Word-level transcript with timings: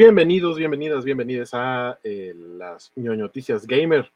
Bienvenidos, 0.00 0.56
bienvenidas, 0.56 1.04
bienvenidas 1.04 1.50
a 1.52 1.98
eh, 2.02 2.32
las 2.34 2.90
noticias 2.96 3.66
gamer 3.66 4.10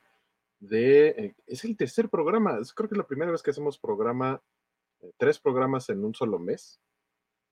de... 0.59 1.09
eh, 1.09 1.35
es 1.47 1.63
el 1.67 1.77
tercer 1.77 2.09
programa, 2.09 2.57
es- 2.59 2.73
creo 2.73 2.89
que 2.89 2.95
es 2.95 2.99
la 2.99 3.07
primera 3.07 3.31
vez 3.31 3.43
que 3.43 3.51
hacemos 3.51 3.77
programa, 3.77 4.41
eh, 5.03 5.13
tres 5.19 5.39
programas 5.39 5.91
en 5.91 6.03
un 6.03 6.15
solo 6.15 6.39
mes, 6.39 6.81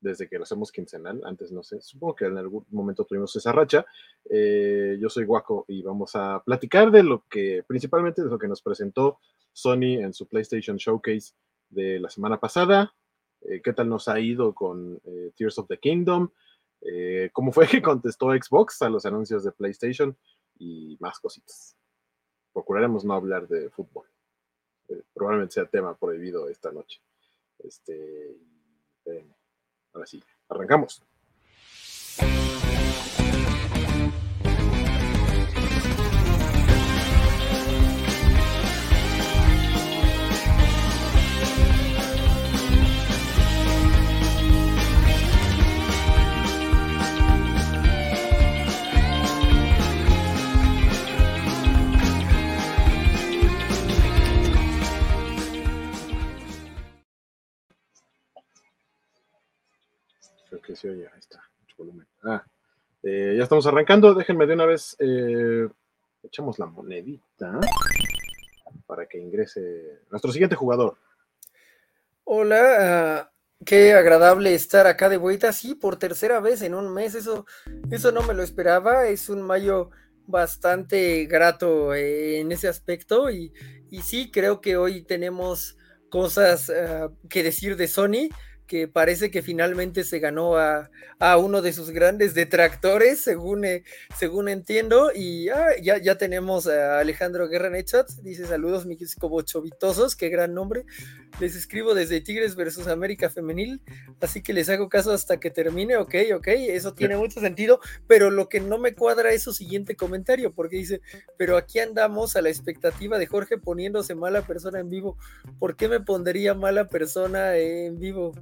desde 0.01 0.31
que 0.31 0.39
lo 0.39 0.45
hacemos 0.45 0.73
quincenal, 0.73 1.21
antes 1.27 1.53
no 1.53 1.63
sé, 1.63 1.83
supongo 1.83 2.15
que 2.15 2.25
en 2.25 2.39
algún 2.39 2.65
momento 2.71 3.05
tuvimos 3.05 3.37
esa 3.37 3.53
racha. 3.53 3.85
Eh, 4.31 4.97
yo 4.99 5.11
soy 5.11 5.27
Guaco 5.27 5.67
y 5.69 5.83
vamos 5.83 6.17
a 6.17 6.43
platicar 6.43 6.91
de 6.91 7.03
lo 7.03 7.27
que, 7.29 7.63
principalmente 7.67 8.23
de 8.23 8.31
lo 8.31 8.39
que 8.39 8.49
nos 8.49 8.63
presentó 8.63 9.19
Sony 9.53 10.01
en 10.01 10.15
su 10.15 10.27
PlayStation 10.27 10.79
Showcase 10.79 11.35
de 11.69 12.01
la 12.01 12.09
semana 12.09 12.41
pasada, 12.41 12.95
qué 13.43 13.73
tal 13.75 13.91
nos 13.91 14.09
ha 14.09 14.19
ido 14.21 14.55
con 14.55 15.03
Tears 15.37 15.59
of 15.59 15.67
the 15.69 15.77
Kingdom, 15.77 16.31
eh, 16.85 17.31
cómo 17.33 17.53
fue 17.53 17.67
que 17.67 17.83
contestó 17.83 18.31
Xbox 18.31 18.83
a 18.83 18.89
los 18.91 19.07
anuncios 19.07 19.45
de 19.45 19.53
PlayStation 19.53 20.17
y 20.59 20.97
más 21.01 21.19
cositas. 21.19 21.77
Procuraremos 22.53 23.05
no 23.05 23.15
hablar 23.15 23.49
de 23.49 23.71
fútbol. 23.71 24.07
Eh, 24.89 25.03
probablemente 25.15 25.55
sea 25.55 25.67
tema 25.67 25.97
prohibido 25.97 26.49
esta 26.49 26.71
noche. 26.71 27.01
Este, 27.59 28.37
ahora 29.93 30.07
sí, 30.07 30.23
arrancamos. 30.49 31.03
Que 60.73 60.77
se 60.77 60.89
oye, 60.89 61.07
ahí 61.07 61.19
está, 61.19 61.43
mucho 61.61 61.77
volumen. 61.77 62.07
Ah, 62.23 62.45
eh, 63.03 63.35
ya 63.37 63.43
estamos 63.43 63.67
arrancando. 63.67 64.15
Déjenme 64.15 64.47
de 64.47 64.55
una 64.55 64.67
vez, 64.67 64.97
eh, 64.99 65.69
echamos 66.23 66.59
la 66.59 66.67
monedita 66.67 67.61
para 68.87 69.07
que 69.07 69.19
ingrese 69.19 70.01
nuestro 70.11 70.33
siguiente 70.33 70.57
jugador. 70.57 70.97
Hola, 72.25 72.77
ah, 72.79 73.33
qué 73.67 73.93
agradable 73.93 74.55
estar 74.55 74.87
acá 74.87 75.09
de 75.11 75.19
vuelta, 75.19 75.53
sí, 75.53 75.75
por 75.75 75.99
tercera 75.99 76.41
vez 76.41 76.63
en 76.63 76.75
un 76.75 76.93
mes, 76.93 77.15
eso, 77.15 77.45
eso 77.91 78.11
no 78.11 78.23
me 78.23 78.33
lo 78.33 78.43
esperaba, 78.43 79.07
es 79.09 79.29
un 79.29 79.43
mayo 79.43 79.91
bastante 80.27 81.27
grato 81.27 81.93
eh, 81.93 82.41
en 82.41 82.51
ese 82.53 82.69
aspecto 82.69 83.31
y, 83.31 83.53
y 83.91 84.01
sí, 84.03 84.31
creo 84.31 84.61
que 84.61 84.77
hoy 84.77 85.03
tenemos 85.03 85.77
cosas 86.09 86.71
ah, 86.71 87.11
que 87.29 87.43
decir 87.43 87.77
de 87.77 87.89
Sony, 87.89 88.29
que 88.73 88.89
parece 88.89 89.31
que 89.31 89.43
finalmente 89.43 90.03
se 90.03 90.19
ganó 90.19 90.57
a, 90.57 90.91
a 91.19 91.37
uno 91.37 91.61
de 91.61 91.75
sus 91.75 91.91
grandes 91.91 92.33
detractores, 92.33 93.21
según, 93.21 93.67
eh, 93.67 93.85
según 94.17 94.49
entiendo, 94.49 95.11
y 95.15 95.51
ah, 95.51 95.73
ya, 95.83 95.99
ya 95.99 96.17
tenemos 96.17 96.67
a 96.67 96.99
Alejandro 96.99 97.51
Guerra 97.51 97.69
en 97.69 97.75
el 97.75 97.85
chat, 97.85 98.09
dice 98.23 98.47
saludos 98.47 98.87
mis 98.87 99.15
cobochovitosos, 99.15 100.17
qué 100.17 100.31
gran 100.31 100.55
nombre, 100.55 100.87
les 101.39 101.55
escribo 101.55 101.93
desde 101.93 102.23
Tigres 102.23 102.57
versus 102.57 102.87
América 102.87 103.29
Femenil, 103.29 103.83
así 104.23 104.43
que 104.43 104.55
les 104.55 104.71
hago 104.71 104.89
caso 104.89 105.13
hasta 105.13 105.39
que 105.39 105.51
termine, 105.51 105.99
ok, 105.99 106.15
ok, 106.35 106.49
eso 106.49 106.95
tiene 106.95 107.19
mucho 107.19 107.41
sentido, 107.41 107.79
pero 108.07 108.31
lo 108.31 108.49
que 108.49 108.61
no 108.61 108.79
me 108.79 108.95
cuadra 108.95 109.35
es 109.35 109.43
su 109.43 109.53
siguiente 109.53 109.97
comentario, 109.97 110.55
porque 110.55 110.77
dice, 110.77 111.03
pero 111.37 111.59
aquí 111.59 111.79
andamos 111.79 112.37
a 112.37 112.41
la 112.41 112.49
expectativa 112.49 113.19
de 113.19 113.27
Jorge 113.27 113.59
poniéndose 113.59 114.15
mala 114.15 114.47
persona 114.47 114.81
en 114.81 114.89
vivo, 114.89 115.19
¿por 115.59 115.77
qué 115.77 115.89
me 115.89 116.01
pondría 116.01 116.55
mala 116.55 116.89
persona 116.89 117.59
en 117.59 117.99
vivo? 117.99 118.33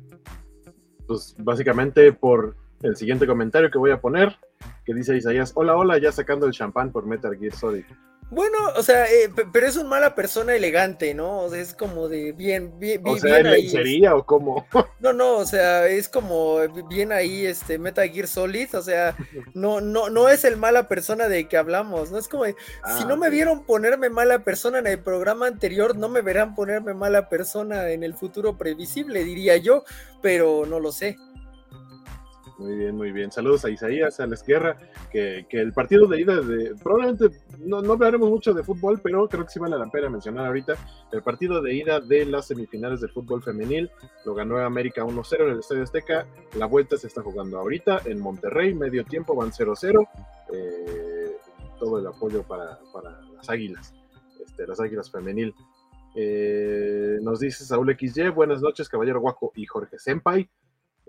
Pues 1.06 1.34
básicamente 1.38 2.12
por 2.12 2.56
el 2.82 2.96
siguiente 2.96 3.26
comentario 3.26 3.70
que 3.70 3.78
voy 3.78 3.90
a 3.90 4.00
poner, 4.00 4.36
que 4.84 4.94
dice 4.94 5.16
Isaías, 5.16 5.52
hola, 5.54 5.76
hola, 5.76 5.98
ya 5.98 6.12
sacando 6.12 6.46
el 6.46 6.52
champán 6.52 6.92
por 6.92 7.06
Metal 7.06 7.36
Gear 7.36 7.52
Solid. 7.52 7.84
Bueno, 8.30 8.58
o 8.76 8.82
sea, 8.82 9.06
eh, 9.06 9.28
pe- 9.34 9.46
pero 9.52 9.66
es 9.66 9.76
un 9.76 9.88
mala 9.88 10.14
persona 10.14 10.54
elegante, 10.54 11.14
¿no? 11.14 11.40
O 11.40 11.50
sea, 11.50 11.60
es 11.60 11.74
como 11.74 12.08
de 12.08 12.32
bien, 12.32 12.78
bien, 12.78 13.02
O 13.02 13.16
bien, 13.16 13.18
sea, 13.18 13.38
bien 13.38 13.46
¿en 13.46 13.46
ahí. 13.46 13.82
lencería 13.82 14.14
o 14.16 14.24
cómo? 14.24 14.66
No, 14.98 15.14
no, 15.14 15.38
o 15.38 15.46
sea, 15.46 15.86
es 15.88 16.10
como 16.10 16.58
bien 16.86 17.10
ahí, 17.10 17.46
este, 17.46 17.78
Metal 17.78 18.06
Gear 18.10 18.28
Solid, 18.28 18.74
o 18.76 18.82
sea, 18.82 19.16
no, 19.54 19.80
no, 19.80 20.10
no 20.10 20.28
es 20.28 20.44
el 20.44 20.58
mala 20.58 20.88
persona 20.88 21.26
de 21.26 21.48
que 21.48 21.56
hablamos, 21.56 22.10
¿no? 22.10 22.18
Es 22.18 22.28
como, 22.28 22.44
de, 22.44 22.54
si 22.84 23.04
Ah, 23.04 23.06
no 23.06 23.16
me 23.16 23.30
vieron 23.30 23.64
ponerme 23.64 24.10
mala 24.10 24.44
persona 24.44 24.78
en 24.78 24.86
el 24.86 25.02
programa 25.02 25.46
anterior, 25.46 25.96
no 25.96 26.10
me 26.10 26.20
verán 26.20 26.54
ponerme 26.54 26.92
mala 26.92 27.30
persona 27.30 27.88
en 27.90 28.02
el 28.04 28.14
futuro 28.14 28.58
previsible, 28.58 29.24
diría 29.24 29.56
yo, 29.56 29.84
pero 30.20 30.66
no 30.66 30.80
lo 30.80 30.92
sé. 30.92 31.18
Muy 32.60 32.76
bien, 32.76 32.94
muy 32.94 33.10
bien. 33.10 33.32
Saludos 33.32 33.64
a 33.64 33.70
Isaías, 33.70 34.20
a 34.20 34.26
la 34.26 34.36
Guerra, 34.46 34.76
que, 35.10 35.46
que 35.48 35.60
el 35.60 35.72
partido 35.72 36.06
de 36.06 36.20
ida 36.20 36.42
de. 36.42 36.74
Probablemente 36.82 37.38
no, 37.58 37.80
no 37.80 37.94
hablaremos 37.94 38.28
mucho 38.28 38.52
de 38.52 38.62
fútbol, 38.62 39.00
pero 39.02 39.26
creo 39.30 39.44
que 39.44 39.50
sí 39.50 39.58
vale 39.58 39.78
la 39.78 39.90
pena 39.90 40.10
mencionar 40.10 40.44
ahorita. 40.44 40.74
El 41.10 41.22
partido 41.22 41.62
de 41.62 41.74
ida 41.74 42.00
de 42.00 42.26
las 42.26 42.48
semifinales 42.48 43.00
del 43.00 43.12
fútbol 43.12 43.42
femenil 43.42 43.90
lo 44.26 44.34
ganó 44.34 44.58
América 44.58 45.02
1-0 45.02 45.40
en 45.40 45.50
el 45.52 45.60
Estadio 45.60 45.84
Azteca. 45.84 46.26
La 46.54 46.66
vuelta 46.66 46.98
se 46.98 47.06
está 47.06 47.22
jugando 47.22 47.58
ahorita 47.58 48.02
en 48.04 48.20
Monterrey, 48.20 48.74
medio 48.74 49.06
tiempo 49.06 49.34
van 49.34 49.52
0-0. 49.52 50.06
Eh, 50.52 51.36
todo 51.78 51.98
el 51.98 52.06
apoyo 52.06 52.42
para, 52.42 52.78
para 52.92 53.22
las 53.22 53.48
águilas, 53.48 53.94
este, 54.44 54.66
las 54.66 54.78
águilas 54.80 55.10
femenil. 55.10 55.54
Eh, 56.14 57.20
nos 57.22 57.40
dice 57.40 57.64
Saúl 57.64 57.96
XY, 57.98 58.28
buenas 58.28 58.60
noches, 58.60 58.86
caballero 58.90 59.20
Guaco 59.20 59.50
y 59.54 59.64
Jorge 59.64 59.98
Senpai. 59.98 60.50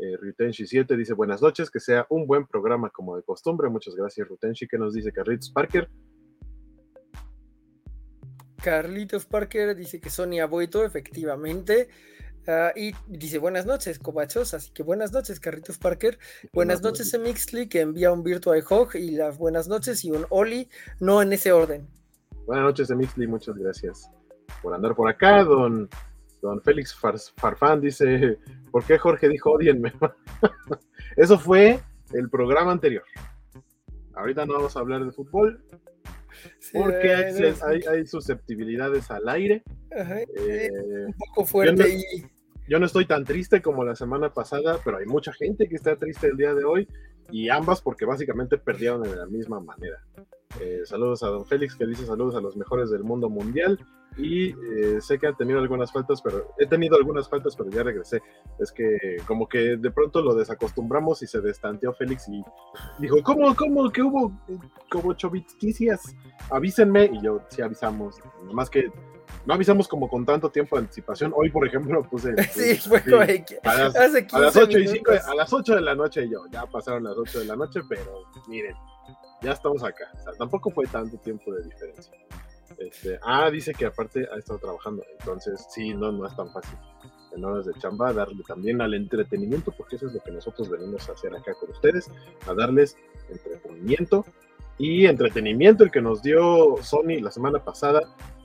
Eh, 0.04 0.18
Rutenshi 0.20 0.66
7 0.66 0.98
dice 0.98 1.14
buenas 1.14 1.44
noches, 1.44 1.70
que 1.70 1.80
sea 1.80 2.08
un 2.10 2.26
buen 2.26 2.48
programa 2.48 2.90
como 2.90 3.16
de 3.16 3.22
costumbre. 3.22 3.70
Muchas 3.70 3.94
gracias, 3.96 4.28
Rutenshi. 4.28 4.68
que 4.68 4.80
nos 4.80 4.96
dice 4.96 5.12
Carlitos 5.12 5.52
Parker? 5.52 5.88
Carlitos 8.64 9.26
Parker 9.26 9.76
dice 9.76 10.00
que 10.00 10.10
Sony 10.10 10.40
ha 10.42 10.46
vuelto, 10.46 10.84
efectivamente. 10.86 11.90
Ah, 12.48 12.72
y 12.76 12.94
dice 13.08 13.38
buenas 13.38 13.66
noches, 13.66 14.00
cobachos. 14.00 14.54
Así 14.54 14.72
que 14.72 14.84
buenas 14.84 15.12
noches, 15.12 15.40
Carlitos 15.40 15.78
Parker. 15.78 16.18
Buenas 16.54 16.82
noches, 16.82 17.16
Mixly, 17.20 17.68
que 17.70 17.82
envía 17.82 18.12
un 18.12 18.24
Virtual 18.24 18.64
Hog 18.70 18.96
y 18.96 19.12
las 19.12 19.38
buenas 19.38 19.68
noches 19.68 20.04
y 20.04 20.12
un 20.12 20.26
Oli, 20.30 20.68
no 21.00 21.22
en 21.22 21.34
ese 21.34 21.52
orden. 21.52 21.88
Buenas 22.46 22.66
noches, 22.66 22.90
Emixly. 22.90 23.28
Muchas 23.28 23.56
gracias 23.56 24.10
por 24.64 24.74
andar 24.74 24.96
por 24.96 25.08
acá. 25.10 25.44
Don, 25.44 25.88
don 26.42 26.62
Félix 26.62 26.96
Far- 26.96 27.20
Farfán 27.38 27.82
dice: 27.82 28.40
¿Por 28.72 28.84
qué 28.86 28.98
Jorge 28.98 29.28
dijo 29.30 29.52
odienme? 29.52 29.94
Eso 31.18 31.38
fue 31.38 31.80
el 32.14 32.30
programa 32.30 32.72
anterior. 32.72 33.04
Ahorita 34.14 34.46
no 34.46 34.54
vamos 34.54 34.76
a 34.76 34.80
hablar 34.80 35.04
de 35.06 35.12
fútbol 35.12 35.64
Sí, 36.60 36.72
porque 36.78 37.14
hay, 37.14 37.34
eh, 37.44 37.54
hay- 37.68 37.82
hay 37.90 38.06
susceptibilidades 38.08 39.12
al 39.12 39.28
aire. 39.30 39.64
ajá, 39.96 40.22
Eh, 40.22 40.70
un 41.08 41.14
poco 41.14 41.46
fuerte 41.46 41.76
no- 41.84 41.88
y 41.88 42.26
yo 42.68 42.80
no 42.80 42.86
estoy 42.86 43.06
tan 43.06 43.26
triste 43.26 43.62
como 43.62 43.84
la 43.84 43.96
semana 43.96 44.34
pasada, 44.34 44.80
pero 44.84 44.98
hay 44.98 45.06
mucha 45.06 45.34
gente 45.34 45.68
que 45.68 45.76
está 45.76 45.98
triste 45.98 46.28
el 46.28 46.38
día 46.38 46.54
de 46.54 46.64
hoy 46.64 46.88
y 47.30 47.50
ambas 47.50 47.82
porque 47.82 48.06
básicamente 48.06 48.58
perdieron 48.58 49.04
de 49.04 49.16
la 49.16 49.26
misma 49.26 49.60
manera. 49.60 49.98
Eh, 50.62 50.82
saludos 50.86 51.22
a 51.24 51.28
don 51.28 51.46
Félix 51.46 51.76
que 51.76 51.86
dice 51.86 52.06
saludos 52.06 52.36
a 52.36 52.42
los 52.42 52.56
mejores 52.58 52.90
del 52.90 53.04
mundo 53.04 53.30
mundial 53.30 53.78
y 54.18 54.50
eh, 54.50 55.00
sé 55.00 55.18
que 55.18 55.28
han 55.28 55.38
tenido 55.38 55.60
algunas 55.60 55.92
faltas, 55.92 56.22
pero 56.22 56.54
he 56.58 56.66
tenido 56.66 56.98
algunas 56.98 57.30
faltas, 57.30 57.56
pero 57.56 57.70
ya 57.70 57.84
regresé. 57.84 58.22
Es 58.60 58.72
que 58.72 59.18
como 59.26 59.48
que 59.48 59.78
de 59.78 59.92
pronto 59.92 60.22
lo 60.22 60.36
desacostumbramos 60.36 61.22
y 61.22 61.28
se 61.28 61.40
destanteó 61.40 61.94
Félix 61.94 62.28
y 62.28 62.44
dijo, 63.00 63.18
¿cómo, 63.24 63.56
cómo, 63.56 63.90
que 63.90 64.02
hubo 64.02 64.32
como 64.90 65.14
choviticias? 65.14 66.02
Avísenme 66.50 67.06
y 67.06 67.22
yo 67.22 67.42
sí 67.50 67.62
avisamos, 67.62 68.18
nomás 68.44 68.70
que 68.70 68.92
no 69.46 69.54
avisamos 69.54 69.88
como 69.88 70.10
con 70.10 70.26
tanto 70.26 70.50
tiempo 70.50 70.76
de 70.76 70.82
anticipación. 70.82 71.32
Hoy, 71.36 71.50
por 71.50 71.66
ejemplo, 71.66 72.04
puse... 72.10 72.36
sí, 72.52 72.76
fue 72.76 73.00
sí, 73.00 73.44
que 73.44 73.60
a 73.64 73.76
las, 73.76 73.96
hace 73.96 74.28
a 74.32 74.40
las 74.40 74.54
15 74.54 74.60
8 74.64 74.80
y 74.80 74.88
5, 74.88 75.12
minutos. 75.12 75.30
a 75.30 75.36
las 75.36 75.54
8 75.54 75.76
de 75.76 75.82
la 75.82 75.96
noche 75.96 76.30
yo, 76.30 76.46
ya 76.52 76.66
pasaron 76.66 77.04
las 77.04 77.18
8 77.18 77.40
de 77.40 77.46
la 77.46 77.56
noche, 77.56 77.80
pero 77.88 78.26
miren, 78.48 78.76
ya 79.42 79.54
estamos 79.54 79.84
acá. 79.84 80.12
O 80.14 80.20
sea, 80.20 80.34
tampoco 80.34 80.70
fue 80.70 80.86
tanto 80.88 81.18
tiempo 81.18 81.54
de 81.54 81.64
diferencia. 81.64 82.14
Este, 82.88 83.20
ah, 83.24 83.50
dice 83.52 83.74
que 83.74 83.86
aparte 83.86 84.28
ha 84.32 84.38
estado 84.38 84.60
trabajando, 84.60 85.04
entonces 85.20 85.68
sí, 85.70 85.94
no, 85.94 86.12
no 86.12 86.26
es 86.26 86.36
tan 86.36 86.52
fácil 86.52 86.78
en 87.36 87.46
horas 87.46 87.66
de 87.66 87.74
chamba 87.76 88.14
darle 88.14 88.44
también 88.46 88.82
al 88.82 88.94
entretenimiento, 88.94 89.72
porque 89.72 89.96
eso 89.96 90.08
es 90.08 90.14
lo 90.14 90.20
que 90.20 90.32
nosotros 90.32 90.70
venimos 90.70 91.08
a 91.08 91.14
hacer 91.14 91.34
acá 91.36 91.54
con 91.54 91.70
ustedes, 91.70 92.10
a 92.48 92.54
darles 92.54 92.98
entretenimiento 93.30 94.26
y 94.78 95.06
entretenimiento 95.06 95.84
el 95.84 95.92
que 95.92 96.02
nos 96.02 96.22
dio 96.22 96.78
Sony 96.82 97.22
la 97.22 97.32
semana 97.32 97.64
pasada, 97.64 98.02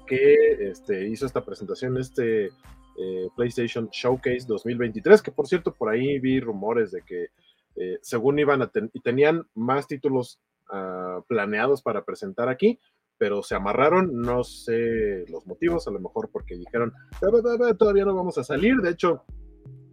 que 0.07 0.69
este, 0.71 1.09
hizo 1.09 1.27
esta 1.27 1.45
presentación, 1.45 1.99
este 1.99 2.47
eh, 2.47 3.29
PlayStation 3.35 3.89
Showcase 3.91 4.47
2023, 4.47 5.23
que 5.23 5.33
por 5.33 5.47
cierto 5.47 5.75
por 5.75 5.89
ahí 5.89 6.19
vi 6.19 6.41
rumores 6.41 6.93
de 6.93 7.03
que 7.03 7.27
eh, 7.77 7.99
según 8.03 8.39
iban 8.39 8.63
a 8.63 8.71
y 8.93 9.01
tenían 9.01 9.47
más 9.55 9.87
títulos 9.87 10.41
uh, 10.71 11.23
planeados 11.29 11.83
para 11.83 12.05
presentar 12.05 12.49
aquí, 12.49 12.79
pero 13.19 13.43
se 13.43 13.55
amarraron, 13.55 14.21
no 14.21 14.45
sé 14.45 15.25
los 15.29 15.47
motivos, 15.47 15.87
a 15.89 15.91
lo 15.91 16.01
mejor 16.01 16.31
porque 16.31 16.57
dijeron, 16.57 16.93
todavía 17.79 18.05
no 18.05 18.15
vamos 18.15 18.39
a 18.39 18.45
salir, 18.45 18.77
de 18.77 18.91
hecho, 18.91 19.25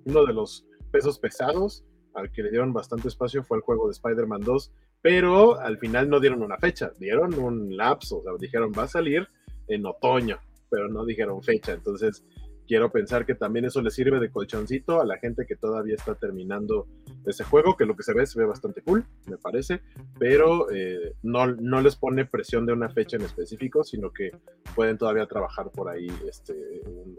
uno 0.05 0.25
de 0.25 0.33
los 0.33 0.65
pesos 0.91 1.19
pesados 1.19 1.85
al 2.13 2.31
que 2.31 2.43
le 2.43 2.51
dieron 2.51 2.73
bastante 2.73 3.07
espacio 3.07 3.43
fue 3.43 3.57
el 3.57 3.63
juego 3.63 3.87
de 3.87 3.93
Spider-Man 3.93 4.41
2, 4.41 4.71
pero 5.01 5.59
al 5.59 5.77
final 5.77 6.09
no 6.09 6.19
dieron 6.19 6.41
una 6.41 6.57
fecha, 6.57 6.91
dieron 6.99 7.33
un 7.33 7.75
lapso, 7.75 8.19
o 8.19 8.23
sea, 8.23 8.31
dijeron 8.39 8.71
va 8.77 8.83
a 8.83 8.87
salir 8.87 9.27
en 9.67 9.85
otoño, 9.85 10.39
pero 10.69 10.89
no 10.89 11.05
dijeron 11.05 11.41
fecha, 11.41 11.73
entonces 11.73 12.23
quiero 12.67 12.91
pensar 12.91 13.25
que 13.25 13.35
también 13.35 13.65
eso 13.65 13.81
le 13.81 13.91
sirve 13.91 14.19
de 14.19 14.29
colchoncito 14.29 15.01
a 15.01 15.05
la 15.05 15.17
gente 15.17 15.45
que 15.45 15.55
todavía 15.55 15.95
está 15.95 16.15
terminando 16.15 16.87
ese 17.25 17.43
juego, 17.43 17.75
que 17.77 17.85
lo 17.85 17.95
que 17.95 18.03
se 18.03 18.13
ve 18.13 18.25
se 18.25 18.39
ve 18.39 18.45
bastante 18.45 18.81
cool, 18.81 19.05
me 19.27 19.37
parece, 19.37 19.81
pero 20.19 20.71
eh, 20.71 21.15
no, 21.23 21.47
no 21.47 21.81
les 21.81 21.95
pone 21.95 22.25
presión 22.25 22.65
de 22.65 22.73
una 22.73 22.89
fecha 22.89 23.17
en 23.17 23.23
específico, 23.23 23.83
sino 23.83 24.11
que 24.11 24.31
pueden 24.75 24.97
todavía 24.97 25.25
trabajar 25.25 25.71
por 25.71 25.89
ahí 25.89 26.07
este, 26.27 26.53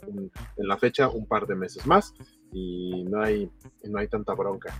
en 0.06 0.68
la 0.68 0.76
fecha 0.76 1.08
un 1.08 1.26
par 1.26 1.46
de 1.46 1.54
meses 1.54 1.86
más 1.86 2.12
y 2.52 3.04
no 3.04 3.22
hay, 3.22 3.50
no 3.84 3.98
hay 3.98 4.08
tanta 4.08 4.34
bronca. 4.34 4.72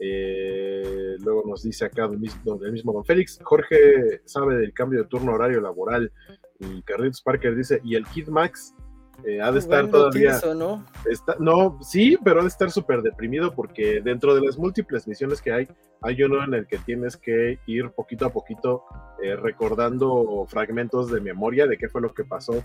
Eh, 0.00 1.16
luego 1.20 1.42
nos 1.46 1.62
dice 1.62 1.86
acá 1.86 2.04
el 2.04 2.18
mismo, 2.18 2.60
el 2.62 2.72
mismo 2.72 2.92
Don 2.92 3.04
Félix, 3.04 3.40
Jorge 3.42 4.22
sabe 4.24 4.56
del 4.56 4.72
cambio 4.72 5.02
de 5.02 5.08
turno 5.08 5.32
horario 5.32 5.60
laboral 5.60 6.12
y 6.60 6.82
Carlitos 6.82 7.22
Parker 7.22 7.56
dice, 7.56 7.80
y 7.82 7.96
el 7.96 8.06
Kid 8.06 8.28
Max 8.28 8.74
eh, 9.22 9.40
ha 9.40 9.52
de 9.52 9.58
estar 9.58 9.88
todavía. 9.88 10.40
¿no? 10.56 10.84
Está, 11.08 11.36
no, 11.38 11.78
sí, 11.82 12.18
pero 12.22 12.40
ha 12.40 12.42
de 12.42 12.48
estar 12.48 12.70
súper 12.70 13.02
deprimido 13.02 13.54
porque 13.54 14.00
dentro 14.02 14.34
de 14.34 14.40
las 14.40 14.58
múltiples 14.58 15.06
misiones 15.06 15.40
que 15.40 15.52
hay, 15.52 15.68
hay 16.02 16.22
uno 16.22 16.42
en 16.42 16.54
el 16.54 16.66
que 16.66 16.78
tienes 16.78 17.16
que 17.16 17.58
ir 17.66 17.90
poquito 17.90 18.26
a 18.26 18.32
poquito 18.32 18.84
eh, 19.22 19.36
recordando 19.36 20.44
fragmentos 20.48 21.10
de 21.10 21.20
memoria 21.20 21.66
de 21.66 21.78
qué 21.78 21.88
fue 21.88 22.00
lo 22.00 22.12
que 22.12 22.24
pasó 22.24 22.64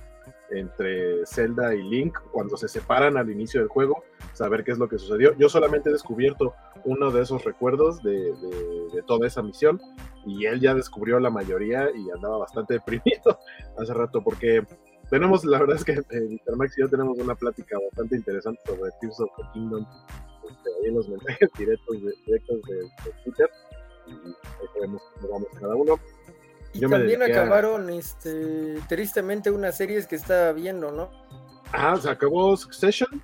entre 0.49 1.25
Zelda 1.27 1.75
y 1.75 1.83
Link 1.83 2.17
cuando 2.31 2.57
se 2.57 2.67
separan 2.67 3.17
al 3.17 3.29
inicio 3.29 3.61
del 3.61 3.69
juego, 3.69 4.03
saber 4.33 4.63
qué 4.63 4.71
es 4.71 4.79
lo 4.79 4.89
que 4.89 4.97
sucedió. 4.97 5.37
Yo 5.37 5.47
solamente 5.47 5.89
he 5.89 5.93
descubierto 5.93 6.55
uno 6.83 7.11
de 7.11 7.21
esos 7.21 7.45
recuerdos 7.45 8.01
de, 8.01 8.33
de 8.93 9.03
toda 9.03 9.27
esa 9.27 9.43
misión 9.43 9.79
y 10.25 10.45
él 10.45 10.59
ya 10.59 10.73
descubrió 10.73 11.19
la 11.19 11.29
mayoría 11.29 11.89
y 11.95 12.09
andaba 12.09 12.39
bastante 12.39 12.73
deprimido 12.85 13.39
hace 13.77 13.93
rato 13.93 14.23
porque 14.23 14.63
tenemos, 15.09 15.43
la 15.45 15.59
verdad 15.59 15.75
es 15.77 15.83
que 15.83 15.93
eh, 15.93 16.39
Max 16.55 16.77
y 16.77 16.81
yo 16.81 16.89
tenemos 16.89 17.17
una 17.17 17.35
plática 17.35 17.77
bastante 17.79 18.15
interesante 18.15 18.61
sobre 18.65 18.91
Tears 19.01 19.19
of 19.19 19.29
the 19.37 19.43
Kingdom 19.53 19.85
este, 20.49 20.69
ahí 20.79 20.89
en 20.89 20.95
los 20.95 21.09
mensajes 21.09 21.49
directos 21.57 22.03
de, 22.03 22.13
directos 22.25 22.61
de, 22.63 23.11
Twitter 23.23 23.49
y 24.07 24.11
ahí 24.11 24.67
podemos 24.73 25.01
vamos 25.21 25.47
cada 25.59 25.75
uno. 25.75 25.99
Y 26.73 26.81
también 26.81 27.23
acabaron 27.23 27.89
este, 27.89 28.79
tristemente 28.87 29.49
unas 29.49 29.75
series 29.75 30.05
que 30.05 30.15
estaba 30.15 30.51
viendo, 30.51 30.91
¿no? 30.91 31.09
Ah, 31.71 31.97
se 31.99 32.09
acabó 32.09 32.55
Succession. 32.55 33.21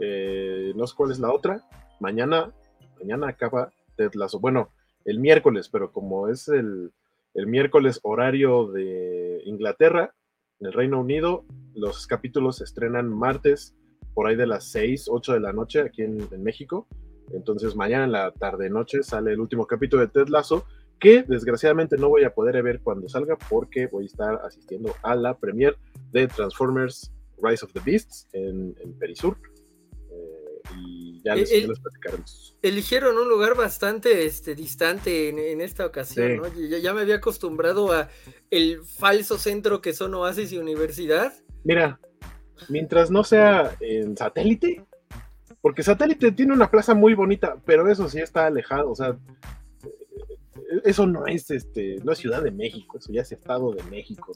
Eh, 0.00 0.72
no 0.74 0.86
sé 0.86 0.94
cuál 0.96 1.10
es 1.10 1.18
la 1.18 1.32
otra. 1.32 1.62
Mañana, 1.98 2.50
mañana 2.98 3.28
acaba 3.28 3.72
Ted 3.96 4.14
Lasso. 4.14 4.38
Bueno, 4.40 4.70
el 5.04 5.18
miércoles, 5.18 5.68
pero 5.68 5.92
como 5.92 6.28
es 6.28 6.48
el, 6.48 6.92
el 7.34 7.46
miércoles 7.46 8.00
horario 8.02 8.68
de 8.68 9.42
Inglaterra, 9.44 10.14
en 10.60 10.66
el 10.66 10.72
Reino 10.72 11.00
Unido. 11.00 11.44
Los 11.74 12.06
capítulos 12.06 12.58
se 12.58 12.64
estrenan 12.64 13.08
martes 13.08 13.74
por 14.14 14.26
ahí 14.26 14.36
de 14.36 14.46
las 14.46 14.64
6, 14.70 15.06
8 15.10 15.34
de 15.34 15.40
la 15.40 15.52
noche 15.52 15.80
aquí 15.80 16.02
en, 16.02 16.28
México. 16.42 16.86
Entonces 17.32 17.76
mañana 17.76 18.04
en 18.04 18.12
la 18.12 18.32
tarde-noche 18.32 19.02
sale 19.02 19.32
el 19.32 19.40
último 19.40 19.66
capítulo 19.66 20.02
de 20.02 20.08
Ted 20.08 20.28
Lasso, 20.28 20.64
que 20.98 21.22
desgraciadamente 21.22 21.96
no 21.96 22.08
voy 22.08 22.24
a 22.24 22.34
poder 22.34 22.62
ver 22.62 22.80
cuando 22.80 23.08
salga 23.08 23.38
porque 23.48 23.86
voy 23.86 24.04
a 24.04 24.06
estar 24.06 24.34
asistiendo 24.44 24.94
a 25.02 25.14
la 25.14 25.38
premiere 25.38 25.76
de 26.12 26.26
Transformers 26.26 27.12
Rise 27.42 27.64
of 27.64 27.72
the 27.72 27.80
Beasts 27.84 28.28
en, 28.32 28.74
Perisur 28.98 29.38
y 30.76 30.99
ya 31.24 31.34
les, 31.34 31.50
platicaremos. 31.80 32.56
Eligieron 32.62 33.16
un 33.16 33.28
lugar 33.28 33.54
bastante 33.56 34.24
este, 34.24 34.54
distante 34.54 35.28
en, 35.28 35.60
esta 35.60 35.86
ocasión, 35.86 36.36
¿no? 36.36 36.44
Ya, 36.54 36.92
me 36.94 37.02
había 37.02 37.16
acostumbrado 37.16 37.92
a 37.92 38.08
el 38.50 38.82
falso 38.82 39.38
centro 39.38 39.80
que 39.80 39.92
son 39.92 40.14
Oasis 40.14 40.52
y 40.52 40.58
Universidad. 40.58 41.32
Mira, 41.64 42.00
mientras 42.68 43.10
no 43.10 43.24
sea 43.24 43.76
en 43.80 44.16
satélite, 44.16 44.84
porque 45.60 45.82
satélite 45.82 46.32
tiene 46.32 46.52
una 46.52 46.70
plaza 46.70 46.94
muy 46.94 47.14
bonita, 47.14 47.56
pero 47.64 47.90
eso 47.90 48.08
sí 48.08 48.18
está 48.18 48.46
alejado, 48.46 48.90
o 48.90 48.94
sea, 48.94 49.18
eso 50.84 51.06
no 51.06 51.26
es 51.26 51.50
este, 51.50 51.96
no 52.04 52.12
es 52.12 52.18
Ciudad 52.18 52.42
de 52.42 52.50
México, 52.50 52.98
eso 52.98 53.12
ya 53.12 53.22
es 53.22 53.32
Estado 53.32 53.72
de 53.72 53.82
México. 53.84 54.32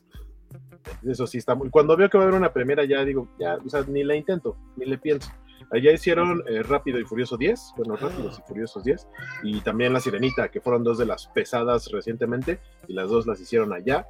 Eso 1.02 1.26
sí 1.26 1.38
está 1.38 1.54
muy. 1.54 1.70
Cuando 1.70 1.96
veo 1.96 2.08
que 2.08 2.18
va 2.18 2.24
a 2.24 2.26
haber 2.26 2.38
una 2.38 2.52
primera, 2.52 2.84
ya 2.84 3.04
digo, 3.04 3.28
ya, 3.38 3.56
o 3.56 3.68
sea, 3.68 3.84
ni 3.88 4.04
la 4.04 4.16
intento, 4.16 4.56
ni 4.76 4.86
le 4.86 4.98
pienso. 4.98 5.30
Allá 5.70 5.92
hicieron 5.92 6.42
eh, 6.46 6.62
Rápido 6.62 6.98
y 6.98 7.04
Furioso 7.04 7.36
10, 7.36 7.74
bueno, 7.76 7.96
Rápidos 7.96 8.38
y 8.38 8.42
Furiosos 8.48 8.84
10, 8.84 9.08
y 9.42 9.60
también 9.60 9.92
La 9.92 10.00
Sirenita, 10.00 10.48
que 10.48 10.60
fueron 10.60 10.84
dos 10.84 10.98
de 10.98 11.06
las 11.06 11.26
pesadas 11.28 11.90
recientemente, 11.90 12.60
y 12.88 12.92
las 12.92 13.08
dos 13.08 13.26
las 13.26 13.40
hicieron 13.40 13.72
allá. 13.72 14.06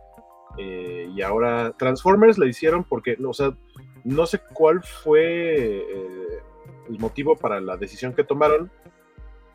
Eh, 0.58 1.10
y 1.14 1.22
ahora 1.22 1.72
Transformers 1.78 2.38
la 2.38 2.46
hicieron 2.46 2.84
porque, 2.84 3.16
o 3.24 3.32
sea, 3.32 3.56
no 4.04 4.26
sé 4.26 4.40
cuál 4.52 4.82
fue 4.82 5.78
eh, 5.78 6.42
el 6.88 6.98
motivo 6.98 7.36
para 7.36 7.60
la 7.60 7.76
decisión 7.76 8.12
que 8.12 8.24
tomaron. 8.24 8.70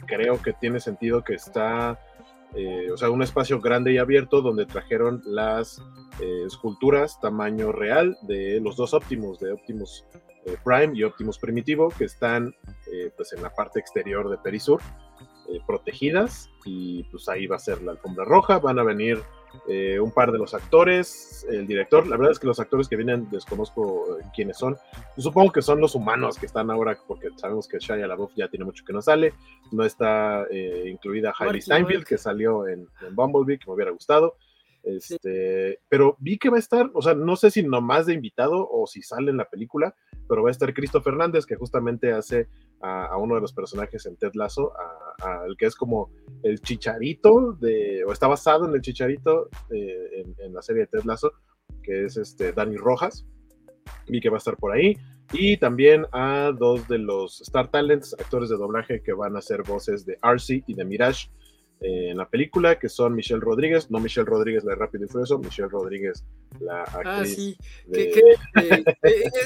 Creo 0.08 0.42
que 0.42 0.54
tiene 0.54 0.80
sentido 0.80 1.24
que 1.24 1.36
está, 1.36 2.00
o 2.92 2.98
sea, 2.98 3.10
un 3.10 3.22
espacio 3.22 3.60
grande 3.60 3.94
y 3.94 3.98
abierto 3.98 4.42
donde 4.42 4.66
trajeron 4.66 5.22
las 5.26 5.84
esculturas 6.46 7.20
tamaño 7.20 7.72
real 7.74 8.18
de 8.24 8.60
los 8.62 8.78
dos 8.78 8.94
Optimus, 8.94 9.40
de 9.40 9.52
Optimus 9.52 10.06
eh, 10.50 10.58
Prime 10.64 10.92
y 10.98 11.04
Optimus 11.04 11.38
Primitivo, 11.38 11.90
que 11.90 12.06
están 12.06 12.56
eh, 12.92 13.12
pues 13.16 13.34
en 13.34 13.42
la 13.42 13.50
parte 13.50 13.80
exterior 13.80 14.30
de 14.30 14.38
Perisur, 14.38 14.82
eh, 15.48 15.60
protegidas, 15.68 16.50
y 16.66 17.04
pues 17.06 17.30
ahí 17.30 17.48
va 17.48 17.58
a 17.58 17.60
ser 17.60 17.82
la 17.82 17.92
alfombra 17.92 18.26
roja, 18.26 18.60
van 18.60 18.80
a 18.80 18.84
venir 18.84 19.22
un 20.00 20.12
par 20.12 20.32
de 20.32 20.38
los 20.38 20.54
actores, 20.54 21.44
el 21.50 21.66
director, 21.66 22.06
la 22.06 22.18
verdad 22.18 22.34
es 22.34 22.40
que 22.40 22.46
los 22.46 22.60
actores 22.60 22.88
que 22.88 22.96
vienen 22.96 23.28
desconozco 23.32 24.20
quiénes 24.36 24.58
son, 24.58 24.78
supongo 25.18 25.52
que 25.52 25.64
son 25.64 25.82
los 25.82 25.96
humanos 25.96 26.38
que 26.38 26.46
están 26.46 26.70
ahora, 26.70 26.96
porque 27.08 27.30
sabemos 27.36 27.68
que 27.68 27.80
Shia 27.80 28.06
LaBeouf 28.06 28.32
ya 28.36 28.48
tiene 28.48 28.64
mucho 28.64 28.86
que 28.86 28.94
no 28.94 29.02
sale, 29.02 29.34
no 29.72 29.84
está 29.84 30.46
incluida 30.86 31.34
Hailey 31.36 31.62
Steinfeld, 31.62 32.06
que 32.06 32.20
salió 32.20 32.68
en, 32.68 32.88
en 33.02 33.16
Bumblebee, 33.16 33.58
que 33.58 33.66
me 33.66 33.74
hubiera 33.74 33.90
gustado, 33.90 34.36
este, 34.84 35.80
pero 35.90 36.16
vi 36.20 36.38
que 36.38 36.50
va 36.50 36.58
a 36.58 36.60
estar, 36.60 36.90
o 36.94 37.02
sea, 37.02 37.14
no 37.14 37.36
sé 37.36 37.52
si 37.52 37.64
nomás 37.64 38.06
de 38.06 38.14
invitado 38.14 38.68
o 38.70 38.88
si 38.88 39.02
sale 39.02 39.32
en 39.32 39.38
la 39.38 39.50
película, 39.50 39.96
pero 40.28 40.44
va 40.44 40.50
a 40.50 40.52
estar 40.52 40.74
Cristo 40.74 41.02
Fernández, 41.02 41.46
que 41.46 41.56
justamente 41.56 42.12
hace 42.12 42.48
a, 42.82 43.18
uno 43.18 43.36
de 43.36 43.42
los 43.42 43.54
personajes 43.54 44.06
en 44.06 44.16
Ted 44.18 44.32
Lasso, 44.34 44.72
al 45.22 45.58
que 45.58 45.66
es 45.66 45.76
como 45.76 46.12
el 46.44 46.62
chicharito 46.62 47.54
de, 47.54 48.04
o 48.06 48.12
está 48.12 48.28
basado 48.28 48.68
en 48.68 48.76
el 48.76 48.82
chicharito 48.82 49.50
eh, 49.70 50.26
en, 50.38 50.54
la 50.54 50.62
serie 50.62 50.84
de 50.84 50.88
Ted 50.88 51.04
Lasso, 51.04 51.32
que 51.84 52.06
es 52.06 52.18
este 52.18 52.54
Dani 52.54 52.78
Rojas, 52.78 53.26
vi 54.08 54.22
que 54.22 54.30
va 54.30 54.38
a 54.38 54.40
estar 54.40 54.58
por 54.58 54.72
ahí. 54.72 54.98
Y 55.32 55.58
también 55.58 56.08
a 56.12 56.52
dos 56.58 56.88
de 56.88 56.98
los 56.98 57.42
Star 57.42 57.70
Talents, 57.70 58.16
actores 58.20 58.50
de 58.50 58.58
doblaje 58.58 59.04
que 59.04 59.14
van 59.14 59.36
a 59.36 59.40
hacer 59.40 59.62
voces 59.62 60.04
de 60.04 60.18
Arcee 60.22 60.64
y 60.66 60.74
de 60.74 60.86
Mirage 60.86 61.30
en 61.82 62.18
la 62.18 62.28
película, 62.28 62.78
que 62.78 62.90
son 62.90 63.16
Michelle 63.16 63.40
Rodríguez, 63.40 63.90
no 63.90 64.00
Michelle 64.00 64.26
Rodríguez 64.26 64.64
la 64.64 64.72
de 64.72 64.80
Rápido 64.80 65.06
y 65.06 65.08
Furioso, 65.08 65.40
Michelle 65.40 65.70
Rodríguez 65.70 66.26
la 66.60 66.84
ah, 66.84 66.84
actriz. 66.84 67.06
Ah, 67.06 67.26
sí, 67.26 67.58
eh, 67.94 68.22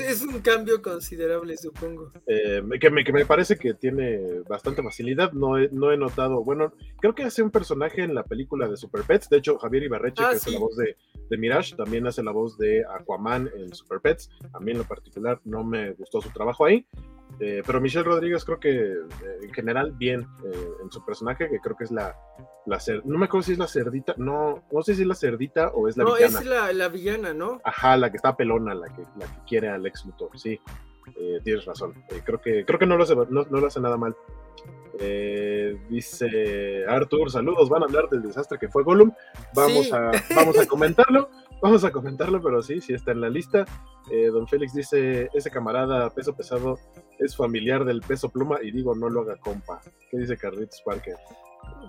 es 0.07 0.21
un 0.21 0.39
cambio 0.39 0.81
considerable, 0.81 1.55
supongo. 1.57 2.11
Eh, 2.25 2.63
que, 2.79 2.89
me, 2.89 3.03
que 3.03 3.13
me 3.13 3.25
parece 3.25 3.57
que 3.57 3.73
tiene 3.75 4.39
bastante 4.47 4.81
facilidad, 4.81 5.31
no 5.33 5.57
he, 5.57 5.69
no 5.71 5.91
he 5.91 5.97
notado, 5.97 6.43
bueno, 6.43 6.73
creo 6.99 7.13
que 7.13 7.23
hace 7.23 7.43
un 7.43 7.51
personaje 7.51 8.01
en 8.01 8.15
la 8.15 8.23
película 8.23 8.67
de 8.67 8.77
Super 8.77 9.03
Pets, 9.03 9.29
de 9.29 9.37
hecho 9.37 9.57
Javier 9.59 9.83
Ibarreche, 9.83 10.23
ah, 10.23 10.29
que 10.31 10.37
hace 10.37 10.51
la 10.51 10.59
voz 10.59 10.75
de, 10.75 10.97
de, 11.29 11.37
Mirage, 11.37 11.75
también 11.75 12.07
hace 12.07 12.23
la 12.23 12.31
voz 12.31 12.57
de 12.57 12.83
Aquaman 12.99 13.49
en 13.55 13.73
Super 13.73 13.99
Pets, 13.99 14.29
a 14.53 14.59
mí 14.59 14.71
en 14.71 14.79
lo 14.79 14.85
particular 14.85 15.39
no 15.45 15.63
me 15.63 15.91
gustó 15.91 16.21
su 16.21 16.29
trabajo 16.29 16.65
ahí, 16.65 16.85
eh, 17.39 17.63
pero 17.65 17.81
Michelle 17.81 18.03
Rodríguez 18.03 18.45
creo 18.45 18.59
que 18.59 18.69
eh, 18.69 19.39
en 19.41 19.53
general 19.53 19.91
bien 19.91 20.27
eh, 20.45 20.69
en 20.81 20.91
su 20.91 21.03
personaje, 21.03 21.49
que 21.49 21.59
creo 21.59 21.75
que 21.75 21.85
es 21.85 21.91
la, 21.91 22.15
la 22.65 22.79
no 23.05 23.17
me 23.17 23.25
acuerdo 23.25 23.45
si 23.45 23.53
es 23.53 23.57
la 23.57 23.67
cerdita, 23.67 24.13
no, 24.17 24.63
no 24.71 24.81
sé 24.83 24.95
si 24.95 25.01
es 25.01 25.07
la 25.07 25.15
cerdita 25.15 25.69
o 25.69 25.87
es 25.87 25.97
la 25.97 26.05
villana. 26.05 26.31
No, 26.31 26.39
es 26.39 26.45
la, 26.45 26.73
la, 26.73 26.87
villana, 26.89 27.33
¿no? 27.33 27.59
Ajá, 27.63 27.97
la 27.97 28.11
que 28.11 28.17
está 28.17 28.35
pelona, 28.35 28.75
la 28.75 28.87
que, 28.87 29.01
la 29.17 29.25
que 29.25 29.39
quiere 29.47 29.69
al 29.69 29.85
ex 29.85 30.05
Luthor, 30.05 30.37
sí, 30.37 30.59
tienes 31.43 31.65
razón. 31.65 31.93
creo, 32.23 32.39
que, 32.39 32.65
creo 32.65 32.79
que 32.79 32.85
no 32.85 32.97
lo 32.97 33.03
hace, 33.03 33.15
no, 33.15 33.43
lo 33.43 33.67
hace 33.67 33.79
nada 33.79 33.97
mal. 33.97 34.15
dice 35.89 36.85
Arthur, 36.87 37.31
saludos, 37.31 37.67
van 37.67 37.81
a 37.81 37.85
hablar 37.85 38.09
del 38.09 38.21
desastre 38.21 38.59
que 38.59 38.69
fue 38.69 38.83
Gollum, 38.83 39.11
vamos, 39.53 39.91
a, 39.91 40.11
vamos 40.35 40.57
a 40.59 40.65
comentarlo. 40.67 41.29
vamos 41.63 41.85
a 41.85 41.91
comentarlo, 41.91 42.43
pero 42.43 42.61
sí, 42.61 42.81
sí 42.81 42.93
está 42.93 43.13
en 43.13 43.21
la 43.21 43.29
lista. 43.29 43.65
Eh, 44.11 44.27
don 44.27 44.47
Félix 44.47 44.73
dice, 44.73 45.29
ese 45.33 45.49
camarada 45.49 46.09
peso 46.09 46.35
pesado 46.35 46.77
es 47.19 47.37
familiar 47.37 47.85
del 47.85 48.01
peso 48.01 48.29
pluma 48.29 48.57
y 48.61 48.71
digo, 48.71 48.93
no 48.93 49.09
lo 49.09 49.21
haga 49.21 49.37
compa. 49.37 49.81
¿Qué 50.11 50.17
dice 50.17 50.35
Carlitos 50.35 50.81
Parker? 50.85 51.15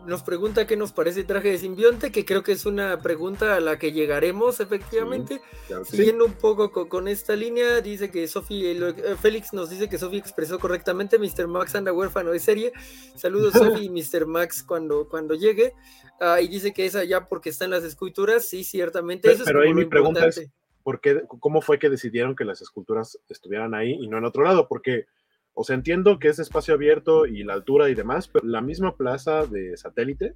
Nos 0.06 0.22
pregunta 0.22 0.66
qué 0.66 0.76
nos 0.76 0.92
parece 0.92 1.24
traje 1.24 1.50
de 1.50 1.58
simbionte, 1.58 2.12
que 2.12 2.24
creo 2.24 2.42
que 2.42 2.52
es 2.52 2.66
una 2.66 3.00
pregunta 3.00 3.56
a 3.56 3.60
la 3.60 3.78
que 3.78 3.92
llegaremos 3.92 4.60
efectivamente. 4.60 5.40
Siguiendo 5.84 6.24
un 6.24 6.34
poco 6.34 6.88
con, 6.88 7.08
esta 7.08 7.36
línea, 7.36 7.80
dice 7.80 8.10
que 8.10 8.26
Sofi, 8.28 8.66
eh, 8.66 9.16
Félix 9.20 9.52
nos 9.52 9.70
dice 9.70 9.88
que 9.88 9.98
Sofi 9.98 10.18
expresó 10.18 10.58
correctamente, 10.58 11.18
Mr. 11.18 11.46
Max 11.46 11.74
anda 11.74 11.92
huérfano 11.92 12.30
de 12.30 12.40
serie. 12.40 12.72
Saludos 13.16 13.52
Sofi 13.54 13.84
y 13.84 13.90
Mr. 13.90 14.26
Max 14.26 14.62
cuando, 14.62 15.08
cuando 15.08 15.34
llegue. 15.34 15.74
Ah, 16.20 16.40
y 16.40 16.48
dice 16.48 16.72
que 16.72 16.86
es 16.86 16.94
allá 16.94 17.26
porque 17.26 17.50
están 17.50 17.70
las 17.70 17.84
esculturas, 17.84 18.46
sí, 18.46 18.64
ciertamente. 18.64 19.28
Pero, 19.28 19.44
pero 19.44 19.62
ahí 19.62 19.74
mi 19.74 19.86
pregunta 19.86 20.26
es, 20.26 20.48
¿por 20.82 21.00
qué, 21.00 21.22
¿cómo 21.26 21.60
fue 21.62 21.78
que 21.78 21.90
decidieron 21.90 22.36
que 22.36 22.44
las 22.44 22.60
esculturas 22.60 23.18
estuvieran 23.28 23.74
ahí 23.74 23.92
y 23.92 24.08
no 24.08 24.18
en 24.18 24.24
otro 24.24 24.44
lado? 24.44 24.68
Porque 24.68 25.06
o 25.54 25.62
sea, 25.64 25.76
entiendo 25.76 26.18
que 26.18 26.28
es 26.28 26.38
espacio 26.38 26.74
abierto 26.74 27.26
y 27.26 27.44
la 27.44 27.54
altura 27.54 27.88
y 27.88 27.94
demás, 27.94 28.28
pero 28.28 28.44
la 28.46 28.60
misma 28.60 28.96
plaza 28.96 29.46
de 29.46 29.76
satélite, 29.76 30.34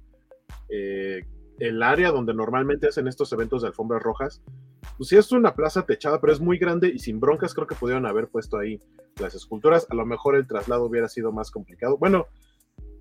eh, 0.69 1.25
el 1.59 1.83
área 1.83 2.11
donde 2.11 2.33
normalmente 2.33 2.87
hacen 2.87 3.07
estos 3.07 3.31
eventos 3.33 3.61
de 3.61 3.67
alfombras 3.67 4.01
rojas, 4.01 4.41
pues 4.97 5.09
sí 5.09 5.17
es 5.17 5.31
una 5.33 5.55
plaza 5.55 5.85
techada, 5.85 6.21
pero 6.21 6.31
es 6.31 6.39
muy 6.39 6.57
grande 6.57 6.87
y 6.87 6.99
sin 6.99 7.19
broncas 7.19 7.53
creo 7.53 7.67
que 7.67 7.75
pudieron 7.75 8.05
haber 8.05 8.29
puesto 8.29 8.57
ahí 8.57 8.79
las 9.19 9.35
esculturas. 9.35 9.85
A 9.89 9.95
lo 9.95 10.05
mejor 10.05 10.35
el 10.35 10.47
traslado 10.47 10.85
hubiera 10.85 11.09
sido 11.09 11.33
más 11.33 11.51
complicado. 11.51 11.97
Bueno, 11.97 12.27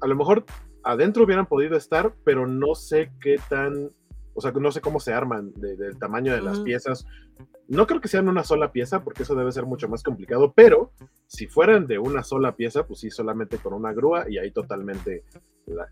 a 0.01 0.07
lo 0.09 0.17
mejor 0.17 0.45
adentro 0.83 1.25
hubieran 1.25 1.47
podido 1.47 1.77
estar, 1.77 2.15
pero 2.25 2.47
no 2.49 2.75
sé 2.75 3.13
qué 3.21 3.37
tan 3.49 3.91
o 4.39 4.41
sea, 4.41 4.53
no 4.53 4.71
sé 4.71 4.81
cómo 4.81 5.01
se 5.01 5.13
arman 5.13 5.53
del 5.55 5.99
tamaño 5.99 6.33
de 6.33 6.41
las 6.41 6.61
piezas. 6.61 7.05
No 7.67 7.89
creo 7.89 8.01
que 8.01 8.07
sean 8.07 8.29
una 8.29 8.45
sola 8.45 8.71
pieza, 8.71 9.03
porque 9.03 9.25
eso 9.25 9.35
debe 9.35 9.51
ser 9.51 9.67
mucho 9.67 9.89
más 9.89 10.05
complicado, 10.05 10.53
pero 10.55 10.93
si 11.27 11.49
fueran 11.49 11.89
de 11.89 11.99
una 11.99 12.23
sola 12.23 12.55
pieza, 12.55 12.87
pues 12.87 13.01
sí, 13.01 13.11
solamente 13.11 13.59
con 13.59 13.75
una 13.75 13.93
grúa, 13.93 14.27
y 14.31 14.39
ahí 14.39 14.53
totalmente, 14.53 15.25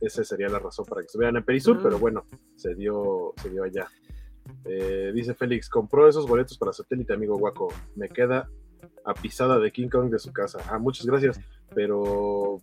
esa 0.00 0.22
sería 0.22 0.48
la 0.48 0.60
razón 0.60 0.84
para 0.86 1.02
que 1.02 1.08
se 1.08 1.18
vean 1.18 1.36
en 1.36 1.44
Perisur, 1.44 1.82
pero 1.82 1.98
bueno, 1.98 2.24
se 2.54 2.76
dio, 2.76 3.34
se 3.42 3.50
dio 3.50 3.64
allá. 3.64 3.88
Eh, 4.64 5.10
dice 5.12 5.34
Félix, 5.34 5.68
compró 5.68 6.08
esos 6.08 6.28
boletos 6.28 6.56
para 6.56 6.72
satélite, 6.72 7.12
amigo 7.12 7.36
guaco. 7.36 7.66
Me 7.96 8.08
queda 8.08 8.48
a 9.04 9.12
pisada 9.14 9.58
de 9.58 9.72
King 9.72 9.88
Kong 9.88 10.08
de 10.08 10.20
su 10.20 10.32
casa. 10.32 10.60
Ah, 10.70 10.78
muchas 10.78 11.04
gracias, 11.04 11.40
pero, 11.74 12.60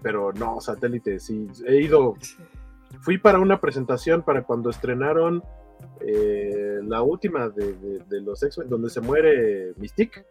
pero 0.00 0.32
no, 0.32 0.60
satélite, 0.60 1.18
sí, 1.18 1.48
he 1.66 1.82
ido 1.82 2.14
fui 3.00 3.18
para 3.18 3.38
una 3.38 3.60
presentación 3.60 4.22
para 4.22 4.42
cuando 4.44 4.70
estrenaron 4.70 5.42
eh, 6.00 6.80
la 6.82 7.02
última 7.02 7.48
de, 7.48 8.20
los 8.20 8.42
X-Men, 8.42 8.68
donde 8.68 8.90
se 8.90 9.00
muere 9.00 9.72
Mystique. 9.76 10.24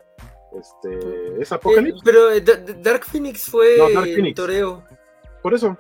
Este, 0.59 1.41
es. 1.41 1.51
Eh, 1.51 1.93
pero 2.03 2.31
eh, 2.31 2.41
Dark 2.41 3.05
Phoenix 3.05 3.49
fue 3.49 3.77
no, 3.77 4.33
Toreo. 4.33 4.83
Por 5.41 5.53
eso. 5.53 5.77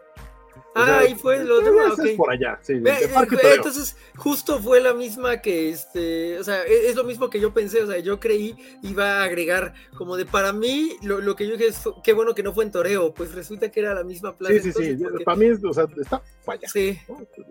Ah, 0.75 0.99
ahí 0.99 1.15
fue 1.15 1.43
lo 1.43 1.61
demás. 1.61 1.95
por 2.17 2.31
allá, 2.31 2.59
sí. 2.61 2.73
entonces, 2.73 3.95
justo 4.15 4.59
fue 4.59 4.81
la 4.81 4.93
misma 4.93 5.41
que 5.41 5.69
este. 5.69 6.39
O 6.39 6.43
sea, 6.43 6.63
e, 6.65 6.89
es, 6.89 6.95
lo 6.95 7.03
mismo 7.03 7.29
que 7.29 7.39
yo 7.39 7.53
pensé. 7.53 7.83
O 7.83 7.87
sea, 7.87 7.99
yo 7.99 8.19
creí 8.19 8.55
iba 8.81 9.21
a 9.21 9.23
agregar 9.23 9.73
como 9.95 10.17
de 10.17 10.25
para 10.25 10.53
mí, 10.53 10.91
lo, 11.03 11.35
que 11.35 11.47
yo 11.47 11.53
dije 11.53 11.67
es 11.67 11.83
qué 12.03 12.13
bueno 12.13 12.33
que 12.33 12.43
no 12.43 12.53
fue 12.53 12.63
en 12.63 12.71
Toreo. 12.71 13.13
Pues 13.13 13.33
resulta 13.33 13.69
que 13.69 13.79
era 13.81 13.93
la 13.93 14.03
misma 14.03 14.35
plaza. 14.35 14.55
Sí, 14.61 14.71
sí, 14.71 14.97
sí. 14.97 15.03
Para 15.23 15.37
mí, 15.37 15.47
o 15.63 15.73
sea, 15.73 15.85
está 15.95 16.21
allá. 16.47 16.67
Sí. 16.67 16.99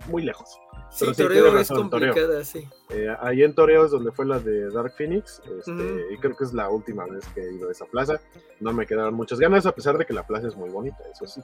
Muy 0.09 0.23
lejos. 0.23 0.59
Sí, 0.93 1.07
Toreo 1.17 1.59
es 1.59 1.69
complicada, 1.69 2.45
sí. 2.45 2.69
Eh, 2.91 3.09
ahí 3.21 3.43
en 3.43 3.55
Toreo 3.55 3.87
es 3.87 3.91
donde 3.91 4.13
fue 4.13 4.27
la 4.27 4.39
de 4.39 4.71
Dark 4.71 4.93
Phoenix, 4.97 5.41
este, 5.59 6.13
y 6.13 6.19
creo 6.19 6.37
que 6.37 6.45
es 6.45 6.53
la 6.53 6.69
última 6.69 7.07
vez 7.07 7.25
que 7.35 7.41
he 7.41 7.55
ido 7.55 7.71
a 7.71 7.73
esa 7.73 7.87
plaza. 7.87 8.21
No 8.61 8.75
me 8.75 8.87
quedaron 8.87 9.15
muchas 9.15 9.41
ganas, 9.41 9.65
a 9.65 9.75
pesar 9.75 9.97
de 9.97 10.05
que 10.05 10.13
la 10.13 10.27
plaza 10.27 10.49
es 10.49 10.57
muy 10.57 10.69
bonita, 10.69 10.99
eso 11.11 11.27
sí. 11.27 11.41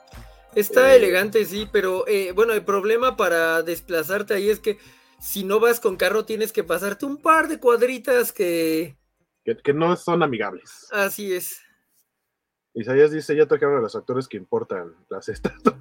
Está 0.54 0.92
eh, 0.92 0.96
elegante, 0.96 1.44
sí, 1.46 1.66
pero 1.72 2.06
eh, 2.06 2.32
bueno, 2.32 2.52
el 2.52 2.62
problema 2.62 3.16
para 3.16 3.62
desplazarte 3.62 4.34
ahí 4.34 4.50
es 4.50 4.60
que 4.60 4.78
si 5.18 5.44
no 5.44 5.60
vas 5.60 5.80
con 5.80 5.96
carro 5.96 6.26
tienes 6.26 6.52
que 6.52 6.62
pasarte 6.62 7.06
un 7.06 7.16
par 7.16 7.48
de 7.48 7.58
cuadritas 7.58 8.32
que... 8.32 8.98
Que, 9.44 9.56
que 9.56 9.72
no 9.72 9.96
son 9.96 10.22
amigables. 10.22 10.88
Así 10.90 11.32
es. 11.32 11.62
Isaías 12.74 13.10
dice, 13.10 13.34
ya 13.34 13.46
tocaron 13.46 13.78
a 13.78 13.80
los 13.80 13.96
actores 13.96 14.28
que 14.28 14.36
importan 14.36 14.94
las 15.08 15.28
estatuas. 15.28 15.76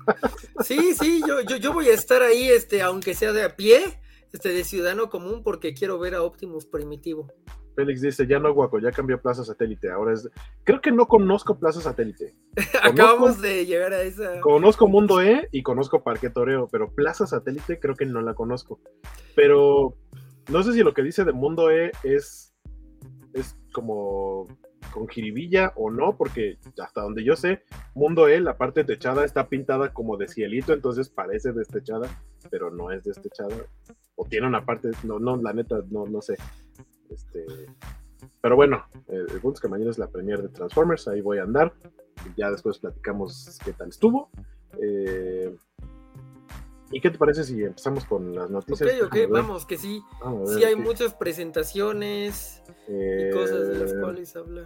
Sí, 0.64 0.94
sí, 0.94 1.22
yo, 1.28 1.42
yo, 1.42 1.58
yo 1.58 1.74
voy 1.74 1.88
a 1.90 1.94
estar 1.94 2.22
ahí, 2.22 2.50
este, 2.50 2.82
aunque 2.82 3.14
sea 3.14 3.34
de 3.34 3.44
a 3.44 3.56
pie, 3.56 4.00
este, 4.32 4.50
de 4.50 4.64
ciudadano 4.64 5.10
común, 5.10 5.44
porque 5.44 5.74
quiero 5.74 6.00
ver 6.00 6.16
a 6.16 6.24
Optimus 6.24 6.66
Primitivo. 6.66 7.28
Félix 7.76 8.02
dice, 8.02 8.26
ya 8.26 8.40
no 8.40 8.52
guaco, 8.54 8.80
ya 8.80 8.92
cambió 8.92 9.22
Plaza 9.22 9.44
Satélite, 9.46 9.92
ahora 9.92 10.14
es... 10.14 10.28
Creo 10.64 10.82
que 10.82 10.92
no 10.92 11.08
conozco 11.08 11.60
Plaza 11.60 11.80
Satélite. 11.80 12.36
Acabamos 12.82 13.40
de 13.40 13.68
llegar 13.68 13.94
a 13.94 14.02
esa... 14.02 14.42
Conozco 14.42 14.88
Mundo 14.88 15.22
E 15.22 15.48
y 15.52 15.62
conozco 15.62 16.04
Parque 16.04 16.32
Toreo, 16.32 16.68
pero 16.72 16.90
Plaza 16.90 17.28
Satélite 17.28 17.80
creo 17.80 17.94
que 17.94 18.08
no 18.08 18.22
la 18.22 18.34
conozco. 18.34 18.80
Pero 19.36 19.96
no 20.50 20.64
sé 20.64 20.74
si 20.74 20.82
lo 20.82 20.96
que 20.96 21.04
dice 21.04 21.24
de 21.24 21.34
Mundo 21.34 21.70
E 21.70 21.92
es, 22.04 22.56
es 23.34 23.56
como 23.74 24.48
con 24.92 25.08
jiribilla 25.08 25.74
o 25.76 25.90
no, 25.90 26.18
porque 26.18 26.58
hasta 26.82 27.02
donde 27.02 27.24
yo 27.24 27.36
sé, 27.36 27.64
Mundo 27.94 28.28
E, 28.28 28.40
la 28.40 28.58
parte 28.58 28.84
techada 28.84 29.26
está 29.26 29.48
pintada 29.48 29.94
como 29.94 30.18
de 30.18 30.28
cielito, 30.28 30.74
entonces 30.74 31.10
parece 31.10 31.52
destechada, 31.52 32.10
pero 32.50 32.72
no 32.72 32.92
es 32.92 33.04
destechada. 33.04 33.56
O 34.16 34.26
tiene 34.26 34.48
una 34.48 34.66
parte, 34.66 34.92
no, 35.04 35.20
no, 35.20 35.38
la 35.38 35.54
neta, 35.54 35.84
no, 35.90 36.06
no 36.06 36.22
sé. 36.22 36.36
Este, 37.10 37.46
pero 38.42 38.56
bueno, 38.56 38.86
el, 39.08 39.28
punto 39.42 39.56
es 39.56 39.62
que 39.62 39.68
mañana 39.68 39.92
es 39.92 39.98
la 39.98 40.08
premiere 40.08 40.44
de 40.44 40.50
Transformers, 40.50 41.08
ahí 41.08 41.22
voy 41.22 41.38
a 41.40 41.44
andar. 41.44 41.74
Ya 42.36 42.50
después 42.50 42.80
platicamos 42.80 43.60
qué 43.64 43.74
tal 43.74 43.90
estuvo. 43.90 44.30
Eh, 44.82 45.56
¿Y 46.92 47.02
qué 47.02 47.10
te 47.10 47.18
parece 47.18 47.44
si 47.44 47.64
empezamos 47.64 48.06
con 48.06 48.34
las 48.34 48.50
noticias? 48.50 48.90
Ok, 49.02 49.08
ok, 49.08 49.18
vamos, 49.30 49.66
que 49.66 49.78
sí. 49.78 50.02
sí 50.46 50.64
hay 50.64 50.76
muchas 50.76 51.14
presentaciones 51.14 52.64
y 52.88 53.32
cosas 53.32 53.68
de 53.68 53.80
las 53.80 53.92
eh, 53.92 53.96
cuales 54.02 54.36
hablar. 54.36 54.66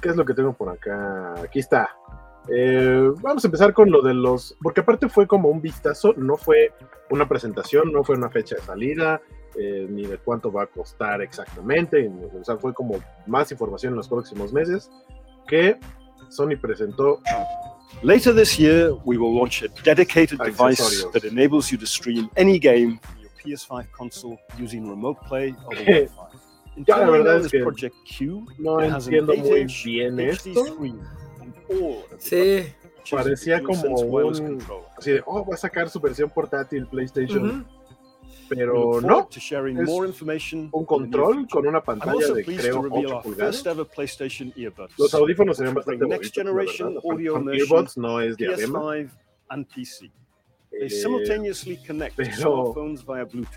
¿Qué 0.00 0.08
es 0.08 0.16
lo 0.16 0.24
que 0.24 0.34
tengo 0.34 0.54
por 0.54 0.70
acá? 0.70 1.34
Aquí 1.42 1.58
está. 1.58 1.88
Eh, 2.48 3.10
vamos 3.20 3.44
a 3.44 3.48
empezar 3.48 3.74
con 3.74 3.90
lo 3.90 4.00
de 4.00 4.14
los, 4.14 4.56
porque 4.62 4.80
aparte 4.80 5.08
fue 5.08 5.26
como 5.26 5.50
un 5.50 5.60
vistazo, 5.60 6.14
no 6.16 6.36
fue 6.36 6.72
una 7.10 7.28
presentación, 7.28 7.92
no 7.92 8.02
fue 8.02 8.16
una 8.16 8.30
fecha 8.30 8.56
de 8.56 8.62
salida, 8.62 9.20
eh, 9.56 9.86
ni 9.88 10.06
de 10.06 10.16
cuánto 10.18 10.50
va 10.50 10.62
a 10.62 10.66
costar 10.66 11.20
exactamente, 11.20 12.10
o 12.32 12.44
sea, 12.44 12.56
fue 12.56 12.72
como 12.72 12.98
más 13.26 13.52
información 13.52 13.92
en 13.92 13.98
los 13.98 14.08
próximos 14.08 14.52
meses 14.52 14.90
que 15.46 15.78
Sony 16.28 16.56
presentó 16.60 17.20
Later 18.02 18.32
this 18.32 18.58
year, 18.58 18.94
we 19.04 19.18
will 19.18 19.34
launch 19.34 19.62
a 19.62 19.68
dedicated 19.82 20.38
device 20.38 21.04
that 21.12 21.24
enables 21.24 21.70
you 21.70 21.76
to 21.78 21.86
stream 21.86 22.30
any 22.36 22.58
game 22.58 22.98
from 22.98 23.16
your 23.20 23.30
PS5 23.58 23.92
console 23.92 24.38
using 24.58 24.88
Remote 24.88 25.20
Play 25.26 25.54
or 25.66 25.74
Wi-Fi. 25.76 26.08
Ya 26.86 26.96
la 26.96 27.10
verdad 27.10 27.44
es 27.44 27.50
que 27.50 27.62
Project 27.62 27.94
Q, 28.06 28.46
no 28.58 28.80
entiendo 28.80 29.34
muy 29.36 29.66
bien 29.84 30.18
esto. 30.20 30.64
Sí. 32.18 32.66
Parecía 33.10 33.62
como 33.62 33.82
un... 33.82 34.62
Así 34.96 35.10
de, 35.10 35.22
oh, 35.26 35.44
va 35.44 35.54
a 35.54 35.58
sacar 35.58 35.90
su 35.90 36.00
versión 36.00 36.30
portátil 36.30 36.86
PlayStation. 36.86 37.44
Uh 37.44 37.52
-huh 37.52 37.79
pero 38.50 39.00
no. 39.00 39.28
Es 39.30 39.88
un 40.72 40.84
control 40.84 41.46
con 41.48 41.66
una 41.68 41.82
pantalla 41.82 42.34
de 42.34 42.44
creo 42.44 42.80
8 42.90 43.20
pulgadas. 43.22 43.64
Los 44.98 45.14
audífonos 45.14 45.56
serían 45.56 45.74
bastante 45.74 46.04
bonitos. 46.04 46.32
Earbuds 47.70 47.96
no 47.96 48.20
es 48.20 48.36
diadema. 48.36 48.96
Eh, 50.72 50.88
pero, 52.16 52.74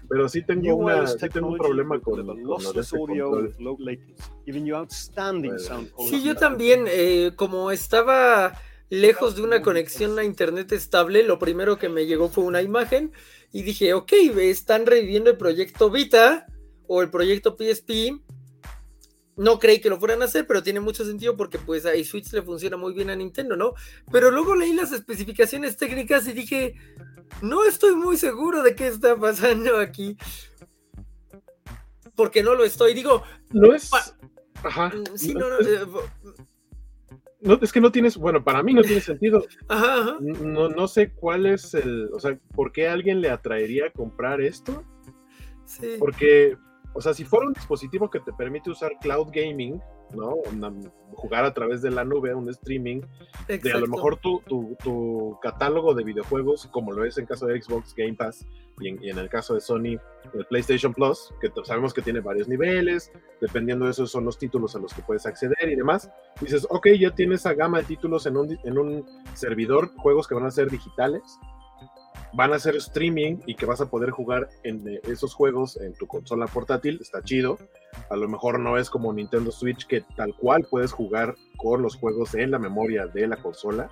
pero 0.10 0.30
sí 0.30 0.42
tengo, 0.42 0.76
una, 0.76 1.06
sí 1.08 1.30
tengo 1.30 1.48
un 1.50 1.58
problema 1.58 2.00
con, 2.00 2.26
con 2.26 2.44
lo 2.44 2.74
de 2.74 2.82
este 2.82 2.98
control. 2.98 3.56
Sí, 6.10 6.24
yo 6.24 6.36
también, 6.36 6.86
eh, 6.88 7.32
como 7.36 7.70
estaba 7.72 8.54
lejos 8.90 9.36
de 9.36 9.42
una 9.42 9.62
conexión 9.62 10.18
a 10.20 10.24
internet 10.24 10.72
estable, 10.72 11.24
lo 11.24 11.40
primero 11.40 11.78
que 11.78 11.90
me 11.90 12.06
llegó 12.06 12.30
fue 12.30 12.44
una 12.44 12.62
imagen 12.62 13.12
y 13.52 13.64
dije, 13.64 13.94
ok, 13.94 14.14
están 14.38 14.86
reviviendo 14.86 15.30
el 15.30 15.38
proyecto 15.38 15.90
Vita 15.90 16.48
o 16.88 17.02
el 17.02 17.10
proyecto 17.10 17.56
PSP. 17.58 18.22
No 19.36 19.58
creí 19.58 19.82
que 19.82 19.90
lo 19.90 20.00
fueran 20.00 20.22
a 20.22 20.26
hacer, 20.26 20.46
pero 20.46 20.62
tiene 20.62 20.80
mucho 20.80 21.06
sentido 21.06 21.36
porque 21.36 21.58
pues 21.58 21.86
a 21.86 21.92
Switch 22.04 22.32
le 22.34 22.44
funciona 22.44 22.78
muy 22.78 22.94
bien 22.94 23.10
a 23.10 23.16
Nintendo, 23.16 23.56
¿no? 23.56 23.74
Pero 24.12 24.30
luego 24.30 24.56
leí 24.56 24.74
las 24.74 24.92
especificaciones 24.92 25.76
técnicas 25.76 26.28
y 26.28 26.34
dije, 26.34 26.76
no 27.42 27.66
estoy 27.66 27.96
muy 27.96 28.18
seguro 28.18 28.62
de 28.62 28.76
qué 28.76 28.88
está 28.88 29.16
pasando 29.16 29.78
aquí. 29.78 30.18
Porque 32.16 32.44
no 32.44 32.54
lo 32.54 32.64
estoy. 32.64 32.94
Digo, 32.94 33.24
no 33.52 33.74
es... 33.74 33.90
Ajá. 34.64 34.90
Mm, 34.90 35.18
sí, 35.18 35.34
no, 35.34 35.50
no, 35.50 35.60
eh, 35.60 35.86
no, 37.44 37.60
es 37.62 37.72
que 37.72 37.82
no 37.82 37.92
tienes, 37.92 38.18
bueno, 38.18 38.44
para 38.44 38.64
mí 38.64 38.74
no 38.74 38.82
tiene 38.82 39.02
sentido. 39.02 39.46
No, 40.20 40.70
no 40.70 40.88
sé 40.88 41.12
cuál 41.12 41.46
es 41.46 41.74
el, 41.74 42.10
o 42.14 42.20
sea, 42.20 42.38
¿por 42.56 42.72
qué 42.72 42.88
a 42.88 42.94
alguien 42.94 43.22
le 43.22 43.30
atraería 43.30 43.92
comprar 43.92 44.42
esto? 44.42 44.84
Sí. 45.66 45.96
Porque 46.00 46.58
o 46.94 47.02
sea, 47.02 47.14
si 47.14 47.26
fuera 47.26 47.48
un 47.48 47.54
dispositivo 47.54 48.10
que 48.10 48.20
te 48.20 48.32
permite 48.34 48.70
usar 48.70 48.92
cloud 49.02 49.30
gaming, 49.34 49.82
¿no? 50.16 50.38
jugar 51.14 51.46
a 51.46 51.54
través 51.54 51.82
de 51.82 51.92
la 51.92 52.04
nube, 52.04 52.34
un 52.34 52.50
streaming, 52.50 53.02
de 53.48 53.72
a 53.72 53.78
lo 53.78 53.88
mejor 53.88 54.18
tu, 54.18 54.42
tu, 54.48 55.38
catálogo 55.42 55.94
de 55.94 56.04
videojuegos, 56.04 56.68
como 56.72 56.92
lo 56.92 57.06
es 57.06 57.18
en 57.18 57.26
caso 57.26 57.46
de 57.46 57.62
Xbox 57.62 57.94
Game 57.96 58.16
Pass 58.16 58.46
y 58.80 59.10
en, 59.10 59.18
el 59.18 59.30
caso 59.30 59.54
de 59.54 59.62
Sony, 59.62 60.00
el 60.34 60.46
PlayStation 60.50 60.94
Plus, 60.94 61.34
que 61.40 61.52
sabemos 61.64 61.94
que 61.94 62.02
tiene 62.02 62.20
varios 62.20 62.48
niveles, 62.48 63.12
dependiendo 63.40 63.86
de 63.86 63.92
esos 63.92 64.12
son 64.12 64.26
los 64.26 64.38
títulos 64.38 64.76
a 64.76 64.80
los 64.80 64.94
que 64.94 65.04
puedes 65.04 65.26
acceder 65.26 65.70
y 65.70 65.76
demás. 65.76 66.10
Dices, 66.42 66.66
ok, 66.70 66.88
ya 67.00 67.12
tienes 67.12 67.42
esa 67.42 67.54
gama 67.54 67.80
de 67.80 67.84
títulos 67.86 68.26
en 68.26 68.38
un, 68.38 68.58
en 68.64 68.78
un 68.78 69.06
servidor, 69.36 69.92
juegos 69.98 70.28
que 70.28 70.36
van 70.36 70.46
a 70.46 70.52
ser 70.52 70.70
digitales 70.70 71.40
van 72.34 72.52
a 72.52 72.56
hacer 72.56 72.76
streaming 72.76 73.38
y 73.46 73.56
que 73.56 73.66
vas 73.66 73.82
a 73.82 73.90
poder 73.90 74.10
jugar 74.10 74.50
en 74.64 74.88
eh, 74.88 75.00
esos 75.04 75.34
juegos 75.34 75.78
en 75.78 75.94
tu 75.94 76.08
consola 76.08 76.48
portátil, 76.48 77.00
está 77.02 77.22
chido. 77.24 77.58
A 78.10 78.16
lo 78.16 78.28
mejor 78.28 78.60
no 78.60 78.78
es 78.78 78.90
como 78.90 79.14
Nintendo 79.14 79.52
Switch 79.52 79.86
que 79.86 80.02
tal 80.16 80.36
cual 80.36 80.66
puedes 80.70 80.92
jugar 80.92 81.36
con 81.58 81.82
los 81.82 81.96
juegos 81.96 82.34
en 82.34 82.52
la 82.52 82.60
memoria 82.60 83.06
de 83.08 83.28
la 83.28 83.38
consola. 83.38 83.90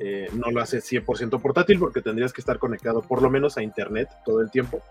Eh, 0.00 0.28
no 0.34 0.50
lo 0.50 0.60
hace 0.60 0.78
100% 0.78 1.40
portátil 1.40 1.78
porque 1.78 2.02
tendrías 2.02 2.32
que 2.32 2.40
estar 2.40 2.58
conectado 2.58 3.00
por 3.00 3.22
lo 3.22 3.30
menos 3.30 3.56
a 3.56 3.62
internet 3.62 4.08
todo 4.24 4.40
el 4.40 4.50
tiempo. 4.50 4.82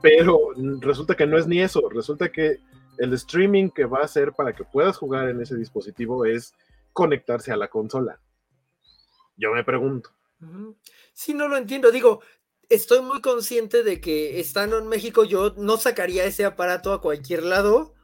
Pero 0.00 0.38
resulta 0.80 1.16
que 1.16 1.26
no 1.26 1.36
es 1.36 1.48
ni 1.48 1.60
eso, 1.60 1.88
resulta 1.90 2.30
que 2.30 2.58
el 2.98 3.12
streaming 3.14 3.70
que 3.70 3.84
va 3.84 3.98
a 3.98 4.04
hacer 4.04 4.32
para 4.32 4.52
que 4.52 4.64
puedas 4.64 4.96
jugar 4.96 5.28
en 5.28 5.40
ese 5.40 5.56
dispositivo 5.56 6.24
es 6.24 6.54
conectarse 6.92 7.52
a 7.52 7.56
la 7.56 7.68
consola. 7.68 8.20
Yo 9.36 9.52
me 9.52 9.64
pregunto, 9.64 10.10
Sí, 11.12 11.34
no 11.34 11.48
lo 11.48 11.56
entiendo. 11.56 11.90
Digo, 11.90 12.20
estoy 12.68 13.02
muy 13.02 13.20
consciente 13.20 13.82
de 13.82 14.00
que 14.00 14.40
estando 14.40 14.78
en 14.78 14.88
México 14.88 15.24
yo 15.24 15.54
no 15.56 15.76
sacaría 15.76 16.24
ese 16.24 16.44
aparato 16.44 16.92
a 16.92 17.00
cualquier 17.00 17.42
lado. 17.42 17.94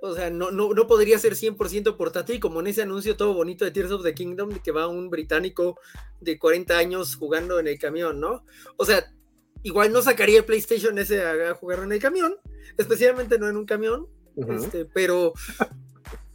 O 0.00 0.14
sea, 0.14 0.28
no, 0.28 0.50
no, 0.50 0.74
no 0.74 0.86
podría 0.86 1.18
ser 1.18 1.34
100% 1.34 1.96
portátil, 1.96 2.38
como 2.38 2.60
en 2.60 2.66
ese 2.66 2.82
anuncio 2.82 3.16
todo 3.16 3.32
bonito 3.32 3.64
de 3.64 3.70
Tears 3.70 3.90
of 3.90 4.02
the 4.02 4.14
Kingdom, 4.14 4.50
de 4.50 4.60
que 4.60 4.70
va 4.70 4.86
un 4.86 5.08
británico 5.08 5.78
de 6.20 6.38
40 6.38 6.76
años 6.76 7.16
jugando 7.16 7.58
en 7.58 7.68
el 7.68 7.78
camión, 7.78 8.20
¿no? 8.20 8.44
O 8.76 8.84
sea, 8.84 9.14
igual 9.62 9.92
no 9.92 10.02
sacaría 10.02 10.38
el 10.38 10.44
PlayStation 10.44 10.98
ese 10.98 11.22
a, 11.24 11.54
jugar 11.54 11.80
en 11.80 11.92
el 11.92 12.00
camión, 12.00 12.36
especialmente 12.76 13.38
no 13.38 13.48
en 13.48 13.56
un 13.56 13.64
camión, 13.64 14.06
este, 14.36 14.84
pero, 14.84 15.32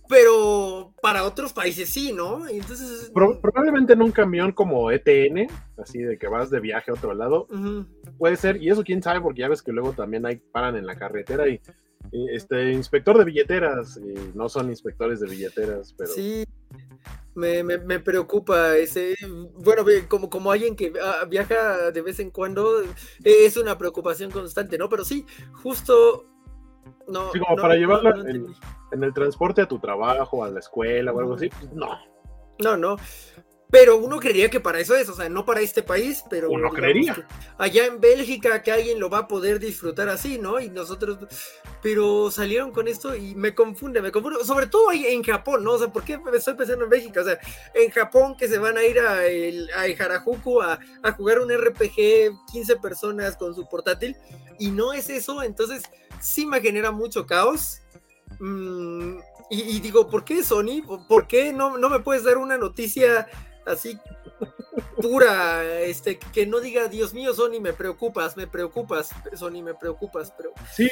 pero 0.09 0.91
para 1.03 1.23
otros 1.23 1.53
países 1.53 1.87
sí, 1.87 2.11
¿no? 2.11 2.47
Entonces, 2.47 3.11
probablemente 3.13 3.93
en 3.93 4.01
un 4.01 4.11
camión 4.11 4.51
como 4.51 4.89
ETN, 4.89 5.47
así 5.77 5.99
de 5.99 6.17
que 6.17 6.27
vas 6.27 6.49
de 6.49 6.59
viaje 6.59 6.89
a 6.89 6.95
otro 6.95 7.13
lado, 7.13 7.47
puede 8.17 8.35
ser, 8.35 8.61
y 8.61 8.69
eso 8.71 8.83
quién 8.83 9.03
sabe, 9.03 9.21
porque 9.21 9.41
ya 9.41 9.47
ves 9.47 9.61
que 9.61 9.71
luego 9.71 9.93
también 9.93 10.25
hay 10.25 10.37
paran 10.37 10.75
en 10.75 10.87
la 10.87 10.95
carretera 10.95 11.47
y, 11.47 11.61
este 12.11 12.71
inspector 12.71 13.19
de 13.19 13.25
billeteras, 13.25 13.97
y 13.97 14.35
no 14.35 14.49
son 14.49 14.69
inspectores 14.69 15.19
de 15.19 15.27
billeteras, 15.27 15.93
pero... 15.95 16.11
Sí, 16.11 16.43
me, 17.35 17.63
me, 17.63 17.99
preocupa 17.99 18.77
ese, 18.77 19.15
bueno, 19.53 19.85
como, 20.07 20.29
como 20.29 20.51
alguien 20.51 20.75
que 20.75 20.91
ah, 21.01 21.25
viaja 21.29 21.91
de 21.91 22.01
vez 22.01 22.19
en 22.19 22.31
cuando, 22.31 22.81
es 23.23 23.57
una 23.57 23.77
preocupación 23.77 24.31
constante, 24.31 24.77
¿no? 24.77 24.89
Pero 24.89 25.05
sí, 25.05 25.25
justo 25.53 26.28
no, 27.09 27.31
sí, 27.31 27.39
como 27.39 27.55
para 27.55 27.75
llevarla 27.75 28.11
en, 28.91 29.03
el 29.03 29.13
transporte 29.13 29.61
a 29.61 29.67
tu 29.67 29.79
trabajo, 29.79 30.43
a 30.43 30.49
la 30.49 30.59
escuela 30.59 31.11
o 31.11 31.19
algo 31.19 31.35
así, 31.35 31.49
pues 31.49 31.71
no. 31.73 31.97
No, 32.59 32.75
no. 32.75 32.97
Pero 33.71 33.97
uno 33.97 34.19
creería 34.19 34.49
que 34.49 34.59
para 34.59 34.79
eso 34.79 34.95
es, 34.95 35.07
o 35.09 35.13
sea, 35.13 35.29
no 35.29 35.45
para 35.45 35.61
este 35.61 35.83
país, 35.83 36.23
pero. 36.27 36.49
Uno 36.49 36.69
creería. 36.69 37.27
Allá 37.57 37.85
en 37.85 38.01
Bélgica 38.01 38.63
que 38.63 38.71
alguien 38.71 38.99
lo 38.99 39.11
va 39.11 39.19
a 39.19 39.27
poder 39.27 39.59
disfrutar 39.59 40.09
así, 40.09 40.39
¿no? 40.39 40.59
Y 40.59 40.69
nosotros. 40.69 41.19
Pero 41.83 42.31
salieron 42.31 42.71
con 42.71 42.88
esto 42.88 43.15
y 43.15 43.36
me 43.36 43.53
confunde, 43.53 44.01
me 44.01 44.12
confunde. 44.12 44.43
Sobre 44.43 44.65
todo 44.65 44.89
ahí 44.89 45.05
en 45.05 45.23
Japón, 45.23 45.63
¿no? 45.63 45.73
O 45.73 45.77
sea, 45.77 45.93
¿por 45.93 46.03
qué 46.03 46.19
estoy 46.34 46.55
pensando 46.55 46.86
en 46.86 46.89
Bélgica? 46.89 47.21
O 47.21 47.23
sea, 47.23 47.39
en 47.75 47.91
Japón 47.91 48.36
que 48.36 48.47
se 48.47 48.58
van 48.58 48.75
a 48.75 48.84
ir 48.84 48.99
a, 48.99 49.27
el, 49.27 49.69
a 49.71 49.84
Harajuku 49.84 50.62
a, 50.62 50.79
a 51.03 51.12
jugar 51.12 51.39
un 51.39 51.51
RPG 51.55 52.32
15 52.51 52.75
personas 52.82 53.38
con 53.38 53.53
su 53.53 53.69
portátil. 53.69 54.15
Y 54.58 54.71
no 54.71 54.93
es 54.93 55.10
eso, 55.12 55.43
entonces 55.43 55.84
sí 56.19 56.45
me 56.45 56.60
genera 56.60 56.91
mucho 56.91 57.27
caos. 57.27 57.82
Mm, 58.39 59.19
y, 59.51 59.79
digo, 59.79 60.08
¿por 60.10 60.23
qué 60.23 60.43
Sony? 60.43 60.84
¿Por 61.08 61.27
qué 61.27 61.51
no, 61.53 61.77
no 61.77 61.89
me 61.89 61.99
puedes 61.99 62.23
dar 62.23 62.38
una 62.38 62.58
noticia 62.58 63.27
así 63.69 63.97
pura, 65.01 65.82
este, 65.82 66.19
que 66.34 66.45
no 66.45 66.60
diga, 66.60 66.88
Dios 66.88 67.13
mío, 67.13 67.34
Sony, 67.34 67.60
me 67.62 67.73
preocupas, 67.73 68.36
me 68.38 68.47
preocupas, 68.47 69.12
Sony, 69.34 69.62
me 69.63 69.73
preocupas, 69.73 70.34
pero... 70.36 70.51
Sí, 70.71 70.89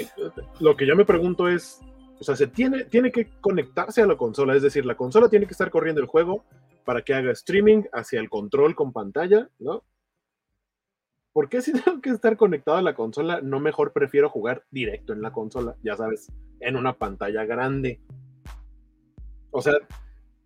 lo 0.60 0.76
que 0.76 0.86
yo 0.86 0.96
me 0.96 1.06
pregunto 1.06 1.48
es, 1.48 1.82
o 2.20 2.24
sea, 2.24 2.36
se 2.36 2.48
tiene, 2.48 2.86
tiene 2.86 3.12
que 3.12 3.30
conectarse 3.42 4.02
a 4.02 4.08
la 4.08 4.16
consola, 4.16 4.56
es 4.56 4.62
decir, 4.62 4.86
la 4.86 4.96
consola 4.96 5.30
tiene 5.30 5.46
que 5.46 5.54
estar 5.54 5.70
corriendo 5.70 6.02
el 6.02 6.08
juego 6.08 6.46
para 6.86 7.02
que 7.02 7.14
haga 7.14 7.32
streaming 7.32 7.84
hacia 7.94 8.20
el 8.20 8.30
control 8.30 8.76
con 8.76 8.94
pantalla, 8.94 9.50
¿no? 9.60 9.84
¿por 11.38 11.50
qué 11.50 11.62
si 11.62 11.72
tengo 11.84 12.02
que 12.02 12.10
estar 12.10 12.36
conectado 12.36 12.78
a 12.78 12.82
la 12.82 12.96
consola, 12.96 13.42
no 13.42 13.60
mejor 13.60 13.94
prefiero 13.94 14.28
jugar 14.28 14.64
directo 14.72 15.14
en 15.14 15.22
la 15.22 15.32
consola, 15.32 15.76
ya 15.84 15.96
sabes, 15.96 16.32
en 16.60 16.76
una 16.76 16.94
pantalla 16.94 17.46
grande? 17.46 18.02
O 19.52 19.62
sea, 19.62 19.76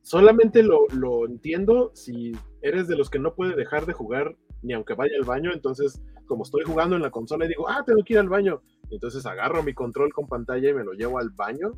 solamente 0.01 0.63
lo, 0.63 1.25
entiendo 1.25 1.91
si 1.93 2.33
eres 2.61 2.87
de 2.87 2.95
los 2.95 3.09
que 3.09 3.19
no 3.19 3.35
puede 3.35 3.55
dejar 3.55 3.85
de 3.85 3.93
jugar 3.93 4.35
ni 4.61 4.73
aunque 4.73 4.93
vaya 4.93 5.13
al 5.17 5.25
baño, 5.25 5.51
entonces 5.53 6.01
como 6.25 6.43
estoy 6.43 6.63
jugando 6.63 6.95
en 6.95 7.01
la 7.01 7.11
consola 7.11 7.45
y 7.45 7.49
digo, 7.49 7.67
ah, 7.67 7.83
tengo 7.85 8.03
que 8.03 8.13
ir 8.13 8.19
al 8.19 8.29
baño, 8.29 8.61
entonces 8.89 9.25
agarro 9.25 9.63
mi 9.63 9.73
control 9.73 10.13
con 10.13 10.27
pantalla 10.27 10.69
y 10.69 10.73
me 10.73 10.83
lo 10.83 10.93
llevo 10.93 11.19
al 11.19 11.29
baño 11.31 11.73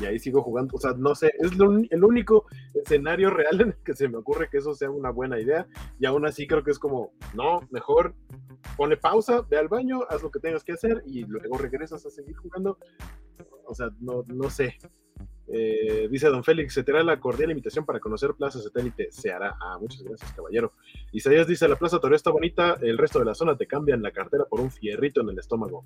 y 0.00 0.06
ahí 0.06 0.18
sigo 0.18 0.42
jugando. 0.42 0.74
O 0.76 0.80
sea, 0.80 0.92
no 0.96 1.14
sé, 1.14 1.32
es 1.38 1.52
el 1.52 2.04
único 2.04 2.46
escenario 2.74 3.30
real 3.30 3.60
en 3.60 3.68
el 3.68 3.76
que 3.84 3.94
se 3.94 4.08
me 4.08 4.18
ocurre 4.18 4.48
que 4.50 4.58
eso 4.58 4.74
sea 4.74 4.90
una 4.90 5.10
buena 5.10 5.40
idea. 5.40 5.66
Y 5.98 6.06
aún 6.06 6.26
así 6.26 6.46
creo 6.46 6.62
que 6.62 6.70
es 6.70 6.78
como, 6.78 7.12
no, 7.34 7.60
mejor 7.70 8.14
pone 8.76 8.96
pausa, 8.96 9.42
ve 9.42 9.58
al 9.58 9.68
baño, 9.68 10.00
haz 10.08 10.22
lo 10.22 10.30
que 10.30 10.40
tengas 10.40 10.64
que 10.64 10.72
hacer 10.72 11.02
y 11.06 11.24
luego 11.24 11.58
regresas 11.58 12.04
a 12.06 12.10
seguir 12.10 12.36
jugando. 12.36 12.78
O 13.66 13.74
sea, 13.74 13.90
no, 14.00 14.24
no 14.26 14.50
sé. 14.50 14.76
Eh, 15.46 16.08
dice 16.10 16.28
Don 16.28 16.42
Félix, 16.42 16.74
se 16.74 16.82
te 16.82 16.92
hará 16.92 17.02
la 17.02 17.20
cordial 17.20 17.50
invitación 17.50 17.84
para 17.84 18.00
conocer 18.00 18.34
Plaza 18.34 18.60
Satélite. 18.60 19.08
Se 19.10 19.30
hará. 19.30 19.56
Ah, 19.60 19.76
muchas 19.80 20.02
gracias, 20.02 20.32
caballero. 20.32 20.72
Isaías 21.12 21.46
dice, 21.46 21.68
la 21.68 21.76
Plaza 21.76 21.98
Torre 21.98 22.16
está 22.16 22.30
bonita, 22.30 22.76
el 22.80 22.98
resto 22.98 23.18
de 23.18 23.26
la 23.26 23.34
zona 23.34 23.56
te 23.56 23.66
cambian 23.66 24.02
la 24.02 24.10
cartera 24.10 24.44
por 24.44 24.60
un 24.60 24.70
fierrito 24.70 25.20
en 25.20 25.28
el 25.30 25.38
estómago. 25.38 25.84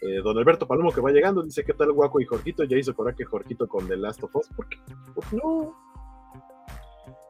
Eh, 0.00 0.20
don 0.22 0.38
Alberto 0.38 0.66
Palomo, 0.66 0.92
que 0.92 1.00
va 1.00 1.10
llegando, 1.10 1.42
dice, 1.42 1.64
¿qué 1.64 1.74
tal 1.74 1.92
Guaco 1.92 2.20
y 2.20 2.24
Jorgito? 2.24 2.64
Ya 2.64 2.76
hizo 2.76 2.94
coraje 2.94 3.24
Jorgito 3.24 3.68
con 3.68 3.86
The 3.88 3.96
Last 3.96 4.22
of 4.22 4.34
Us. 4.36 4.48
¿Por 4.48 4.68
qué? 4.68 4.78
Pues 5.14 5.32
no. 5.32 5.76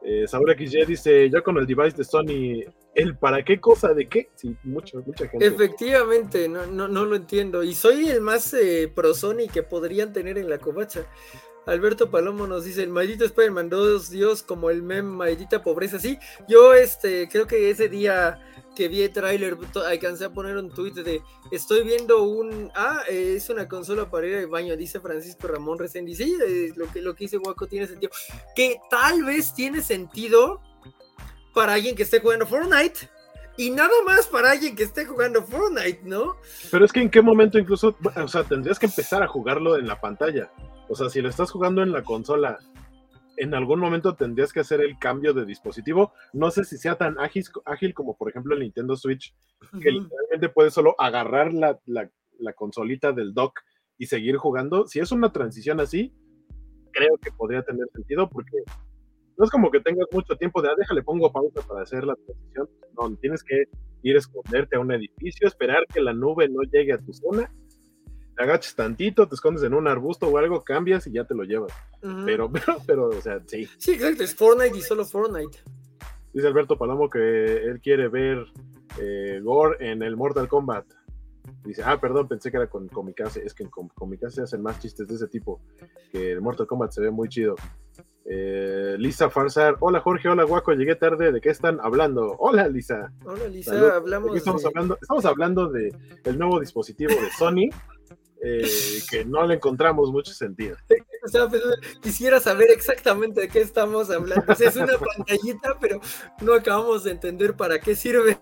Eh, 0.03 0.27
Saura 0.27 0.55
XY 0.55 0.87
dice, 0.87 1.29
ya 1.29 1.43
con 1.43 1.59
el 1.59 1.67
device 1.67 1.97
de 1.97 2.05
Sony, 2.05 2.73
¿el 2.95 3.19
para 3.19 3.45
qué 3.45 3.61
cosa 3.61 3.93
de 3.93 4.09
qué? 4.09 4.31
Sí, 4.37 4.57
mucha, 4.65 4.99
mucha 5.01 5.29
gente. 5.29 5.47
Efectivamente, 5.47 6.49
no, 6.49 6.67
no, 6.67 6.89
no 6.89 7.05
lo 7.05 7.17
entiendo. 7.17 7.63
Y 7.63 7.75
soy 7.75 8.09
el 8.09 8.23
más 8.23 8.55
eh, 8.55 8.91
pro 8.95 9.13
Sony 9.13 9.49
que 9.53 9.63
podrían 9.63 10.13
tener 10.13 10.39
en 10.39 10.49
la 10.49 10.59
covacha. 10.59 11.05
Alberto 11.69 12.11
Palomo 12.11 12.47
nos 12.47 12.65
dice, 12.65 12.83
el 12.83 12.89
maldito 12.89 13.25
Spider-Man 13.25 13.69
2, 13.69 14.11
Dios, 14.11 14.43
como 14.43 14.71
el 14.71 14.83
meme, 14.83 15.11
maldita 15.11 15.63
pobreza. 15.63 15.99
Sí, 15.99 16.19
yo 16.49 16.73
este, 16.73 17.29
creo 17.29 17.47
que 17.47 17.71
ese 17.71 17.89
día 17.89 18.41
que 18.75 18.89
vi 18.89 19.03
el 19.03 19.13
tráiler 19.13 19.57
alcancé 19.87 20.25
a 20.25 20.31
poner 20.31 20.57
un 20.57 20.71
tweet 20.71 20.93
de, 20.93 21.21
estoy 21.51 21.85
viendo 21.85 22.23
un, 22.23 22.71
ah, 22.75 23.03
es 23.09 23.51
una 23.51 23.69
consola 23.69 24.11
para 24.11 24.27
ir 24.27 24.37
al 24.37 24.47
baño, 24.47 24.77
dice 24.77 24.99
Francisco 24.99 25.47
Ramón 25.47 25.79
Resendi. 25.79 26.15
Sí, 26.15 26.37
lo, 26.75 26.91
que, 26.91 27.03
lo 27.03 27.15
que 27.15 27.25
dice 27.25 27.37
Waco 27.37 27.67
tiene 27.67 27.87
sentido. 27.87 28.13
Que 28.57 28.79
tal 28.91 29.25
vez 29.25 29.53
tiene 29.53 29.83
sentido 29.83 30.63
para 31.55 31.75
alguien 31.75 31.95
que 31.95 32.05
esté 32.05 32.21
jugando 32.21 32.47
Fortnite. 32.47 33.11
Y 33.59 33.71
nada 33.71 33.91
más 34.07 34.29
para 34.29 34.53
alguien 34.53 34.77
que 34.77 34.85
esté 34.85 35.05
jugando 35.05 35.43
Fortnite, 35.43 36.03
¿no? 36.05 36.37
Pero 36.71 36.85
es 36.85 36.93
que 36.93 37.01
en 37.01 37.11
qué 37.11 37.21
momento 37.21 37.59
incluso, 37.59 37.97
o 38.15 38.29
sea, 38.29 38.45
tendrías 38.45 38.79
que 38.79 38.87
empezar 38.87 39.23
a 39.23 39.27
jugarlo 39.27 39.77
en 39.77 39.89
la 39.89 40.01
pantalla. 40.01 40.51
O 40.89 40.95
sea, 40.95 41.11
si 41.11 41.21
lo 41.21 41.29
estás 41.29 41.51
jugando 41.51 41.83
en 41.83 41.93
la 41.93 42.03
consola, 42.03 42.59
en 43.39 43.55
algún 43.55 43.79
momento 43.79 44.15
tendrías 44.15 44.53
que 44.53 44.61
hacer 44.61 44.81
el 44.81 44.99
cambio 44.99 45.33
de 45.33 45.45
dispositivo. 45.45 46.13
No 46.33 46.51
sé 46.51 46.65
si 46.65 46.77
sea 46.77 46.97
tan 46.97 47.19
ágil, 47.19 47.45
ágil 47.65 47.95
como 47.95 48.17
por 48.17 48.29
ejemplo 48.29 48.55
el 48.55 48.61
Nintendo 48.61 48.97
Switch, 48.97 49.35
que 49.81 49.91
literalmente 49.91 50.49
puedes 50.49 50.75
solo 50.75 50.95
agarrar 50.99 51.53
la, 51.53 51.79
la, 51.87 52.11
consolita 52.55 53.13
del 53.13 53.35
dock 53.35 53.61
y 53.97 54.07
seguir 54.07 54.37
jugando. 54.37 54.87
Si 54.87 54.99
es 54.99 55.13
una 55.13 55.33
transición 55.33 55.81
así, 55.81 56.13
creo 56.93 57.17
que 57.21 57.31
podría 57.31 57.63
tener 57.63 57.87
sentido 57.93 58.29
porque 58.29 58.59
no 59.37 59.45
es 59.45 59.51
como 59.51 59.71
que 59.71 59.81
tengas 59.81 60.09
mucho 60.11 60.37
tiempo 60.37 60.61
de, 60.61 60.69
ah, 60.69 60.75
déjale, 60.77 61.03
pongo 61.03 61.31
pausa 61.31 61.61
para 61.63 61.83
hacer 61.83 62.05
la 62.05 62.17
transición. 62.17 62.69
No, 62.97 63.17
tienes 63.17 63.45
que 63.45 63.65
ir 64.03 64.17
a 64.17 64.19
esconderte 64.19 64.77
a 64.77 64.81
un 64.81 64.91
edificio, 64.91 65.47
esperar 65.47 65.87
que 65.93 66.01
la 66.01 66.13
nube 66.13 66.49
no 66.49 66.63
llegue 66.63 66.93
a 66.93 66.99
tu 66.99 67.13
zona 67.13 67.53
te 68.39 68.45
agaches 68.45 68.77
tantito, 68.77 69.27
te 69.27 69.35
escondes 69.35 69.65
en 69.65 69.75
un 69.75 69.89
arbusto 69.89 70.29
o 70.29 70.39
algo, 70.39 70.63
cambias 70.63 71.09
y 71.09 71.13
ya 71.13 71.25
te 71.25 71.35
lo 71.35 71.43
llevas. 71.43 71.73
pero, 72.25 72.49
pero, 72.53 72.77
pero, 72.87 73.09
o 73.09 73.21
sea, 73.21 73.41
sí. 73.47 73.69
Sí, 73.79 73.95
exacto, 73.95 74.23
es 74.23 74.35
Fortnite 74.35 74.79
y 74.79 74.81
solo 74.81 75.05
Fortnite. 75.05 75.59
Dice 76.33 76.47
Alberto 76.47 76.79
Palomo 76.79 77.11
que 77.11 77.65
él 77.65 77.81
quiere 77.81 78.07
ver 78.09 78.47
eh, 79.01 79.41
Gore 79.43 79.91
en 79.91 80.03
el 80.03 80.17
Mortal 80.17 80.47
Kombat. 80.47 80.87
Dice, 81.65 81.83
ah, 81.85 81.99
perdón, 82.01 82.29
pensé 82.29 82.51
que 82.51 82.59
era 82.59 82.69
con 82.69 82.87
Comicase. 82.87 83.45
Es 83.45 83.55
que 83.55 83.65
en 83.65 83.71
Comicase 83.71 84.37
se 84.37 84.43
hacen 84.43 84.63
más 84.63 84.79
chistes 84.79 85.09
de 85.09 85.17
ese 85.17 85.27
tipo. 85.27 85.61
Que 86.13 86.33
el 86.33 86.41
Mortal 86.41 86.69
Kombat 86.69 86.93
se 86.93 87.01
ve 87.01 87.11
muy 87.11 87.29
chido. 87.29 87.57
Eh, 88.25 88.95
Lisa 88.99 89.31
Farsar, 89.31 89.79
hola 89.81 90.01
Jorge, 90.01 90.29
hola 90.29 90.45
Guaco, 90.45 90.73
llegué 90.75 90.95
tarde, 90.95 91.33
¿de 91.33 91.41
qué 91.41 91.49
están 91.49 91.81
hablando? 91.83 92.37
Hola 92.39 92.69
Lisa. 92.69 93.11
Hola 93.25 93.49
Lisa, 93.49 93.97
hablamos 93.97 94.37
estamos 94.37 94.67
hablando, 94.67 94.99
estamos 95.01 95.25
hablando 95.25 95.71
de 95.71 95.97
el 96.25 96.39
nuevo 96.39 96.61
dispositivo 96.61 97.15
de 97.15 97.31
Sony, 97.39 97.71
eh, 98.43 98.67
que 99.11 99.25
no 99.25 99.47
le 99.47 99.55
encontramos 99.55 100.11
mucho 100.11 100.33
sentido. 100.33 100.77
Pues, 101.31 101.61
quisiera 102.01 102.41
saber 102.41 102.71
exactamente 102.71 103.43
de 103.43 103.49
qué 103.49 103.61
estamos 103.61 104.09
hablando. 104.09 104.51
es 104.51 104.77
una 104.77 104.97
pantallita, 104.97 105.77
pero 105.79 106.01
no 106.41 106.55
acabamos 106.55 107.05
de 107.05 107.11
entender 107.11 107.55
para 107.55 107.79
qué 107.81 107.95
sirve. 107.95 108.39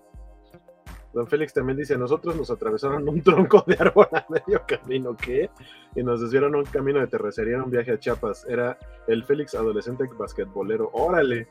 Don 1.11 1.27
Félix 1.27 1.53
también 1.53 1.77
dice, 1.77 1.97
nosotros 1.97 2.35
nos 2.35 2.49
atravesaron 2.49 3.09
un 3.09 3.21
tronco 3.21 3.63
de 3.67 3.75
árbol 3.77 4.07
a 4.13 4.25
medio 4.29 4.63
camino, 4.65 5.17
¿qué? 5.17 5.49
Y 5.95 6.03
nos 6.03 6.21
desviaron 6.21 6.55
un 6.55 6.65
camino 6.65 6.99
de 6.99 7.07
terracería 7.07 7.55
en 7.55 7.63
un 7.63 7.71
viaje 7.71 7.91
a 7.91 7.99
Chiapas. 7.99 8.45
Era 8.47 8.77
el 9.07 9.25
Félix 9.25 9.55
adolescente 9.55 10.07
basquetbolero. 10.17 10.89
Órale, 10.93 11.47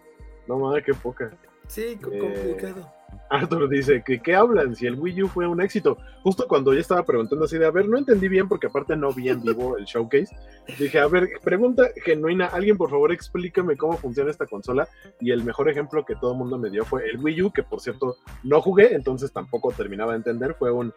no 0.47 0.59
mames, 0.59 0.85
qué 0.85 0.95
poca. 0.95 1.31
Sí, 1.67 1.99
complicado. 2.01 2.96
Arthur 3.29 3.69
dice 3.69 4.03
que 4.05 4.21
qué 4.21 4.35
hablan 4.35 4.75
si 4.75 4.87
el 4.87 4.99
Wii 4.99 5.25
U 5.25 5.29
fue 5.29 5.47
un 5.47 5.61
éxito. 5.61 5.99
Justo 6.23 6.47
cuando 6.49 6.73
yo 6.73 6.81
estaba 6.81 7.05
preguntando 7.05 7.45
así 7.45 7.59
de, 7.59 7.67
a 7.67 7.71
ver, 7.71 7.89
no 7.89 7.99
entendí 7.99 8.29
bien 8.29 8.49
porque 8.49 8.69
aparte 8.69 8.97
no 8.97 9.13
vi 9.13 9.29
en 9.29 9.43
vivo 9.43 9.77
el 9.77 9.85
showcase. 9.85 10.35
Dije, 10.79 10.99
a 10.99 11.07
ver, 11.09 11.29
pregunta 11.43 11.89
genuina, 12.05 12.47
alguien 12.47 12.77
por 12.77 12.91
favor 12.91 13.13
explícame 13.13 13.77
cómo 13.77 13.97
funciona 13.97 14.31
esta 14.31 14.47
consola. 14.47 14.89
Y 15.21 15.31
el 15.31 15.45
mejor 15.45 15.69
ejemplo 15.69 16.05
que 16.05 16.17
todo 16.17 16.33
el 16.33 16.39
mundo 16.39 16.59
me 16.59 16.71
dio 16.71 16.85
fue 16.85 17.09
el 17.09 17.19
Wii 17.19 17.43
U, 17.43 17.51
que 17.51 17.63
por 17.63 17.81
cierto 17.81 18.17
no 18.45 18.61
jugué, 18.61 18.95
entonces 18.95 19.33
tampoco 19.33 19.73
terminaba 19.73 20.13
de 20.13 20.19
entender. 20.19 20.55
Fue 20.55 20.71
un, 20.71 20.93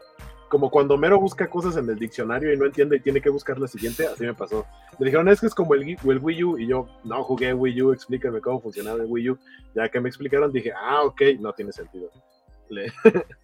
como 0.50 0.70
cuando 0.72 0.98
Mero 0.98 1.20
busca 1.20 1.48
cosas 1.48 1.78
en 1.78 1.90
el 1.90 1.98
diccionario 1.98 2.52
y 2.52 2.58
no 2.58 2.66
entiende 2.66 2.98
y 2.98 3.00
tiene 3.00 3.22
que 3.22 3.30
buscar 3.30 3.60
la 3.60 3.68
siguiente, 3.68 4.08
así 4.08 4.26
me 4.26 4.34
pasó. 4.34 4.66
Me 4.98 5.06
dijeron, 5.06 5.30
es 5.30 5.40
que 5.40 5.48
es 5.48 5.56
como 5.56 5.76
el, 5.76 5.84
el 5.88 6.20
Wii 6.20 6.44
U, 6.44 6.58
y 6.58 6.68
yo, 6.68 6.88
no 7.04 7.24
jugué 7.24 7.54
Wii 7.54 7.82
U, 7.84 7.94
explícame 7.94 8.42
cómo 8.42 8.60
funcionaba 8.60 9.02
el 9.02 9.06
Wii 9.08 9.30
U. 9.30 9.38
Ya 9.76 9.88
que 9.90 10.02
me 10.02 10.10
explicaron, 10.10 10.52
dije, 10.52 10.74
ah, 10.76 11.04
ok, 11.04 11.22
no 11.40 11.54
tiene 11.54 11.72
sentido. 11.72 12.10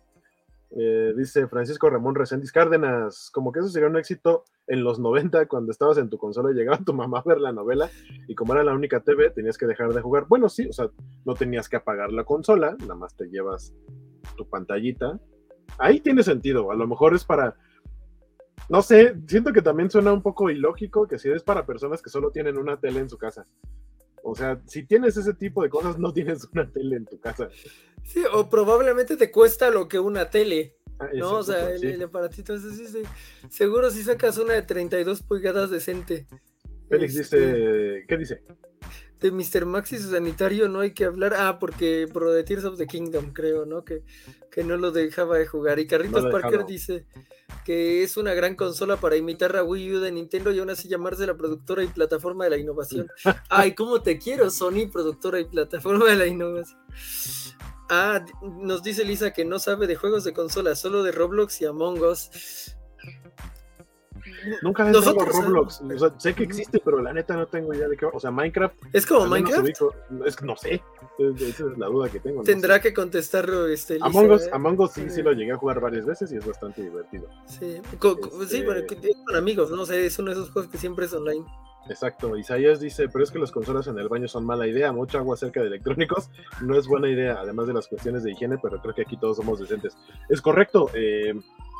Eh, 0.78 1.14
dice 1.16 1.48
Francisco 1.48 1.90
Ramón 1.90 2.16
Reséndiz 2.16 2.52
Cárdenas, 2.52 3.30
como 3.32 3.54
que 3.54 3.60
eso 3.60 3.70
sería 3.70 3.88
un 3.88 3.96
éxito 3.96 4.44
en 4.68 4.84
los 4.84 5.00
90 5.00 5.46
cuando 5.46 5.72
estabas 5.72 5.98
en 6.00 6.10
tu 6.10 6.18
consola 6.18 6.52
y 6.52 6.54
llegaba 6.54 6.80
tu 6.80 6.94
mamá 6.94 7.20
a 7.20 7.24
ver 7.26 7.40
la 7.40 7.54
novela 7.54 7.90
y 8.28 8.36
como 8.36 8.54
era 8.54 8.64
la 8.64 8.74
única 8.74 9.00
TV 9.00 9.30
tenías 9.30 9.58
que 9.58 9.68
dejar 9.68 9.94
de 9.94 10.02
jugar. 10.02 10.26
Bueno, 10.28 10.50
sí, 10.50 10.68
o 10.68 10.74
sea, 10.74 10.90
no 11.24 11.34
tenías 11.34 11.70
que 11.70 11.78
apagar 11.78 12.12
la 12.12 12.26
consola, 12.26 12.76
nada 12.82 12.96
más 12.96 13.16
te 13.16 13.30
llevas 13.30 13.74
tu 14.36 14.50
pantallita 14.50 15.18
ahí 15.78 16.00
tiene 16.00 16.24
sentido. 16.24 16.72
A 16.72 16.76
lo 16.76 16.88
mejor 16.88 17.16
es 17.16 17.24
para. 17.24 17.56
No 18.70 18.82
sé, 18.82 19.16
siento 19.28 19.54
que 19.54 19.62
también 19.62 19.92
suena 19.92 20.12
un 20.12 20.22
poco 20.22 20.50
ilógico 20.50 21.08
que 21.08 21.20
si 21.20 21.30
es 21.30 21.44
para 21.44 21.66
personas 21.66 22.02
que 22.02 22.10
solo 22.10 22.32
tienen 22.32 22.58
una 22.58 22.80
tele 22.80 23.00
en 23.00 23.10
su 23.10 23.18
casa. 23.18 23.46
O 24.24 24.34
sea, 24.34 24.60
si 24.66 24.84
tienes 24.84 25.16
ese 25.18 25.36
tipo 25.36 25.62
de 25.62 25.70
cosas, 25.70 26.00
no 26.00 26.12
tienes 26.12 26.48
una 26.52 26.68
tele 26.72 26.96
en 26.96 27.06
tu 27.06 27.20
casa. 27.20 27.50
Sí, 28.04 28.24
o 28.34 28.50
probablemente 28.50 29.18
te 29.18 29.32
cuesta 29.32 29.70
lo 29.70 29.88
que 29.88 30.00
una 30.00 30.30
tele. 30.30 30.76
Ah, 31.00 31.10
no, 31.14 31.34
o 31.40 31.44
sea, 31.44 31.72
el, 31.72 32.02
aparatito 32.02 32.58
sí, 32.58 32.88
sí, 32.88 33.04
seguro 33.50 33.92
si 33.92 34.02
sacas 34.02 34.38
una 34.38 34.54
de 34.54 34.62
32 34.62 35.22
pulgadas 35.24 35.70
decente. 35.70 36.26
Félix 36.90 37.16
dice, 37.16 37.38
este, 37.38 38.06
¿qué 38.08 38.18
dice? 38.18 38.44
De 39.20 39.32
Mr. 39.32 39.66
Max 39.66 39.94
y 39.94 39.98
su 39.98 40.12
sanitario 40.12 40.68
no 40.68 40.82
hay 40.82 40.94
que 40.94 41.06
hablar. 41.06 41.34
Ah, 41.38 41.58
porque 41.60 42.08
por 42.12 42.32
de 42.32 42.44
Tears 42.44 42.66
of 42.66 42.78
the 42.78 42.88
Kingdom, 42.88 43.32
creo, 43.34 43.66
¿no? 43.66 43.84
Que, 43.84 44.04
que 44.52 44.64
no 44.64 44.78
lo 44.78 44.92
dejaba 44.92 45.38
de 45.38 45.48
jugar. 45.48 45.80
Y 45.80 45.88
Carritos 45.88 46.26
Parker 46.32 46.66
dice 46.66 47.06
que 47.64 48.04
es 48.04 48.18
una 48.18 48.34
gran 48.34 48.56
consola 48.56 48.98
para 48.98 49.16
imitar 49.16 49.56
a 49.56 49.64
Wii 49.64 49.96
U 49.96 50.00
de 50.00 50.12
Nintendo 50.12 50.52
y 50.52 50.60
aún 50.60 50.70
así 50.70 50.88
llamarse 50.88 51.26
la 51.26 51.36
productora 51.36 51.84
y 51.84 51.88
plataforma 51.88 52.44
de 52.44 52.50
la 52.52 52.58
innovación. 52.58 53.08
Ay, 53.50 53.74
cómo 53.74 54.02
te 54.02 54.18
quiero, 54.18 54.50
Sony, 54.50 54.88
productora 54.92 55.40
y 55.40 55.46
plataforma 55.46 56.06
de 56.06 56.16
la 56.16 56.28
innovación. 56.28 56.80
Ah, 57.90 58.26
nos 58.42 58.82
dice 58.82 59.04
Lisa 59.04 59.32
que 59.32 59.46
no 59.46 59.60
sabe 59.60 59.88
de 59.88 59.96
juegos 59.96 60.24
de 60.24 60.34
consola, 60.34 60.76
solo 60.76 61.04
de 61.04 61.12
Roblox 61.12 61.62
y 61.62 61.66
Among 61.66 62.02
Us. 62.02 62.75
Nunca 64.62 64.90
he 64.90 64.94
jugado 64.94 65.26
Roblox. 65.26 65.82
O 65.82 66.00
sea, 66.00 66.14
sé 66.18 66.34
que 66.34 66.44
existe, 66.44 66.82
pero 66.84 67.02
la 67.02 67.14
neta 67.14 67.36
no 67.36 67.48
tengo 67.48 67.74
idea 67.74 67.88
de 67.88 67.98
qué. 67.98 68.06
O 68.06 68.20
sea, 68.20 68.32
Minecraft. 68.32 68.76
¿Es 68.94 69.06
como 69.06 69.26
Minecraft? 69.26 69.70
es 70.26 70.36
que 70.36 70.46
no 70.46 70.56
sé. 70.56 70.82
Esa 71.18 71.66
es 71.72 71.78
la 71.78 71.88
duda 71.88 72.10
que 72.10 72.20
tengo. 72.20 72.44
Tendrá 72.44 72.80
que 72.80 72.94
contestar 72.94 73.50
este. 73.70 73.98
Among 74.02 74.32
Us, 74.32 74.48
¿eh? 74.48 74.50
Among 74.54 74.80
Us 74.80 74.92
sí, 74.92 75.10
sí 75.10 75.22
lo 75.22 75.32
llegué 75.32 75.52
a 75.52 75.58
jugar 75.58 75.80
varias 75.80 76.06
veces 76.06 76.32
y 76.32 76.38
es 76.38 76.46
bastante 76.46 76.82
divertido. 76.82 77.28
Sí, 77.46 77.82
sí 78.48 78.64
pero 78.66 78.80
este 78.80 79.14
con 79.26 79.36
amigos, 79.36 79.72
¿no? 79.72 79.86
sé, 79.86 80.06
es 80.06 80.20
uno 80.20 80.32
de 80.32 80.38
esos 80.38 80.52
juegos 80.52 80.72
que 80.72 80.78
siempre 80.78 81.06
es 81.06 81.14
online. 81.14 81.46
Exacto, 81.88 82.36
Isaías 82.36 82.80
dice, 82.80 83.08
pero 83.10 83.24
es 83.24 83.30
que 83.30 83.38
las 83.38 83.52
consolas 83.52 83.86
en 83.88 84.00
el 84.00 84.10
baño 84.10 84.28
son 84.28 84.44
mala 84.44 84.66
idea, 84.66 84.92
mucha 84.92 85.20
agua 85.20 85.38
cerca 85.38 85.62
de 85.62 85.68
electrónicos 85.68 86.32
no 86.62 86.76
es 86.78 86.88
buena 86.88 87.08
idea, 87.08 87.38
además 87.40 87.68
de 87.68 87.74
las 87.74 87.88
cuestiones 87.88 88.24
de 88.24 88.32
higiene, 88.32 88.58
pero 88.58 88.82
creo 88.82 88.96
que 88.96 89.04
aquí 89.04 89.18
todos 89.18 89.38
somos 89.38 89.60
decentes. 89.60 89.96
Es 90.28 90.42
correcto, 90.42 90.90
eh, 90.96 91.34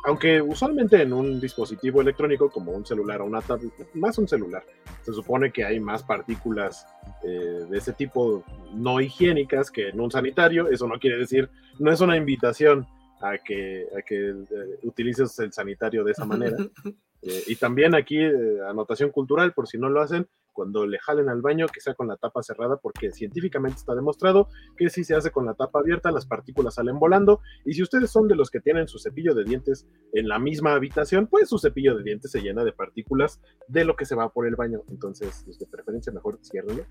aunque 0.06 0.40
usualmente 0.40 1.02
en 1.02 1.12
un 1.12 1.40
dispositivo 1.40 2.00
electrónico 2.00 2.48
como 2.48 2.70
un 2.70 2.86
celular 2.86 3.20
o 3.20 3.24
una 3.24 3.42
tablet, 3.42 3.72
más 3.94 4.16
un 4.18 4.28
celular, 4.28 4.62
se 5.02 5.12
supone 5.12 5.50
que 5.50 5.64
hay 5.64 5.80
más 5.80 6.04
partículas 6.04 6.86
eh, 7.24 7.66
de 7.68 7.76
ese 7.76 7.92
tipo 7.92 8.44
no 8.72 9.00
higiénicas 9.00 9.68
que 9.68 9.88
en 9.88 10.00
un 10.00 10.12
sanitario, 10.12 10.68
eso 10.68 10.86
no 10.86 11.00
quiere 11.00 11.18
decir, 11.18 11.50
no 11.80 11.90
es 11.90 12.00
una 12.00 12.16
invitación 12.16 12.86
a 13.20 13.36
que, 13.38 13.88
a 13.98 14.02
que 14.02 14.30
eh, 14.30 14.78
utilices 14.84 15.36
el 15.40 15.52
sanitario 15.52 16.04
de 16.04 16.12
esa 16.12 16.24
manera. 16.24 16.56
Eh, 17.22 17.42
y 17.48 17.56
también 17.56 17.94
aquí, 17.96 18.20
anotación 18.68 19.10
cultural, 19.10 19.52
por 19.52 19.66
si 19.66 19.78
no 19.78 19.88
lo 19.88 20.00
hacen, 20.00 20.28
cuando 20.56 20.86
le 20.86 20.98
jalen 20.98 21.28
al 21.28 21.42
baño, 21.42 21.66
que 21.66 21.82
sea 21.82 21.94
con 21.94 22.08
la 22.08 22.16
tapa 22.16 22.42
cerrada, 22.42 22.78
porque 22.78 23.12
científicamente 23.12 23.76
está 23.76 23.94
demostrado 23.94 24.48
que 24.74 24.88
si 24.88 25.04
se 25.04 25.14
hace 25.14 25.30
con 25.30 25.44
la 25.44 25.52
tapa 25.52 25.80
abierta, 25.80 26.10
las 26.10 26.24
partículas 26.24 26.74
salen 26.74 26.98
volando. 26.98 27.42
Y 27.66 27.74
si 27.74 27.82
ustedes 27.82 28.10
son 28.10 28.26
de 28.26 28.34
los 28.34 28.50
que 28.50 28.60
tienen 28.60 28.88
su 28.88 28.98
cepillo 28.98 29.34
de 29.34 29.44
dientes 29.44 29.86
en 30.14 30.28
la 30.28 30.38
misma 30.38 30.72
habitación, 30.72 31.26
pues 31.26 31.50
su 31.50 31.58
cepillo 31.58 31.94
de 31.94 32.02
dientes 32.02 32.30
se 32.30 32.40
llena 32.40 32.64
de 32.64 32.72
partículas 32.72 33.38
de 33.68 33.84
lo 33.84 33.96
que 33.96 34.06
se 34.06 34.14
va 34.14 34.30
por 34.30 34.46
el 34.46 34.56
baño. 34.56 34.80
Entonces, 34.88 35.42
pues, 35.44 35.58
de 35.58 35.66
preferencia, 35.66 36.10
mejor 36.10 36.38
ciérrenlo 36.42 36.86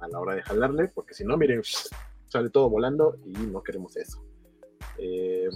a 0.00 0.08
la 0.08 0.18
hora 0.18 0.34
de 0.34 0.42
jalarle, 0.42 0.88
porque 0.92 1.14
si 1.14 1.24
no, 1.24 1.36
miren, 1.36 1.62
sale 2.26 2.50
todo 2.50 2.68
volando 2.68 3.18
y 3.24 3.32
no 3.46 3.62
queremos 3.62 3.96
eso. 3.96 4.24
Eh, 4.98 5.48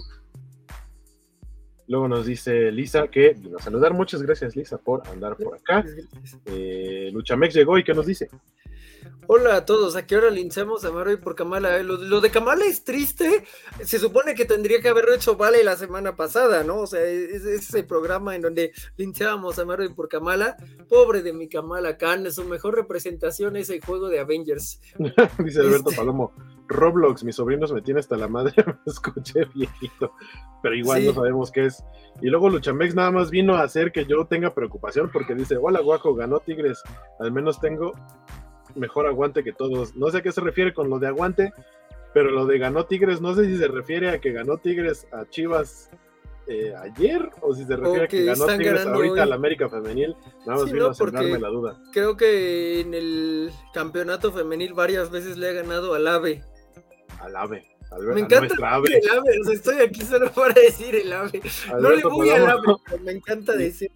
Luego 1.87 2.07
nos 2.07 2.25
dice 2.25 2.71
Lisa 2.71 3.07
que 3.07 3.35
a 3.57 3.61
saludar. 3.61 3.93
Muchas 3.93 4.21
gracias, 4.21 4.55
Lisa, 4.55 4.77
por 4.77 5.07
andar 5.07 5.35
por 5.35 5.55
acá. 5.55 5.83
Eh, 6.45 7.09
Luchamex 7.13 7.53
llegó 7.53 7.77
y 7.77 7.83
¿qué 7.83 7.93
nos 7.93 8.05
dice? 8.05 8.29
Hola 9.27 9.55
a 9.55 9.65
todos, 9.65 9.95
¿a 9.95 10.05
qué 10.05 10.17
hora 10.17 10.29
linchamos 10.29 10.85
a 10.85 10.91
Mario 10.91 11.19
por 11.19 11.35
Kamala? 11.35 11.77
Eh, 11.77 11.83
lo, 11.83 12.21
de 12.21 12.29
Kamala 12.29 12.65
es 12.65 12.83
triste. 12.83 13.43
Se 13.83 13.97
supone 13.97 14.35
que 14.35 14.45
tendría 14.45 14.81
que 14.81 14.89
haberlo 14.89 15.13
hecho 15.13 15.35
Vale 15.35 15.63
la 15.63 15.75
semana 15.75 16.15
pasada, 16.15 16.63
¿no? 16.63 16.81
O 16.81 16.87
sea, 16.87 17.01
es, 17.01 17.43
ese 17.43 17.83
programa 17.83 18.35
en 18.35 18.41
donde 18.41 18.71
linchábamos 18.97 19.57
a 19.57 19.65
Mario 19.65 19.93
por 19.95 20.09
Kamala. 20.09 20.57
Pobre 20.87 21.23
de 21.23 21.33
mi 21.33 21.49
Kamala 21.49 21.97
Khan, 21.97 22.31
su 22.31 22.45
mejor 22.45 22.75
representación 22.75 23.55
es 23.55 23.69
el 23.69 23.83
juego 23.83 24.09
de 24.09 24.19
Avengers. 24.19 24.79
dice 25.39 25.59
Alberto 25.61 25.89
este 25.89 25.95
Palomo. 25.95 26.31
Roblox, 26.67 27.23
mis 27.23 27.35
sobrinos 27.35 27.71
me 27.71 27.81
tienen 27.81 27.99
hasta 27.99 28.17
la 28.17 28.27
madre, 28.27 28.53
me 28.65 28.91
escuché 28.91 29.45
viejito, 29.53 30.13
pero 30.63 30.75
igual 30.75 31.05
no 31.05 31.13
sabemos 31.13 31.51
qué 31.51 31.65
es. 31.65 31.83
Y 32.21 32.27
luego 32.27 32.49
Luchamex 32.49 32.95
nada 32.95 33.11
más 33.11 33.29
vino 33.29 33.55
a 33.55 33.63
hacer 33.63 33.91
que 33.91 34.05
yo 34.05 34.25
tenga 34.25 34.53
preocupación 34.53 35.09
porque 35.11 35.35
dice, 35.35 35.57
hola 35.61 35.79
guaco, 35.81 36.15
ganó 36.15 36.39
Tigres, 36.39 36.81
al 37.19 37.31
menos 37.31 37.59
tengo 37.59 37.93
mejor 38.75 39.07
aguante 39.07 39.43
que 39.43 39.53
todos. 39.53 39.95
No 39.95 40.09
sé 40.09 40.19
a 40.19 40.21
qué 40.21 40.31
se 40.31 40.41
refiere 40.41 40.73
con 40.73 40.89
lo 40.89 40.99
de 40.99 41.07
aguante, 41.07 41.53
pero 42.13 42.31
lo 42.31 42.45
de 42.45 42.57
ganó 42.59 42.85
Tigres, 42.85 43.21
no 43.21 43.35
sé 43.35 43.45
si 43.45 43.57
se 43.57 43.67
refiere 43.67 44.09
a 44.09 44.19
que 44.19 44.31
ganó 44.31 44.57
Tigres 44.57 45.07
a 45.11 45.25
Chivas 45.29 45.89
eh, 46.47 46.73
ayer 46.79 47.29
o 47.41 47.53
si 47.53 47.65
se 47.65 47.75
refiere 47.75 48.05
a 48.05 48.07
que 48.07 48.25
ganó 48.25 48.45
Tigres 48.45 48.85
ahorita 48.85 49.23
a 49.23 49.25
la 49.25 49.35
América 49.35 49.69
Femenil. 49.69 50.15
Nada 50.45 50.61
más 50.61 50.71
vino 50.71 50.87
a 50.87 50.93
sembrarme 50.93 51.39
la 51.39 51.49
duda. 51.49 51.81
Creo 51.91 52.17
que 52.17 52.81
en 52.81 52.93
el 52.93 53.51
campeonato 53.73 54.31
femenil 54.31 54.73
varias 54.73 55.09
veces 55.09 55.37
le 55.37 55.49
ha 55.49 55.53
ganado 55.53 55.93
al 55.93 56.07
AVE 56.07 56.43
al 57.19 57.35
ave. 57.35 57.74
me 57.99 58.21
encanta 58.21 58.53
el 58.55 58.63
ave, 58.63 59.01
o 59.41 59.43
sea, 59.45 59.53
estoy 59.53 59.81
aquí 59.81 60.01
solo 60.01 60.31
para 60.31 60.53
decir 60.53 60.95
el 60.95 61.11
ave. 61.13 61.41
no 61.79 61.89
le 61.91 62.03
voy 62.03 62.29
al 62.29 62.47
ave, 62.47 62.75
pero 62.85 63.03
me 63.03 63.11
encanta 63.11 63.53
decir. 63.53 63.91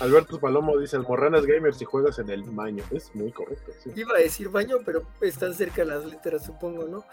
Alberto 0.00 0.40
Palomo 0.40 0.78
dice, 0.78 0.96
el 0.96 1.02
Morranas 1.02 1.46
Gamer 1.46 1.74
si 1.74 1.84
juegas 1.84 2.18
en 2.18 2.30
el 2.30 2.42
baño. 2.42 2.84
Es 2.90 3.14
muy 3.14 3.32
correcto. 3.32 3.72
Iba 3.94 4.16
a 4.16 4.20
decir 4.20 4.48
baño, 4.48 4.78
pero 4.84 5.02
están 5.20 5.54
cerca 5.54 5.84
las 5.84 6.04
letras, 6.04 6.44
supongo, 6.44 6.84
¿no? 6.84 7.04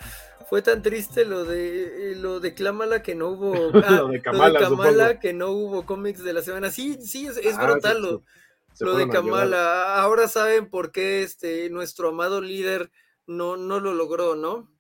Fue 0.50 0.62
tan 0.62 0.82
triste 0.82 1.26
lo 1.26 1.46
de 1.46 2.16
lo 2.18 2.40
de 2.40 2.54
Clámala 2.54 3.02
que 3.02 3.16
no 3.16 3.30
hubo... 3.30 3.54
lo 3.72 4.08
de 4.08 4.22
Kamala, 4.22 5.20
que 5.20 5.34
no 5.34 5.52
hubo 5.52 5.86
cómics 5.86 6.24
de 6.24 6.34
la 6.34 6.42
semana. 6.42 6.72
Sí, 6.72 6.98
sí, 7.02 7.28
es, 7.28 7.58
ah, 7.58 7.66
brutal 7.66 8.02
lo, 8.02 8.24
lo 8.80 8.96
de 8.96 9.10
Kamala. 9.10 10.02
Ahora 10.02 10.28
saben 10.28 10.70
por 10.70 10.92
qué 10.92 11.24
este 11.24 11.70
nuestro 11.70 12.10
amado 12.10 12.42
líder 12.42 12.92
no, 13.28 13.58
no 13.58 13.80
lo 13.80 13.94
logró, 13.94 14.36
¿no? 14.36 14.71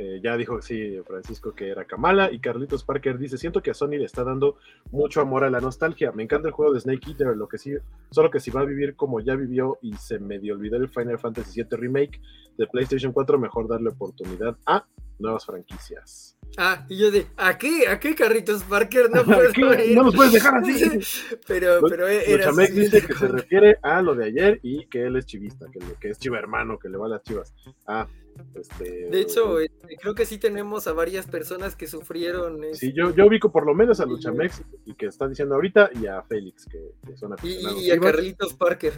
Eh, 0.00 0.20
ya 0.22 0.36
dijo 0.36 0.62
sí, 0.62 0.96
Francisco 1.04 1.52
que 1.52 1.70
era 1.70 1.84
Kamala 1.84 2.30
y 2.30 2.38
Carlitos 2.38 2.84
Parker 2.84 3.18
dice, 3.18 3.36
siento 3.36 3.60
que 3.60 3.72
a 3.72 3.74
Sony 3.74 3.98
le 3.98 4.04
está 4.04 4.22
dando 4.22 4.56
mucho 4.92 5.20
amor 5.20 5.42
a 5.42 5.50
la 5.50 5.60
nostalgia. 5.60 6.12
Me 6.12 6.22
encanta 6.22 6.46
el 6.46 6.54
juego 6.54 6.72
de 6.72 6.78
Snake 6.78 7.10
Eater, 7.10 7.36
lo 7.36 7.48
que 7.48 7.58
sí, 7.58 7.72
solo 8.12 8.30
que 8.30 8.38
si 8.38 8.52
va 8.52 8.60
a 8.60 8.64
vivir 8.64 8.94
como 8.94 9.18
ya 9.18 9.34
vivió 9.34 9.76
y 9.82 9.94
se 9.94 10.20
medio 10.20 10.54
olvidó 10.54 10.76
el 10.76 10.88
Final 10.88 11.18
Fantasy 11.18 11.62
VII 11.62 11.76
Remake 11.76 12.20
de 12.56 12.66
PlayStation 12.68 13.12
4, 13.12 13.40
mejor 13.40 13.66
darle 13.66 13.90
oportunidad 13.90 14.56
a 14.66 14.86
nuevas 15.18 15.44
franquicias. 15.44 16.36
Ah, 16.56 16.86
y 16.88 16.98
yo 16.98 17.10
de, 17.10 17.26
¿a 17.36 17.58
qué? 17.58 17.88
¿A 17.88 17.98
qué 17.98 18.14
Carlitos 18.14 18.62
Parker? 18.62 19.10
No, 19.10 19.24
puedo 19.24 19.50
no 19.94 20.02
nos 20.04 20.14
puedes 20.14 20.32
dejar 20.32 20.58
así. 20.58 21.00
pero, 21.48 21.80
pero 21.88 22.06
era 22.06 22.52
dice 22.52 23.04
que 23.04 23.14
se 23.14 23.26
refiere 23.26 23.78
a 23.82 24.00
lo 24.00 24.14
de 24.14 24.26
ayer 24.26 24.60
y 24.62 24.86
que 24.86 25.06
él 25.06 25.16
es 25.16 25.26
chivista, 25.26 25.66
que, 25.72 25.80
que 26.00 26.10
es 26.10 26.18
chiva 26.20 26.38
hermano, 26.38 26.78
que 26.78 26.88
le 26.88 26.98
va 26.98 27.06
a 27.06 27.10
las 27.10 27.22
chivas. 27.24 27.52
Ah, 27.86 28.06
este, 28.54 29.08
de 29.08 29.20
hecho, 29.20 29.60
este, 29.60 29.96
creo 29.96 30.14
que 30.14 30.26
sí 30.26 30.38
tenemos 30.38 30.86
a 30.86 30.92
varias 30.92 31.26
personas 31.26 31.76
que 31.76 31.86
sufrieron. 31.86 32.60
Sí, 32.72 32.92
yo, 32.92 33.14
yo 33.14 33.26
ubico 33.26 33.50
por 33.52 33.66
lo 33.66 33.74
menos 33.74 34.00
a 34.00 34.06
Luchamex 34.06 34.62
y 34.84 34.94
que 34.94 35.06
está 35.06 35.28
diciendo 35.28 35.54
ahorita, 35.54 35.90
y 36.00 36.06
a 36.06 36.22
Félix, 36.22 36.66
que, 36.66 37.16
son 37.16 37.32
aficionados. 37.32 37.82
Y, 37.82 37.90
a 37.90 37.98
Carlitos 37.98 38.54
Parker. 38.54 38.94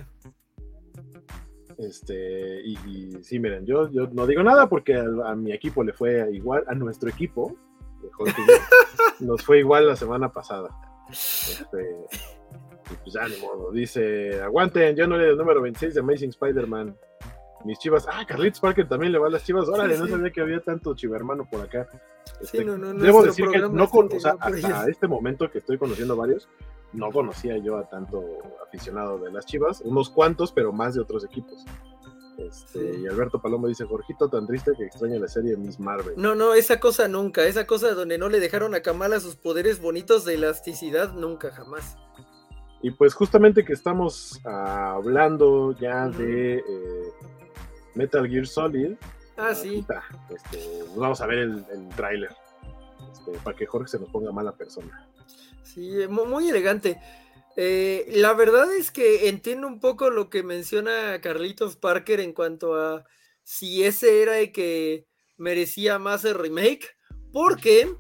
Este, 1.79 2.61
y, 2.63 3.23
sí, 3.23 3.39
miren, 3.39 3.65
yo, 3.65 3.91
yo 3.91 4.07
no 4.09 4.27
digo 4.27 4.43
nada 4.43 4.69
porque 4.69 4.97
a, 4.97 5.35
mi 5.35 5.53
equipo 5.53 5.83
le 5.83 5.93
fue 5.93 6.29
igual, 6.33 6.65
a 6.67 6.75
nuestro 6.75 7.09
equipo, 7.09 7.57
nos 9.21 9.43
fue 9.43 9.61
igual 9.61 9.87
la 9.87 9.97
semana 9.97 10.31
pasada. 10.31 10.69
Este, 11.11 11.97
pues 13.03 13.15
ya 13.15 13.27
ni 13.29 13.37
modo. 13.41 13.71
Dice, 13.73 14.41
aguanten, 14.43 14.97
yo 14.97 15.07
no 15.07 15.17
era 15.17 15.31
el 15.31 15.37
número 15.37 15.63
26 15.63 15.95
de 15.95 16.01
Amazing 16.01 16.31
Spider-Man 16.31 16.97
mis 17.65 17.79
chivas. 17.79 18.07
Ah, 18.11 18.25
Carlitos 18.27 18.61
Parker 18.61 18.89
también 18.89 19.13
le 19.13 19.19
va 19.19 19.27
a 19.27 19.31
las 19.31 19.45
chivas. 19.45 19.69
Órale, 19.69 19.99
no 19.99 20.07
sabía 20.07 20.31
que 20.31 20.41
había 20.41 20.61
tanto 20.61 20.95
chivermano 20.95 21.49
por 21.49 21.61
acá. 21.61 21.89
Este, 22.41 22.65
debo 22.65 23.23
decir 23.23 23.49
que 23.49 23.59
no 23.59 23.89
con, 23.89 24.09
o 24.13 24.21
sea, 24.21 24.37
hasta 24.39 24.89
este 24.89 25.09
momento 25.09 25.51
que 25.51 25.59
estoy 25.59 25.79
conociendo 25.79 26.17
varios, 26.17 26.49
no 26.93 27.11
conocía 27.11 27.57
yo 27.59 27.77
a 27.77 27.89
tanto 27.89 28.23
aficionado 28.67 29.19
de 29.19 29.31
las 29.31 29.47
chivas, 29.47 29.81
unos 29.83 30.11
cuantos, 30.11 30.53
pero 30.53 30.73
más 30.73 30.95
de 30.95 31.01
otros 31.01 31.25
equipos. 31.25 31.65
Este, 32.39 32.99
y 32.99 33.07
Alberto 33.07 33.41
Palomo 33.41 33.69
dice, 33.69 33.85
Jorgito 33.85 34.29
tan 34.31 34.47
triste 34.47 34.73
que 34.77 34.85
extraña 34.85 35.19
la 35.19 35.29
serie 35.29 35.57
Miss 35.57 35.79
Marvel. 35.79 36.15
No, 36.17 36.35
no, 36.35 36.55
esa 36.55 36.81
cosa 36.81 37.07
nunca, 37.07 37.45
esa 37.45 37.67
cosa 37.67 37.93
donde 37.95 38.17
no 38.17 38.29
le 38.31 38.41
dejaron 38.41 38.75
a 38.75 38.81
Kamala 38.81 39.21
sus 39.21 39.37
poderes 39.37 39.81
bonitos 39.81 40.25
de 40.25 40.35
elasticidad, 40.35 41.13
nunca, 41.13 41.51
jamás. 41.51 41.97
Y 42.83 42.93
pues 42.93 43.13
justamente 43.13 43.65
que 43.65 43.75
estamos 43.75 44.41
hablando 44.45 45.77
ya 45.79 46.09
de 46.09 46.57
eh, 46.57 47.13
Metal 47.95 48.29
Gear 48.29 48.47
Solid. 48.47 48.95
Ah, 49.37 49.55
sí. 49.55 49.85
Este, 50.35 50.85
vamos 50.97 51.21
a 51.21 51.27
ver 51.27 51.39
el, 51.39 51.65
el 51.73 51.89
tráiler. 51.97 52.31
Este, 53.13 53.33
para 53.45 53.57
que 53.57 53.67
Jorge 53.67 53.89
se 53.89 53.99
nos 53.99 54.11
ponga 54.11 54.33
mala 54.33 54.53
persona. 54.53 55.09
Sí, 55.63 56.07
muy 56.09 56.49
elegante. 56.49 57.01
Eh, 57.57 58.07
la 58.15 58.33
verdad 58.33 58.75
es 58.75 58.91
que 58.91 59.29
entiendo 59.29 59.67
un 59.67 59.81
poco 59.81 60.11
lo 60.11 60.31
que 60.31 60.43
menciona 60.43 61.21
Carlitos 61.21 61.77
Parker 61.77 62.21
en 62.21 62.33
cuanto 62.33 62.77
a 62.77 63.05
si 63.43 63.85
ese 63.85 64.23
era 64.23 64.39
el 64.39 64.53
que 64.53 65.07
merecía 65.37 65.99
más 65.99 66.25
el 66.25 66.35
remake, 66.35 66.97
porque, 67.33 67.95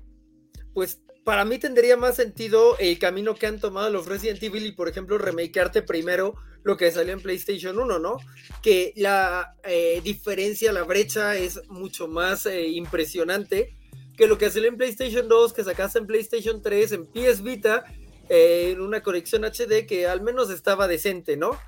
pues, 0.73 1.03
para 1.25 1.45
mí 1.45 1.59
tendría 1.59 1.97
más 1.97 2.17
sentido 2.17 2.77
el 2.79 2.99
camino 2.99 3.35
que 3.35 3.47
han 3.47 3.61
tomado 3.61 3.91
los 3.91 4.07
Resident 4.07 4.43
Evil 4.43 4.67
y, 4.67 4.73
por 4.73 4.89
ejemplo, 4.89 5.19
remakearte 5.19 5.83
primero 5.83 6.35
lo 6.63 6.77
que 6.77 6.91
salió 6.91 7.13
en 7.13 7.21
PlayStation 7.21 7.79
1, 7.79 7.99
¿no? 7.99 8.17
Que 8.63 8.93
la 8.97 9.55
eh, 9.65 10.01
diferencia, 10.05 10.73
la 10.73 10.83
brecha 10.83 11.37
es 11.37 11.61
mucho 11.69 12.09
más 12.09 12.47
eh, 12.47 12.69
impresionante 12.69 13.77
que 14.17 14.27
lo 14.27 14.37
que 14.37 14.51
salió 14.51 14.69
en 14.69 14.77
PlayStation 14.77 15.29
2, 15.29 15.53
que 15.55 15.65
sacaste 15.65 15.99
en 15.99 16.07
PlayStation 16.07 16.61
3, 16.61 16.93
en 16.93 17.07
PS 17.07 17.43
Vita, 17.43 17.85
eh, 18.29 18.73
en 18.73 18.83
una 18.83 19.03
conexión 19.03 19.45
HD 19.45 19.87
que 19.87 20.07
al 20.07 20.21
menos 20.21 20.51
estaba 20.51 20.87
decente, 20.87 21.39
¿no? 21.39 21.59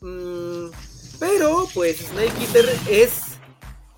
Mm, 0.00 0.70
pero, 1.18 1.66
pues, 1.74 1.98
Snake 1.98 2.32
Eater 2.40 2.68
es 2.88 3.27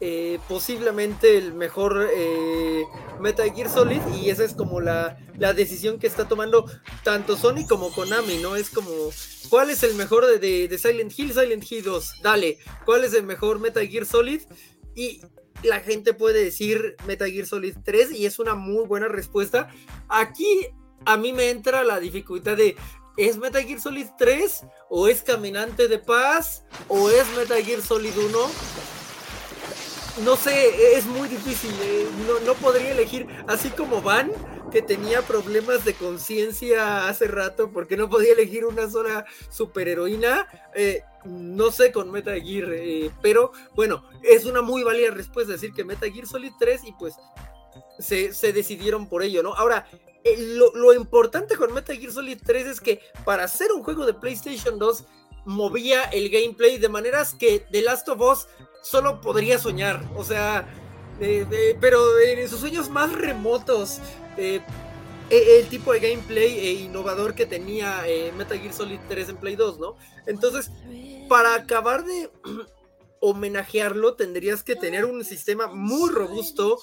eh, 0.02 0.38
posiblemente 0.48 1.36
el 1.36 1.52
mejor 1.52 2.08
eh, 2.14 2.84
Metal 3.20 3.52
Gear 3.52 3.68
Solid 3.68 4.00
y 4.14 4.30
esa 4.30 4.44
es 4.44 4.54
como 4.54 4.80
la, 4.80 5.18
decisión 5.54 5.98
que 5.98 6.06
está 6.06 6.26
tomando 6.26 6.64
tanto 7.02 7.36
Sony 7.36 7.66
como 7.68 7.92
Konami, 7.92 8.38
¿no? 8.38 8.56
Es 8.56 8.70
como, 8.70 8.90
¿cuál 9.50 9.68
es 9.68 9.82
el 9.82 9.94
mejor 9.94 10.26
de, 10.26 10.68
de, 10.68 10.78
Silent 10.78 11.12
Hill? 11.18 11.32
Silent 11.34 11.70
Hill 11.70 11.84
2, 11.84 12.22
dale, 12.22 12.58
¿cuál 12.86 13.04
es 13.04 13.12
el 13.12 13.24
mejor 13.24 13.58
Metal 13.58 13.86
Gear 13.86 14.06
Solid? 14.06 14.40
Y 14.94 15.20
la 15.62 15.80
gente 15.80 16.14
puede 16.14 16.44
decir 16.44 16.96
Metal 17.06 17.30
Gear 17.30 17.46
Solid 17.46 17.76
3 17.84 18.12
y 18.12 18.24
es 18.24 18.38
una 18.38 18.54
muy 18.54 18.86
buena 18.86 19.08
respuesta. 19.08 19.68
Aquí 20.08 20.66
a 21.04 21.16
mí 21.16 21.32
me 21.32 21.50
entra 21.50 21.84
la 21.84 22.00
dificultad 22.00 22.56
de 22.56 22.76
¿Es 23.16 23.36
Metal 23.36 23.62
Gear 23.62 23.80
Solid 23.80 24.06
3? 24.16 24.64
¿O 24.88 25.08
es 25.08 25.22
Caminante 25.22 25.88
de 25.88 25.98
Paz? 25.98 26.64
¿O 26.88 27.10
es 27.10 27.26
Metal 27.36 27.62
Gear 27.62 27.82
Solid 27.82 28.16
1? 28.16 28.99
No 30.18 30.36
sé, 30.36 30.96
es 30.96 31.06
muy 31.06 31.28
difícil, 31.28 31.72
eh, 31.82 32.06
no, 32.44 32.54
podría 32.54 32.92
elegir, 32.92 33.26
así 33.46 33.70
como 33.70 34.02
Van, 34.02 34.30
que 34.70 34.82
tenía 34.82 35.22
problemas 35.22 35.84
de 35.84 35.94
conciencia 35.94 37.08
hace 37.08 37.26
rato 37.26 37.70
porque 37.72 37.96
no 37.96 38.08
podía 38.08 38.32
elegir 38.32 38.64
una 38.66 38.88
sola 38.88 39.24
superheroína, 39.50 40.46
eh, 40.74 41.02
no 41.24 41.70
sé 41.70 41.92
con 41.92 42.10
Metal 42.10 42.40
Gear, 42.40 42.72
eh, 42.72 43.10
pero 43.22 43.52
bueno, 43.74 44.04
es 44.22 44.44
una 44.44 44.62
muy 44.62 44.82
válida 44.82 45.10
respuesta 45.10 45.52
decir 45.52 45.72
que 45.72 45.84
Metal 45.84 46.12
Gear 46.12 46.26
Solid 46.26 46.52
3 46.58 46.84
y 46.84 46.92
pues 46.92 47.14
se, 47.98 48.52
decidieron 48.52 49.08
por 49.08 49.22
ello, 49.22 49.42
¿no? 49.42 49.54
Ahora, 49.54 49.86
lo, 50.38 50.74
lo 50.74 50.92
importante 50.92 51.56
con 51.56 51.72
Metal 51.72 51.96
Gear 51.96 52.12
Solid 52.12 52.38
3 52.44 52.66
es 52.66 52.80
que 52.80 53.00
para 53.24 53.44
hacer 53.44 53.72
un 53.72 53.82
juego 53.82 54.06
de 54.06 54.14
PlayStation 54.14 54.78
2 54.78 55.04
movía 55.44 56.02
el 56.04 56.28
gameplay 56.28 56.78
de 56.78 56.88
maneras 56.88 57.34
que 57.34 57.64
The 57.70 57.82
Last 57.82 58.08
of 58.08 58.20
Us 58.20 58.46
solo 58.82 59.20
podría 59.20 59.58
soñar. 59.58 60.02
O 60.16 60.24
sea, 60.24 60.66
pero 61.80 62.18
en 62.18 62.48
sus 62.48 62.60
sueños 62.60 62.88
más 62.90 63.12
remotos, 63.12 63.98
e, 64.36 64.60
el 65.30 65.66
tipo 65.68 65.92
de 65.92 66.00
gameplay 66.00 66.58
e 66.58 66.72
innovador 66.72 67.34
que 67.34 67.46
tenía 67.46 68.06
eh, 68.08 68.32
Metal 68.36 68.58
Gear 68.58 68.72
Solid 68.72 68.98
3 69.08 69.28
en 69.30 69.36
Play 69.36 69.54
2, 69.54 69.78
¿no? 69.78 69.96
Entonces, 70.26 70.70
para 71.28 71.54
acabar 71.54 72.04
de 72.04 72.30
homenajearlo, 73.20 74.14
tendrías 74.14 74.62
que 74.62 74.74
tener 74.74 75.04
un 75.04 75.24
sistema 75.24 75.68
muy 75.68 76.10
robusto, 76.10 76.80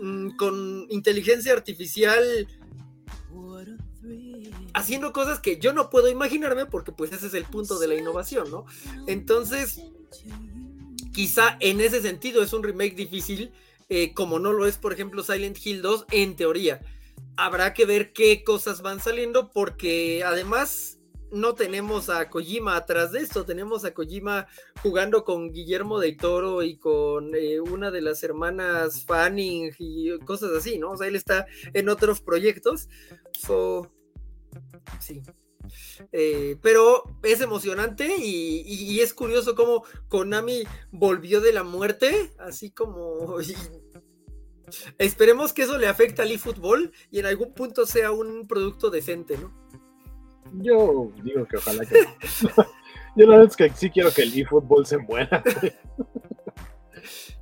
mm, 0.00 0.36
con 0.36 0.86
inteligencia 0.90 1.52
artificial 1.52 2.46
haciendo 4.74 5.12
cosas 5.12 5.40
que 5.40 5.58
yo 5.58 5.72
no 5.72 5.88
puedo 5.88 6.08
imaginarme 6.08 6.66
porque 6.66 6.92
pues 6.92 7.12
ese 7.12 7.28
es 7.28 7.34
el 7.34 7.44
punto 7.44 7.78
de 7.78 7.88
la 7.88 7.94
innovación, 7.94 8.50
¿no? 8.50 8.66
Entonces, 9.06 9.80
quizá 11.14 11.56
en 11.60 11.80
ese 11.80 12.02
sentido 12.02 12.42
es 12.42 12.52
un 12.52 12.62
remake 12.62 12.94
difícil, 12.94 13.52
eh, 13.88 14.12
como 14.12 14.38
no 14.38 14.52
lo 14.52 14.66
es, 14.66 14.76
por 14.76 14.92
ejemplo, 14.92 15.22
Silent 15.22 15.56
Hill 15.64 15.80
2, 15.80 16.06
en 16.10 16.36
teoría. 16.36 16.82
Habrá 17.36 17.72
que 17.72 17.86
ver 17.86 18.12
qué 18.12 18.44
cosas 18.44 18.82
van 18.82 19.00
saliendo 19.00 19.50
porque 19.50 20.22
además 20.24 20.98
no 21.30 21.54
tenemos 21.54 22.10
a 22.10 22.28
Kojima 22.28 22.76
atrás 22.76 23.12
de 23.12 23.20
esto, 23.20 23.44
tenemos 23.44 23.84
a 23.84 23.94
Kojima 23.94 24.46
jugando 24.82 25.24
con 25.24 25.52
Guillermo 25.52 25.98
del 25.98 26.16
Toro 26.16 26.62
y 26.62 26.76
con 26.76 27.34
eh, 27.34 27.60
una 27.60 27.90
de 27.90 28.00
las 28.02 28.22
hermanas 28.22 29.04
Fanning 29.04 29.72
y 29.78 30.16
cosas 30.20 30.50
así, 30.52 30.78
¿no? 30.78 30.92
O 30.92 30.96
sea, 30.96 31.08
él 31.08 31.16
está 31.16 31.46
en 31.72 31.88
otros 31.88 32.20
proyectos. 32.20 32.88
So, 33.32 33.90
sí. 35.00 35.22
Eh, 36.12 36.56
pero 36.62 37.04
es 37.22 37.40
emocionante 37.40 38.14
y, 38.18 39.00
es 39.00 39.14
curioso 39.14 39.54
cómo 39.54 39.84
Konami 40.08 40.64
volvió 40.90 41.40
de 41.40 41.52
la 41.52 41.62
muerte, 41.62 42.32
así 42.38 42.70
como... 42.70 43.38
esperemos 44.98 45.52
que 45.52 45.62
eso 45.62 45.78
le 45.78 45.88
afecte 45.88 46.22
al 46.22 46.30
eFootball 46.30 46.92
y 47.10 47.18
en 47.18 47.26
algún 47.26 47.52
punto 47.52 47.86
sea 47.86 48.12
un 48.12 48.46
producto 48.46 48.90
decente, 48.90 49.36
¿no? 49.38 49.52
Yo 50.54 51.10
digo 51.22 51.46
que 51.46 51.56
ojalá 51.56 51.84
que... 51.84 52.04
Yo 53.16 53.26
la 53.26 53.36
verdad 53.36 53.50
es 53.50 53.56
que 53.56 53.70
sí 53.70 53.90
quiero 53.90 54.10
que 54.12 54.22
el 54.22 54.36
eFootball 54.36 54.86
se 54.86 54.98
muera. 54.98 55.42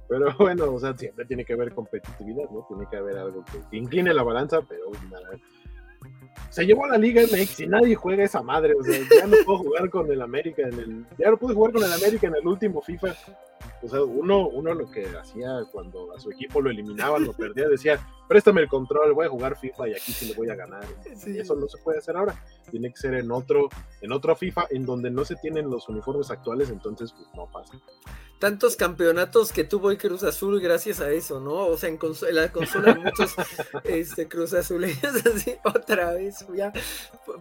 Pero 0.09 0.37
bueno, 0.39 0.75
o 0.75 0.79
sea, 0.79 0.95
siempre 0.95 1.25
tiene 1.25 1.43
que 1.43 1.55
haber 1.55 1.75
competitividad, 1.75 2.51
¿no? 2.51 2.67
Tiene 2.69 2.87
que 2.91 2.99
haber 2.99 3.17
algo 3.17 3.43
que 3.71 3.79
incline 3.79 4.13
la 4.13 4.23
balanza, 4.23 4.61
pero 4.61 4.91
nada, 5.11 5.31
se 6.53 6.67
llevó 6.67 6.85
a 6.85 6.89
la 6.89 6.99
Liga 6.99 7.23
MX 7.23 7.61
y 7.61 7.67
nadie 7.67 7.95
juega 7.95 8.25
esa 8.25 8.43
madre. 8.43 8.75
O 8.79 8.85
sea, 8.85 8.99
ya 8.99 9.27
no 9.27 9.37
puedo 9.47 9.59
jugar 9.61 9.89
con 9.89 10.11
el 10.13 10.21
América 10.21 10.63
en 10.63 10.79
el. 10.79 11.07
Ya 11.19 11.31
no 11.31 11.39
pude 11.39 11.55
jugar 11.55 11.73
con 11.73 11.83
el 11.83 11.93
América 11.93 12.27
en 12.27 12.35
el 12.35 12.47
último 12.47 12.83
FIFA. 12.83 13.15
O 13.83 13.89
sea, 13.89 14.03
uno, 14.03 14.49
uno 14.49 14.75
lo 14.75 14.91
que 14.91 15.07
hacía 15.17 15.65
cuando 15.71 16.15
a 16.15 16.21
su 16.21 16.31
equipo 16.31 16.61
lo 16.61 16.71
eliminaban, 16.71 17.25
lo 17.25 17.33
perdía, 17.33 17.69
decía, 17.69 17.99
préstame 18.29 18.61
el 18.63 18.69
control, 18.69 19.13
voy 19.13 19.27
a 19.27 19.31
jugar 19.31 19.59
FIFA 19.59 19.89
y 19.89 19.93
aquí 19.93 20.13
sí 20.13 20.27
le 20.27 20.35
voy 20.35 20.51
a 20.51 20.55
ganar. 20.55 20.85
Eso 21.05 21.55
no 21.57 21.69
se 21.69 21.79
puede 21.79 21.99
hacer 21.99 22.17
ahora. 22.17 22.35
Tiene 22.71 22.91
que 22.91 22.97
ser 22.97 23.15
en 23.15 23.31
otro, 23.31 23.69
en 24.01 24.13
otro 24.13 24.37
FIFA 24.37 24.67
en 24.71 24.87
donde 24.87 25.11
no 25.11 25.25
se 25.25 25.37
tienen 25.37 25.69
los 25.69 25.89
uniformes 25.89 26.31
actuales, 26.31 26.71
entonces 26.71 27.13
pues 27.13 27.29
no 27.35 27.51
pasa 27.51 27.79
tantos 28.43 28.75
campeonatos 28.75 29.53
que 29.53 29.63
tuvo 29.63 29.93
el 29.93 29.99
Cruz 29.99 30.25
Azul 30.25 30.61
gracias 30.61 30.99
a 30.99 31.13
eso, 31.13 31.39
¿no? 31.39 31.65
O 31.69 31.77
sea, 31.77 31.91
en, 31.91 31.99
la 32.33 32.51
consola 32.51 32.93
muchos 32.97 33.37
este, 33.85 34.27
Cruz 34.27 34.53
Azules, 34.53 34.99
así, 35.05 35.55
otra 35.65 36.15
vez, 36.15 36.45
ya 36.53 36.73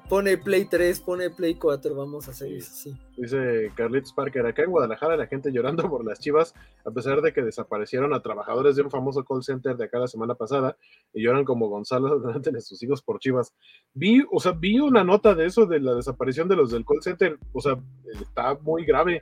pone 0.07 0.37
Play 0.37 0.65
3, 0.65 0.99
pone 0.99 1.31
Play 1.31 1.55
4, 1.55 1.95
vamos 1.95 2.27
a 2.27 2.31
hacer 2.31 2.53
eso, 2.53 2.71
sí. 2.71 2.95
Dice 3.21 3.71
Carlitos 3.75 4.13
Parker, 4.13 4.47
acá 4.47 4.63
en 4.63 4.71
Guadalajara 4.71 5.15
la 5.15 5.27
gente 5.27 5.51
llorando 5.51 5.83
por 5.89 6.03
las 6.03 6.19
chivas, 6.19 6.55
a 6.83 6.89
pesar 6.89 7.21
de 7.21 7.31
que 7.31 7.43
desaparecieron 7.43 8.15
a 8.15 8.21
trabajadores 8.23 8.75
de 8.75 8.81
un 8.81 8.89
famoso 8.89 9.23
call 9.23 9.43
center 9.43 9.77
de 9.77 9.85
acá 9.85 9.99
la 9.99 10.07
semana 10.07 10.33
pasada, 10.33 10.75
y 11.13 11.23
lloran 11.23 11.45
como 11.45 11.69
Gonzalo 11.69 12.19
delante 12.25 12.51
de 12.51 12.61
sus 12.61 12.81
hijos 12.81 13.03
por 13.03 13.19
chivas. 13.19 13.53
Vi, 13.93 14.23
o 14.31 14.39
sea, 14.39 14.53
vi 14.53 14.79
una 14.79 15.03
nota 15.03 15.35
de 15.35 15.45
eso, 15.45 15.67
de 15.67 15.79
la 15.79 15.93
desaparición 15.93 16.47
de 16.47 16.55
los 16.55 16.71
del 16.71 16.83
call 16.83 17.03
center, 17.03 17.37
o 17.53 17.61
sea, 17.61 17.77
está 18.19 18.55
muy 18.55 18.85
grave 18.85 19.21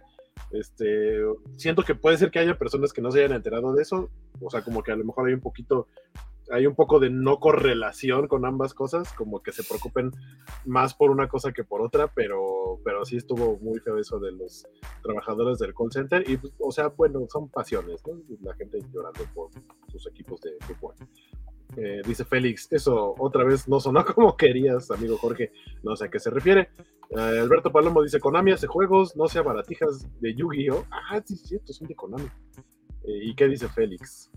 este, 0.51 1.19
siento 1.57 1.83
que 1.83 1.95
puede 1.95 2.17
ser 2.17 2.31
que 2.31 2.39
haya 2.39 2.57
personas 2.57 2.93
que 2.93 3.01
no 3.01 3.11
se 3.11 3.19
hayan 3.19 3.35
enterado 3.35 3.73
de 3.73 3.81
eso, 3.81 4.09
o 4.41 4.49
sea, 4.49 4.63
como 4.63 4.81
que 4.81 4.91
a 4.91 4.95
lo 4.95 5.05
mejor 5.05 5.27
hay 5.27 5.33
un 5.33 5.41
poquito, 5.41 5.87
hay 6.51 6.65
un 6.65 6.75
poco 6.75 6.99
de 6.99 7.09
no 7.09 7.39
correlación 7.39 8.27
con 8.27 8.45
ambas 8.45 8.73
cosas, 8.73 9.13
como 9.13 9.41
que 9.41 9.51
se 9.51 9.63
preocupen 9.63 10.11
más 10.65 10.93
por 10.93 11.11
una 11.11 11.27
cosa 11.27 11.51
que 11.51 11.63
por 11.63 11.81
otra, 11.81 12.07
pero, 12.07 12.79
pero 12.83 13.05
sí 13.05 13.17
estuvo 13.17 13.57
muy 13.59 13.79
feo 13.79 13.97
eso 13.97 14.19
de 14.19 14.31
los 14.31 14.67
trabajadores 15.03 15.59
del 15.59 15.73
call 15.73 15.91
center, 15.91 16.23
y, 16.29 16.37
pues, 16.37 16.53
o 16.59 16.71
sea, 16.71 16.87
bueno, 16.89 17.25
son 17.29 17.49
pasiones, 17.49 18.01
¿no? 18.07 18.21
La 18.41 18.55
gente 18.55 18.79
llorando 18.91 19.21
por 19.33 19.49
sus 19.91 20.07
equipos 20.07 20.41
de 20.41 20.51
fútbol. 20.61 20.95
Eh, 21.77 22.01
dice 22.05 22.25
Félix, 22.25 22.67
eso 22.71 23.13
otra 23.19 23.43
vez 23.43 23.67
no 23.67 23.79
sonó 23.79 24.03
como 24.15 24.35
querías, 24.35 24.89
amigo 24.91 25.17
Jorge. 25.17 25.51
No 25.83 25.95
sé 25.95 26.05
a 26.05 26.09
qué 26.09 26.19
se 26.19 26.29
refiere. 26.29 26.69
Eh, 27.11 27.39
Alberto 27.39 27.71
Palomo 27.71 28.01
dice: 28.01 28.19
Konami 28.19 28.51
hace 28.51 28.67
juegos, 28.67 29.15
no 29.15 29.27
sea 29.27 29.43
baratijas 29.43 30.07
de 30.19 30.33
Yu-Gi-Oh! 30.33 30.85
Ah, 30.91 31.21
sí, 31.23 31.37
cierto, 31.37 31.73
son 31.73 31.87
de 31.87 31.95
Konami. 31.95 32.25
Eh, 33.03 33.19
¿Y 33.23 33.35
qué 33.35 33.47
dice 33.47 33.67
Félix? 33.67 34.31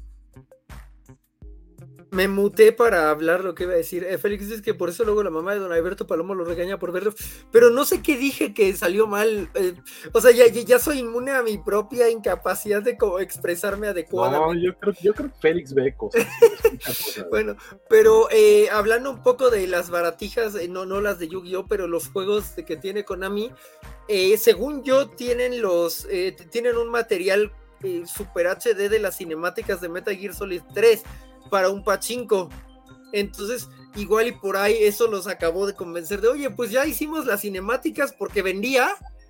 Me 2.13 2.29
muté 2.29 2.73
para 2.73 3.09
hablar 3.09 3.43
lo 3.43 3.55
que 3.55 3.63
iba 3.63 3.73
a 3.73 3.77
decir. 3.77 4.05
Eh, 4.05 4.19
Félix 4.19 4.47
dice 4.47 4.63
que 4.63 4.75
por 4.75 4.91
eso 4.91 5.03
luego 5.03 5.23
la 5.23 5.31
mamá 5.31 5.55
de 5.55 5.61
don 5.61 5.73
Alberto 5.73 6.07
Palomo 6.07 6.35
lo 6.35 6.45
regaña 6.45 6.79
por 6.79 6.93
verlo, 6.93 7.15
pero 7.51 7.71
no 7.71 7.87
sé 7.87 8.03
qué 8.03 8.19
dije 8.19 8.53
que 8.53 8.77
salió 8.77 9.07
mal. 9.07 9.49
Eh, 9.55 9.75
o 10.13 10.21
sea, 10.21 10.31
ya, 10.31 10.47
ya, 10.47 10.79
soy 10.79 10.99
inmune 10.99 11.33
a 11.33 11.43
mi 11.43 11.57
propia 11.57 12.11
incapacidad 12.11 12.83
de 12.83 12.99
como 12.99 13.19
expresarme 13.19 13.89
adecuadamente. 13.89 14.55
No, 14.55 14.63
yo 14.63 14.79
creo, 14.79 14.95
yo 15.01 15.15
creo 15.15 15.31
que 15.31 15.41
Félix 15.41 15.73
ve 15.73 15.97
cosas. 15.97 16.27
bueno, 17.31 17.57
pero 17.89 18.29
eh, 18.31 18.69
hablando 18.71 19.11
un 19.11 19.23
poco 19.23 19.49
de 19.49 19.67
las 19.67 19.89
baratijas, 19.89 20.53
no, 20.69 20.85
no 20.85 21.01
las 21.01 21.19
de 21.19 21.29
Yu-Gi-Oh, 21.29 21.67
pero 21.67 21.89
los 21.89 22.09
juegos 22.09 22.55
de 22.57 22.67
que 22.67 22.77
tiene 22.77 23.07
Konami, 23.07 23.53
según 24.37 24.85
yo, 24.85 25.09
tienen 25.09 25.63
los, 25.63 26.07
tienen 26.51 26.77
un 26.77 26.91
material 26.91 27.53
Super 28.05 28.49
HD 28.49 28.91
de 28.91 28.99
las 28.99 29.17
cinemáticas 29.17 29.81
de 29.81 29.89
Metal 29.89 30.15
Gear 30.15 30.35
Solid 30.35 30.61
3 30.75 31.03
para 31.53 31.69
un 31.69 31.85
pachinko. 31.85 32.49
Entonces, 33.13 33.69
igual 33.95 34.27
y 34.27 34.33
por 34.33 34.57
ahí 34.57 34.75
eso 34.81 35.07
los 35.07 35.27
acabó 35.27 35.67
de 35.67 35.75
convencer 35.75 36.23
de, 36.23 36.29
oye, 36.29 36.49
pues 36.49 36.71
ya 36.71 36.87
hicimos 36.87 37.27
las 37.27 37.43
cinemáticas 37.43 38.15
porque 38.15 38.41
vendía 38.41 38.89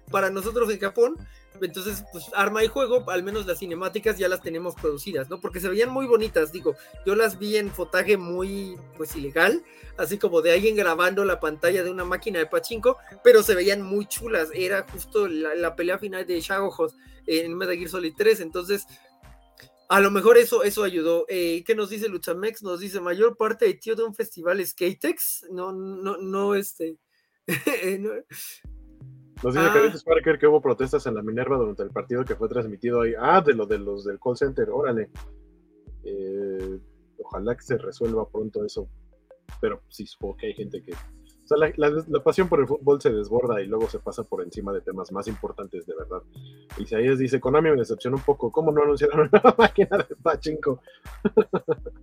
para 0.09 0.31
nosotros 0.31 0.73
en 0.73 0.79
Japón. 0.79 1.17
Entonces, 1.61 2.05
pues 2.13 2.27
arma 2.33 2.63
y 2.63 2.69
juego, 2.69 3.11
al 3.11 3.25
menos 3.25 3.45
las 3.47 3.59
cinemáticas 3.59 4.19
ya 4.19 4.29
las 4.29 4.41
tenemos 4.41 4.77
producidas, 4.77 5.29
¿no? 5.31 5.41
Porque 5.41 5.59
se 5.59 5.69
veían 5.69 5.91
muy 5.91 6.07
bonitas, 6.07 6.53
digo, 6.53 6.77
yo 7.05 7.17
las 7.17 7.41
vi 7.41 7.57
en 7.57 7.73
fotaje 7.73 8.17
muy, 8.17 8.77
pues 8.97 9.17
ilegal, 9.17 9.65
así 9.97 10.17
como 10.17 10.43
de 10.43 10.53
alguien 10.53 10.77
grabando 10.77 11.25
la 11.25 11.41
pantalla 11.41 11.83
de 11.83 11.91
una 11.91 12.05
máquina 12.05 12.39
de 12.39 12.47
pachinko, 12.47 12.99
pero 13.25 13.43
se 13.43 13.57
veían 13.57 13.83
muy 13.83 14.07
chulas, 14.07 14.49
era 14.55 14.87
justo 14.91 15.27
la, 15.27 15.75
pelea 15.75 15.99
final 15.99 16.25
de 16.25 16.41
Shagohos 16.41 16.95
en 17.27 17.57
Metal 17.57 17.77
Gear 17.77 17.91
Solid 17.91 18.15
3, 18.17 18.41
entonces 18.41 18.87
a 19.93 20.01
lo 20.01 20.11
mejor 20.11 20.39
eso, 20.39 20.63
eso 20.63 20.85
ayudó. 20.85 21.27
Eh, 21.29 21.63
¿Qué 21.67 21.75
nos 21.75 21.91
dice 21.91 22.09
Luchamex? 22.09 22.63
Nos 22.63 22.81
dice 22.81 22.99
mayor 22.99 23.37
parte 23.37 23.67
de 23.67 23.75
tío 23.75 23.95
de 23.95 24.03
un 24.03 24.15
festival 24.15 24.65
Skatex. 24.65 25.49
No, 25.51 25.71
no, 25.71 26.17
no, 26.17 26.55
este. 26.55 26.97
Nos 29.43 29.55
dice 29.55 29.67
ah. 29.67 29.93
Parker 30.07 30.39
que 30.39 30.47
hubo 30.47 30.63
protestas 30.63 31.05
en 31.07 31.17
la 31.17 31.23
Minerva 31.23 31.59
durante 31.59 31.83
el 31.83 31.91
partido 31.91 32.25
que 32.25 32.37
fue 32.37 32.49
transmitido 32.49 33.03
ahí. 33.03 33.13
Ah, 33.19 33.43
de 33.43 33.53
lo 33.53 33.67
de 33.67 33.79
los 33.79 34.07
del 34.07 34.19
call 34.19 34.39
center, 34.39 34.71
órale. 34.71 35.11
Eh, 36.05 36.79
ojalá 37.19 37.55
que 37.55 37.63
se 37.63 37.77
resuelva 37.77 38.27
pronto 38.31 38.65
eso. 38.65 38.89
Pero 39.61 39.83
sí, 39.89 40.07
supongo 40.07 40.39
que 40.39 40.47
hay 40.47 40.55
gente 40.55 40.83
que 40.83 40.93
la, 41.57 42.21
pasión 42.23 42.49
por 42.49 42.61
el 42.61 42.67
fútbol 42.67 43.01
se 43.01 43.11
desborda 43.11 43.61
y 43.61 43.67
luego 43.67 43.89
se 43.89 43.99
pasa 43.99 44.23
por 44.23 44.43
encima 44.43 44.73
de 44.73 44.81
temas 44.81 45.11
más 45.13 45.27
importantes 45.29 45.87
de 45.87 45.95
verdad. 45.95 46.23
Y 46.79 46.87
si 46.87 46.95
ahí 46.95 47.17
dice, 47.17 47.41
Konami 47.41 47.71
me 47.71 47.77
decepcionó 47.77 48.17
un 48.17 48.23
poco, 48.23 48.51
¿cómo 48.51 48.73
no 48.73 48.83
anunciaron 48.83 49.29
una 49.33 49.43
máquina 49.59 49.99
de 49.99 50.17
pachinko? 50.17 50.81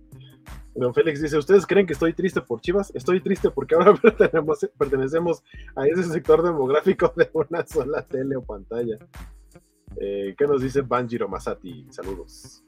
Don 0.74 0.94
Félix 0.94 1.20
dice, 1.20 1.36
¿ustedes 1.36 1.66
creen 1.66 1.86
que 1.86 1.92
estoy 1.92 2.14
triste 2.14 2.40
por 2.40 2.60
Chivas? 2.60 2.92
Estoy 2.94 3.20
triste 3.20 3.50
porque 3.50 3.74
ahora 3.74 3.94
pertenecemos 4.78 5.42
a 5.74 5.86
ese 5.86 6.04
sector 6.04 6.42
demográfico 6.42 7.12
de 7.16 7.28
una 7.34 7.66
sola 7.66 8.02
tele 8.02 8.36
o 8.36 8.42
pantalla. 8.42 8.98
Eh, 9.96 10.34
¿Qué 10.38 10.46
nos 10.46 10.62
dice 10.62 10.82
Banjiro 10.82 11.28
Masati? 11.28 11.86
Saludos. 11.90 12.62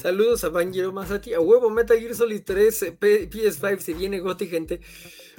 Saludos 0.00 0.44
a 0.44 0.48
Banjiro 0.48 0.92
Masati. 0.92 1.34
A 1.34 1.40
huevo, 1.40 1.68
Metal 1.68 1.98
Gear 1.98 2.14
Solid 2.14 2.42
3, 2.42 2.98
PS5, 2.98 3.80
si 3.80 3.92
viene 3.92 4.20
Goti, 4.20 4.46
gente. 4.46 4.80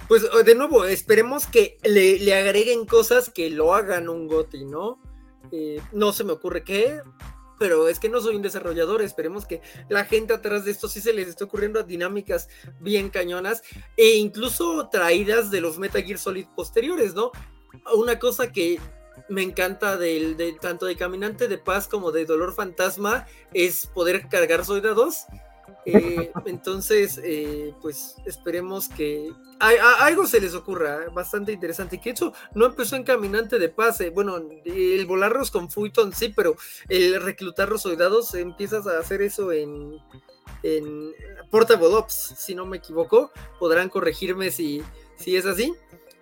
Pues 0.08 0.24
de 0.46 0.54
nuevo, 0.54 0.86
esperemos 0.86 1.48
que 1.48 1.80
le, 1.84 2.36
agreguen 2.36 2.86
cosas 2.86 3.32
que 3.32 3.50
lo 3.50 3.74
hagan 3.74 4.08
un 4.08 4.28
GOTI, 4.28 4.66
¿no? 4.66 5.02
Eh, 5.52 5.82
no 5.94 6.14
se 6.14 6.24
me 6.24 6.34
ocurre 6.34 6.64
qué, 6.64 7.02
pero 7.58 7.88
es 7.88 7.98
que 7.98 8.10
no 8.10 8.22
soy 8.22 8.36
un 8.36 8.44
desarrollador, 8.44 9.02
esperemos 9.02 9.48
que 9.48 9.62
la 9.90 10.06
gente 10.06 10.34
atrás 10.34 10.64
de 10.64 10.72
esto 10.72 10.88
sí 10.88 11.02
se 11.02 11.14
les 11.14 11.28
esté 11.28 11.44
ocurriendo 11.44 11.82
dinámicas 11.82 12.48
bien 12.80 13.10
cañonas 13.10 13.64
e 13.98 14.18
incluso 14.18 14.90
traídas 14.90 15.50
de 15.50 15.62
los 15.62 15.80
Metal 15.80 16.04
Gear 16.04 16.20
Solid 16.20 16.46
posteriores, 16.56 17.16
¿no? 17.16 17.32
Una 17.96 18.20
cosa 18.20 18.52
que 18.52 18.80
me 19.30 19.44
encanta 19.44 19.98
del, 19.98 20.38
de, 20.38 20.54
tanto 20.54 20.86
de 20.86 20.96
Caminante 20.96 21.48
de 21.48 21.58
Paz 21.58 21.88
como 21.88 22.12
de 22.12 22.26
Dolor 22.26 22.54
Fantasma 22.54 23.28
es 23.54 23.88
poder 23.88 24.28
cargar 24.30 24.66
soldados 24.66 25.26
eh, 25.86 26.32
entonces, 26.46 27.20
eh, 27.24 27.74
pues 27.82 28.16
esperemos 28.26 28.90
que 28.90 29.32
algo 29.60 30.26
se 30.26 30.42
les 30.42 30.56
ocurra, 30.56 31.04
¿eh? 31.04 31.10
bastante 31.14 31.52
interesante. 31.52 32.00
Que 32.00 32.12
hecho 32.12 32.34
no 32.54 32.66
empezó 32.66 32.96
en 32.96 33.04
Caminante 33.04 33.60
de 33.60 33.70
Paz. 33.70 34.00
bueno, 34.14 34.38
el 34.66 35.06
volarlos 35.06 35.52
con 35.52 35.70
Fuiton 35.70 36.14
sí, 36.14 36.34
pero 36.36 36.56
el 36.90 37.22
reclutar 37.22 37.70
los 37.70 37.82
soldados 37.82 38.34
empiezas 38.34 38.88
a 38.88 39.00
hacer 39.00 39.22
eso 39.22 39.52
en, 39.52 40.00
en 40.64 41.14
Portable 41.50 41.88
Ops, 41.88 42.36
si 42.38 42.56
no 42.56 42.66
me 42.66 42.78
equivoco. 42.78 43.32
Podrán 43.60 43.90
corregirme 43.90 44.52
si, 44.52 44.82
si 45.18 45.36
es 45.36 45.46
así. 45.46 45.74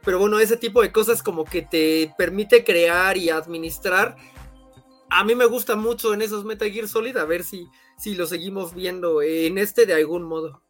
Pero 0.09 0.17
bueno, 0.17 0.39
ese 0.39 0.57
tipo 0.57 0.81
de 0.81 0.91
cosas 0.91 1.21
como 1.21 1.45
que 1.45 1.61
te 1.61 2.11
permite 2.17 2.63
crear 2.63 3.15
y 3.15 3.29
administrar. 3.29 4.15
A 5.07 5.23
mí 5.23 5.35
me 5.35 5.45
gusta 5.45 5.75
mucho 5.75 6.15
en 6.15 6.23
esos 6.23 6.45
Metal 6.45 6.67
Gear 6.71 6.87
Solid, 6.87 7.15
a 7.15 7.25
ver 7.25 7.43
si, 7.43 7.67
si 7.95 8.15
lo 8.15 8.25
seguimos 8.25 8.73
viendo 8.73 9.21
en 9.21 9.59
este 9.59 9.85
de 9.85 9.93
algún 9.93 10.23
modo. 10.23 10.63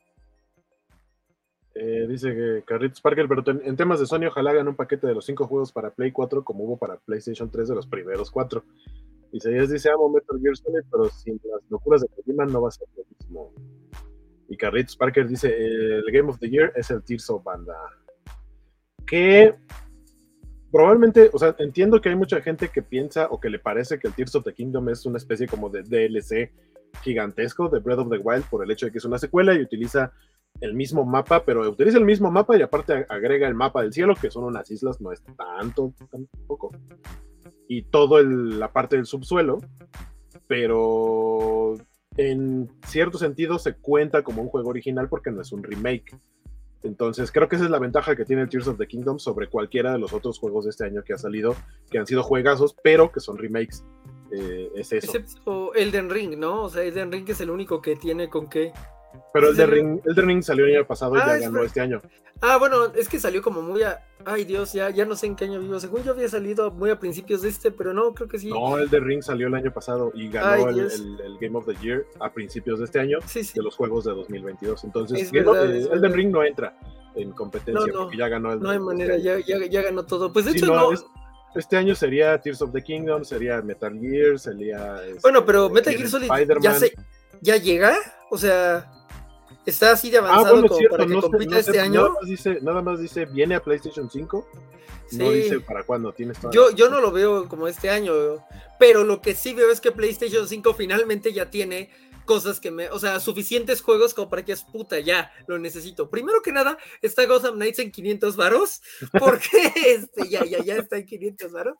Eh, 1.74 2.06
dice 2.10 2.36
que 2.36 2.64
Carlitos 2.66 3.00
Parker, 3.00 3.30
pero 3.30 3.42
en, 3.64 3.78
temas 3.78 4.02
de 4.02 4.08
Sony, 4.08 4.26
ojalá 4.28 4.52
hagan 4.52 4.68
un 4.68 4.76
paquete 4.76 5.08
de 5.08 5.14
los 5.14 5.26
cinco 5.26 5.48
juegos 5.48 5.72
para 5.72 5.92
Play 5.92 6.12
4 6.12 6.44
como 6.44 6.66
hubo 6.66 6.78
para 6.78 6.98
PlayStation 6.98 7.50
3 7.50 7.70
de 7.70 7.76
los 7.76 7.88
primeros 7.88 8.30
cuatro. 8.32 8.66
Dice, 9.32 9.52
dice, 9.52 9.90
amo 9.90 10.10
Metal 10.10 10.38
Gear 10.42 10.58
Solid, 10.58 10.84
pero 10.92 11.06
sin 11.06 11.40
las 11.46 11.62
locuras 11.70 12.02
de 12.02 12.10
Kojima 12.10 12.46
no 12.46 12.64
va 12.64 12.68
a 12.68 12.72
ser 12.72 12.90
lo 12.98 13.06
mismo. 13.18 13.54
Y 14.50 14.58
Carlitos 14.58 14.98
Parker 14.98 15.30
dice, 15.30 15.48
el 15.56 16.04
Game 16.12 16.30
of 16.30 16.40
the 16.40 16.50
Year 16.50 16.74
es 16.76 16.92
el 16.92 17.02
Tears 17.04 17.30
of 17.30 17.42
Banda. 17.42 17.74
Que 19.10 19.56
probablemente, 20.72 21.30
o 21.34 21.40
sea, 21.40 21.56
entiendo 21.60 22.00
que 22.00 22.10
hay 22.10 22.16
mucha 22.16 22.42
gente 22.42 22.70
que 22.70 22.82
piensa 22.82 23.28
o 23.30 23.40
que 23.40 23.50
le 23.50 23.60
parece 23.60 24.00
que 24.00 24.08
el 24.08 24.14
Tears 24.14 24.36
of 24.36 24.44
the 24.44 24.54
Kingdom 24.54 24.90
es 24.90 25.06
una 25.06 25.18
especie 25.18 25.48
como 25.48 25.70
de 25.70 25.84
DLC 25.84 26.52
gigantesco 27.02 27.70
de 27.70 27.80
Breath 27.80 28.00
of 28.00 28.10
the 28.10 28.18
Wild 28.18 28.46
por 28.50 28.64
el 28.64 28.72
hecho 28.72 28.86
de 28.86 28.92
que 28.92 28.98
es 28.98 29.06
una 29.06 29.18
secuela 29.18 29.54
y 29.54 29.62
utiliza 29.62 30.12
el 30.62 30.74
mismo 30.74 31.06
mapa, 31.06 31.44
pero 31.46 31.68
utiliza 31.70 31.98
el 31.98 32.06
mismo 32.06 32.32
mapa 32.32 32.58
y 32.58 32.62
aparte 32.62 33.06
agrega 33.10 33.48
el 33.48 33.56
mapa 33.56 33.82
del 33.82 33.94
cielo, 33.94 34.16
que 34.16 34.32
son 34.32 34.44
unas 34.44 34.70
islas, 34.72 35.00
no 35.00 35.12
es 35.12 35.24
tanto, 35.38 35.94
tampoco. 36.12 36.72
Y 37.68 37.84
todo 37.84 38.22
la 38.22 38.72
parte 38.72 38.96
del 38.96 39.06
subsuelo, 39.06 39.60
pero 40.48 41.76
en 42.18 42.70
cierto 42.86 43.18
sentido 43.18 43.60
se 43.60 43.76
cuenta 43.76 44.24
como 44.24 44.42
un 44.42 44.50
juego 44.50 44.70
original 44.70 45.08
porque 45.08 45.32
no 45.32 45.42
es 45.42 45.52
un 45.52 45.64
remake. 45.64 46.18
Entonces, 46.84 47.32
creo 47.32 47.50
que 47.50 47.58
esa 47.58 47.66
es 47.66 47.72
la 47.72 47.80
ventaja 47.80 48.16
que 48.16 48.26
tiene 48.26 48.48
Tears 48.48 48.68
of 48.68 48.78
the 48.78 48.88
Kingdom 48.88 49.20
sobre 49.20 49.48
cualquiera 49.50 49.92
de 49.92 50.00
los 50.00 50.14
otros 50.14 50.40
juegos 50.40 50.66
de 50.66 50.72
este 50.72 50.86
año 50.86 51.04
que 51.04 51.14
ha 51.14 51.18
salido, 51.18 51.56
que 51.92 52.00
han 52.00 52.08
sido 52.08 52.24
juegazos, 52.24 52.76
pero 52.84 53.12
que 53.12 53.20
son 53.20 53.38
remakes. 53.38 53.84
Eh, 54.32 54.72
es 54.76 54.92
eso. 54.94 55.18
Excepto 55.18 55.74
Elden 55.74 56.10
Ring, 56.10 56.38
¿no? 56.38 56.64
O 56.64 56.70
sea, 56.70 56.84
Elden 56.84 57.12
Ring 57.12 57.28
es 57.30 57.42
el 57.42 57.50
único 57.50 57.82
que 57.82 57.96
tiene 57.96 58.30
con 58.30 58.48
qué. 58.48 58.72
Pero 59.34 59.50
el 59.50 59.56
de 59.56 59.66
Ring, 59.68 60.00
el 60.06 60.16
de 60.16 60.22
Ring 60.24 60.42
salió 60.42 60.66
el 60.66 60.76
año 60.78 60.88
pasado 60.88 61.16
y 61.16 61.20
Ah, 61.20 61.28
ya 61.28 61.36
es 61.36 61.42
ganó 61.42 61.54
verdad. 61.54 61.68
este 61.68 61.82
año. 61.82 62.02
Ah, 62.42 62.58
bueno, 62.58 62.86
es 62.96 63.10
que 63.10 63.20
salió 63.20 63.42
como 63.42 63.62
muy 63.62 63.84
a. 63.84 64.04
Ay, 64.26 64.44
Dios, 64.46 64.74
ya, 64.74 64.90
ya 64.90 65.06
no 65.06 65.16
sé 65.16 65.28
en 65.28 65.36
qué 65.36 65.46
año 65.46 65.60
vivo. 65.60 65.80
Según 65.80 66.04
yo 66.04 66.12
había 66.14 66.28
salido 66.30 66.72
muy 66.72 66.90
a 66.90 67.00
principios 67.00 67.42
de 67.42 67.50
este, 67.50 67.70
pero 67.72 67.94
no, 67.94 68.14
creo 68.14 68.28
que 68.28 68.40
sí. 68.40 68.50
No, 68.50 68.78
el 68.78 68.90
de 68.90 69.00
Ring 69.00 69.22
salió 69.22 69.48
el 69.48 69.56
año 69.56 69.72
pasado 69.74 70.12
y 70.16 70.30
ganó 70.30 70.68
Ay, 70.68 70.80
el, 70.80 70.80
el- 70.92 71.22
el 71.22 71.38
Game 71.40 71.58
of 71.58 71.66
the 71.66 71.76
Year 71.82 72.06
a 72.20 72.32
principios 72.32 72.80
de 72.80 72.86
este 72.86 73.00
año 73.00 73.20
Sí, 73.26 73.44
sí. 73.44 73.54
de 73.56 73.62
los 73.64 73.76
juegos 73.76 74.06
de 74.06 74.14
2022. 74.14 74.84
Entonces, 74.84 75.32
verdad, 75.32 75.66
eh, 75.70 75.78
es 75.80 75.86
Elden 75.86 76.02
verdad. 76.02 76.16
Ring 76.16 76.32
no 76.32 76.44
entra 76.44 76.78
en 77.16 77.32
competencia 77.34 77.86
No, 77.88 77.94
no. 77.94 78.00
porque 78.04 78.18
ya 78.18 78.28
ganó 78.30 78.54
el 78.54 78.60
No 78.62 78.70
hay 78.70 78.80
manera, 78.80 79.16
este 79.16 79.44
ya, 79.44 79.60
ya, 79.60 79.66
ya 79.66 79.82
ganó 79.84 80.06
todo. 80.06 80.32
Pues 80.34 80.46
de 80.46 80.52
Sí, 80.54 80.58
hecho, 80.60 80.68
no, 80.68 80.76
no. 80.76 80.92
es- 80.94 81.06
este 81.56 81.76
año 81.78 81.94
sería 81.94 82.40
Tears 82.40 82.62
of 82.62 82.72
the 82.72 82.82
Kingdom, 82.82 83.24
sería 83.26 83.62
Metal 83.62 83.94
Gear, 84.00 84.40
sería. 84.40 85.04
este, 85.04 85.20
Bueno, 85.22 85.46
pero 85.46 85.70
Metal 85.70 85.94
Gear 85.94 86.08
Solid 86.08 86.30
ya, 86.62 86.74
se, 86.76 86.94
ya 87.42 87.58
llega. 87.58 87.96
O 88.32 88.38
sea, 88.38 88.90
está 89.66 89.92
así 89.92 90.10
de 90.10 90.18
Ah, 90.18 90.22
avanzado 90.22 90.54
bueno, 90.56 90.66
es 90.66 90.70
como 90.70 90.80
cierto, 90.80 90.98
para 90.98 91.08
que 91.08 91.14
no 91.14 91.22
sé- 91.22 91.28
compita 91.30 91.50
no 91.56 91.56
sé, 91.56 91.60
este 91.72 91.78
Nada 91.78 91.84
año. 92.06 92.14
más, 92.14 92.26
dice, 92.30 92.60
nada 92.62 92.82
más 92.82 93.00
dice, 93.00 93.26
viene 93.26 93.56
a 93.56 93.64
PlayStation 93.64 94.10
5. 94.10 94.48
No 95.12 95.32
Sí. 95.32 95.34
dice 95.38 95.60
para 95.62 95.84
cuándo, 95.84 96.14
tienes 96.14 96.38
toda 96.40 96.54
Yo, 96.54 96.70
la 96.70 96.76
yo 96.76 96.90
no 96.90 97.02
lo 97.02 97.12
veo 97.12 97.48
como 97.50 97.68
este 97.68 97.90
año, 97.90 98.14
pero 98.78 99.04
lo 99.04 99.22
que 99.22 99.34
sí 99.34 99.56
veo 99.56 99.72
es 99.72 99.82
que 99.82 99.92
PlayStation 99.92 100.48
5 100.48 100.74
finalmente 100.76 101.34
ya 101.34 101.50
tiene 101.50 101.90
cosas 102.30 102.60
que 102.60 102.70
me, 102.70 102.92
o 102.92 103.00
sea, 103.00 103.20
suficientes 103.20 103.82
juegos 103.82 104.14
como 104.14 104.30
para 104.30 104.46
que 104.46 104.52
es 104.52 104.62
puta, 104.62 105.00
ya, 105.00 105.32
lo 105.48 105.58
necesito. 105.58 106.12
Primero 106.12 106.44
que 106.44 106.52
nada, 106.52 106.78
está 107.02 107.26
Gotham 107.26 107.56
Knights 107.56 107.80
en 107.80 107.90
500 107.92 108.36
varos, 108.36 108.84
porque 109.20 109.50
este, 109.88 110.30
ya, 110.30 110.46
ya, 110.46 110.64
ya 110.64 110.76
está 110.76 110.98
en 110.98 111.08
500 111.08 111.52
varos, 111.52 111.76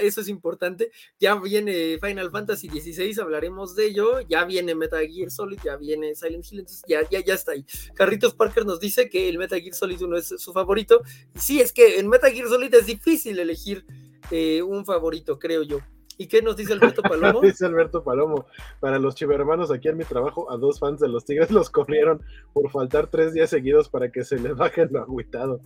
eso 0.00 0.20
es 0.20 0.28
importante. 0.28 0.92
Ya 1.18 1.34
viene 1.34 1.98
Final 2.00 2.30
Fantasy 2.30 2.68
16, 2.68 3.18
hablaremos 3.18 3.74
de 3.74 3.86
ello, 3.86 4.20
ya 4.20 4.44
viene 4.44 4.76
Metal 4.76 5.04
Gear 5.04 5.32
Solid, 5.32 5.58
ya 5.64 5.74
viene 5.74 6.14
Silent 6.14 6.46
Hill, 6.48 6.60
entonces 6.60 6.84
ya, 6.86 7.00
ya, 7.10 7.18
ya 7.18 7.34
está 7.34 7.50
ahí. 7.50 7.66
Carritos 7.94 8.34
Parker 8.34 8.64
nos 8.64 8.78
dice 8.78 9.10
que 9.10 9.28
el 9.28 9.36
Metal 9.36 9.60
Gear 9.60 9.74
Solid 9.74 10.00
1 10.00 10.16
es 10.16 10.28
su 10.38 10.52
favorito, 10.52 11.02
Sí, 11.34 11.60
es 11.60 11.72
que 11.72 11.98
en 11.98 12.08
Metal 12.08 12.30
Gear 12.30 12.46
Solid 12.46 12.72
es 12.72 12.86
difícil 12.86 13.36
elegir 13.40 13.84
eh, 14.30 14.62
un 14.62 14.84
favorito, 14.84 15.40
creo 15.40 15.64
yo. 15.64 15.80
¿Y 16.18 16.26
qué 16.26 16.42
nos 16.42 16.56
dice 16.56 16.72
Alberto 16.72 17.02
Palomo? 17.02 17.40
Dice 17.40 17.66
Alberto 17.66 18.02
Palomo, 18.04 18.46
para 18.80 18.98
los 18.98 19.14
chivermanos 19.14 19.70
aquí 19.70 19.88
en 19.88 19.96
mi 19.96 20.04
trabajo, 20.04 20.50
a 20.50 20.56
dos 20.56 20.78
fans 20.78 21.00
de 21.00 21.08
los 21.08 21.24
Tigres 21.24 21.50
los 21.50 21.70
corrieron 21.70 22.22
por 22.52 22.70
faltar 22.70 23.06
tres 23.08 23.32
días 23.32 23.50
seguidos 23.50 23.88
para 23.88 24.10
que 24.10 24.24
se 24.24 24.38
les 24.38 24.54
baje 24.56 24.86
lo 24.86 25.00
agüitado. 25.00 25.60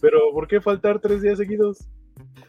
Pero, 0.00 0.18
¿por 0.32 0.46
qué 0.48 0.60
faltar 0.60 1.00
tres 1.00 1.22
días 1.22 1.38
seguidos? 1.38 1.78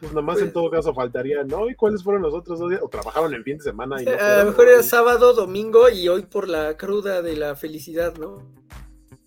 Pues 0.00 0.12
nomás 0.12 0.36
en 0.38 0.44
Pues- 0.44 0.52
todo 0.52 0.70
caso 0.70 0.94
faltaría, 0.94 1.42
¿no? 1.44 1.68
¿Y 1.70 1.74
cuáles 1.74 2.02
fueron 2.04 2.22
los 2.22 2.34
otros 2.34 2.58
dos 2.58 2.68
días? 2.70 2.82
¿O 2.82 2.88
trabajaron 2.88 3.32
el 3.34 3.42
fin 3.42 3.56
de 3.58 3.64
semana? 3.64 4.00
Y 4.02 4.04
no 4.04 4.12
a 4.12 4.38
lo 4.38 4.50
mejor 4.50 4.68
era 4.68 4.82
sábado, 4.82 5.32
domingo 5.32 5.88
y 5.88 6.08
hoy 6.08 6.22
por 6.22 6.48
la 6.48 6.76
cruda 6.76 7.22
de 7.22 7.36
la 7.36 7.56
felicidad, 7.56 8.14
¿no? 8.18 8.42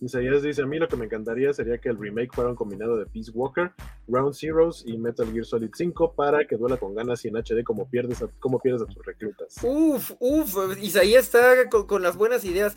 Isaías 0.02 0.42
dice, 0.42 0.62
a 0.62 0.66
mí 0.66 0.80
lo 0.80 0.88
que 0.88 0.96
me 0.96 1.06
encantaría 1.06 1.54
sería 1.54 1.78
que 1.78 1.90
el 1.90 1.98
remake 1.98 2.34
fuera 2.34 2.50
un 2.50 2.56
combinado 2.56 2.98
de 2.98 3.06
Peace 3.06 3.32
Walker, 3.32 3.72
Ground 4.08 4.34
Zeroes 4.34 4.84
y 4.86 4.98
Metal 4.98 5.30
Gear 5.32 5.46
Solid 5.46 5.72
5 5.74 6.14
para 6.14 6.46
que 6.48 6.56
duela 6.56 6.78
con 6.78 6.96
ganas 6.96 7.24
y 7.26 7.28
en 7.28 7.36
HD 7.36 7.64
como 7.64 7.90
pierdes 7.90 8.22
a, 8.22 8.28
como 8.40 8.60
pierdes 8.60 8.84
a 8.84 8.86
tus 8.86 9.06
reclutas. 9.06 9.58
Uf, 9.62 10.12
uf, 10.20 10.56
Isaías 10.82 11.26
está 11.26 11.70
con, 11.70 11.86
con 11.86 12.02
las 12.02 12.16
buenas 12.16 12.46
ideas. 12.46 12.76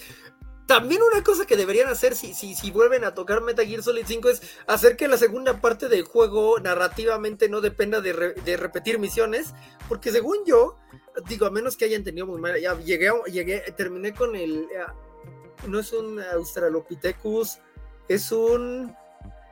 También 0.66 1.02
una 1.02 1.22
cosa 1.22 1.44
que 1.44 1.56
deberían 1.56 1.88
hacer 1.88 2.14
si, 2.14 2.34
si, 2.34 2.54
si 2.54 2.70
vuelven 2.70 3.04
a 3.04 3.14
tocar 3.14 3.42
Metal 3.42 3.66
Gear 3.66 3.82
Solid 3.82 4.04
5 4.06 4.28
es 4.30 4.42
hacer 4.66 4.96
que 4.96 5.06
la 5.06 5.16
segunda 5.16 5.60
parte 5.60 5.88
del 5.88 6.02
juego 6.02 6.58
narrativamente 6.60 7.48
no 7.48 7.60
dependa 7.60 8.00
de, 8.00 8.34
de 8.44 8.56
repetir 8.56 8.98
misiones, 8.98 9.54
porque 9.88 10.10
según 10.10 10.38
yo, 10.46 10.78
digo, 11.28 11.46
a 11.46 11.50
menos 11.50 11.76
que 11.76 11.84
hayan 11.84 12.04
tenido 12.04 12.26
muy 12.26 12.40
mal, 12.40 12.58
ya 12.60 12.78
llegué, 12.78 13.10
llegué 13.30 13.60
terminé 13.76 14.14
con 14.14 14.34
el, 14.34 14.60
eh, 14.62 14.86
no 15.66 15.80
es 15.80 15.92
un 15.92 16.20
Australopithecus, 16.20 17.58
es 18.08 18.32
un, 18.32 18.94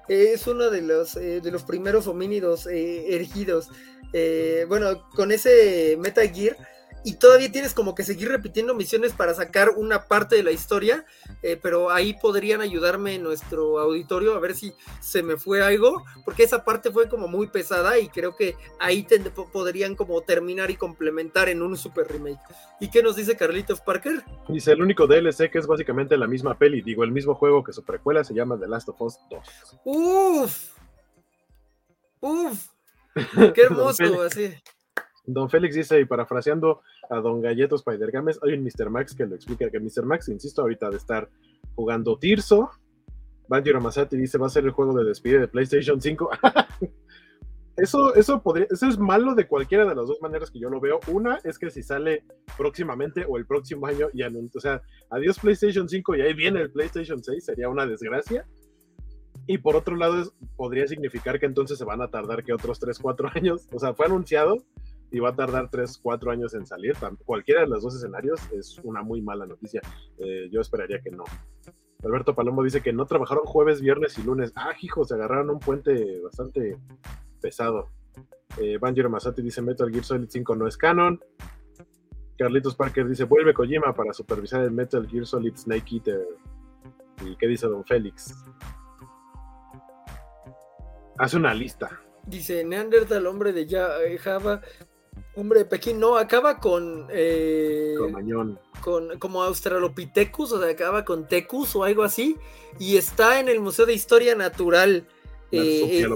es 0.08 0.46
uno 0.46 0.70
de 0.70 0.82
los, 0.82 1.16
eh, 1.16 1.40
de 1.40 1.50
los 1.50 1.62
primeros 1.64 2.06
homínidos 2.06 2.66
eh, 2.66 3.14
erigidos. 3.14 3.68
Eh, 4.12 4.64
bueno, 4.68 5.08
con 5.11 5.30
ese 5.30 5.96
Metal 5.98 6.28
Gear 6.28 6.56
y 7.05 7.14
todavía 7.14 7.51
tienes 7.51 7.74
como 7.74 7.94
que 7.94 8.03
seguir 8.03 8.28
repitiendo 8.28 8.74
misiones 8.74 9.12
para 9.12 9.34
sacar 9.34 9.70
una 9.70 10.05
parte 10.07 10.36
de 10.36 10.42
la 10.42 10.51
historia, 10.51 11.05
eh, 11.42 11.59
pero 11.61 11.90
ahí 11.90 12.14
podrían 12.14 12.61
ayudarme 12.61 13.14
en 13.14 13.22
nuestro 13.22 13.78
auditorio 13.78 14.34
a 14.34 14.40
ver 14.40 14.55
si 14.55 14.72
se 15.01 15.22
me 15.22 15.36
fue 15.36 15.62
algo, 15.62 16.05
porque 16.24 16.42
esa 16.42 16.64
parte 16.64 16.90
fue 16.90 17.09
como 17.09 17.28
muy 17.28 17.46
pesada 17.46 17.98
y 17.98 18.09
creo 18.09 18.36
que 18.36 18.57
ahí 18.78 19.07
podrían 19.53 19.96
como 19.96 20.20
terminar 20.22 20.70
y 20.70 20.76
complementar 20.76 21.48
en 21.48 21.62
un 21.62 21.76
super 21.76 22.07
remake. 22.07 22.40
¿Y 22.80 22.90
qué 22.90 23.03
nos 23.03 23.16
dice 23.16 23.36
Carlitos 23.36 23.80
Parker? 23.80 24.22
Dice, 24.48 24.72
el 24.72 24.82
único 24.82 25.07
DLC 25.07 25.51
que 25.51 25.59
es 25.59 25.66
básicamente 25.66 26.16
la 26.16 26.26
misma 26.26 26.59
peli, 26.59 26.82
digo, 26.82 27.05
el 27.05 27.12
mismo 27.12 27.34
juego 27.34 27.64
que 27.64 27.72
su 27.72 27.84
precuela 27.84 28.24
se 28.24 28.34
llama 28.34 28.59
The 28.59 28.68
Last 28.68 28.88
of 28.88 29.01
Us 29.01 29.18
2. 29.30 29.80
Uf, 29.84 30.68
uf, 32.20 32.68
qué 33.55 33.62
hermoso, 33.62 34.22
así. 34.22 34.55
Don 35.32 35.48
Félix 35.50 35.74
dice, 35.74 36.00
y 36.00 36.04
parafraseando 36.04 36.80
a 37.08 37.16
Don 37.20 37.40
Galleto 37.40 37.76
Spider 37.76 38.10
Games, 38.10 38.38
hay 38.42 38.54
un 38.54 38.64
Mr. 38.64 38.90
Max 38.90 39.14
que 39.14 39.26
lo 39.26 39.34
explica, 39.34 39.70
que 39.70 39.80
Mr. 39.80 40.04
Max, 40.04 40.28
insisto, 40.28 40.62
ahorita 40.62 40.90
de 40.90 40.96
estar 40.96 41.28
jugando 41.74 42.18
Tirso. 42.18 42.70
Banjo 43.48 43.72
Ramasati 43.72 44.16
dice, 44.16 44.38
va 44.38 44.46
a 44.46 44.50
ser 44.50 44.64
el 44.64 44.70
juego 44.70 44.96
de 44.96 45.04
despedida 45.04 45.40
de 45.40 45.48
PlayStation 45.48 46.00
5. 46.00 46.30
eso, 47.76 48.14
eso, 48.14 48.42
podría, 48.42 48.66
eso 48.70 48.86
es 48.86 48.96
malo 48.96 49.34
de 49.34 49.48
cualquiera 49.48 49.84
de 49.84 49.94
las 49.94 50.06
dos 50.06 50.20
maneras 50.22 50.50
que 50.50 50.60
yo 50.60 50.70
lo 50.70 50.80
veo. 50.80 51.00
Una 51.08 51.40
es 51.42 51.58
que 51.58 51.68
si 51.70 51.82
sale 51.82 52.24
próximamente 52.56 53.24
o 53.28 53.38
el 53.38 53.46
próximo 53.46 53.86
año, 53.86 54.06
y 54.12 54.22
o 54.22 54.60
sea, 54.60 54.82
adiós 55.10 55.38
PlayStation 55.40 55.88
5 55.88 56.14
y 56.14 56.20
ahí 56.20 56.34
viene 56.34 56.60
el 56.60 56.70
PlayStation 56.70 57.22
6, 57.22 57.44
sería 57.44 57.68
una 57.68 57.86
desgracia. 57.86 58.46
Y 59.46 59.58
por 59.58 59.74
otro 59.74 59.96
lado, 59.96 60.32
podría 60.56 60.86
significar 60.86 61.40
que 61.40 61.46
entonces 61.46 61.76
se 61.76 61.84
van 61.84 62.02
a 62.02 62.08
tardar 62.08 62.44
que 62.44 62.52
otros 62.52 62.78
3, 62.78 62.98
4 63.00 63.30
años. 63.34 63.68
O 63.72 63.80
sea, 63.80 63.94
fue 63.94 64.06
anunciado 64.06 64.58
y 65.11 65.18
va 65.18 65.30
a 65.30 65.36
tardar 65.36 65.70
3, 65.70 65.98
4 66.02 66.30
años 66.30 66.54
en 66.54 66.66
salir. 66.66 66.94
Cualquiera 67.24 67.62
de 67.62 67.68
los 67.68 67.82
dos 67.82 67.96
escenarios 67.96 68.40
es 68.52 68.78
una 68.84 69.02
muy 69.02 69.22
mala 69.22 69.46
noticia. 69.46 69.80
Eh, 70.18 70.48
yo 70.50 70.61
esperaría 70.61 71.00
que 71.00 71.11
no. 71.11 71.24
Alberto 72.02 72.34
Palomo 72.34 72.62
dice 72.62 72.80
que 72.80 72.92
no 72.92 73.04
trabajaron 73.06 73.44
jueves, 73.44 73.80
viernes 73.80 74.18
y 74.18 74.22
lunes. 74.22 74.52
Ah, 74.54 74.72
hijo, 74.80 75.04
se 75.04 75.14
agarraron 75.14 75.50
un 75.50 75.58
puente 75.58 76.20
bastante 76.20 76.78
pesado. 77.40 77.88
Eh, 78.58 78.78
Banjiro 78.78 79.11
Masati 79.11 79.42
dice 79.42 79.62
Metal 79.62 79.90
Gear 79.90 80.04
Solid 80.04 80.28
5 80.28 80.56
no 80.56 80.66
es 80.66 80.76
canon. 80.76 81.20
Carlitos 82.38 82.74
Parker 82.74 83.06
dice 83.06 83.24
vuelve 83.24 83.52
Kojima 83.52 83.94
para 83.94 84.14
supervisar 84.14 84.62
el 84.62 84.70
Metal 84.70 85.06
Gear 85.06 85.26
Solid 85.26 85.54
Snake 85.56 85.96
Eater. 85.96 86.26
¿Y 87.24 87.36
qué 87.36 87.46
dice 87.46 87.66
Don 87.66 87.84
Félix? 87.84 88.34
Hace 91.18 91.36
una 91.36 91.52
lista. 91.52 92.00
Dice 92.26 92.64
Neandertal, 92.64 93.26
hombre 93.26 93.52
de 93.52 94.18
Java, 94.18 94.62
hombre 95.41 95.61
de 95.61 95.64
Pekín, 95.64 95.99
no, 95.99 96.16
acaba 96.16 96.59
con, 96.59 97.07
eh, 97.11 97.95
Cromañón. 97.97 98.59
con 98.82 99.18
como 99.18 99.43
Australopithecus, 99.43 100.53
o 100.53 100.61
sea, 100.61 100.70
acaba 100.70 101.05
con 101.05 101.26
Tecus 101.26 101.74
o 101.76 101.84
algo 101.84 102.03
así, 102.03 102.36
y 102.78 102.97
está 102.97 103.41
en 103.41 103.49
el 103.49 103.61
Museo 103.61 103.86
de 103.86 103.95
Historia 103.95 104.34
Natural 104.34 105.07
eh, 105.53 106.07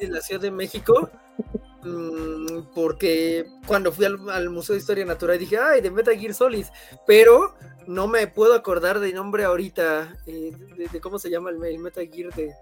de 0.00 0.08
la 0.08 0.20
Ciudad 0.20 0.40
de 0.40 0.50
México. 0.50 1.10
mm, 1.82 2.72
porque 2.74 3.46
cuando 3.66 3.92
fui 3.92 4.04
al, 4.04 4.28
al 4.30 4.50
Museo 4.50 4.74
de 4.74 4.80
Historia 4.80 5.04
Natural 5.04 5.38
dije, 5.38 5.58
ay, 5.58 5.80
de 5.80 5.90
Metal 5.90 6.18
Gear 6.18 6.34
Solid, 6.34 6.66
pero 7.06 7.54
no 7.86 8.08
me 8.08 8.26
puedo 8.26 8.54
acordar 8.54 9.00
de 9.00 9.12
nombre 9.12 9.44
ahorita, 9.44 10.16
eh, 10.26 10.52
de, 10.76 10.88
de 10.88 11.00
cómo 11.00 11.18
se 11.18 11.30
llama 11.30 11.50
el, 11.50 11.62
el 11.64 11.78
Metal 11.78 12.08
Gear 12.08 12.32
de, 12.34 12.52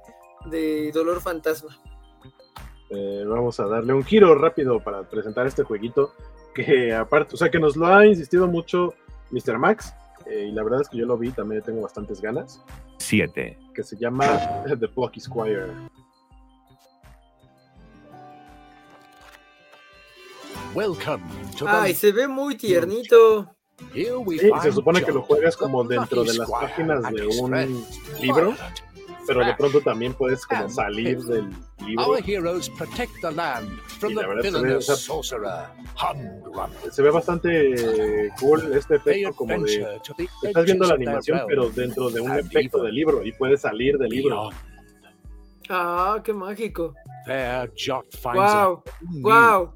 de 0.47 0.91
Dolor 0.93 1.21
Fantasma. 1.21 1.79
Eh, 2.91 3.25
vamos 3.25 3.61
a 3.61 3.67
darle 3.67 3.93
un 3.93 4.05
giro 4.05 4.35
rápido 4.35 4.81
para 4.81 5.09
presentar 5.09 5.47
este 5.47 5.63
jueguito 5.63 6.13
que 6.55 6.93
aparte, 6.93 7.35
o 7.35 7.37
sea 7.37 7.49
que 7.49 7.61
nos 7.61 7.77
lo 7.77 7.87
ha 7.87 8.05
insistido 8.05 8.49
mucho 8.49 8.95
Mr. 9.31 9.59
Max 9.59 9.95
eh, 10.27 10.49
y 10.49 10.53
la 10.53 10.65
verdad 10.65 10.81
es 10.81 10.89
que 10.89 10.99
yo 10.99 11.07
lo 11.07 11.17
vi, 11.17 11.31
también 11.31 11.63
tengo 11.63 11.83
bastantes 11.83 12.21
ganas, 12.21 12.61
7, 12.99 13.59
que 13.75 13.83
se 13.85 13.97
llama 13.97 14.27
The 14.81 14.89
Plucky 14.89 15.21
Squire. 15.21 15.69
Welcome 20.75 21.23
to 21.59 21.65
the 21.65 21.71
Ay, 21.71 21.95
se 21.95 22.13
ve 22.13 22.27
muy 22.27 22.57
tiernito. 22.57 23.55
Sí, 23.93 24.07
se 24.63 24.73
supone 24.73 25.03
que 25.03 25.11
lo 25.11 25.23
juegas 25.23 25.57
como 25.57 25.85
dentro 25.85 26.23
de 26.23 26.35
las 26.35 26.47
squire, 26.47 26.67
páginas 26.69 27.03
de 27.13 27.27
un 27.27 27.85
libro, 28.21 28.55
pero 29.27 29.41
de 29.41 29.47
Fat. 29.47 29.57
pronto 29.59 29.81
también 29.81 30.13
puedes 30.15 30.45
como 30.47 30.63
And 30.63 30.71
salir 30.73 31.19
del 31.25 31.51
libro. 31.87 32.07
Our 32.07 32.23
heroes 32.23 32.69
protect 32.71 33.13
the 33.21 33.31
land 33.33 33.69
from 33.99 34.15
the 34.15 34.23
la 34.23 34.29
verdad 34.29 34.43
se 34.43 34.51
ve, 34.51 34.59
villainous 34.61 34.87
sorcerer. 34.87 35.65
Se 36.91 37.03
ve 37.03 37.11
bastante 37.11 38.31
cool 38.41 38.73
este 38.73 38.97
efecto 38.97 39.33
como 39.35 39.59
de 39.65 40.01
estás 40.43 40.65
viendo 40.65 40.87
la 40.87 40.95
animación 40.95 41.41
pero 41.49 41.69
dentro 41.71 42.11
de 42.11 42.21
un 42.21 42.33
efecto 42.33 42.83
de 42.83 42.93
libro 42.93 43.25
y 43.25 43.33
puedes 43.33 43.61
salir 43.63 43.97
del 43.99 44.11
libro. 44.11 44.51
Ah, 45.69 46.21
qué 46.25 46.33
mágico. 46.33 46.95
There, 47.27 47.71
Jock 47.77 48.07
finds 48.13 48.35
Wow, 48.55 48.83
wow. 49.23 49.73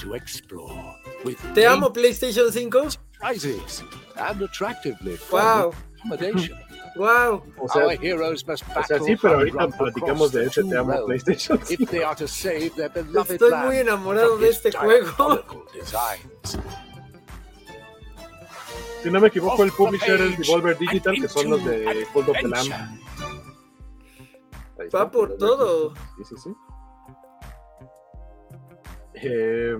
to 0.00 0.14
explore 0.14 0.94
with 1.24 1.36
Te 1.54 1.66
amo, 1.66 1.92
PlayStation 1.92 2.52
5. 2.52 2.98
prizes 3.18 3.82
and 4.16 4.42
attractively 4.42 5.16
Wow. 5.32 5.72
accommodation. 5.98 6.56
Wow. 6.96 7.42
O 7.58 7.68
sea, 7.68 7.86
Our 7.86 7.92
heroes 8.00 8.46
must 8.46 8.62
o 8.62 8.66
sea, 8.84 8.98
battle 8.98 9.00
sí, 9.04 9.16
pero 9.20 9.34
ahorita 9.34 9.68
platicamos 9.68 10.28
across 10.28 10.32
de 10.32 10.44
ese 10.44 10.62
two 10.62 10.70
te 10.70 10.78
amo 10.78 11.06
PlayStation 11.06 11.60
if 11.62 11.78
5. 11.78 11.90
they 11.90 12.04
are 12.04 12.14
to 12.14 12.28
save 12.28 12.70
their 12.76 12.90
beloved 12.90 13.32
Estoy 13.32 13.50
land 13.50 13.66
muy 13.66 13.76
enamorado 13.78 14.38
de 14.38 14.48
este 14.48 14.70
juego. 14.72 15.44
Si 19.02 19.10
no 19.10 19.20
me 19.20 19.28
equivoco, 19.28 19.64
el 19.64 19.72
publisher 19.72 20.20
es 20.20 20.38
Devolver 20.38 20.78
Digital, 20.78 21.14
que 21.20 21.28
son 21.28 21.50
los 21.50 21.64
de 21.64 22.06
Cult 22.12 22.28
of 22.28 22.36
the 22.40 22.48
Lamb. 22.48 23.00
Va 24.94 25.10
por 25.10 25.36
todo. 25.36 25.94
Sí, 26.16 26.24
sí, 26.24 26.34
sí. 26.44 26.50
Eh, 29.14 29.76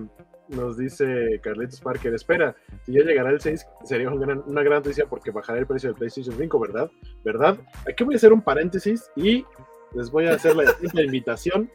nos 0.49 0.77
dice 0.77 1.39
Carlitos 1.41 1.81
Parker, 1.81 2.13
espera, 2.13 2.55
si 2.85 2.93
ya 2.93 3.01
llegará 3.01 3.29
el 3.31 3.41
6 3.41 3.65
sería 3.83 4.09
una 4.09 4.63
gran 4.63 4.83
noticia 4.83 5.05
porque 5.07 5.31
bajará 5.31 5.59
el 5.59 5.67
precio 5.67 5.89
del 5.89 5.97
PlayStation 5.97 6.35
5, 6.37 6.59
¿verdad? 6.59 6.91
¿Verdad? 7.23 7.57
Aquí 7.89 8.03
voy 8.03 8.15
a 8.15 8.17
hacer 8.17 8.33
un 8.33 8.41
paréntesis 8.41 9.09
y 9.15 9.45
les 9.93 10.11
voy 10.11 10.27
a 10.27 10.33
hacer 10.33 10.55
la, 10.55 11.01
invitación, 11.01 11.69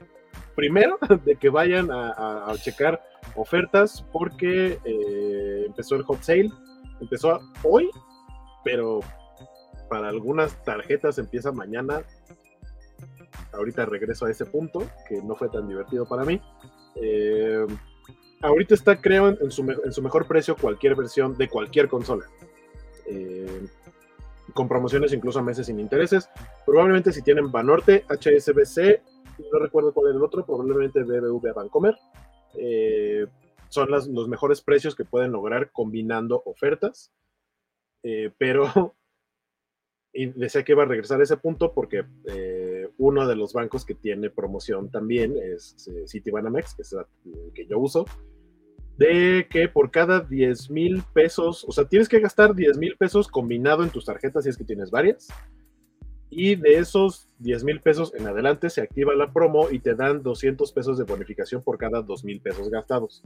primero, 0.54 0.98
de 1.24 1.36
que 1.36 1.48
vayan 1.48 1.90
a 1.90 2.52
checar 2.62 3.02
ofertas 3.34 4.04
porque 4.12 4.78
eh, 4.84 5.64
empezó 5.66 5.96
el 5.96 6.02
hot 6.02 6.22
sale, 6.22 6.50
empezó 7.00 7.40
hoy, 7.62 7.88
pero 8.64 9.00
para 9.88 10.08
algunas 10.08 10.62
tarjetas 10.64 11.18
empieza 11.18 11.52
mañana. 11.52 12.02
Ahorita 13.52 13.84
regreso 13.84 14.26
a 14.26 14.30
ese 14.30 14.46
punto, 14.46 14.82
que 15.08 15.20
no 15.22 15.34
fue 15.34 15.48
tan 15.48 15.68
divertido 15.68 16.08
para 16.08 16.24
mí. 16.24 16.40
Eh, 16.96 17.66
ahorita 18.40 18.74
está, 18.74 19.00
creo, 19.00 19.28
en, 19.28 19.50
su, 19.50 19.62
en 19.70 19.92
su 19.92 20.02
mejor 20.02 20.26
precio 20.26 20.56
cualquier 20.56 20.94
versión 20.96 21.36
de 21.36 21.48
cualquier 21.48 21.88
consola. 21.88 22.24
Eh, 23.06 23.66
con 24.54 24.68
promociones 24.68 25.12
incluso 25.12 25.38
a 25.38 25.42
meses 25.42 25.66
sin 25.66 25.78
intereses. 25.78 26.28
Probablemente 26.66 27.12
si 27.12 27.22
tienen 27.22 27.52
Banorte, 27.52 28.04
HSBC, 28.08 29.00
no 29.52 29.58
recuerdo 29.60 29.92
cuál 29.94 30.10
es 30.10 30.16
el 30.16 30.22
otro, 30.22 30.44
probablemente 30.44 31.02
BBVA 31.02 31.52
Bancomer. 31.52 31.96
eh, 32.58 33.26
son 33.68 33.88
las- 33.92 34.08
los 34.08 34.26
mejores 34.28 34.60
precios 34.60 34.96
que 34.96 35.04
pueden 35.04 35.30
lograr 35.30 35.70
combinando 35.70 36.42
ofertas. 36.44 37.12
Eh, 38.02 38.32
pero 38.38 38.64
y 40.12 40.26
decía 40.26 40.64
que 40.64 40.72
iba 40.72 40.82
a 40.82 40.86
regresar 40.86 41.20
a 41.20 41.22
ese 41.22 41.36
punto 41.36 41.72
porque 41.72 42.04
eh, 42.26 42.69
uno 43.00 43.26
de 43.26 43.34
los 43.34 43.54
bancos 43.54 43.86
que 43.86 43.94
tiene 43.94 44.28
promoción 44.28 44.90
también 44.90 45.34
es 45.42 45.88
eh, 45.88 46.04
Citibanamex, 46.06 46.74
que 46.74 46.82
es 46.82 46.92
la 46.92 47.06
que 47.54 47.66
yo 47.66 47.78
uso, 47.78 48.04
de 48.98 49.46
que 49.50 49.68
por 49.68 49.90
cada 49.90 50.20
10 50.20 50.70
mil 50.70 51.02
pesos, 51.14 51.64
o 51.66 51.72
sea, 51.72 51.88
tienes 51.88 52.10
que 52.10 52.20
gastar 52.20 52.54
10 52.54 52.76
mil 52.76 52.96
pesos 52.98 53.28
combinado 53.28 53.82
en 53.84 53.90
tus 53.90 54.04
tarjetas 54.04 54.44
si 54.44 54.50
es 54.50 54.58
que 54.58 54.64
tienes 54.64 54.90
varias, 54.90 55.28
y 56.28 56.56
de 56.56 56.76
esos 56.76 57.30
10 57.38 57.64
mil 57.64 57.80
pesos 57.80 58.12
en 58.14 58.26
adelante 58.26 58.68
se 58.68 58.82
activa 58.82 59.14
la 59.14 59.32
promo 59.32 59.70
y 59.70 59.78
te 59.78 59.94
dan 59.94 60.22
200 60.22 60.70
pesos 60.72 60.98
de 60.98 61.04
bonificación 61.04 61.62
por 61.62 61.78
cada 61.78 62.02
2 62.02 62.24
mil 62.24 62.42
pesos 62.42 62.68
gastados 62.68 63.22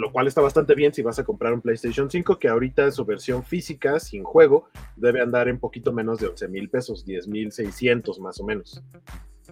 lo 0.00 0.10
cual 0.12 0.26
está 0.26 0.40
bastante 0.40 0.74
bien 0.74 0.94
si 0.94 1.02
vas 1.02 1.18
a 1.18 1.24
comprar 1.24 1.52
un 1.52 1.60
PlayStation 1.60 2.10
5, 2.10 2.38
que 2.38 2.48
ahorita 2.48 2.90
su 2.90 3.04
versión 3.04 3.44
física, 3.44 4.00
sin 4.00 4.24
juego, 4.24 4.70
debe 4.96 5.20
andar 5.20 5.46
en 5.48 5.58
poquito 5.58 5.92
menos 5.92 6.20
de 6.20 6.28
11 6.28 6.48
mil 6.48 6.70
pesos, 6.70 7.04
10 7.04 7.28
mil 7.28 7.52
600 7.52 8.18
más 8.18 8.40
o 8.40 8.44
menos. 8.44 8.82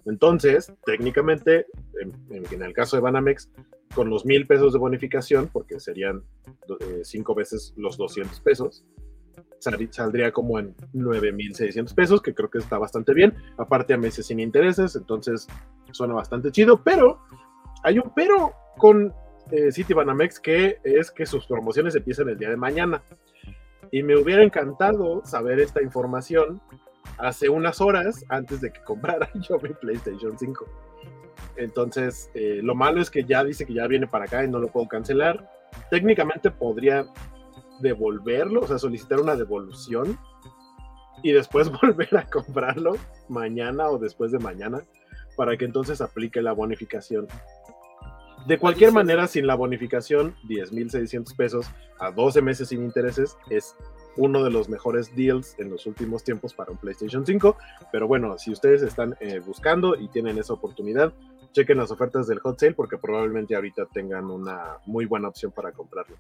Entonces, 0.07 0.73
técnicamente, 0.87 1.67
en, 2.01 2.63
el 2.63 2.73
caso 2.73 2.97
de 2.97 3.03
Banamex, 3.03 3.51
con 3.95 4.09
los 4.09 4.25
mil 4.25 4.47
pesos 4.47 4.73
de 4.73 4.79
bonificación, 4.79 5.49
porque 5.53 5.81
serían 5.81 6.23
eh, 6.81 7.01
cinco 7.03 7.35
veces 7.35 7.75
los 7.77 7.99
200 7.99 8.41
pesos, 8.41 8.87
sal- 9.59 9.89
saldría 9.91 10.33
como 10.33 10.59
en 10.59 10.75
9.600 10.95 11.95
pesos, 11.95 12.23
que 12.23 12.33
creo 12.33 12.49
que 12.49 12.59
está 12.59 12.79
bastante 12.79 13.13
bien. 13.13 13.35
Aparte 13.59 13.93
a 13.93 13.99
meses 13.99 14.25
sin 14.27 14.41
intereses, 14.41 14.97
entonces 14.97 15.47
suena 15.93 16.15
bastante 16.15 16.51
chido, 16.53 16.83
pero 16.83 17.19
hay 17.83 17.99
un 17.99 18.13
pero 18.17 18.55
con 18.79 19.13
eh, 19.51 19.73
Citibanamex 19.73 20.41
que 20.41 20.79
es 20.85 21.11
que 21.11 21.27
sus 21.27 21.47
promociones 21.47 21.95
empiezan 21.95 22.29
el 22.29 22.39
día 22.39 22.51
de 22.51 22.57
mañana. 22.57 23.03
Y 23.91 24.03
me 24.03 24.17
hubiera 24.17 24.43
encantado 24.43 25.25
saber 25.25 25.61
esta 25.61 25.83
información 25.83 26.61
hace 27.17 27.49
unas 27.49 27.81
horas 27.81 28.25
antes 28.29 28.61
de 28.61 28.73
que 28.73 28.81
comprara 28.85 29.29
yo 29.35 29.59
mi 29.59 29.71
PlayStation 29.71 30.39
5. 30.39 30.67
Entonces, 31.57 32.31
eh, 32.35 32.61
lo 32.63 32.75
malo 32.75 33.01
es 33.01 33.11
que 33.11 33.25
ya 33.25 33.43
dice 33.45 33.67
que 33.67 33.75
ya 33.75 33.87
viene 33.87 34.07
para 34.07 34.25
acá 34.25 34.45
y 34.45 34.49
no 34.49 34.59
lo 34.59 34.69
puedo 34.69 34.87
cancelar. 34.89 35.51
Técnicamente 35.91 36.51
podría 36.51 37.07
devolverlo, 37.81 38.61
o 38.61 38.67
sea, 38.67 38.79
solicitar 38.79 39.21
una 39.21 39.37
devolución 39.37 40.19
y 41.23 41.33
después 41.33 41.71
volver 41.83 42.17
a 42.17 42.27
comprarlo 42.27 42.97
mañana 43.29 43.89
o 43.89 43.99
después 43.99 44.33
de 44.33 44.39
mañana 44.39 44.83
para 45.37 45.57
que 45.57 45.65
entonces 45.65 46.01
aplique 46.01 46.43
la 46.43 46.53
bonificación. 46.53 47.29
De 48.49 48.59
cualquier 48.59 48.93
manera, 48.93 49.27
sin 49.27 49.47
la 49.47 49.57
bonificación, 49.57 50.35
10.600 50.45 51.37
pesos 51.37 51.67
a 51.99 52.11
12 52.11 52.41
meses 52.41 52.71
sin 52.71 52.83
intereses 52.83 53.37
es 53.51 53.77
uno 54.17 54.43
de 54.43 54.51
los 54.51 54.71
mejores 54.71 55.15
deals 55.15 55.55
en 55.59 55.69
los 55.69 55.85
últimos 55.85 56.25
tiempos 56.25 56.55
para 56.55 56.71
un 56.71 56.79
PlayStation 56.79 57.27
5. 57.27 57.59
Pero 57.93 58.09
bueno, 58.09 58.39
si 58.39 58.51
ustedes 58.51 58.81
están 58.81 59.19
eh, 59.21 59.41
buscando 59.41 59.97
y 59.97 60.09
tienen 60.09 60.39
esa 60.39 60.55
oportunidad, 60.55 61.13
chequen 61.53 61.77
las 61.77 61.91
ofertas 61.91 62.27
del 62.27 62.39
hot 62.39 62.59
sale 62.59 62.73
porque 62.73 62.97
probablemente 62.97 63.55
ahorita 63.55 63.85
tengan 63.93 64.31
una 64.31 64.79
muy 64.87 65.05
buena 65.05 65.29
opción 65.29 65.53
para 65.53 65.73
comprarlo. 65.73 66.17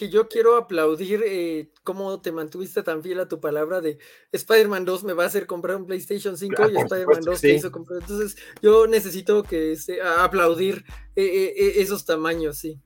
Que 0.00 0.08
yo 0.08 0.28
quiero 0.28 0.56
aplaudir 0.56 1.22
eh, 1.26 1.68
cómo 1.84 2.22
te 2.22 2.32
mantuviste 2.32 2.82
tan 2.82 3.02
fiel 3.02 3.20
a 3.20 3.28
tu 3.28 3.38
palabra 3.38 3.82
de 3.82 3.98
Spider-Man 4.32 4.86
2 4.86 5.04
me 5.04 5.12
va 5.12 5.24
a 5.24 5.26
hacer 5.26 5.46
comprar 5.46 5.76
un 5.76 5.84
PlayStation 5.84 6.38
5 6.38 6.54
Ah, 6.56 6.68
y 6.70 6.72
por 6.72 6.84
Spider-Man 6.84 7.22
supuesto 7.22 7.24
que 7.24 7.30
2 7.32 7.40
te 7.42 7.48
sí. 7.50 7.54
hizo 7.56 7.70
comprar. 7.70 8.00
Entonces, 8.00 8.38
yo 8.62 8.86
necesito 8.86 9.42
que 9.42 9.72
este, 9.72 10.00
aplaudir 10.00 10.86
eh, 11.16 11.52
eh, 11.54 11.72
esos 11.82 12.06
tamaños, 12.06 12.56
sí. 12.56 12.80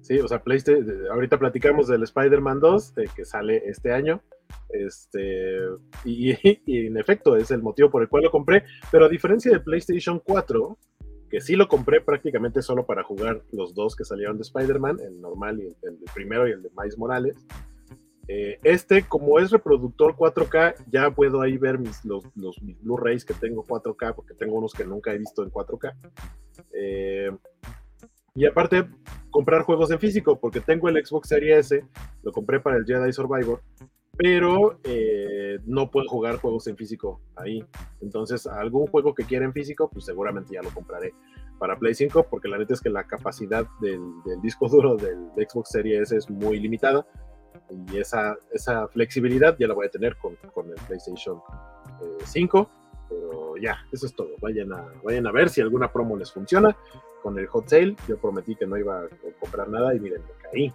Sí, 0.00 0.20
o 0.20 0.28
sea, 0.28 0.40
PlayStation, 0.40 1.08
ahorita 1.10 1.40
platicamos 1.40 1.88
del 1.88 2.04
Spider-Man 2.04 2.60
2 2.60 2.98
eh, 2.98 3.04
que 3.16 3.24
sale 3.24 3.60
este 3.66 3.92
año. 3.92 4.22
Este, 4.68 5.58
y, 6.04 6.30
y 6.66 6.86
en 6.86 6.98
efecto 6.98 7.34
es 7.34 7.50
el 7.50 7.62
motivo 7.62 7.90
por 7.90 8.02
el 8.02 8.08
cual 8.08 8.22
lo 8.22 8.30
compré, 8.30 8.62
pero 8.92 9.06
a 9.06 9.08
diferencia 9.08 9.50
de 9.50 9.58
PlayStation 9.58 10.20
4, 10.20 10.78
que 11.28 11.40
sí 11.40 11.56
lo 11.56 11.68
compré 11.68 12.00
prácticamente 12.00 12.62
solo 12.62 12.86
para 12.86 13.02
jugar 13.02 13.42
los 13.52 13.74
dos 13.74 13.94
que 13.96 14.04
salieron 14.04 14.36
de 14.36 14.42
Spider-Man, 14.42 14.98
el 15.00 15.20
normal 15.20 15.60
y 15.60 15.66
el, 15.66 15.76
el 15.82 15.98
primero 16.14 16.48
y 16.48 16.52
el 16.52 16.62
de 16.62 16.70
Miles 16.76 16.98
Morales. 16.98 17.36
eh, 18.28 18.58
este, 18.62 19.02
como 19.02 19.38
es 19.38 19.50
reproductor 19.50 20.14
4K, 20.14 20.74
ya 20.90 21.10
puedo 21.10 21.40
ahí 21.40 21.56
ver 21.56 21.78
mis, 21.78 22.04
los, 22.04 22.24
los 22.36 22.56
Blu-rays 22.82 23.24
que 23.24 23.34
tengo 23.34 23.64
4K, 23.66 24.14
porque 24.14 24.34
tengo 24.34 24.56
unos 24.56 24.74
que 24.74 24.84
nunca 24.84 25.12
he 25.12 25.18
visto 25.18 25.42
en 25.42 25.50
4K. 25.50 25.94
Eh, 26.72 27.30
y 28.34 28.46
aparte, 28.46 28.86
comprar 29.30 29.62
juegos 29.62 29.90
en 29.90 29.98
físico, 29.98 30.38
porque 30.38 30.60
tengo 30.60 30.88
el 30.88 31.04
Xbox 31.04 31.28
Series 31.28 31.72
S, 31.72 31.84
lo 32.22 32.30
compré 32.30 32.60
para 32.60 32.76
el 32.76 32.84
Jedi 32.84 33.12
Survivor, 33.12 33.62
pero 34.18 34.80
eh, 34.82 35.60
no 35.64 35.90
puedo 35.90 36.08
jugar 36.08 36.36
juegos 36.36 36.66
en 36.66 36.76
físico 36.76 37.20
ahí. 37.36 37.64
Entonces, 38.02 38.48
algún 38.48 38.88
juego 38.88 39.14
que 39.14 39.22
quiera 39.22 39.44
en 39.44 39.52
físico, 39.52 39.88
pues 39.88 40.04
seguramente 40.04 40.54
ya 40.54 40.60
lo 40.60 40.70
compraré 40.70 41.14
para 41.58 41.78
Play 41.78 41.94
5, 41.94 42.26
porque 42.28 42.48
la 42.48 42.58
neta 42.58 42.74
es 42.74 42.80
que 42.80 42.90
la 42.90 43.04
capacidad 43.04 43.64
del, 43.80 44.00
del 44.24 44.40
disco 44.42 44.68
duro 44.68 44.96
del 44.96 45.30
Xbox 45.36 45.70
Series 45.70 46.02
S 46.02 46.16
es 46.16 46.28
muy 46.28 46.58
limitada 46.58 47.06
y 47.70 47.98
esa, 47.98 48.36
esa 48.52 48.88
flexibilidad 48.88 49.56
ya 49.58 49.68
la 49.68 49.74
voy 49.74 49.86
a 49.86 49.90
tener 49.90 50.16
con, 50.16 50.36
con 50.52 50.68
el 50.68 50.76
PlayStation 50.86 51.40
eh, 52.02 52.24
5. 52.24 52.70
Pero 53.08 53.56
ya, 53.56 53.78
eso 53.92 54.06
es 54.06 54.14
todo. 54.14 54.30
Vayan 54.40 54.72
a, 54.72 54.84
vayan 55.04 55.26
a 55.28 55.32
ver 55.32 55.48
si 55.48 55.60
alguna 55.60 55.92
promo 55.92 56.16
les 56.16 56.32
funciona 56.32 56.76
con 57.22 57.38
el 57.38 57.46
hot 57.46 57.68
sale. 57.68 57.94
Yo 58.08 58.18
prometí 58.18 58.56
que 58.56 58.66
no 58.66 58.76
iba 58.76 59.00
a 59.00 59.08
comprar 59.40 59.68
nada 59.68 59.94
y 59.94 60.00
miren, 60.00 60.22
me 60.22 60.42
caí. 60.42 60.72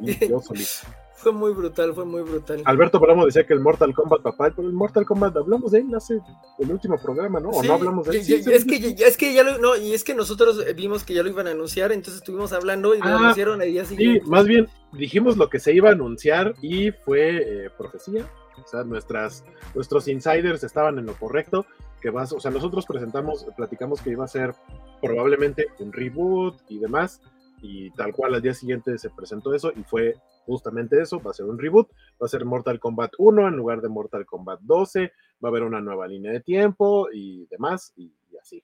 Y 0.00 0.28
yo 0.28 0.38
solito. 0.40 1.07
Fue 1.18 1.32
muy 1.32 1.52
brutal, 1.52 1.94
fue 1.94 2.04
muy 2.04 2.22
brutal. 2.22 2.62
Alberto 2.64 3.00
Bramo 3.00 3.26
decía 3.26 3.44
que 3.44 3.52
el 3.52 3.58
Mortal 3.58 3.92
Kombat, 3.92 4.22
papá, 4.22 4.52
pero 4.54 4.68
el 4.68 4.74
Mortal 4.74 5.04
Kombat 5.04 5.36
hablamos 5.36 5.72
de 5.72 5.80
él 5.80 5.92
hace 5.92 6.20
el 6.60 6.70
último 6.70 6.96
programa, 6.96 7.40
¿no? 7.40 7.50
O 7.50 7.60
no 7.60 7.72
hablamos 7.72 8.06
de 8.06 8.18
él. 8.18 8.24
Sí, 8.24 8.40
sí, 8.40 8.52
es, 8.52 8.64
que, 8.64 8.94
es 8.96 9.16
que 9.16 9.34
ya 9.34 9.42
lo, 9.42 9.58
no, 9.58 9.76
y 9.76 9.94
es 9.94 10.04
que 10.04 10.14
nosotros 10.14 10.64
vimos 10.76 11.02
que 11.02 11.14
ya 11.14 11.24
lo 11.24 11.28
iban 11.28 11.48
a 11.48 11.50
anunciar, 11.50 11.90
entonces 11.90 12.22
estuvimos 12.22 12.52
hablando 12.52 12.94
y 12.94 13.00
lo 13.00 13.06
Ah, 13.06 13.16
anunciaron 13.18 13.60
el 13.62 13.72
día 13.72 13.84
Sí, 13.84 14.20
más 14.26 14.46
bien 14.46 14.68
dijimos 14.92 15.36
lo 15.36 15.48
que 15.48 15.58
se 15.58 15.72
iba 15.72 15.88
a 15.88 15.92
anunciar 15.92 16.54
y 16.62 16.92
fue 16.92 17.64
eh, 17.64 17.70
profecía. 17.76 18.24
O 18.64 18.68
sea, 18.68 18.84
nuestras, 18.84 19.44
nuestros 19.74 20.06
insiders 20.06 20.62
estaban 20.62 20.98
en 20.98 21.06
lo 21.06 21.14
correcto. 21.14 21.66
Que 22.00 22.10
vas, 22.10 22.32
o 22.32 22.38
sea, 22.38 22.52
nosotros 22.52 22.86
presentamos, 22.86 23.44
platicamos 23.56 24.00
que 24.00 24.10
iba 24.10 24.24
a 24.24 24.28
ser 24.28 24.54
probablemente 25.02 25.66
un 25.80 25.92
reboot 25.92 26.60
y 26.68 26.78
demás. 26.78 27.20
Y 27.60 27.90
tal 27.90 28.12
cual 28.12 28.34
al 28.34 28.42
día 28.42 28.54
siguiente 28.54 28.96
se 28.98 29.10
presentó 29.10 29.52
eso 29.52 29.72
y 29.74 29.82
fue 29.82 30.14
justamente 30.48 31.00
eso. 31.00 31.20
Va 31.20 31.30
a 31.30 31.34
ser 31.34 31.46
un 31.46 31.58
reboot. 31.58 31.90
Va 32.20 32.26
a 32.26 32.28
ser 32.28 32.44
Mortal 32.44 32.80
Kombat 32.80 33.12
1 33.18 33.48
en 33.48 33.56
lugar 33.56 33.80
de 33.80 33.88
Mortal 33.88 34.26
Kombat 34.26 34.60
12. 34.62 35.12
Va 35.42 35.48
a 35.48 35.50
haber 35.50 35.62
una 35.62 35.80
nueva 35.80 36.08
línea 36.08 36.32
de 36.32 36.40
tiempo 36.40 37.08
y 37.12 37.46
demás. 37.46 37.92
Y, 37.96 38.12
así. 38.40 38.62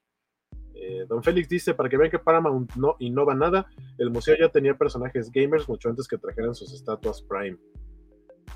Eh, 0.74 1.04
Don 1.08 1.22
Félix 1.22 1.48
dice, 1.48 1.74
para 1.74 1.88
que 1.88 1.96
vean 1.96 2.10
que 2.10 2.18
Paramount 2.18 2.74
no 2.74 2.96
innova 2.98 3.34
nada, 3.34 3.68
el 3.98 4.10
museo 4.10 4.36
ya 4.36 4.48
tenía 4.48 4.76
personajes 4.76 5.30
gamers 5.30 5.68
mucho 5.68 5.88
antes 5.88 6.08
que 6.08 6.18
trajeran 6.18 6.54
sus 6.54 6.72
estatuas 6.74 7.22
Prime. 7.22 7.56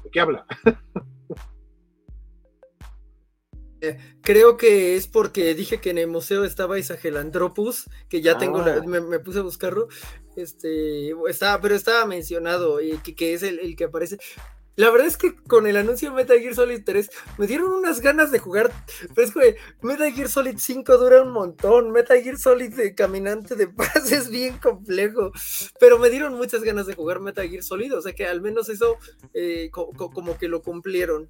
¿De 0.03 0.11
qué 0.11 0.20
habla? 0.20 0.45
Creo 4.22 4.57
que 4.57 4.97
es 4.97 5.07
porque 5.07 5.55
dije 5.55 5.81
que 5.81 5.91
en 5.91 5.99
el 5.99 6.09
museo 6.09 6.45
estaba 6.45 6.79
Isagelandropus, 6.79 7.85
que 8.09 8.20
ya 8.20 8.37
tengo, 8.39 8.61
la- 8.62 8.74
Ah. 8.76 8.83
me, 8.87 9.01
me 9.01 9.18
puse 9.20 9.39
a 9.39 9.43
buscarlo, 9.43 9.89
este, 10.37 11.12
estaba, 11.29 11.61
pero 11.61 11.74
estaba 11.74 12.05
mencionado, 12.07 12.81
y 12.81 12.99
que, 12.99 13.14
que 13.14 13.35
es 13.35 13.43
el, 13.43 13.59
el 13.61 13.76
que 13.76 13.85
aparece. 13.85 14.18
La 14.76 14.91
verdad 14.91 15.09
es 15.09 15.16
que 15.16 15.35
con 15.35 15.66
el 15.66 15.76
anuncio 15.76 16.09
de 16.11 16.14
Metal 16.14 16.39
Gear 16.39 16.55
Solid 16.55 16.83
3 16.85 17.11
me 17.37 17.49
dieron 17.49 17.72
unas 17.72 18.01
ganas 18.01 18.31
de 18.31 18.39
jugar, 18.39 18.70
pero 19.12 19.26
es 19.26 19.35
que 19.35 19.57
Metal 19.83 20.12
Gear 20.12 20.29
Solid 20.29 20.55
5 20.57 20.97
dura 20.99 21.22
un 21.22 21.33
montón, 21.33 21.91
Metal 21.91 22.22
Gear 22.22 22.39
Solid 22.39 22.72
de 22.74 22.95
Caminante 22.95 23.57
de 23.57 23.66
Paz 23.66 24.12
es 24.12 24.31
bien 24.31 24.59
complejo, 24.59 25.33
pero 25.81 25.99
me 25.99 26.11
dieron 26.11 26.35
muchas 26.35 26.62
ganas 26.62 26.87
de 26.87 26.95
jugar 26.95 27.18
Metal 27.18 27.49
Gear 27.49 27.64
Solid, 27.64 27.93
o 27.97 28.01
sea 28.03 28.12
que 28.12 28.26
al 28.26 28.41
menos 28.41 28.68
eso 28.68 28.99
eh, 29.35 29.68
co- 29.72 29.91
co- 29.97 30.11
como 30.12 30.39
que 30.39 30.47
lo 30.47 30.62
cumplieron. 30.62 31.29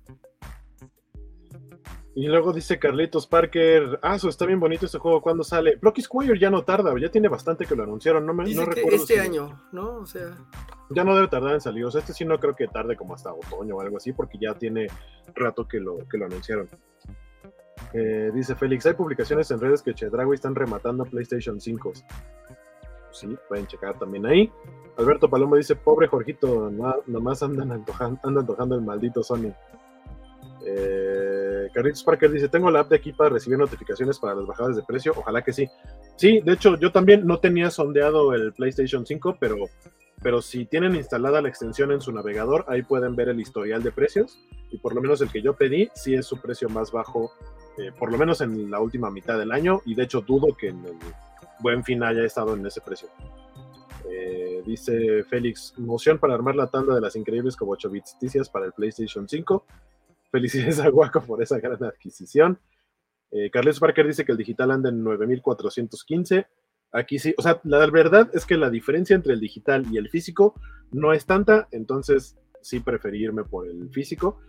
Y 2.20 2.26
luego 2.26 2.52
dice 2.52 2.80
Carlitos 2.80 3.28
Parker, 3.28 4.00
ah, 4.02 4.16
eso 4.16 4.28
está 4.28 4.44
bien 4.44 4.58
bonito 4.58 4.86
este 4.86 4.98
juego, 4.98 5.22
¿cuándo 5.22 5.44
sale? 5.44 5.76
Blocky 5.76 6.02
Squire 6.02 6.36
ya 6.36 6.50
no 6.50 6.64
tarda, 6.64 6.92
ya 6.98 7.10
tiene 7.10 7.28
bastante 7.28 7.64
que 7.64 7.76
lo 7.76 7.84
anunciaron, 7.84 8.26
no 8.26 8.34
me 8.34 8.44
Dice 8.44 8.58
no 8.60 8.66
que 8.68 8.74
recuerdo 8.74 8.96
este 8.96 9.14
si- 9.14 9.20
año, 9.20 9.62
¿no? 9.70 9.98
O 9.98 10.06
sea, 10.06 10.36
Ya 10.90 11.04
no 11.04 11.14
debe 11.14 11.28
tardar 11.28 11.54
en 11.54 11.60
salir, 11.60 11.84
o 11.84 11.90
sea, 11.92 12.00
este 12.00 12.12
sí 12.14 12.24
no 12.24 12.40
creo 12.40 12.56
que 12.56 12.66
tarde 12.66 12.96
como 12.96 13.14
hasta 13.14 13.32
otoño 13.32 13.76
o 13.76 13.80
algo 13.80 13.98
así, 13.98 14.12
porque 14.12 14.36
ya 14.40 14.54
tiene 14.54 14.88
rato 15.34 15.68
que 15.68 15.78
lo, 15.78 15.98
que 16.10 16.18
lo 16.18 16.24
anunciaron. 16.26 16.68
Eh, 17.92 18.32
dice 18.34 18.56
Félix, 18.56 18.86
hay 18.86 18.94
publicaciones 18.94 19.48
en 19.52 19.60
redes 19.60 19.82
que 19.82 19.94
Chedraui 19.94 20.34
están 20.34 20.56
rematando 20.56 21.04
PlayStation 21.04 21.60
5. 21.60 21.92
Sí, 23.12 23.36
pueden 23.48 23.66
checar 23.68 23.96
también 23.98 24.26
ahí. 24.26 24.50
Alberto 24.96 25.30
Palomo 25.30 25.54
dice, 25.54 25.76
pobre 25.76 26.08
Jorgito, 26.08 26.68
na- 26.70 26.96
nomás 27.06 27.42
andan 27.44 27.70
antojan- 27.70 28.18
anda 28.24 28.40
antojando 28.40 28.74
el 28.74 28.82
maldito 28.82 29.22
Sony. 29.22 29.52
Eh, 30.70 31.68
Carlitos 31.72 32.02
Parker 32.02 32.30
dice, 32.30 32.48
tengo 32.48 32.70
la 32.70 32.80
app 32.80 32.90
de 32.90 32.96
aquí 32.96 33.12
para 33.12 33.30
recibir 33.30 33.58
notificaciones 33.58 34.18
para 34.18 34.34
las 34.34 34.46
bajadas 34.46 34.76
de 34.76 34.82
precio, 34.82 35.12
ojalá 35.16 35.42
que 35.42 35.52
sí. 35.52 35.68
Sí, 36.16 36.40
de 36.40 36.52
hecho, 36.52 36.78
yo 36.78 36.92
también 36.92 37.26
no 37.26 37.38
tenía 37.38 37.70
sondeado 37.70 38.34
el 38.34 38.52
PlayStation 38.52 39.06
5, 39.06 39.36
pero, 39.40 39.56
pero 40.22 40.42
si 40.42 40.66
tienen 40.66 40.94
instalada 40.94 41.40
la 41.40 41.48
extensión 41.48 41.92
en 41.92 42.00
su 42.00 42.12
navegador, 42.12 42.64
ahí 42.68 42.82
pueden 42.82 43.16
ver 43.16 43.28
el 43.28 43.40
historial 43.40 43.82
de 43.82 43.92
precios, 43.92 44.38
y 44.70 44.78
por 44.78 44.94
lo 44.94 45.00
menos 45.00 45.20
el 45.20 45.30
que 45.30 45.42
yo 45.42 45.54
pedí, 45.54 45.90
sí 45.94 46.14
es 46.14 46.26
su 46.26 46.40
precio 46.40 46.68
más 46.68 46.92
bajo, 46.92 47.32
eh, 47.78 47.92
por 47.98 48.10
lo 48.10 48.18
menos 48.18 48.40
en 48.40 48.70
la 48.70 48.80
última 48.80 49.10
mitad 49.10 49.38
del 49.38 49.52
año, 49.52 49.80
y 49.86 49.94
de 49.94 50.04
hecho 50.04 50.20
dudo 50.20 50.56
que 50.56 50.68
en 50.68 50.84
el 50.84 50.96
buen 51.60 51.84
fin 51.84 52.02
haya 52.02 52.24
estado 52.24 52.54
en 52.54 52.66
ese 52.66 52.80
precio. 52.80 53.08
Eh, 54.10 54.62
dice 54.64 55.24
Félix, 55.24 55.74
moción 55.76 56.18
para 56.18 56.34
armar 56.34 56.56
la 56.56 56.68
tanda 56.68 56.94
de 56.94 57.00
las 57.00 57.14
increíbles 57.16 57.56
como 57.56 57.72
8 57.72 57.90
bitsticias 57.90 58.48
para 58.48 58.66
el 58.66 58.72
PlayStation 58.72 59.28
5. 59.28 59.64
Felicidades 60.30 60.80
a 60.80 60.88
Guaco 60.88 61.22
por 61.22 61.42
esa 61.42 61.58
gran 61.58 61.82
adquisición. 61.82 62.58
Eh, 63.30 63.50
Carlos 63.50 63.78
Parker 63.78 64.06
dice 64.06 64.24
que 64.24 64.32
el 64.32 64.38
digital 64.38 64.70
anda 64.70 64.88
en 64.88 65.02
9415. 65.02 66.46
Aquí 66.92 67.18
sí, 67.18 67.34
o 67.36 67.42
sea, 67.42 67.60
la 67.64 67.86
verdad 67.90 68.30
es 68.32 68.46
que 68.46 68.56
la 68.56 68.70
diferencia 68.70 69.14
entre 69.14 69.34
el 69.34 69.40
digital 69.40 69.84
y 69.92 69.98
el 69.98 70.08
físico 70.08 70.54
no 70.90 71.12
es 71.12 71.26
tanta, 71.26 71.68
entonces 71.70 72.38
sí 72.62 72.80
preferí 72.80 73.22
irme 73.22 73.44
por 73.44 73.68
el 73.68 73.90
físico. 73.90 74.40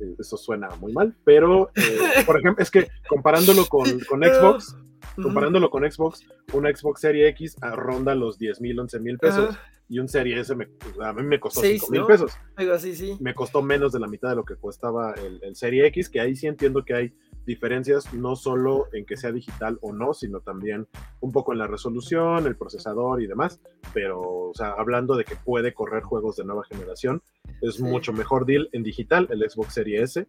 Eh, 0.00 0.14
eso 0.18 0.36
suena 0.36 0.68
muy 0.76 0.92
mal, 0.92 1.16
pero 1.24 1.70
eh, 1.74 2.24
por 2.26 2.36
ejemplo, 2.40 2.62
es 2.62 2.70
que 2.70 2.88
comparándolo 3.08 3.64
con, 3.66 4.00
con 4.00 4.22
Xbox, 4.22 4.76
comparándolo 5.22 5.70
con 5.70 5.90
Xbox, 5.90 6.26
una 6.52 6.74
Xbox 6.74 7.00
Serie 7.00 7.28
X 7.28 7.56
ah, 7.62 7.76
ronda 7.76 8.14
los 8.14 8.38
10 8.38 8.60
mil, 8.60 8.78
11 8.78 9.00
mil 9.00 9.18
pesos 9.18 9.50
Ajá, 9.50 9.60
y 9.88 9.98
un 10.00 10.08
Serie 10.08 10.40
S 10.40 10.54
me, 10.54 10.68
a 11.02 11.12
mí 11.12 11.22
me 11.22 11.38
costó 11.38 11.60
Seis, 11.60 11.80
5 11.82 11.92
mil 11.92 12.00
¿no? 12.02 12.06
pesos 12.06 12.32
sí. 12.80 13.16
me 13.20 13.34
costó 13.34 13.62
menos 13.62 13.92
de 13.92 14.00
la 14.00 14.08
mitad 14.08 14.30
de 14.30 14.36
lo 14.36 14.44
que 14.44 14.56
costaba 14.56 15.12
el, 15.14 15.38
el 15.42 15.54
Serie 15.56 15.86
X, 15.86 16.08
que 16.08 16.20
ahí 16.20 16.34
sí 16.34 16.46
entiendo 16.46 16.84
que 16.84 16.94
hay 16.94 17.12
diferencias 17.46 18.12
no 18.12 18.34
solo 18.34 18.88
en 18.92 19.06
que 19.06 19.16
sea 19.16 19.30
digital 19.30 19.78
o 19.80 19.92
no, 19.92 20.12
sino 20.14 20.40
también 20.40 20.88
un 21.20 21.30
poco 21.30 21.52
en 21.52 21.60
la 21.60 21.68
resolución, 21.68 22.44
el 22.46 22.56
procesador 22.56 23.22
y 23.22 23.28
demás, 23.28 23.60
pero 23.94 24.20
o 24.20 24.52
sea, 24.54 24.72
hablando 24.72 25.14
de 25.16 25.24
que 25.24 25.36
puede 25.36 25.72
correr 25.72 26.02
juegos 26.02 26.34
de 26.36 26.44
nueva 26.44 26.64
generación, 26.64 27.22
es 27.62 27.76
Sí. 27.76 27.84
mucho 27.84 28.12
mejor 28.12 28.46
deal 28.46 28.68
en 28.72 28.82
digital 28.82 29.28
el 29.30 29.48
Xbox 29.48 29.74
Series 29.74 30.16
S 30.16 30.26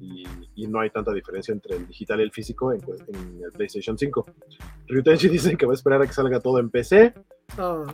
y, 0.00 0.24
y 0.54 0.66
no 0.66 0.80
hay 0.80 0.90
tanta 0.90 1.12
diferencia 1.12 1.52
entre 1.52 1.76
el 1.76 1.86
digital 1.86 2.20
y 2.20 2.24
el 2.24 2.32
físico 2.32 2.72
en, 2.72 2.80
en 2.82 3.42
el 3.44 3.52
PlayStation 3.52 3.96
5. 3.96 4.26
Ryutenshi 4.88 5.28
dice 5.30 5.56
que 5.56 5.66
va 5.66 5.72
a 5.72 5.74
esperar 5.74 6.02
a 6.02 6.06
que 6.06 6.12
salga 6.12 6.40
todo 6.40 6.58
en 6.58 6.70
PC. 6.70 7.14
Ah, 7.58 7.84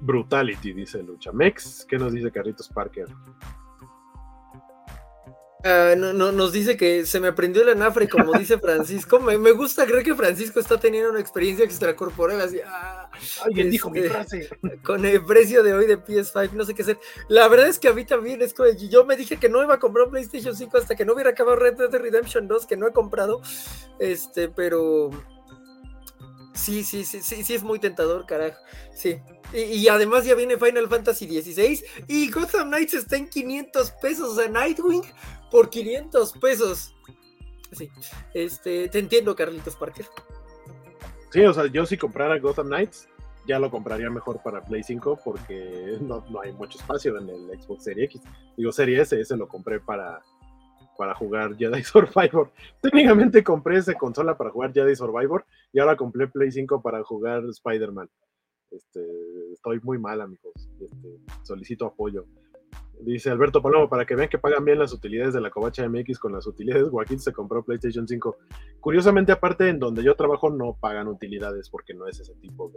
Brutality, 0.00 0.72
dice 0.72 1.02
Luchamex. 1.02 1.86
¿Qué 1.88 1.98
nos 1.98 2.12
dice 2.12 2.30
Carlitos 2.30 2.68
Parker? 2.68 3.06
Ah, 5.66 5.94
no, 5.96 6.12
no, 6.12 6.32
nos 6.32 6.52
dice 6.52 6.76
que 6.76 7.04
se 7.06 7.20
me 7.20 7.32
prendió 7.32 7.62
el 7.62 7.68
anafre, 7.70 8.08
como 8.08 8.32
dice 8.32 8.58
Francisco. 8.58 9.20
Me, 9.20 9.36
me 9.38 9.52
gusta 9.52 9.84
creer 9.86 10.04
que 10.04 10.14
Francisco 10.14 10.60
está 10.60 10.78
teniendo 10.78 11.10
una 11.10 11.20
experiencia 11.20 11.64
extracorporal 11.64 12.40
así. 12.40 12.58
ah, 12.66 13.10
Alguien 13.44 13.70
dijo 13.70 13.90
mi 13.90 13.98
Este, 13.98 14.10
frase. 14.10 14.48
con 14.82 15.04
el 15.04 15.24
precio 15.24 15.62
de 15.62 15.74
hoy 15.74 15.86
de 15.86 15.98
PS5, 15.98 16.52
no 16.52 16.64
sé 16.64 16.74
qué 16.74 16.82
hacer. 16.82 16.98
La 17.28 17.48
verdad 17.48 17.68
es 17.68 17.78
que 17.78 17.88
a 17.88 17.92
mí 17.92 18.04
también 18.04 18.40
es 18.42 18.54
como, 18.54 18.68
yo 18.70 19.04
me 19.04 19.16
dije 19.16 19.36
que 19.38 19.48
no 19.48 19.62
iba 19.62 19.74
a 19.74 19.78
comprar 19.78 20.06
un 20.06 20.12
PlayStation 20.12 20.56
5 20.56 20.78
hasta 20.78 20.94
que 20.96 21.04
no 21.04 21.14
hubiera 21.14 21.30
acabado 21.30 21.56
Red 21.56 21.74
Dead 21.76 21.90
Redemption 22.00 22.48
2, 22.48 22.66
que 22.66 22.76
no 22.76 22.86
he 22.88 22.92
comprado. 22.92 23.42
Este, 23.98 24.48
pero 24.48 25.10
sí, 26.54 26.84
sí, 26.84 27.04
sí, 27.04 27.20
sí, 27.22 27.44
sí 27.44 27.54
es 27.54 27.62
muy 27.62 27.78
tentador, 27.78 28.26
carajo. 28.26 28.58
Sí. 28.94 29.18
Y, 29.52 29.58
y 29.60 29.88
además 29.88 30.24
ya 30.24 30.34
viene 30.34 30.56
Final 30.56 30.88
Fantasy 30.88 31.26
XVI 31.40 31.84
y 32.08 32.30
Gotham 32.32 32.68
Knights 32.68 32.94
está 32.94 33.16
en 33.16 33.28
500 33.28 33.92
pesos, 34.02 34.34
sea, 34.36 34.48
Nightwing 34.48 35.02
por 35.50 35.70
500 35.70 36.32
pesos. 36.34 36.94
Sí, 37.72 37.90
este, 38.34 38.88
te 38.88 38.98
entiendo, 38.98 39.34
Carlitos 39.34 39.76
Parker. 39.76 40.06
Sí, 41.30 41.44
o 41.44 41.52
sea, 41.52 41.66
yo 41.66 41.84
si 41.84 41.96
comprara 41.96 42.38
Gotham 42.38 42.68
Knights, 42.68 43.08
ya 43.46 43.58
lo 43.58 43.70
compraría 43.70 44.10
mejor 44.10 44.42
para 44.42 44.62
Play 44.62 44.82
5 44.82 45.20
porque 45.24 45.98
no, 46.00 46.24
hay 46.42 46.52
mucho 46.52 46.78
espacio 46.78 47.16
en 47.18 47.28
el 47.28 47.60
Xbox 47.60 47.84
Series 47.84 48.14
X. 48.14 48.22
Digo, 48.56 48.72
Serie 48.72 49.00
S, 49.00 49.18
ese 49.18 49.36
lo 49.36 49.48
compré 49.48 49.80
para, 49.80 50.22
para 50.96 51.14
jugar 51.14 51.56
Jedi 51.56 51.82
Survivor. 51.84 52.50
Técnicamente 52.80 53.44
compré 53.44 53.78
esa 53.78 53.94
consola 53.94 54.36
para 54.36 54.50
jugar 54.50 54.72
Jedi 54.72 54.96
Survivor 54.96 55.44
y 55.72 55.78
ahora 55.78 55.96
compré 55.96 56.28
Play 56.28 56.50
5 56.50 56.82
para 56.82 57.02
jugar 57.04 57.44
Spider-Man. 57.44 58.08
Este, 58.70 59.00
estoy 59.52 59.80
muy 59.82 59.98
mal, 59.98 60.20
amigos. 60.20 60.68
Este, 60.80 61.18
solicito 61.42 61.86
apoyo. 61.86 62.26
Dice 63.00 63.30
Alberto 63.30 63.60
Palomo, 63.60 63.88
para 63.88 64.06
que 64.06 64.14
vean 64.14 64.28
que 64.28 64.38
pagan 64.38 64.64
bien 64.64 64.78
las 64.78 64.92
utilidades 64.92 65.34
de 65.34 65.40
la 65.40 65.50
Covacha 65.50 65.86
MX 65.86 66.18
con 66.18 66.32
las 66.32 66.46
utilidades, 66.46 66.88
Joaquín 66.88 67.20
se 67.20 67.32
compró 67.32 67.62
PlayStation 67.62 68.08
5. 68.08 68.36
Curiosamente, 68.80 69.32
aparte, 69.32 69.68
en 69.68 69.78
donde 69.78 70.02
yo 70.02 70.14
trabajo 70.14 70.50
no 70.50 70.76
pagan 70.80 71.06
utilidades 71.08 71.68
porque 71.68 71.92
no 71.92 72.06
es 72.06 72.20
ese 72.20 72.34
tipo 72.36 72.72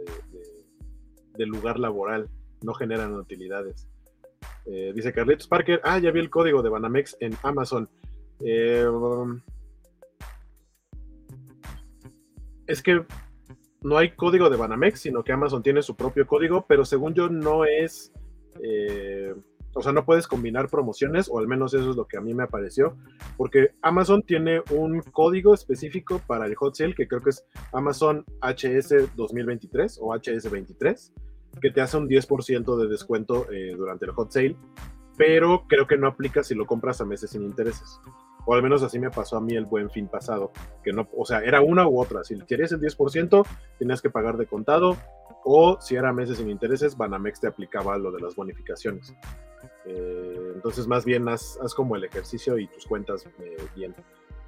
de, 1.36 1.46
lugar 1.46 1.78
laboral, 1.78 2.28
no 2.62 2.74
generan 2.74 3.14
utilidades. 3.14 3.88
Eh, 4.66 4.92
dice 4.94 5.12
Carlitos 5.12 5.48
Parker, 5.48 5.80
ah, 5.84 5.98
ya 5.98 6.10
vi 6.10 6.20
el 6.20 6.28
código 6.28 6.62
de 6.62 6.68
Banamex 6.68 7.16
en 7.20 7.34
Amazon. 7.42 7.88
Eh, 8.40 8.86
es 12.66 12.82
que 12.82 13.04
no 13.80 13.96
hay 13.96 14.10
código 14.10 14.50
de 14.50 14.58
Banamex, 14.58 15.00
sino 15.00 15.24
que 15.24 15.32
Amazon 15.32 15.62
tiene 15.62 15.80
su 15.82 15.96
propio 15.96 16.26
código, 16.26 16.66
pero 16.68 16.84
según 16.84 17.14
yo 17.14 17.30
no 17.30 17.64
es... 17.64 18.12
eh, 18.62 19.34
o 19.72 19.82
sea, 19.82 19.92
no 19.92 20.04
puedes 20.04 20.26
combinar 20.26 20.68
promociones, 20.68 21.28
o 21.30 21.38
al 21.38 21.46
menos 21.46 21.74
eso 21.74 21.90
es 21.90 21.96
lo 21.96 22.06
que 22.06 22.16
a 22.16 22.20
mí 22.20 22.34
me 22.34 22.42
apareció, 22.42 22.96
porque 23.36 23.72
Amazon 23.82 24.22
tiene 24.22 24.62
un 24.70 25.00
código 25.00 25.54
específico 25.54 26.20
para 26.26 26.46
el 26.46 26.54
hot 26.56 26.74
sale, 26.74 26.94
que 26.94 27.06
creo 27.06 27.20
que 27.20 27.30
es 27.30 27.44
Amazon 27.72 28.24
HS 28.40 29.14
2023 29.16 29.98
o 30.00 30.08
HS23, 30.08 31.12
que 31.60 31.70
te 31.70 31.80
hace 31.80 31.96
un 31.96 32.08
10% 32.08 32.76
de 32.76 32.88
descuento 32.88 33.46
eh, 33.52 33.74
durante 33.76 34.06
el 34.06 34.12
hot 34.12 34.32
sale, 34.32 34.56
pero 35.16 35.64
creo 35.68 35.86
que 35.86 35.96
no 35.96 36.06
aplica 36.08 36.42
si 36.42 36.54
lo 36.54 36.66
compras 36.66 37.00
a 37.00 37.04
meses 37.04 37.30
sin 37.30 37.42
intereses. 37.42 38.00
O 38.46 38.54
al 38.54 38.62
menos 38.62 38.82
así 38.82 38.98
me 38.98 39.10
pasó 39.10 39.36
a 39.36 39.40
mí 39.40 39.54
el 39.54 39.66
buen 39.66 39.90
fin 39.90 40.08
pasado, 40.08 40.50
que 40.82 40.92
no, 40.92 41.08
o 41.14 41.26
sea, 41.26 41.40
era 41.40 41.60
una 41.60 41.86
u 41.86 42.00
otra. 42.00 42.24
Si 42.24 42.38
querías 42.46 42.72
el 42.72 42.80
10%, 42.80 43.46
tenías 43.78 44.00
que 44.00 44.08
pagar 44.08 44.38
de 44.38 44.46
contado, 44.46 44.96
o 45.44 45.78
si 45.80 45.96
era 45.96 46.12
meses 46.12 46.38
sin 46.38 46.48
intereses, 46.48 46.96
Banamex 46.96 47.40
te 47.40 47.46
aplicaba 47.46 47.98
lo 47.98 48.10
de 48.10 48.20
las 48.20 48.34
bonificaciones. 48.34 49.14
Eh, 49.86 50.52
entonces, 50.54 50.86
más 50.86 51.04
bien, 51.04 51.28
haz, 51.28 51.58
haz 51.62 51.74
como 51.74 51.96
el 51.96 52.04
ejercicio 52.04 52.58
y 52.58 52.66
tus 52.68 52.86
cuentas 52.86 53.26
eh, 53.38 53.56
bien. 53.74 53.94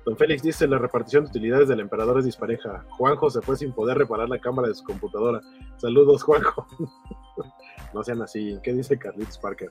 Don 0.05 0.17
Félix 0.17 0.43
dice, 0.43 0.67
la 0.67 0.79
repartición 0.79 1.25
de 1.25 1.31
utilidades 1.31 1.69
del 1.69 1.79
emperador 1.81 2.19
es 2.19 2.25
dispareja. 2.25 2.85
Juanjo 2.91 3.31
se 3.31 3.41
fue 3.41 3.57
sin 3.57 3.73
poder 3.73 3.97
reparar 3.99 4.29
la 4.29 4.41
cámara 4.41 4.69
de 4.69 4.75
su 4.75 4.83
computadora. 4.85 5.41
Saludos, 5.77 6.23
Juanjo. 6.25 6.67
no 7.95 8.03
sean 8.03 8.21
así. 8.23 8.59
¿Qué 8.63 8.73
dice 8.73 8.99
Carlitos 8.99 9.39
Parker? 9.39 9.71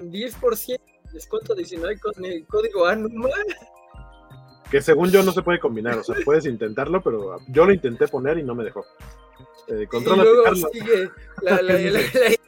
10% 0.00 0.78
descuento 1.12 1.52
adicional 1.54 1.98
con 2.00 2.24
el 2.24 2.46
código 2.46 2.86
ANUMA. 2.86 3.28
Que 4.70 4.80
según 4.82 5.10
yo 5.10 5.22
no 5.22 5.32
se 5.32 5.42
puede 5.42 5.58
combinar. 5.58 5.98
O 5.98 6.04
sea, 6.04 6.16
puedes 6.24 6.44
intentarlo, 6.46 7.02
pero 7.02 7.38
yo 7.48 7.64
lo 7.64 7.72
intenté 7.72 8.08
poner 8.08 8.38
y 8.38 8.42
no 8.42 8.54
me 8.54 8.64
dejó. 8.64 8.84
Eh, 9.68 9.86
Y 9.90 10.04
luego 10.04 10.54
sigue 10.72 11.10
la- 11.42 11.62
la- 11.62 11.74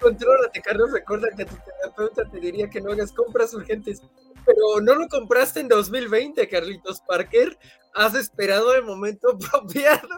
Contrólate, 0.00 0.60
Carlos. 0.60 0.92
Recuerda 0.92 1.28
que 1.36 1.44
tu 1.44 1.54
terapeuta 1.56 2.30
te 2.30 2.40
diría 2.40 2.68
que 2.68 2.80
no 2.80 2.92
hagas 2.92 3.12
compras 3.12 3.54
urgentes. 3.54 4.02
pero 4.44 4.80
no 4.80 4.94
lo 4.94 5.08
compraste 5.08 5.60
en 5.60 5.68
2020, 5.68 6.48
Carlitos 6.48 7.00
Parker. 7.00 7.56
Has 7.94 8.14
esperado 8.14 8.74
el 8.74 8.84
momento 8.84 9.28
apropiado. 9.52 10.08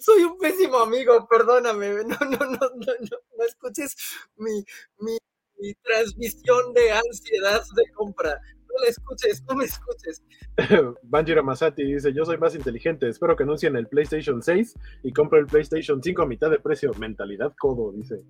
Soy 0.00 0.24
un 0.24 0.36
pésimo 0.38 0.78
amigo, 0.78 1.26
perdóname. 1.28 2.04
No, 2.04 2.18
no, 2.20 2.38
no, 2.38 2.56
no, 2.56 2.68
no, 2.76 3.18
no 3.38 3.44
escuches 3.46 3.96
mi, 4.36 4.64
mi, 4.98 5.16
mi 5.58 5.74
transmisión 5.74 6.72
de 6.74 6.92
ansiedad 6.92 7.62
de 7.76 7.84
compra. 7.94 8.40
No 8.68 8.82
la 8.82 8.88
escuches, 8.88 9.42
no 9.48 9.54
me 9.54 9.64
escuches. 9.64 10.22
Banjiro 11.02 11.42
Masati 11.42 11.84
dice: 11.84 12.12
Yo 12.12 12.24
soy 12.24 12.38
más 12.38 12.54
inteligente. 12.54 13.08
Espero 13.08 13.36
que 13.36 13.44
anuncien 13.44 13.76
el 13.76 13.86
PlayStation 13.86 14.42
6 14.42 14.74
y 15.04 15.12
compre 15.12 15.40
el 15.40 15.46
PlayStation 15.46 16.02
5 16.02 16.22
a 16.22 16.26
mitad 16.26 16.50
de 16.50 16.58
precio. 16.58 16.92
Mentalidad 16.94 17.54
codo, 17.58 17.92
dice. 17.92 18.22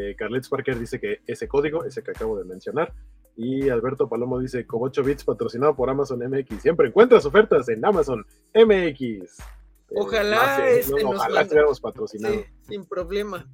Eh, 0.00 0.14
Carlitos 0.14 0.48
Parker 0.48 0.78
dice 0.78 1.00
que 1.00 1.22
ese 1.26 1.48
código, 1.48 1.84
ese 1.84 2.04
que 2.04 2.12
acabo 2.12 2.38
de 2.38 2.44
mencionar. 2.44 2.94
Y 3.34 3.68
Alberto 3.68 4.08
Palomo 4.08 4.38
dice, 4.38 4.64
Cobocho 4.64 5.02
Bits 5.02 5.24
patrocinado 5.24 5.74
por 5.74 5.90
Amazon 5.90 6.20
MX. 6.20 6.62
Siempre 6.62 6.86
encuentras 6.86 7.26
ofertas 7.26 7.68
en 7.68 7.84
Amazon 7.84 8.24
MX. 8.54 9.00
Eh, 9.00 9.94
Ojalá 9.96 10.56
sé, 10.56 10.80
este 10.80 11.02
no, 11.02 11.10
ojalá 11.10 11.40
estuviéramos 11.40 11.80
patrocinados. 11.80 12.36
Sí, 12.36 12.44
sin 12.68 12.84
problema. 12.86 13.44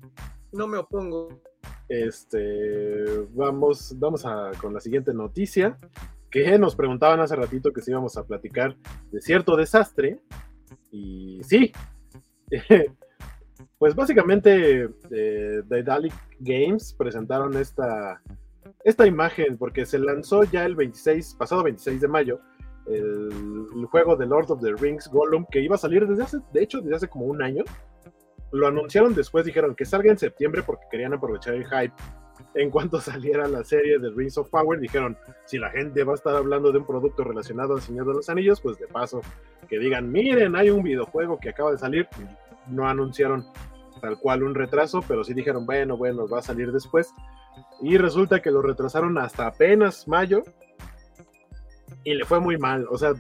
No 0.53 0.67
me 0.67 0.77
opongo. 0.77 1.41
Este, 1.89 3.05
vamos, 3.31 3.95
vamos 3.99 4.27
a, 4.27 4.51
con 4.61 4.75
la 4.75 4.81
siguiente 4.81 5.15
noticia, 5.15 5.79
que 6.31 6.59
nos 6.59 6.77
preguntaban 6.77 7.21
hace 7.21 7.37
ratito 7.37 7.73
que 7.73 7.81
si 7.81 7.91
íbamos 7.91 8.19
a 8.19 8.27
platicar 8.27 8.77
de 9.11 9.21
cierto 9.23 9.57
desastre. 9.57 10.21
Y 10.91 11.41
sí, 11.43 11.73
pues 13.85 13.95
básicamente 13.95 14.89
eh, 15.11 15.63
Games 16.41 16.95
presentaron 16.95 17.55
esta, 17.59 18.23
esta 18.83 19.07
imagen 19.07 19.59
porque 19.59 19.85
se 19.85 19.99
lanzó 19.99 20.45
ya 20.45 20.65
el 20.65 20.75
26, 20.75 21.35
pasado 21.35 21.65
26 21.65 22.01
de 22.01 22.09
mayo, 22.09 22.41
el, 22.87 23.29
el 23.77 23.85
juego 23.85 24.17
de 24.17 24.25
Lord 24.25 24.51
of 24.51 24.63
the 24.63 24.73
Rings 24.73 25.07
Gollum 25.09 25.45
que 25.51 25.61
iba 25.61 25.75
a 25.75 25.79
salir 25.79 26.07
desde 26.07 26.23
hace, 26.23 26.39
de 26.55 26.63
hecho, 26.63 26.81
desde 26.81 26.97
hace 26.97 27.09
como 27.09 27.27
un 27.27 27.43
año. 27.43 27.63
Lo 28.53 28.69
anunciaron 28.69 29.15
después, 29.15 29.45
dijeron 29.45 29.75
que 29.75 29.85
salga 29.85 30.11
en 30.11 30.17
septiembre 30.17 30.63
porque 30.63 30.87
querían 30.91 31.13
aprovechar 31.13 31.53
el 31.53 31.67
hype. 31.67 31.93
En 32.55 32.71
cuanto 32.71 33.01
saliera 33.03 33.47
la 33.49 33.65
serie 33.65 33.99
de 33.99 34.09
Rings 34.13 34.39
of 34.39 34.49
Power, 34.49 34.81
dijeron, 34.81 35.19
si 35.45 35.59
la 35.59 35.69
gente 35.69 36.05
va 36.05 36.13
a 36.13 36.15
estar 36.15 36.35
hablando 36.35 36.73
de 36.73 36.79
un 36.79 36.87
producto 36.87 37.23
relacionado 37.23 37.75
al 37.75 37.83
Señor 37.83 38.07
de 38.07 38.15
los 38.15 38.31
Anillos, 38.31 38.63
pues 38.63 38.79
de 38.79 38.87
paso, 38.87 39.21
que 39.69 39.79
digan, 39.79 40.11
miren, 40.11 40.57
hay 40.57 40.71
un 40.71 40.83
videojuego 40.83 41.39
que 41.39 41.51
acaba 41.51 41.71
de 41.71 41.77
salir. 41.77 42.09
No 42.67 42.89
anunciaron 42.89 43.45
tal 44.05 44.19
cual 44.19 44.43
un 44.43 44.55
retraso, 44.55 45.01
pero 45.09 45.25
sí 45.25 45.33
dijeron, 45.33 45.65
bueno, 45.65 45.97
bueno, 45.97 46.29
va 46.29 46.41
a 46.41 46.43
salir 46.43 46.71
después. 46.73 47.15
Y 47.81 47.97
resulta 47.97 48.43
que 48.43 48.51
lo 48.51 48.61
retrasaron 48.61 49.17
hasta 49.17 49.47
apenas 49.47 50.07
mayo 50.07 50.43
y 52.05 52.13
le 52.13 52.27
fue 52.27 52.39
muy 52.39 52.59
mal. 52.59 52.87
O 52.91 52.99
sea, 52.99 53.15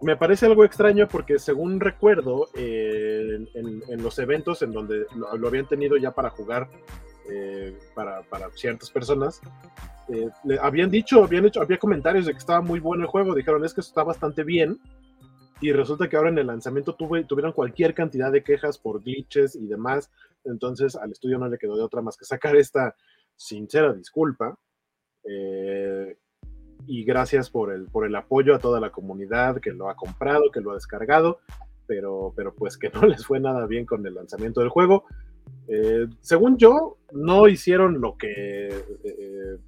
me 0.00 0.16
parece 0.16 0.46
algo 0.46 0.64
extraño 0.64 1.06
porque 1.06 1.38
según 1.38 1.78
recuerdo, 1.78 2.48
eh, 2.54 3.46
en, 3.54 4.02
los 4.02 4.18
eventos 4.18 4.62
en 4.62 4.72
donde 4.72 5.06
lo, 5.14 5.36
lo 5.36 5.48
habían 5.48 5.68
tenido 5.68 5.96
ya 5.96 6.10
para 6.10 6.30
jugar 6.30 6.68
eh, 7.30 7.78
para, 7.94 8.22
para, 8.22 8.50
ciertas 8.50 8.90
personas, 8.90 9.40
eh, 10.08 10.28
le 10.42 10.58
habían 10.58 10.90
dicho, 10.90 11.22
habían 11.22 11.46
hecho, 11.46 11.62
había 11.62 11.78
comentarios 11.78 12.26
de 12.26 12.32
que 12.32 12.38
estaba 12.38 12.60
muy 12.60 12.80
bueno 12.80 13.04
el 13.04 13.08
juego, 13.08 13.36
dijeron 13.36 13.64
es 13.64 13.72
que 13.72 13.80
está 13.80 14.02
bastante 14.02 14.42
bien, 14.42 14.80
y 15.62 15.72
resulta 15.72 16.08
que 16.08 16.16
ahora 16.16 16.30
en 16.30 16.38
el 16.38 16.48
lanzamiento 16.48 16.96
tuve, 16.96 17.24
tuvieron 17.24 17.52
cualquier 17.52 17.94
cantidad 17.94 18.32
de 18.32 18.42
quejas 18.42 18.78
por 18.78 19.02
glitches 19.02 19.54
y 19.54 19.66
demás, 19.68 20.10
entonces 20.44 20.96
al 20.96 21.12
estudio 21.12 21.38
no 21.38 21.48
le 21.48 21.56
quedó 21.56 21.76
de 21.76 21.84
otra 21.84 22.02
más 22.02 22.16
que 22.16 22.24
sacar 22.24 22.56
esta 22.56 22.96
sincera 23.36 23.92
disculpa. 23.92 24.58
Eh, 25.24 26.16
y 26.86 27.04
gracias 27.04 27.48
por 27.48 27.72
el, 27.72 27.86
por 27.86 28.06
el 28.06 28.16
apoyo 28.16 28.56
a 28.56 28.58
toda 28.58 28.80
la 28.80 28.90
comunidad 28.90 29.60
que 29.60 29.70
lo 29.70 29.88
ha 29.88 29.94
comprado, 29.94 30.50
que 30.52 30.60
lo 30.60 30.72
ha 30.72 30.74
descargado, 30.74 31.38
pero, 31.86 32.32
pero 32.34 32.52
pues 32.54 32.76
que 32.76 32.90
no 32.94 33.02
les 33.02 33.24
fue 33.24 33.38
nada 33.38 33.66
bien 33.66 33.86
con 33.86 34.04
el 34.04 34.14
lanzamiento 34.14 34.60
del 34.60 34.68
juego. 34.68 35.04
Eh, 35.68 36.08
según 36.20 36.58
yo, 36.58 36.98
no 37.12 37.46
hicieron 37.46 38.00
lo 38.00 38.16
que 38.16 38.68
eh, 38.68 39.58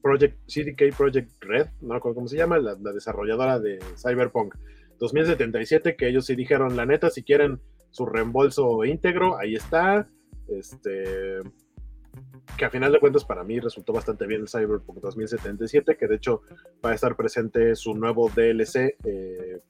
Project 0.00 0.38
CDK 0.46 0.96
Project 0.96 1.30
Red, 1.40 1.66
no 1.80 1.94
recuerdo 1.94 2.16
cómo 2.16 2.28
se 2.28 2.36
llama, 2.36 2.58
la, 2.58 2.76
la, 2.80 2.92
desarrolladora 2.92 3.58
de 3.58 3.80
Cyberpunk 3.96 4.54
2077, 4.98 5.96
que 5.96 6.08
ellos 6.08 6.26
sí 6.26 6.34
dijeron, 6.34 6.76
la 6.76 6.86
neta, 6.86 7.10
si 7.10 7.22
quieren 7.22 7.60
su 7.90 8.06
reembolso 8.06 8.84
íntegro, 8.84 9.38
ahí 9.38 9.54
está. 9.54 10.08
Este, 10.48 11.40
que 12.56 12.64
a 12.64 12.70
final 12.70 12.92
de 12.92 13.00
cuentas 13.00 13.24
para 13.24 13.44
mí 13.44 13.58
resultó 13.60 13.92
bastante 13.92 14.26
bien 14.26 14.42
el 14.42 14.48
Cyberpunk 14.48 14.98
2077, 15.00 15.96
que 15.96 16.06
de 16.06 16.16
hecho 16.16 16.42
va 16.84 16.90
a 16.90 16.94
estar 16.94 17.16
presente 17.16 17.74
su 17.74 17.94
nuevo 17.94 18.28
DLC 18.28 18.96
eh, 19.04 19.60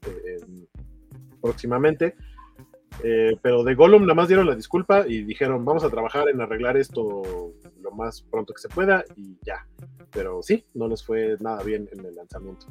próximamente. 1.41 2.16
Eh, 3.03 3.37
pero 3.43 3.64
de 3.64 3.75
Gollum 3.75 4.03
nada 4.03 4.14
más 4.14 4.29
dieron 4.29 4.47
la 4.47 4.55
disculpa 4.55 5.05
y 5.07 5.25
dijeron 5.25 5.64
vamos 5.64 5.83
a 5.83 5.91
trabajar 5.91 6.29
en 6.29 6.41
arreglar 6.41 6.77
esto 6.77 7.53
lo 7.81 7.91
más 7.91 8.22
pronto 8.22 8.55
que 8.55 8.62
se 8.62 8.68
pueda 8.68 9.05
y 9.16 9.37
ya. 9.43 9.66
Pero 10.12 10.43
sí, 10.43 10.64
no 10.75 10.87
les 10.87 11.05
fue 11.05 11.37
nada 11.41 11.62
bien 11.62 11.89
en 11.93 12.05
el 12.05 12.14
lanzamiento. 12.14 12.66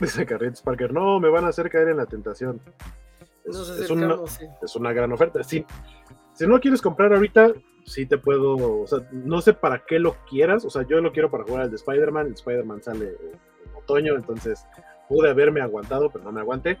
Dice 0.00 0.26
Carritos 0.26 0.62
Parker, 0.62 0.92
no, 0.92 1.20
me 1.20 1.28
van 1.28 1.44
a 1.44 1.48
hacer 1.48 1.70
caer 1.70 1.88
en 1.88 1.98
la 1.98 2.06
tentación. 2.06 2.60
Es, 3.44 3.56
es 3.56 3.90
una, 3.90 4.26
sí. 4.26 4.46
es 4.62 4.76
una 4.76 4.92
gran 4.92 5.12
oferta. 5.12 5.42
Sí, 5.42 5.64
si 6.34 6.46
no 6.46 6.60
quieres 6.60 6.82
comprar 6.82 7.12
ahorita, 7.12 7.52
sí 7.84 8.06
te 8.06 8.18
puedo, 8.18 8.82
o 8.82 8.86
sea, 8.86 9.00
no 9.12 9.40
sé 9.40 9.54
para 9.54 9.84
qué 9.86 9.98
lo 9.98 10.16
quieras, 10.28 10.64
o 10.64 10.70
sea, 10.70 10.82
yo 10.82 11.00
lo 11.00 11.12
quiero 11.12 11.30
para 11.30 11.44
jugar 11.44 11.62
al 11.62 11.70
de 11.70 11.76
Spider-Man, 11.76 12.26
el 12.26 12.34
Spider-Man 12.34 12.82
sale 12.82 13.08
en 13.08 13.74
otoño, 13.76 14.14
entonces 14.16 14.66
pude 15.08 15.30
haberme 15.30 15.60
aguantado, 15.60 16.10
pero 16.10 16.24
no 16.24 16.32
me 16.32 16.40
aguanté. 16.40 16.78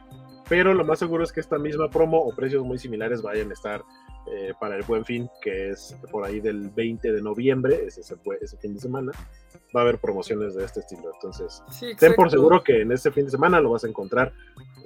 Pero 0.48 0.74
lo 0.74 0.84
más 0.84 0.98
seguro 0.98 1.24
es 1.24 1.32
que 1.32 1.40
esta 1.40 1.58
misma 1.58 1.88
promo 1.88 2.18
o 2.18 2.34
precios 2.34 2.64
muy 2.64 2.78
similares 2.78 3.22
vayan 3.22 3.50
a 3.50 3.54
estar 3.54 3.82
eh, 4.26 4.52
para 4.58 4.76
el 4.76 4.82
buen 4.84 5.04
fin, 5.04 5.28
que 5.42 5.70
es 5.70 5.94
por 6.10 6.24
ahí 6.24 6.40
del 6.40 6.70
20 6.70 7.12
de 7.12 7.20
noviembre, 7.22 7.84
ese, 7.86 8.00
ese, 8.00 8.16
ese 8.40 8.56
fin 8.58 8.74
de 8.74 8.80
semana. 8.80 9.12
Va 9.76 9.80
a 9.80 9.82
haber 9.82 9.98
promociones 9.98 10.54
de 10.54 10.64
este 10.64 10.80
estilo. 10.80 11.10
Entonces, 11.14 11.62
Sí, 11.70 11.94
ten 11.98 12.14
por 12.14 12.30
seguro 12.30 12.62
que 12.62 12.80
en 12.82 12.92
este 12.92 13.10
fin 13.10 13.24
de 13.24 13.30
semana 13.30 13.60
lo 13.60 13.70
vas 13.70 13.84
a 13.84 13.88
encontrar 13.88 14.32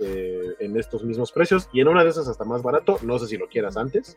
eh, 0.01 0.55
en 0.61 0.77
estos 0.77 1.05
mismos 1.05 1.31
precios 1.33 1.69
y 1.73 1.81
en 1.81 1.89
una 1.89 2.03
de 2.05 2.11
esas 2.11 2.27
hasta 2.29 2.45
más 2.45 2.63
barato. 2.63 2.99
No 3.03 3.19
sé 3.19 3.27
si 3.27 3.37
lo 3.37 3.49
quieras 3.49 3.77
antes. 3.77 4.17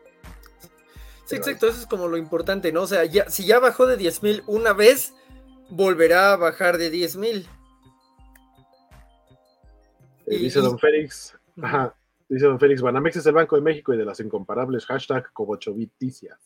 Sí, 1.25 1.35
exacto, 1.35 1.67
eso 1.67 1.79
es 1.81 1.87
como 1.87 2.07
lo 2.07 2.17
importante, 2.17 2.71
¿no? 2.71 2.81
O 2.81 2.87
sea, 2.87 3.05
ya, 3.05 3.29
si 3.29 3.45
ya 3.45 3.59
bajó 3.59 3.85
de 3.85 3.95
10 3.97 4.23
mil 4.23 4.43
una 4.47 4.73
vez, 4.73 5.13
volverá 5.69 6.33
a 6.33 6.37
bajar 6.37 6.77
de 6.77 6.89
10 6.89 7.15
mil. 7.17 7.47
Eh, 10.27 10.37
dice 10.37 10.59
y- 10.59 10.61
Don 10.61 10.79
Félix. 10.79 11.37
Ajá, 11.61 11.93
dice 12.35 12.45
Don 12.45 12.59
Félix, 12.59 12.81
Banamex 12.81 13.17
es 13.17 13.25
el 13.25 13.33
Banco 13.33 13.55
de 13.57 13.61
México 13.61 13.93
y 13.93 13.97
de 13.97 14.05
las 14.05 14.19
incomparables. 14.19 14.85
Hashtag 14.85 15.31
Cobochoviticia. 15.33 16.39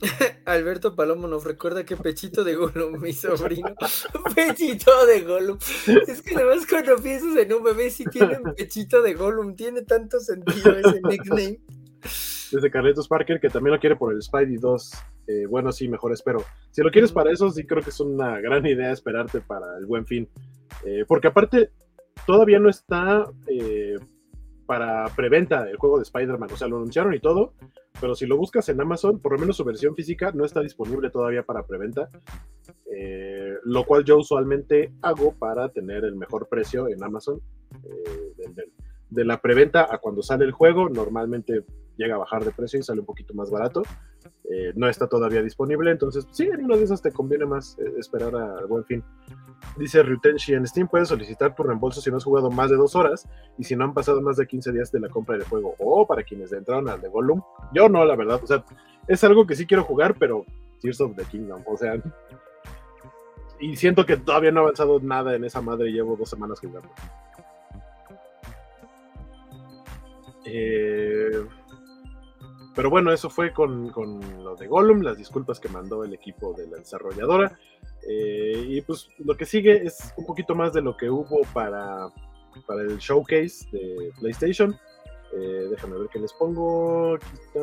Alberto 0.44 0.94
Palomo 0.94 1.26
nos 1.26 1.44
recuerda 1.44 1.84
que 1.84 1.96
Pechito 1.96 2.44
de 2.44 2.54
Gollum, 2.54 3.00
mi 3.00 3.12
sobrino. 3.12 3.74
Pechito 4.34 5.06
de 5.06 5.22
Gollum. 5.22 5.58
Es 6.06 6.22
que 6.22 6.36
además 6.36 6.66
cuando 6.68 6.96
piensas 7.02 7.36
en 7.36 7.52
un 7.52 7.64
bebé, 7.64 7.90
si 7.90 8.04
tiene 8.04 8.38
un 8.38 8.54
pechito 8.54 9.02
de 9.02 9.14
Gollum, 9.14 9.56
tiene 9.56 9.82
tanto 9.82 10.20
sentido 10.20 10.72
ese 10.72 11.00
nickname. 11.02 11.60
Desde 12.52 12.70
Carletos 12.70 13.08
Parker, 13.08 13.40
que 13.40 13.48
también 13.48 13.74
lo 13.74 13.80
quiere 13.80 13.96
por 13.96 14.12
el 14.12 14.22
Spidey 14.22 14.56
2. 14.56 14.92
Eh, 15.26 15.46
bueno, 15.46 15.72
sí, 15.72 15.88
mejor 15.88 16.12
espero. 16.12 16.44
Si 16.70 16.82
lo 16.82 16.90
quieres 16.90 17.10
para 17.10 17.32
eso, 17.32 17.50
sí 17.50 17.66
creo 17.66 17.82
que 17.82 17.90
es 17.90 17.98
una 17.98 18.40
gran 18.40 18.64
idea 18.66 18.92
esperarte 18.92 19.40
para 19.40 19.78
el 19.78 19.86
buen 19.86 20.06
fin. 20.06 20.28
Eh, 20.84 21.04
porque 21.08 21.28
aparte, 21.28 21.70
todavía 22.26 22.58
no 22.58 22.68
está 22.68 23.24
eh, 23.46 23.96
para 24.66 25.06
preventa 25.14 25.68
el 25.68 25.76
juego 25.76 25.98
de 25.98 26.04
Spider-Man. 26.04 26.50
O 26.52 26.56
sea, 26.56 26.68
lo 26.68 26.76
anunciaron 26.76 27.14
y 27.14 27.20
todo, 27.20 27.54
pero 28.00 28.14
si 28.14 28.26
lo 28.26 28.36
buscas 28.36 28.68
en 28.68 28.80
Amazon, 28.80 29.20
por 29.20 29.32
lo 29.32 29.38
menos 29.38 29.56
su 29.56 29.64
versión 29.64 29.94
física 29.94 30.32
no 30.34 30.44
está 30.44 30.60
disponible 30.60 31.10
todavía 31.10 31.42
para 31.42 31.66
preventa. 31.66 32.08
Eh, 32.96 33.54
lo 33.64 33.84
cual 33.84 34.04
yo 34.04 34.18
usualmente 34.18 34.92
hago 35.02 35.34
para 35.34 35.68
tener 35.68 36.04
el 36.04 36.16
mejor 36.16 36.48
precio 36.48 36.88
en 36.88 37.02
Amazon. 37.02 37.40
eh, 37.84 38.34
de 39.10 39.24
la 39.24 39.40
preventa 39.40 39.86
a 39.94 39.98
cuando 39.98 40.22
sale 40.22 40.44
el 40.44 40.52
juego, 40.52 40.88
normalmente 40.88 41.64
llega 41.96 42.14
a 42.14 42.18
bajar 42.18 42.44
de 42.44 42.50
precio 42.50 42.78
y 42.78 42.82
sale 42.82 43.00
un 43.00 43.06
poquito 43.06 43.34
más 43.34 43.50
barato. 43.50 43.82
Eh, 44.50 44.72
no 44.74 44.88
está 44.88 45.06
todavía 45.06 45.42
disponible, 45.42 45.90
entonces 45.90 46.26
sí, 46.30 46.44
en 46.44 46.64
una 46.64 46.76
de 46.76 46.84
esas 46.84 47.00
te 47.00 47.12
conviene 47.12 47.46
más 47.46 47.78
eh, 47.78 47.94
esperar 47.98 48.34
al 48.36 48.66
buen 48.66 48.84
fin. 48.84 49.02
Dice 49.78 50.02
Rutenshi, 50.02 50.54
en 50.54 50.66
Steam 50.66 50.88
puedes 50.88 51.08
solicitar 51.08 51.54
tu 51.54 51.62
reembolso 51.62 52.00
si 52.00 52.10
no 52.10 52.18
has 52.18 52.24
jugado 52.24 52.50
más 52.50 52.70
de 52.70 52.76
dos 52.76 52.94
horas 52.94 53.26
y 53.58 53.64
si 53.64 53.74
no 53.74 53.84
han 53.84 53.94
pasado 53.94 54.20
más 54.20 54.36
de 54.36 54.46
15 54.46 54.72
días 54.72 54.92
de 54.92 55.00
la 55.00 55.08
compra 55.08 55.36
del 55.36 55.46
juego. 55.46 55.74
O 55.78 56.06
para 56.06 56.22
quienes 56.22 56.52
entraron 56.52 56.88
al 56.88 57.00
de 57.00 57.08
Gollum. 57.08 57.42
Yo 57.72 57.88
no, 57.88 58.04
la 58.04 58.16
verdad. 58.16 58.40
O 58.42 58.46
sea, 58.46 58.64
es 59.08 59.24
algo 59.24 59.46
que 59.46 59.56
sí 59.56 59.66
quiero 59.66 59.84
jugar, 59.84 60.16
pero 60.18 60.44
Tears 60.80 61.00
of 61.00 61.16
the 61.16 61.24
Kingdom. 61.24 61.62
O 61.66 61.76
sea, 61.76 62.00
y 63.58 63.76
siento 63.76 64.04
que 64.04 64.16
todavía 64.16 64.50
no 64.50 64.60
ha 64.60 64.62
avanzado 64.64 65.00
nada 65.00 65.34
en 65.34 65.44
esa 65.44 65.62
madre 65.62 65.90
llevo 65.90 66.16
dos 66.16 66.28
semanas 66.28 66.60
jugando. 66.60 66.90
Eh, 70.44 71.46
pero 72.74 72.90
bueno, 72.90 73.12
eso 73.12 73.30
fue 73.30 73.52
con, 73.52 73.90
con, 73.90 74.20
lo 74.42 74.56
de 74.56 74.66
Gollum, 74.66 75.02
las 75.02 75.16
disculpas 75.16 75.60
que 75.60 75.68
mandó 75.68 76.02
el 76.02 76.12
equipo 76.12 76.52
de 76.54 76.66
la 76.66 76.78
desarrolladora. 76.78 77.58
Eh, 78.08 78.64
y 78.68 78.80
pues 78.82 79.08
lo 79.18 79.36
que 79.36 79.46
sigue 79.46 79.86
es 79.86 80.12
un 80.16 80.26
poquito 80.26 80.54
más 80.54 80.72
de 80.72 80.82
lo 80.82 80.96
que 80.96 81.08
hubo 81.08 81.42
para, 81.52 82.08
para 82.66 82.82
el 82.82 82.98
showcase 82.98 83.68
de 83.70 84.12
PlayStation. 84.18 84.76
Eh, 85.32 85.68
déjame 85.70 85.98
ver 85.98 86.08
qué 86.12 86.18
les 86.18 86.32
pongo. 86.32 87.14
Aquí 87.14 87.26
está. 87.46 87.60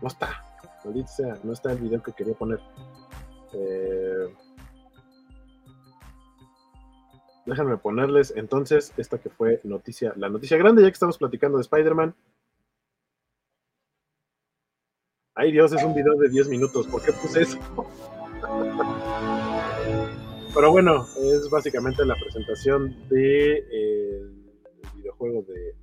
No 0.00 0.08
está. 0.08 0.42
Maldita 0.84 1.08
sea, 1.08 1.38
no 1.42 1.52
está 1.52 1.72
el 1.72 1.78
video 1.78 2.02
que 2.02 2.12
quería 2.12 2.34
poner. 2.34 2.60
Eh, 3.52 4.28
déjenme 7.46 7.76
ponerles 7.78 8.32
entonces 8.36 8.92
esta 8.96 9.18
que 9.18 9.30
fue 9.30 9.60
noticia, 9.64 10.12
la 10.16 10.28
noticia 10.28 10.56
grande, 10.56 10.82
ya 10.82 10.88
que 10.88 10.94
estamos 10.94 11.18
platicando 11.18 11.58
de 11.58 11.62
Spider-Man. 11.62 12.14
Ay 15.38 15.52
Dios, 15.52 15.70
es 15.70 15.84
un 15.84 15.94
video 15.94 16.14
de 16.14 16.30
10 16.30 16.48
minutos, 16.48 16.86
¿por 16.86 17.02
qué 17.02 17.12
puse 17.12 17.42
eso? 17.42 17.58
Pero 20.54 20.70
bueno, 20.70 21.06
es 21.20 21.50
básicamente 21.50 22.06
la 22.06 22.14
presentación 22.14 22.96
de 23.10 23.58
el 23.58 24.30
videojuego 24.94 25.42
de 25.42 25.74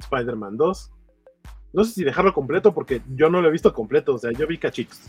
Spider-Man 0.00 0.58
2. 0.58 0.90
No 1.72 1.84
sé 1.84 1.92
si 1.92 2.04
dejarlo 2.04 2.34
completo 2.34 2.74
porque 2.74 3.00
yo 3.14 3.30
no 3.30 3.40
lo 3.40 3.48
he 3.48 3.50
visto 3.50 3.72
completo, 3.72 4.14
o 4.14 4.18
sea, 4.18 4.30
yo 4.32 4.46
vi 4.46 4.58
cachitos. 4.58 5.00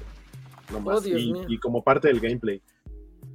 Nomás, 0.72 1.06
y, 1.06 1.34
y, 1.50 1.58
como 1.58 1.84
parte 1.84 2.08
del 2.08 2.22
gameplay. 2.22 2.62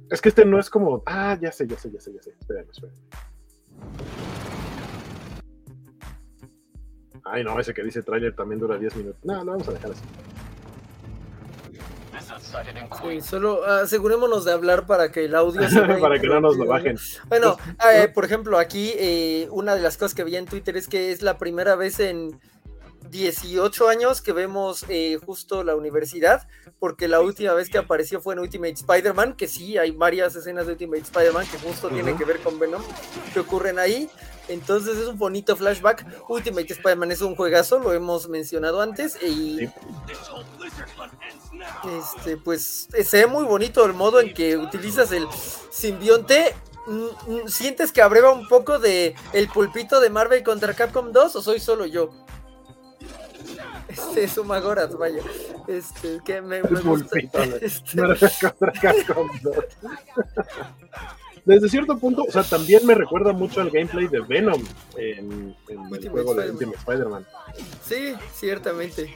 Es 0.09 0.19
que 0.19 0.29
este 0.29 0.45
no 0.45 0.59
es 0.59 0.71
como, 0.71 1.03
ah, 1.05 1.37
ya 1.39 1.51
sé, 1.51 1.67
ya 1.67 1.77
sé, 1.77 1.91
ya 1.91 1.99
sé, 1.99 2.11
ya 2.11 2.23
sé. 2.23 2.33
Espérame, 2.39 2.69
espérame. 2.71 2.97
Ay, 7.23 7.43
no, 7.43 7.59
ese 7.59 7.71
que 7.71 7.83
dice 7.83 8.01
trailer 8.01 8.35
también 8.35 8.59
dura 8.59 8.79
10 8.79 8.95
minutos. 8.95 9.23
No, 9.23 9.43
lo 9.43 9.51
vamos 9.51 9.67
a 9.67 9.73
dejar 9.73 9.91
así. 9.91 10.01
Sí, 13.01 13.21
solo 13.21 13.65
asegurémonos 13.65 14.45
de 14.45 14.51
hablar 14.51 14.85
para 14.85 15.11
que 15.11 15.25
el 15.25 15.35
audio 15.35 15.69
se 15.69 15.81
para 16.01 16.19
que 16.19 16.27
no 16.27 16.39
nos 16.41 16.57
lo 16.57 16.65
bajen. 16.65 16.97
Bueno, 17.27 17.57
eh, 17.93 18.07
por 18.07 18.25
ejemplo, 18.25 18.57
aquí 18.57 18.93
eh, 18.97 19.47
una 19.51 19.75
de 19.75 19.81
las 19.81 19.97
cosas 19.97 20.15
que 20.15 20.23
vi 20.23 20.35
en 20.35 20.45
Twitter 20.45 20.75
es 20.77 20.87
que 20.87 21.11
es 21.11 21.21
la 21.21 21.37
primera 21.37 21.75
vez 21.75 21.99
en 21.99 22.39
18 23.09 23.87
años 23.87 24.21
que 24.21 24.33
vemos 24.33 24.85
eh, 24.89 25.17
justo 25.25 25.63
la 25.63 25.75
universidad, 25.75 26.47
porque 26.79 27.07
la 27.07 27.21
última 27.21 27.53
vez 27.53 27.69
que 27.69 27.77
apareció 27.77 28.21
fue 28.21 28.33
en 28.33 28.39
Ultimate 28.39 28.73
Spider-Man, 28.73 29.35
que 29.35 29.47
sí, 29.47 29.77
hay 29.77 29.91
varias 29.91 30.35
escenas 30.35 30.65
de 30.65 30.73
Ultimate 30.73 31.03
Spider-Man 31.03 31.45
que 31.47 31.57
justo 31.59 31.89
tienen 31.89 32.17
que 32.17 32.25
ver 32.25 32.39
con 32.39 32.59
Venom, 32.59 32.81
que 33.33 33.39
ocurren 33.39 33.79
ahí. 33.79 34.09
Entonces 34.47 34.97
es 34.97 35.07
un 35.07 35.17
bonito 35.17 35.55
flashback. 35.55 36.05
Ultimate 36.27 36.71
Spider-Man 36.71 37.11
es 37.11 37.21
un 37.21 37.35
juegazo, 37.35 37.79
lo 37.79 37.93
hemos 37.93 38.29
mencionado 38.29 38.81
antes, 38.81 39.17
y 39.21 39.69
este, 41.97 42.37
pues 42.37 42.87
se 43.03 43.17
ve 43.17 43.27
muy 43.27 43.45
bonito 43.45 43.85
el 43.85 43.93
modo 43.93 44.19
en 44.19 44.33
que 44.33 44.57
utilizas 44.57 45.11
el 45.11 45.27
simbionte. 45.71 46.55
Mm, 46.87 47.05
mm, 47.31 47.47
¿Sientes 47.47 47.91
que 47.91 48.01
abreva 48.01 48.31
un 48.31 48.47
poco 48.47 48.77
de 48.77 49.15
el 49.33 49.47
pulpito 49.49 49.99
de 49.99 50.09
Marvel 50.09 50.43
contra 50.43 50.73
Capcom 50.73 51.11
2 51.11 51.35
o 51.35 51.41
soy 51.41 51.59
solo 51.59 51.85
yo? 51.85 52.11
Este 53.87 54.25
es 54.25 54.37
Magoras, 54.43 54.95
vaya. 54.95 55.23
Este, 55.67 56.19
que 56.25 56.41
me, 56.41 56.61
me 56.61 56.81
gusta. 56.81 57.17
Este... 57.61 57.97
contra 57.97 58.71
Capcom 58.73 59.29
2. 59.41 59.55
Desde 61.45 61.69
cierto 61.69 61.97
punto, 61.99 62.23
o 62.27 62.31
sea, 62.31 62.43
también 62.43 62.85
me 62.87 62.95
recuerda 62.95 63.31
mucho 63.31 63.61
al 63.61 63.69
gameplay 63.69 64.07
de 64.07 64.19
Venom 64.21 64.63
en, 64.97 65.55
en 65.69 65.95
el 65.95 66.09
juego 66.09 66.33
de 66.33 66.49
Ultimate 66.49 66.77
Spider-Man. 66.77 67.25
Sí, 67.83 68.15
ciertamente. 68.33 69.15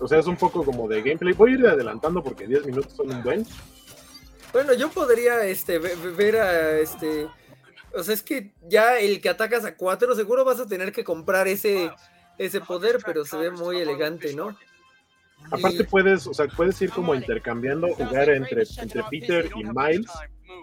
O 0.00 0.06
sea, 0.06 0.18
es 0.18 0.26
un 0.26 0.36
poco 0.36 0.64
como 0.64 0.88
de 0.88 1.02
gameplay. 1.02 1.34
Voy 1.34 1.52
a 1.52 1.54
ir 1.54 1.66
adelantando 1.66 2.22
porque 2.22 2.46
10 2.46 2.66
minutos 2.66 2.92
son 2.94 3.10
un 3.10 3.22
buen. 3.22 3.46
Bueno, 4.52 4.72
yo 4.72 4.90
podría 4.90 5.44
este, 5.44 5.78
ver 5.78 6.36
a 6.36 6.78
este. 6.78 7.28
O 7.94 8.02
sea, 8.02 8.14
es 8.14 8.22
que 8.22 8.52
ya 8.68 8.98
el 8.98 9.20
que 9.20 9.28
atacas 9.28 9.64
a 9.64 9.76
4, 9.76 10.14
seguro 10.14 10.44
vas 10.44 10.60
a 10.60 10.66
tener 10.66 10.92
que 10.92 11.04
comprar 11.04 11.48
ese, 11.48 11.90
ese 12.38 12.60
poder, 12.60 12.98
pero 13.04 13.24
se 13.24 13.36
ve 13.36 13.50
muy 13.50 13.78
elegante, 13.78 14.34
¿no? 14.34 14.56
Aparte 15.50 15.84
puedes, 15.84 16.26
o 16.26 16.34
sea, 16.34 16.46
puedes 16.48 16.80
ir 16.82 16.90
como 16.90 17.14
intercambiando, 17.14 17.88
jugar 17.94 18.28
entre, 18.30 18.64
entre 18.78 19.02
Peter 19.10 19.48
y 19.56 19.64
Miles, 19.64 20.10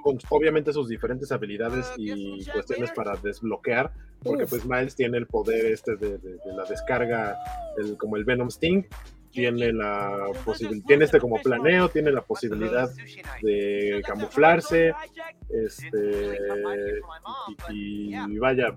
con 0.03 0.19
obviamente 0.29 0.71
sus 0.71 0.87
diferentes 0.87 1.31
habilidades 1.31 1.91
y 1.97 2.45
cuestiones 2.45 2.91
para 2.91 3.15
desbloquear, 3.15 3.91
porque 4.21 4.45
pues 4.45 4.65
Miles 4.65 4.95
tiene 4.95 5.17
el 5.17 5.25
poder 5.25 5.65
este 5.65 5.95
de, 5.95 6.17
de, 6.19 6.33
de 6.33 6.53
la 6.55 6.65
descarga, 6.65 7.35
el, 7.77 7.97
como 7.97 8.15
el 8.15 8.25
Venom 8.25 8.49
Sting, 8.49 8.83
tiene 9.35 9.73
la 9.73 10.27
posibilidad, 10.45 10.85
tiene 10.87 11.05
este 11.05 11.19
como 11.19 11.35
planeo, 11.41 11.89
tiene 11.89 12.09
la 12.11 12.21
posibilidad 12.21 12.89
de 13.41 14.01
camuflarse, 14.07 14.93
este, 15.49 16.39
y, 17.69 18.37
vaya, 18.39 18.73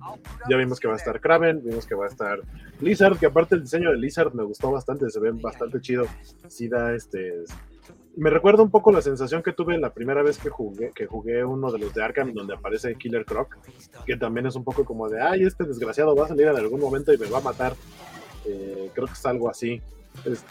ya 0.51 0.57
vimos 0.57 0.81
que 0.81 0.89
va 0.89 0.95
a 0.95 0.97
estar 0.97 1.21
Kraven, 1.21 1.63
vimos 1.65 1.87
que 1.87 1.95
va 1.95 2.07
a 2.07 2.09
estar 2.09 2.41
Lizard, 2.81 3.19
que 3.19 3.27
aparte 3.27 3.55
el 3.55 3.63
diseño 3.63 3.91
de 3.91 3.99
Lizard 3.99 4.35
me 4.35 4.43
gustó 4.43 4.73
bastante, 4.73 5.09
se 5.11 5.21
ve 5.21 5.31
bastante 5.33 5.81
chido, 5.81 6.07
sí 6.49 6.69
da 6.69 6.93
este, 6.93 7.45
me 8.17 8.31
recuerda 8.31 8.65
un 8.65 8.71
poco 8.71 8.91
la 8.91 9.01
sensación 9.01 9.45
que 9.45 9.53
tuve 9.53 9.79
la 9.79 9.95
primera 9.95 10.25
vez 10.25 10.39
que 10.39 10.49
jugué, 10.49 10.91
que 10.93 11.07
jugué 11.07 11.45
uno 11.45 11.71
de 11.71 11.79
los 11.79 11.95
de 11.95 12.03
Arkham 12.03 12.35
donde 12.35 12.55
aparece 12.55 12.97
Killer 12.97 13.25
Croc, 13.25 13.57
que 14.05 14.17
también 14.17 14.47
es 14.47 14.57
un 14.57 14.65
poco 14.65 14.85
como 14.85 15.09
de, 15.09 15.23
ay, 15.23 15.45
este 15.45 15.63
desgraciado 15.63 16.17
va 16.17 16.25
a 16.25 16.29
salir 16.29 16.49
en 16.49 16.57
algún 16.57 16.81
momento 16.81 17.13
y 17.13 17.19
me 17.19 17.31
va 17.31 17.39
a 17.39 17.43
matar. 17.43 17.75
Eh, 18.45 18.91
creo 18.95 19.07
que 19.07 19.13
es 19.13 19.27
algo 19.27 19.49
así 19.51 19.81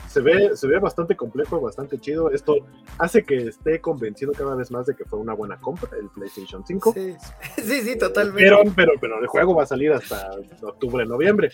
se, 0.08 0.22
ve, 0.22 0.56
se 0.56 0.68
ve 0.68 0.80
bastante 0.80 1.16
complejo, 1.16 1.60
bastante 1.60 2.00
chido. 2.00 2.32
Esto 2.32 2.56
hace 2.98 3.24
que 3.24 3.48
esté 3.48 3.82
convencido 3.82 4.32
cada 4.34 4.56
vez 4.56 4.72
más 4.72 4.86
de 4.86 4.96
que 4.96 5.06
fue 5.06 5.20
una 5.20 5.34
buena 5.34 5.60
compra 5.60 5.90
el 6.00 6.10
PlayStation 6.10 6.66
5. 6.66 6.94
Sí, 6.94 7.16
sí, 7.58 7.82
sí 7.82 7.98
totalmente. 7.98 8.44
Pero, 8.44 8.62
pero, 8.76 8.92
pero 9.00 9.20
el 9.20 9.28
juego 9.28 9.56
va 9.56 9.64
a 9.64 9.68
salir 9.68 9.92
hasta 9.92 10.32
octubre, 10.62 11.06
noviembre. 11.06 11.52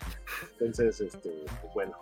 Entonces, 0.60 1.02
este, 1.02 1.30
pues 1.62 1.74
bueno. 1.74 1.98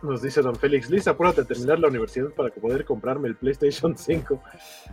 Nos 0.00 0.22
dice 0.22 0.42
Don 0.42 0.54
Félix, 0.54 0.88
Lisa, 0.90 1.10
apúrate 1.10 1.40
a 1.40 1.44
terminar 1.44 1.80
la 1.80 1.88
universidad 1.88 2.28
para 2.30 2.50
poder 2.50 2.84
comprarme 2.84 3.28
el 3.28 3.34
PlayStation 3.34 3.98
5. 3.98 4.40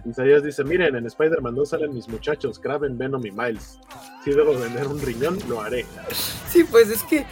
Isaías 0.06 0.44
dice, 0.44 0.64
miren, 0.64 0.96
en 0.96 1.06
Spider-Man 1.06 1.54
2 1.54 1.70
salen 1.70 1.94
mis 1.94 2.08
muchachos, 2.08 2.58
Kraven, 2.58 2.98
Venom 2.98 3.24
y 3.24 3.32
Miles. 3.32 3.80
Si 4.24 4.32
debo 4.32 4.58
vender 4.58 4.88
un 4.88 5.00
riñón, 5.00 5.38
lo 5.48 5.62
haré. 5.62 5.86
Sí, 6.50 6.64
pues 6.64 6.90
es 6.90 7.04
que 7.04 7.24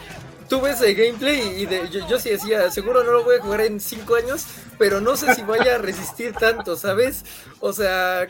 tú 0.48 0.62
ves 0.62 0.82
el 0.82 0.94
gameplay 0.94 1.62
y 1.62 1.66
de, 1.66 1.90
yo, 1.90 2.20
sí 2.20 2.30
decía, 2.30 2.70
seguro 2.70 3.04
no 3.04 3.12
lo 3.12 3.24
voy 3.24 3.38
a 3.38 3.42
jugar 3.42 3.62
en 3.62 3.80
5 3.80 4.16
años, 4.16 4.46
pero 4.78 5.02
no 5.02 5.16
sé 5.16 5.34
si 5.34 5.42
vaya 5.42 5.76
a 5.76 5.78
resistir 5.80 6.34
tanto, 6.34 6.76
¿sabes? 6.76 7.26
O 7.60 7.74
sea, 7.74 8.22
eh, 8.24 8.30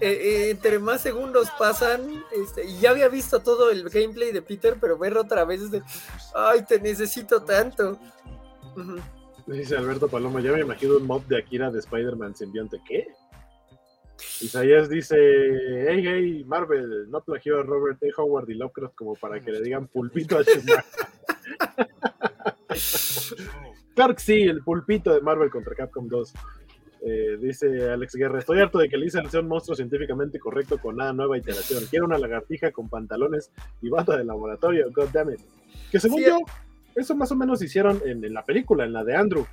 eh, 0.00 0.50
entre 0.52 0.78
más 0.78 1.02
segundos 1.02 1.48
pasan, 1.58 2.24
este, 2.32 2.64
y 2.64 2.78
ya 2.78 2.90
había 2.90 3.08
visto 3.08 3.40
todo 3.40 3.70
el 3.70 3.90
gameplay 3.90 4.32
de 4.32 4.40
Peter, 4.40 4.78
pero 4.80 4.96
verlo 4.96 5.20
otra 5.20 5.44
vez 5.44 5.60
es 5.60 5.70
de, 5.70 5.82
ay, 6.34 6.64
te 6.64 6.80
necesito 6.80 7.42
tanto. 7.42 7.98
Dice 9.46 9.76
Alberto 9.76 10.08
Paloma, 10.08 10.40
ya 10.40 10.52
me 10.52 10.60
imagino 10.60 10.96
un 10.96 11.06
mod 11.06 11.22
de 11.22 11.38
Akira 11.38 11.70
de 11.70 11.80
Spider-Man 11.80 12.36
simbionte. 12.36 12.80
¿Qué? 12.86 13.08
Isaías 14.40 14.88
dice, 14.88 15.16
hey, 15.16 16.02
hey, 16.06 16.44
Marvel, 16.46 17.10
no 17.10 17.22
plagió 17.22 17.60
a 17.60 17.62
Robert 17.62 17.98
A. 18.02 18.20
Howard 18.20 18.48
y 18.50 18.54
Lovecraft 18.54 18.94
como 18.94 19.14
para 19.14 19.40
que 19.40 19.50
le 19.50 19.62
digan 19.62 19.86
pulpito 19.88 20.38
a 20.38 20.44
Schumacher. 20.44 20.84
claro 23.94 24.14
que 24.14 24.20
sí, 24.20 24.42
el 24.42 24.62
pulpito 24.62 25.12
de 25.12 25.20
Marvel 25.20 25.50
contra 25.50 25.74
Capcom 25.74 26.06
2. 26.06 26.32
Eh, 27.02 27.38
dice 27.40 27.90
Alex 27.90 28.14
Guerra, 28.14 28.40
estoy 28.40 28.60
harto 28.60 28.78
de 28.78 28.90
que 28.90 28.98
Lisa 28.98 29.22
sea 29.30 29.40
un 29.40 29.48
monstruo 29.48 29.74
científicamente 29.74 30.38
correcto 30.38 30.78
con 30.78 30.96
nada 30.96 31.14
nueva 31.14 31.38
iteración. 31.38 31.84
Quiero 31.88 32.04
una 32.04 32.18
lagartija 32.18 32.72
con 32.72 32.90
pantalones 32.90 33.50
y 33.80 33.88
bata 33.88 34.18
de 34.18 34.24
laboratorio, 34.24 34.90
god 34.92 35.08
damn 35.12 35.32
it. 35.32 35.40
Que 35.90 35.98
según 35.98 36.22
yo, 36.22 36.38
eso 37.00 37.14
más 37.16 37.32
o 37.32 37.36
menos 37.36 37.62
hicieron 37.62 38.00
en, 38.04 38.32
la 38.32 38.44
película, 38.44 38.84
en 38.84 38.92
la 38.92 39.04
de 39.04 39.16
Andrew. 39.16 39.46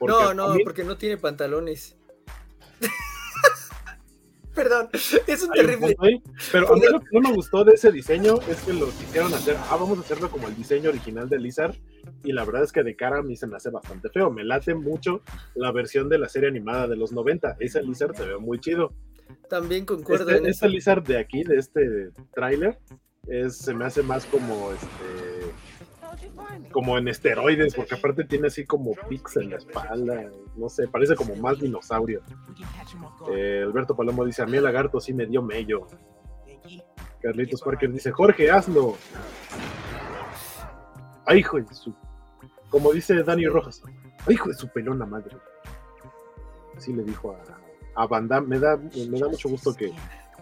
No, 0.00 0.34
no, 0.34 0.54
porque 0.64 0.84
no 0.84 0.96
tiene 0.96 1.16
pantalones. 1.16 1.96
Perdón, 4.54 4.90
es 4.92 5.42
un 5.42 5.50
terrible. 5.50 5.96
pero 6.50 6.72
a 6.72 6.76
mí 6.76 6.82
lo 6.92 7.00
que 7.00 7.06
no 7.12 7.20
me 7.20 7.32
gustó 7.32 7.64
de 7.64 7.74
ese 7.74 7.90
diseño 7.90 8.34
es 8.48 8.60
que 8.62 8.74
lo 8.74 8.86
quisieron 8.86 9.32
hacer. 9.32 9.56
Ah, 9.70 9.76
vamos 9.80 9.96
a 9.98 10.02
hacerlo 10.02 10.30
como 10.30 10.46
el 10.46 10.54
diseño 10.54 10.90
original 10.90 11.28
de 11.28 11.38
Lizard. 11.38 11.74
Y 12.22 12.32
la 12.32 12.44
verdad 12.44 12.64
es 12.64 12.72
que 12.72 12.82
de 12.82 12.94
cara 12.94 13.18
a 13.18 13.22
mí 13.22 13.34
se 13.36 13.46
me 13.46 13.56
hace 13.56 13.70
bastante 13.70 14.10
feo. 14.10 14.30
Me 14.30 14.44
late 14.44 14.74
mucho 14.74 15.22
la 15.54 15.72
versión 15.72 16.08
de 16.08 16.18
la 16.18 16.28
serie 16.28 16.50
animada 16.50 16.86
de 16.86 16.96
los 16.96 17.12
90. 17.12 17.56
Ese 17.60 17.82
Lizard 17.82 18.14
se 18.14 18.26
ve 18.26 18.36
muy 18.36 18.58
chido. 18.60 18.92
También 19.48 19.86
concuerdo. 19.86 20.30
Este, 20.30 20.50
este 20.50 20.68
Lizard 20.68 21.02
de 21.02 21.18
aquí, 21.18 21.44
de 21.44 21.56
este 21.56 22.10
tráiler, 22.34 22.78
se 23.48 23.72
me 23.72 23.86
hace 23.86 24.02
más 24.02 24.26
como 24.26 24.70
este 24.72 25.52
como 26.70 26.98
en 26.98 27.08
esteroides, 27.08 27.74
porque 27.74 27.94
aparte 27.94 28.24
tiene 28.24 28.48
así 28.48 28.64
como 28.64 28.92
pics 29.08 29.36
en 29.36 29.50
la 29.50 29.56
espalda, 29.56 30.30
no 30.56 30.68
sé, 30.68 30.88
parece 30.88 31.14
como 31.14 31.34
más 31.36 31.60
dinosaurio. 31.60 32.22
Eh, 33.30 33.62
Alberto 33.64 33.96
Palomo 33.96 34.24
dice, 34.24 34.42
a 34.42 34.46
mí 34.46 34.56
el 34.56 34.64
lagarto 34.64 35.00
sí 35.00 35.12
me 35.12 35.26
dio 35.26 35.42
mello. 35.42 35.86
Carlitos 37.20 37.62
Parker 37.62 37.92
dice, 37.92 38.10
Jorge, 38.10 38.50
hazlo. 38.50 38.96
Ay, 41.24 41.38
hijo 41.38 41.60
de 41.60 41.74
su... 41.74 41.94
Como 42.68 42.92
dice 42.92 43.22
Dani 43.22 43.46
Rojas, 43.46 43.82
ay, 44.26 44.34
hijo 44.34 44.48
de 44.48 44.54
su 44.54 44.68
pelona 44.68 45.06
madre. 45.06 45.36
Así 46.76 46.92
le 46.92 47.04
dijo 47.04 47.32
a, 47.32 48.02
a 48.02 48.06
Van. 48.06 48.28
Me 48.48 48.58
da, 48.58 48.76
me 48.76 49.20
da 49.20 49.28
mucho 49.28 49.48
gusto 49.48 49.74
que 49.74 49.92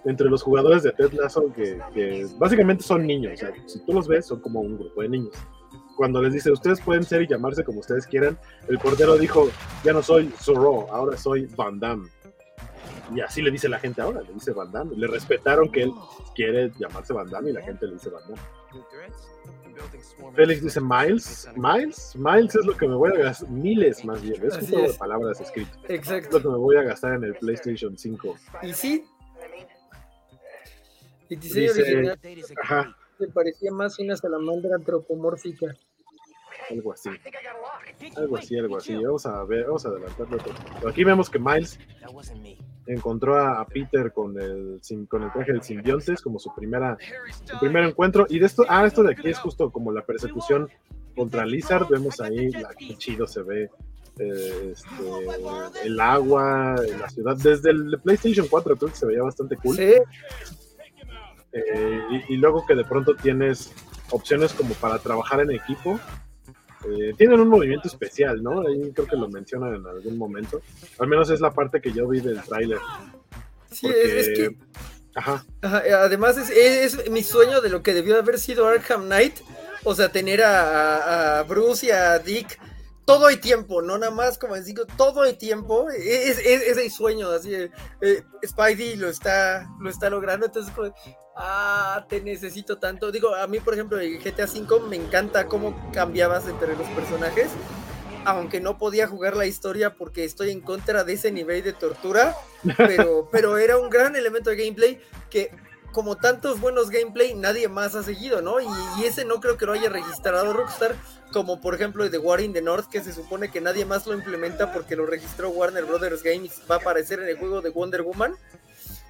entre 0.05 0.29
los 0.29 0.43
jugadores 0.43 0.83
de 0.83 0.93
Ted 0.93 1.13
Lasso, 1.13 1.53
que, 1.53 2.27
básicamente 2.39 2.83
son 2.83 3.07
niños, 3.07 3.41
si 3.67 3.85
tú 3.85 3.93
los 3.93 4.09
ves, 4.09 4.27
son 4.27 4.41
como 4.41 4.61
un 4.61 4.79
grupo 4.79 5.03
de 5.03 5.09
niños. 5.09 5.35
Cuando 6.01 6.23
les 6.23 6.33
dice, 6.33 6.51
ustedes 6.51 6.81
pueden 6.81 7.03
ser 7.05 7.21
y 7.21 7.27
llamarse 7.27 7.63
como 7.63 7.81
ustedes 7.81 8.07
quieran, 8.07 8.39
el 8.69 8.79
portero 8.79 9.19
dijo, 9.19 9.51
ya 9.85 9.93
no 9.93 10.03
soy 10.03 10.33
Zorro, 10.41 10.91
ahora 10.91 11.15
soy 11.19 11.45
Van 11.55 11.79
Damme. 11.79 12.09
Y 13.15 13.21
así 13.21 13.43
le 13.43 13.51
dice 13.51 13.69
la 13.69 13.79
gente 13.79 14.01
ahora, 14.01 14.23
le 14.23 14.33
dice 14.33 14.53
Van 14.53 14.73
Damme. 14.73 14.97
Le 14.97 15.07
respetaron 15.09 15.71
que 15.71 15.83
él 15.83 15.93
quiere 16.35 16.73
llamarse 16.79 17.13
Van 17.13 17.29
Damme 17.29 17.51
y 17.51 17.53
la 17.53 17.61
gente 17.61 17.87
le 17.87 17.93
dice 17.93 18.09
Van 18.09 18.23
Damme. 18.23 18.41
Félix 20.35 20.63
dice 20.63 20.81
Miles. 20.81 21.51
Miles, 21.55 22.17
Miles 22.17 22.55
es 22.55 22.65
lo 22.65 22.75
que 22.75 22.89
me 22.89 22.95
voy 22.95 23.11
a 23.13 23.17
gastar, 23.19 23.51
miles 23.51 24.03
más 24.03 24.23
bien, 24.23 24.43
es 24.43 24.55
un 24.57 24.67
juego 24.69 24.85
de 24.85 24.89
es. 24.93 24.97
palabras 24.97 25.39
escrito. 25.43 25.71
Es 25.85 25.91
Exacto. 25.91 26.39
lo 26.39 26.43
que 26.45 26.49
me 26.49 26.57
voy 26.57 26.77
a 26.77 26.83
gastar 26.83 27.13
en 27.13 27.25
el 27.25 27.35
PlayStation 27.35 27.99
5. 27.99 28.37
Y 28.63 28.73
sí. 28.73 29.05
El 31.29 31.41
diseño 31.41 31.75
Dice- 31.75 31.83
original 31.83 32.19
Ajá, 32.63 32.97
me 33.19 33.27
parecía 33.29 33.71
más 33.71 33.99
una 33.99 34.17
salamandra 34.17 34.77
antropomórfica. 34.77 35.77
Algo 36.71 36.93
así. 36.93 37.11
Algo 38.17 38.37
así, 38.37 38.59
algo 38.59 38.77
así. 38.77 38.95
Vamos 38.95 39.27
a 39.27 39.45
ver, 39.45 39.65
vamos 39.65 39.85
a 39.85 39.89
adelantarlo 39.89 40.39
todo. 40.39 40.55
Pero 40.79 40.89
aquí 40.89 41.05
vemos 41.05 41.29
que 41.29 41.39
Miles 41.39 41.79
encontró 42.87 43.39
a, 43.39 43.65
Peter 43.67 44.13
con 44.13 44.41
el, 44.41 44.81
con 45.09 45.23
el 45.23 45.33
traje 45.33 45.53
del 45.53 45.63
simbiontes 45.63 46.21
como 46.21 46.39
su 46.39 46.53
primera 46.55 46.97
su 47.45 47.59
primer 47.59 47.85
encuentro. 47.85 48.27
Y 48.29 48.39
de 48.39 48.47
esto, 48.47 48.65
ah, 48.69 48.87
esto 48.87 49.03
de 49.03 49.13
aquí 49.13 49.29
es 49.29 49.39
justo 49.39 49.71
como 49.71 49.93
la 49.93 50.03
persecución 50.03 50.69
contra 51.15 51.45
Lizard. 51.45 51.89
Vemos 51.89 52.21
ahí 52.21 52.51
la, 52.51 52.71
qué 52.71 52.97
chido 52.97 53.27
se 53.27 53.43
ve 53.43 53.71
eh, 54.19 54.73
este, 54.73 55.87
el 55.87 56.01
agua, 56.01 56.77
la 56.99 57.09
ciudad. 57.09 57.37
Desde 57.37 57.71
el 57.71 58.01
PlayStation 58.03 58.47
4 58.49 58.77
creo 58.77 58.91
que 58.91 58.97
se 58.97 59.07
veía 59.07 59.23
bastante 59.23 59.57
cool. 59.57 59.77
Sí, 59.77 59.93
Eh, 61.53 62.01
y, 62.29 62.35
y 62.35 62.37
luego 62.37 62.65
que 62.65 62.77
de 62.77 62.85
pronto 62.85 63.17
tienes 63.17 63.73
opciones 64.11 64.53
como 64.53 64.75
para 64.75 64.99
trabajar 64.99 65.41
en 65.41 65.51
equipo. 65.51 65.99
Eh, 66.89 67.13
tienen 67.19 67.39
un 67.41 67.49
movimiento 67.49 67.89
especial, 67.89 68.43
¿no? 68.43 68.61
Ahí 68.67 68.91
creo 68.93 69.07
que 69.07 69.17
lo 69.17 69.29
mencionan 69.29 69.75
en 69.75 69.87
algún 69.87 70.17
momento. 70.17 70.63
Al 70.99 71.09
menos 71.09 71.29
es 71.31 71.41
la 71.41 71.51
parte 71.53 71.81
que 71.81 71.93
yo 71.93 72.09
vi 72.09 72.21
del 72.21 72.41
tráiler. 72.43 72.79
sí, 73.71 73.87
Porque- 73.87 74.21
es, 74.21 74.27
que 74.29 74.57
Ajá, 75.15 75.45
Ajá, 75.61 75.83
además 76.05 76.39
es, 76.39 76.51
es- 76.51 76.95
es 76.95 77.11
mi 77.11 77.23
sueño 77.25 77.61
de 77.61 77.69
lo 77.69 77.83
que 77.83 77.93
debió 77.95 78.17
haber 78.19 78.39
sido 78.39 78.67
Arkham 78.69 79.07
Knight. 79.07 79.35
O 79.85 79.95
sea, 79.95 80.11
tener 80.13 80.43
a, 80.43 81.39
a 81.41 81.43
Bruce 81.45 81.87
y 81.87 81.91
a 81.91 82.19
Dick 82.19 82.59
todo 83.07 83.29
el 83.29 83.41
tiempo, 83.41 83.83
no 83.83 83.99
nada 83.99 84.13
más 84.13 84.39
como 84.39 84.55
digo, 84.61 84.85
todo 84.97 85.25
el 85.25 85.37
tiempo. 85.37 85.89
Es, 85.91 86.39
es, 86.39 86.63
es 86.63 86.77
el 86.79 86.91
sueño, 86.93 87.29
así. 87.31 87.53
eh, 87.55 88.23
Spidey 88.47 88.95
lo 88.97 89.09
está, 89.09 89.69
lo 89.81 89.91
está 89.91 90.09
logrando, 90.11 90.47
entonces 90.47 90.73
como, 90.75 90.95
ah, 91.41 92.07
te 92.09 92.21
necesito 92.21 92.79
tanto. 92.79 93.11
Digo, 93.11 93.35
a 93.35 93.47
mí, 93.47 93.61
por 93.61 93.75
ejemplo, 93.75 93.99
en 94.01 94.19
GTA 94.21 94.45
V 94.45 94.89
me 94.89 94.97
encanta 94.97 95.47
cómo 95.47 95.91
cambiabas 95.93 96.47
entre 96.47 96.77
los 96.77 96.87
personajes. 96.89 97.49
Aunque 98.27 98.61
no 98.61 98.77
podía 98.77 99.07
jugar 99.07 99.35
la 99.35 99.47
historia 99.47 99.95
porque 99.95 100.25
estoy 100.25 100.51
en 100.51 100.61
contra 100.61 101.05
de 101.05 101.15
ese 101.15 101.33
nivel 101.33 101.65
de 101.65 101.73
tortura, 101.73 102.37
pero, 102.77 103.29
pero 103.33 103.57
era 103.57 103.79
un 103.79 103.89
gran 103.89 104.15
elemento 104.15 104.51
de 104.51 104.57
gameplay 104.57 105.01
que 105.31 105.51
como 105.93 106.17
tantos 106.17 106.61
buenos 106.61 106.91
gameplay 106.91 107.35
nadie 107.35 107.69
más 107.69 107.95
ha 107.95 108.03
seguido, 108.03 108.43
¿no? 108.43 108.61
Y, 108.61 108.67
y 108.99 109.05
ese 109.07 109.25
no 109.25 109.41
creo 109.41 109.57
que 109.57 109.67
lo 109.67 109.73
haya 109.73 109.89
registrado 109.89 110.53
Rockstar, 110.53 110.95
como 111.33 111.61
por 111.61 111.75
ejemplo 111.75 112.05
el 112.05 112.11
de 112.11 112.19
War 112.19 112.41
in 112.41 112.53
the 112.53 112.63
North, 112.63 112.89
que 112.89 113.03
se 113.03 113.13
supone 113.13 113.51
que 113.51 113.61
nadie 113.61 113.85
más 113.85 114.07
lo 114.07 114.15
implementa 114.15 114.73
porque 114.73 114.97
lo 114.97 115.07
registró 115.07 115.51
Warner 115.51 115.85
Brothers 115.85 116.23
Games, 116.23 116.63
va 116.71 116.77
a 116.77 116.79
aparecer 116.79 117.21
en 117.21 117.29
el 117.29 117.39
juego 117.39 117.61
de 117.61 117.71
Wonder 117.71 118.03
Woman, 118.03 118.37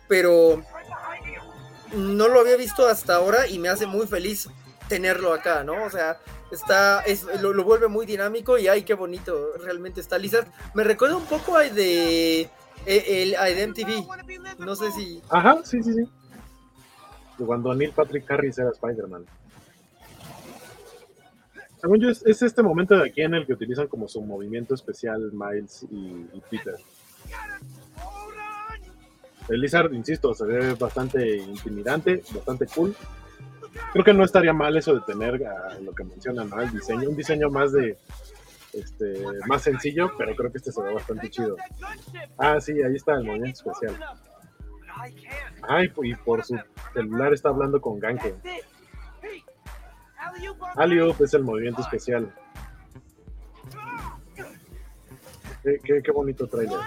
pero 0.08 0.62
no 1.94 2.28
lo 2.28 2.40
había 2.40 2.56
visto 2.56 2.86
hasta 2.86 3.16
ahora 3.16 3.46
y 3.46 3.58
me 3.58 3.68
hace 3.68 3.86
muy 3.86 4.06
feliz 4.06 4.48
tenerlo 4.88 5.32
acá, 5.32 5.62
¿no? 5.64 5.84
O 5.84 5.90
sea, 5.90 6.18
está, 6.50 7.00
es, 7.02 7.24
lo, 7.40 7.64
vuelve 7.64 7.88
muy 7.88 8.06
dinámico 8.06 8.58
y 8.58 8.68
ay, 8.68 8.82
qué 8.82 8.94
bonito 8.94 9.52
realmente 9.58 10.00
está 10.00 10.18
Lizard. 10.18 10.48
Me 10.74 10.84
recuerda 10.84 11.16
un 11.16 11.26
poco 11.26 11.56
al 11.56 11.74
de 11.74 12.48
el, 12.86 13.34
el, 13.34 13.68
MTV. 13.68 14.06
No 14.58 14.74
sé 14.74 14.90
si. 14.92 15.22
ajá, 15.28 15.60
sí, 15.64 15.82
sí, 15.82 15.94
sí. 15.94 16.10
Cuando 17.44 17.74
Neil 17.74 17.92
Patrick 17.92 18.30
Harris 18.30 18.58
era 18.58 18.70
Spider-Man. 18.70 19.24
Según 21.80 22.00
yo, 22.00 22.10
es, 22.10 22.22
es 22.26 22.42
este 22.42 22.62
momento 22.62 22.94
de 22.94 23.08
aquí 23.08 23.22
en 23.22 23.34
el 23.34 23.46
que 23.46 23.54
utilizan 23.54 23.86
como 23.86 24.06
su 24.06 24.20
movimiento 24.20 24.74
especial 24.74 25.30
Miles 25.32 25.86
y 25.90 26.40
Peter. 26.50 26.74
El 29.50 29.60
Lizard, 29.60 29.92
insisto, 29.92 30.32
se 30.32 30.44
ve 30.44 30.74
bastante 30.74 31.36
intimidante, 31.36 32.22
bastante 32.32 32.66
cool. 32.66 32.94
Creo 33.92 34.04
que 34.04 34.14
no 34.14 34.24
estaría 34.24 34.52
mal 34.52 34.76
eso 34.76 34.94
de 34.94 35.00
tener 35.00 35.44
ah, 35.44 35.76
lo 35.82 35.92
que 35.92 36.04
mencionan, 36.04 36.48
¿no? 36.48 36.60
El 36.60 36.70
diseño, 36.70 37.08
un 37.08 37.16
diseño 37.16 37.50
más 37.50 37.72
de 37.72 37.98
este 38.72 39.24
más 39.48 39.62
sencillo, 39.62 40.12
pero 40.16 40.36
creo 40.36 40.52
que 40.52 40.58
este 40.58 40.70
se 40.70 40.80
ve 40.80 40.94
bastante 40.94 41.28
chido. 41.28 41.56
Ah, 42.38 42.60
sí, 42.60 42.80
ahí 42.80 42.94
está 42.94 43.14
el 43.14 43.24
movimiento 43.24 43.70
especial. 43.70 43.98
Ay, 45.62 45.92
y 46.02 46.14
por 46.14 46.44
su 46.44 46.56
celular 46.94 47.32
está 47.32 47.48
hablando 47.48 47.80
con 47.80 47.98
Ganke. 47.98 48.34
Alley-oop 50.76 51.20
es 51.22 51.34
el 51.34 51.42
movimiento 51.42 51.80
especial. 51.80 52.32
Qué, 55.62 56.12
bonito 56.12 56.46
trailer. 56.46 56.78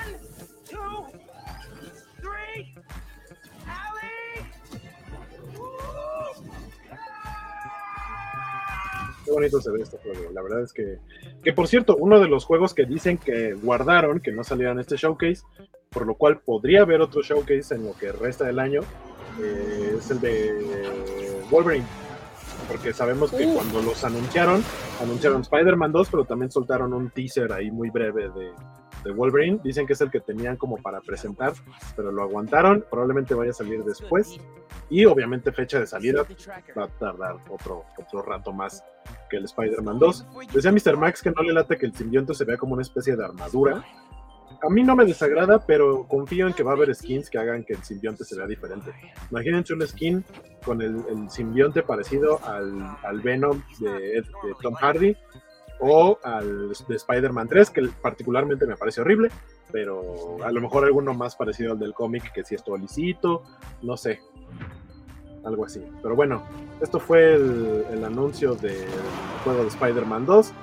Qué 9.24 9.32
bonito 9.32 9.62
se 9.62 9.72
ve 9.72 9.82
este 9.82 9.98
juego. 9.98 10.32
La 10.34 10.42
verdad 10.42 10.64
es 10.64 10.74
que, 10.74 11.00
que 11.44 11.54
por 11.54 11.68
cierto, 11.68 11.96
uno 11.98 12.20
de 12.20 12.28
los 12.28 12.46
juegos 12.46 12.74
que 12.74 12.86
dicen 12.86 13.18
que 13.18 13.54
guardaron, 13.54 14.20
que 14.20 14.32
no 14.32 14.44
salieron 14.44 14.78
en 14.78 14.82
este 14.82 14.98
showcase, 14.98 15.44
por 15.90 16.06
lo 16.06 16.16
cual 16.16 16.40
podría 16.42 16.82
haber 16.82 17.02
otro 17.02 17.22
showcase 17.22 17.76
en 17.76 17.86
lo 17.86 17.94
que 17.94 18.12
resta 18.12 18.46
del 18.46 18.60
año, 18.60 18.82
eh, 19.42 19.96
es 19.98 20.12
el 20.12 20.20
de 20.20 20.52
Wolverine. 21.50 21.86
Porque 22.68 22.94
sabemos 22.94 23.32
que 23.32 23.46
cuando 23.46 23.82
los 23.82 24.04
anunciaron, 24.04 24.64
anunciaron 25.02 25.42
Spider-Man 25.42 25.92
2, 25.92 26.10
pero 26.10 26.26
también 26.26 26.50
soltaron 26.50 26.94
un 26.94 27.10
teaser 27.10 27.52
ahí 27.52 27.70
muy 27.72 27.90
breve 27.90 28.30
de, 28.30 28.52
de 29.04 29.12
Wolverine. 29.12 29.60
Dicen 29.64 29.86
que 29.86 29.94
es 29.94 30.02
el 30.02 30.12
que 30.12 30.20
tenían 30.20 30.58
como 30.58 30.78
para 30.78 31.02
presentar, 31.02 31.54
pero 31.96 32.12
lo 32.12 32.24
aguantaron. 32.24 32.86
Probablemente 32.90 33.34
vaya 33.34 33.52
a 33.52 33.54
salir 33.54 33.84
después. 33.84 34.38
Y 34.90 35.06
obviamente 35.06 35.52
fecha 35.52 35.80
de 35.80 35.88
salida 35.88 36.26
va 36.78 36.86
a 36.86 36.88
tardar 36.88 37.36
otro, 37.50 37.86
otro 37.98 38.22
rato 38.22 38.52
más 38.52 38.84
que 39.30 39.38
el 39.38 39.46
Spider-Man 39.46 40.00
2. 40.00 40.28
Decía 40.54 40.72
Mr. 40.72 40.98
Max 40.98 41.22
que 41.22 41.32
no 41.32 41.42
le 41.42 41.54
late 41.54 41.78
que 41.78 41.86
el 41.86 41.94
simbionte 41.94 42.34
se 42.34 42.46
vea 42.46 42.58
como 42.58 42.74
una 42.74 42.82
especie 42.82 43.16
de 43.16 43.24
armadura. 43.24 43.84
A 44.62 44.70
mí 44.70 44.84
no 44.84 44.96
me 44.96 45.06
desagrada, 45.06 45.60
pero 45.66 46.08
confío 46.08 46.48
en 46.48 46.54
que 46.54 46.64
va 46.64 46.72
a 46.72 46.76
haber 46.76 46.94
skins 46.96 47.30
que 47.30 47.38
hagan 47.38 47.66
que 47.66 47.74
el 47.74 47.84
simbionte 47.84 48.24
se 48.24 48.38
vea 48.38 48.48
diferente. 48.48 48.92
Imagínense 49.30 49.74
un 49.74 49.86
skin 49.86 50.24
con 50.64 50.82
el, 50.82 51.30
simbionte 51.30 51.84
parecido 51.84 52.40
al, 52.46 52.82
al 53.04 53.20
Venom 53.20 53.62
de 53.80 54.24
Tom 54.62 54.74
Hardy 54.76 55.18
o 55.80 56.18
al 56.24 56.70
de 56.70 56.96
Spider-Man 56.96 57.48
3, 57.48 57.70
que 57.70 57.90
particularmente 58.02 58.66
me 58.66 58.76
parece 58.76 59.02
horrible, 59.02 59.30
pero 59.72 60.44
a 60.44 60.52
lo 60.52 60.62
mejor 60.62 60.86
alguno 60.86 61.14
más 61.14 61.36
parecido 61.36 61.74
al 61.74 61.80
del 61.80 61.94
cómic, 61.94 62.32
que 62.32 62.44
si 62.44 62.56
es 62.56 62.64
todo 62.64 62.78
no 63.82 63.98
sé, 63.98 64.20
algo 65.44 65.66
así. 65.66 65.86
Pero 66.02 66.16
bueno, 66.16 66.44
esto 66.82 67.00
fue 67.00 67.36
el, 67.36 67.86
el 67.92 68.04
anuncio 68.04 68.56
del 68.56 68.88
juego 69.44 69.62
de 69.62 69.68
Spider-Man 69.68 70.26
2. 70.26 70.54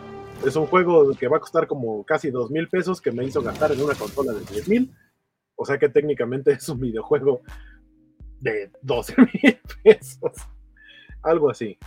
Es 0.47 0.57
un 0.57 0.67
juego 0.67 1.15
que 1.15 1.29
va 1.29 1.37
a 1.37 1.41
costar 1.41 1.67
como 1.67 2.05
casi 2.05 2.31
dos 2.31 2.51
mil 2.51 2.69
pesos 2.69 3.01
que 3.01 3.13
me 3.13 3.25
hizo 3.25 3.43
gastar 3.43 3.73
en 3.73 3.83
una 3.83 3.95
consola 3.95 4.33
de 4.33 4.41
10 4.41 4.69
mil. 4.69 4.95
O 5.55 5.67
sea 5.67 5.79
que 5.79 5.91
técnicamente 5.91 6.53
es 6.53 6.69
un 6.69 6.81
videojuego 6.81 7.43
de 8.41 8.71
12 8.83 9.15
mil 9.19 9.61
pesos. 9.85 10.33
Algo 11.23 11.51
así. 11.51 11.79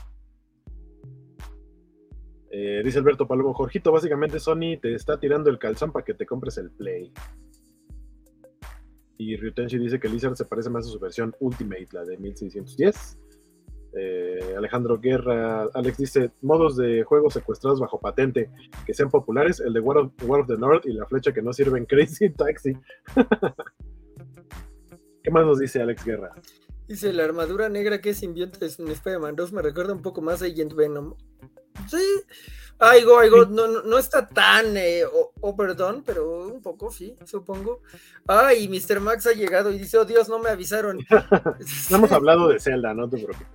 Eh, 2.56 2.84
dice 2.86 3.00
Alberto 3.00 3.28
Palomo, 3.28 3.52
Jorgito, 3.56 3.92
básicamente 3.92 4.40
Sony 4.40 4.78
te 4.80 4.94
está 4.94 5.20
tirando 5.20 5.50
el 5.50 5.58
calzón 5.58 5.92
para 5.92 6.06
que 6.06 6.14
te 6.14 6.28
compres 6.28 6.60
el 6.60 6.70
Play. 6.70 7.12
Y 9.18 9.36
Ryutenshi 9.38 9.80
dice 9.80 10.00
que 10.00 10.08
Lizard 10.08 10.36
se 10.36 10.46
parece 10.46 10.70
más 10.70 10.86
a 10.86 10.92
su 10.92 11.00
versión 11.00 11.36
Ultimate, 11.40 11.88
la 11.94 12.04
de 12.04 12.16
1610. 12.16 13.18
Eh, 13.96 14.54
Alejandro 14.56 15.00
Guerra, 15.00 15.64
Alex 15.74 15.98
dice, 15.98 16.32
modos 16.44 16.78
de 16.78 17.02
juego 17.02 17.32
secuestrados 17.32 17.80
bajo 17.80 18.00
patente 18.00 18.52
que 18.86 18.94
sean 18.94 19.10
populares, 19.10 19.60
el 19.60 19.74
de 19.74 19.80
War 19.80 19.98
of, 19.98 20.48
the 20.48 20.58
North 20.58 20.86
y 20.86 20.94
la 20.94 21.08
flecha 21.08 21.34
que 21.34 21.42
no 21.42 21.54
sirve 21.54 21.80
en 21.80 21.88
Crazy 21.88 22.30
Taxi. 22.30 22.78
¿Qué 25.24 25.32
más 25.32 25.44
nos 25.44 25.58
dice 25.58 25.82
Alex 25.82 26.06
Guerra? 26.06 26.36
Dice, 26.88 27.14
la 27.14 27.24
armadura 27.24 27.68
negra 27.68 28.00
que 28.00 28.12
es 28.12 28.18
simbionte 28.18 28.64
en 28.64 28.88
Spider-Man 28.90 29.38
2 29.38 29.54
me 29.54 29.64
recuerda 29.64 29.94
un 29.94 30.04
poco 30.04 30.22
más 30.22 30.44
a 30.44 30.46
Agent 30.46 30.76
Venom. 30.76 31.16
Sí, 31.90 32.04
ay, 32.80 33.04
go, 33.04 33.20
ay, 33.20 33.30
go. 33.30 33.46
No, 33.46 33.68
no, 33.68 33.82
no 33.84 33.98
está 33.98 34.28
tan 34.28 34.76
eh, 34.78 35.04
o- 35.06 35.32
overdone, 35.42 36.02
pero 36.06 36.48
un 36.48 36.62
poco, 36.62 36.92
sí, 36.92 37.16
supongo. 37.26 37.82
Ay, 38.28 38.68
Mr. 38.70 39.00
Max 39.00 39.28
ha 39.28 39.34
llegado 39.34 39.72
y 39.72 39.78
dice, 39.80 39.98
oh 39.98 40.06
Dios, 40.06 40.30
no 40.30 40.40
me 40.40 40.50
avisaron. 40.50 41.00
No 41.90 41.98
hemos 41.98 42.12
hablado 42.12 42.48
de 42.50 42.60
Zelda, 42.60 42.94
no 42.94 43.10
te 43.10 43.18
preocupes. 43.18 43.48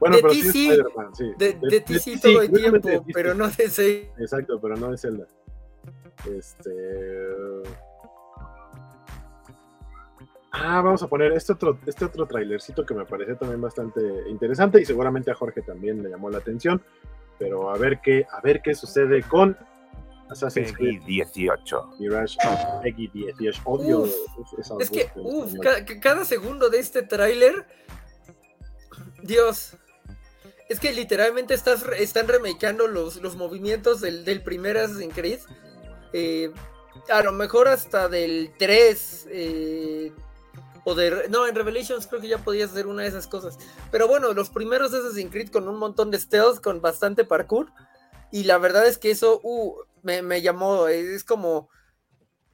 Bueno, 0.00 0.16
De 0.16 0.22
pero 0.22 0.32
ti 0.32 0.42
sí, 0.42 0.70
sí. 1.14 1.32
De, 1.38 1.58
de 1.60 1.80
ti 1.80 1.98
sí 1.98 2.20
todo 2.20 2.42
el 2.42 2.52
tiempo, 2.52 3.04
pero 3.12 3.34
no 3.34 3.48
de 3.48 3.64
ese. 3.64 4.12
Exacto, 4.18 4.60
pero 4.60 4.76
no 4.76 4.90
de 4.92 4.98
Zelda. 4.98 5.26
Este. 6.30 6.72
Ah, 10.50 10.80
vamos 10.80 11.02
a 11.02 11.08
poner 11.08 11.32
este 11.32 11.52
otro, 11.52 11.78
este 11.86 12.04
otro 12.04 12.26
trailercito 12.26 12.84
que 12.86 12.94
me 12.94 13.04
pareció 13.04 13.36
también 13.36 13.60
bastante 13.60 14.00
interesante 14.28 14.80
y 14.80 14.84
seguramente 14.84 15.30
a 15.30 15.34
Jorge 15.34 15.62
también 15.62 16.02
le 16.02 16.08
llamó 16.08 16.30
la 16.30 16.38
atención. 16.38 16.82
Pero 17.38 17.70
a 17.70 17.78
ver 17.78 18.00
qué, 18.02 18.26
a 18.30 18.40
ver 18.40 18.60
qué 18.62 18.74
sucede 18.74 19.22
con 19.22 19.56
Assassin's 20.30 20.72
Peggy 20.72 20.98
Creed 20.98 21.02
18. 21.06 21.90
Mirage 21.98 22.36
Peggy 22.82 23.08
18. 23.08 23.62
Odio 23.64 24.00
Uf, 24.00 24.58
esa 24.58 24.74
Es 24.80 24.90
que, 24.90 25.10
voz 25.14 25.16
en 25.16 25.26
uff, 25.26 25.44
español. 25.54 25.62
ca- 25.62 25.84
ca- 25.84 26.00
cada 26.00 26.24
segundo 26.24 26.68
de 26.68 26.78
este 26.80 27.02
tráiler, 27.02 27.66
Dios, 29.22 29.76
es 30.68 30.80
que 30.80 30.92
literalmente 30.92 31.54
estás, 31.54 31.86
re- 31.86 32.02
están 32.02 32.28
remakeando 32.28 32.86
los, 32.88 33.16
los 33.16 33.36
movimientos 33.36 34.00
del, 34.00 34.24
del 34.24 34.42
primer 34.42 34.76
Assassin's 34.76 35.14
Creed. 35.14 35.40
Eh, 36.12 36.50
a 37.10 37.22
lo 37.22 37.32
mejor 37.32 37.68
hasta 37.68 38.08
del 38.08 38.52
3. 38.58 39.28
eh, 39.30 40.12
o 40.88 40.94
de. 40.94 41.28
No, 41.28 41.46
en 41.46 41.54
Revelations 41.54 42.06
creo 42.06 42.20
que 42.20 42.28
ya 42.28 42.38
podías 42.38 42.70
hacer 42.70 42.86
una 42.86 43.02
de 43.02 43.08
esas 43.08 43.26
cosas. 43.26 43.58
Pero 43.90 44.08
bueno, 44.08 44.32
los 44.32 44.50
primeros 44.50 44.92
Assassin's 44.94 45.30
Creed 45.30 45.50
con 45.50 45.68
un 45.68 45.76
montón 45.78 46.10
de 46.10 46.18
stealth, 46.18 46.60
con 46.60 46.80
bastante 46.80 47.24
parkour. 47.24 47.72
Y 48.30 48.44
la 48.44 48.58
verdad 48.58 48.86
es 48.86 48.98
que 48.98 49.10
eso 49.10 49.40
uh, 49.42 49.74
me, 50.02 50.22
me 50.22 50.42
llamó. 50.42 50.88
Es 50.88 51.24
como 51.24 51.68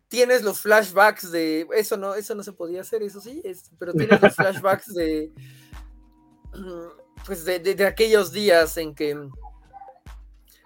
tienes 0.09 0.43
los 0.43 0.61
flashbacks 0.61 1.33
de 1.33 1.67
eso 1.75 1.97
no 1.97 2.15
eso 2.15 2.37
no 2.37 2.45
se 2.45 2.53
podía 2.53 2.83
hacer 2.83 3.03
eso 3.03 3.21
sí 3.21 3.41
es- 3.43 3.73
pero 3.81 3.93
tienes 3.95 4.23
los 4.23 4.35
flashbacks 4.37 4.95
de 4.95 5.33
pues 7.27 7.45
de, 7.45 7.59
de- 7.59 7.75
de 7.75 7.87
aquellos 7.87 8.31
días 8.31 8.77
en 8.77 8.95
que 8.95 9.19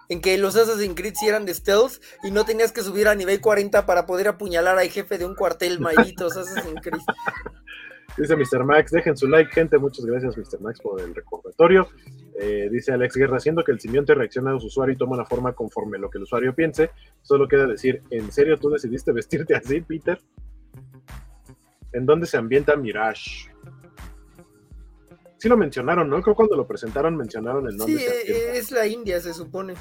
en 0.09 0.21
que 0.21 0.37
los 0.37 0.55
Assassin's 0.55 0.95
Creed 0.95 1.13
sí 1.15 1.27
eran 1.27 1.45
de 1.45 1.53
stealth 1.53 2.01
y 2.23 2.31
no 2.31 2.43
tenías 2.43 2.71
que 2.71 2.81
subir 2.81 3.07
a 3.07 3.15
nivel 3.15 3.39
40 3.39 3.85
para 3.85 4.05
poder 4.05 4.27
apuñalar 4.27 4.77
al 4.77 4.89
jefe 4.89 5.17
de 5.17 5.25
un 5.25 5.35
cuartel 5.35 5.79
malditos 5.79 6.35
Assassin's 6.35 6.81
Creed 6.81 7.01
Dice 8.17 8.35
Mr. 8.35 8.65
Max, 8.65 8.91
dejen 8.91 9.15
su 9.15 9.27
like, 9.27 9.51
gente. 9.51 9.77
Muchas 9.77 10.03
gracias, 10.05 10.35
Mr. 10.35 10.59
Max, 10.59 10.81
por 10.81 10.99
el 10.99 11.15
recordatorio. 11.15 11.87
Eh, 12.37 12.67
dice 12.69 12.91
Alex 12.91 13.15
Guerra, 13.15 13.39
siendo 13.39 13.63
que 13.63 13.71
el 13.71 13.79
simbionte 13.79 14.13
reacciona 14.13 14.53
a 14.53 14.59
su 14.59 14.67
usuario 14.67 14.93
y 14.93 14.97
toma 14.97 15.15
una 15.15 15.25
forma 15.25 15.53
conforme 15.53 15.97
lo 15.97 16.09
que 16.09 16.17
el 16.17 16.23
usuario 16.23 16.53
piense, 16.53 16.89
solo 17.21 17.47
queda 17.47 17.65
decir, 17.65 18.01
¿en 18.09 18.29
serio 18.31 18.57
tú 18.57 18.69
decidiste 18.69 19.13
vestirte 19.13 19.55
así, 19.55 19.81
Peter? 19.81 20.19
¿En 21.93 22.05
dónde 22.05 22.25
se 22.25 22.37
ambienta 22.37 22.75
Mirage? 22.75 23.51
Sí 25.39 25.47
lo 25.49 25.57
mencionaron, 25.57 26.09
¿no? 26.09 26.21
Creo 26.21 26.35
que 26.35 26.37
cuando 26.37 26.55
lo 26.57 26.67
presentaron 26.67 27.15
mencionaron 27.15 27.67
en 27.69 27.77
dónde 27.77 27.97
sí 27.97 28.03
eh, 28.03 28.09
ambienta. 28.21 28.53
es 28.53 28.71
la 28.71 28.85
India 28.87 29.19
se 29.21 29.33
supone 29.33 29.73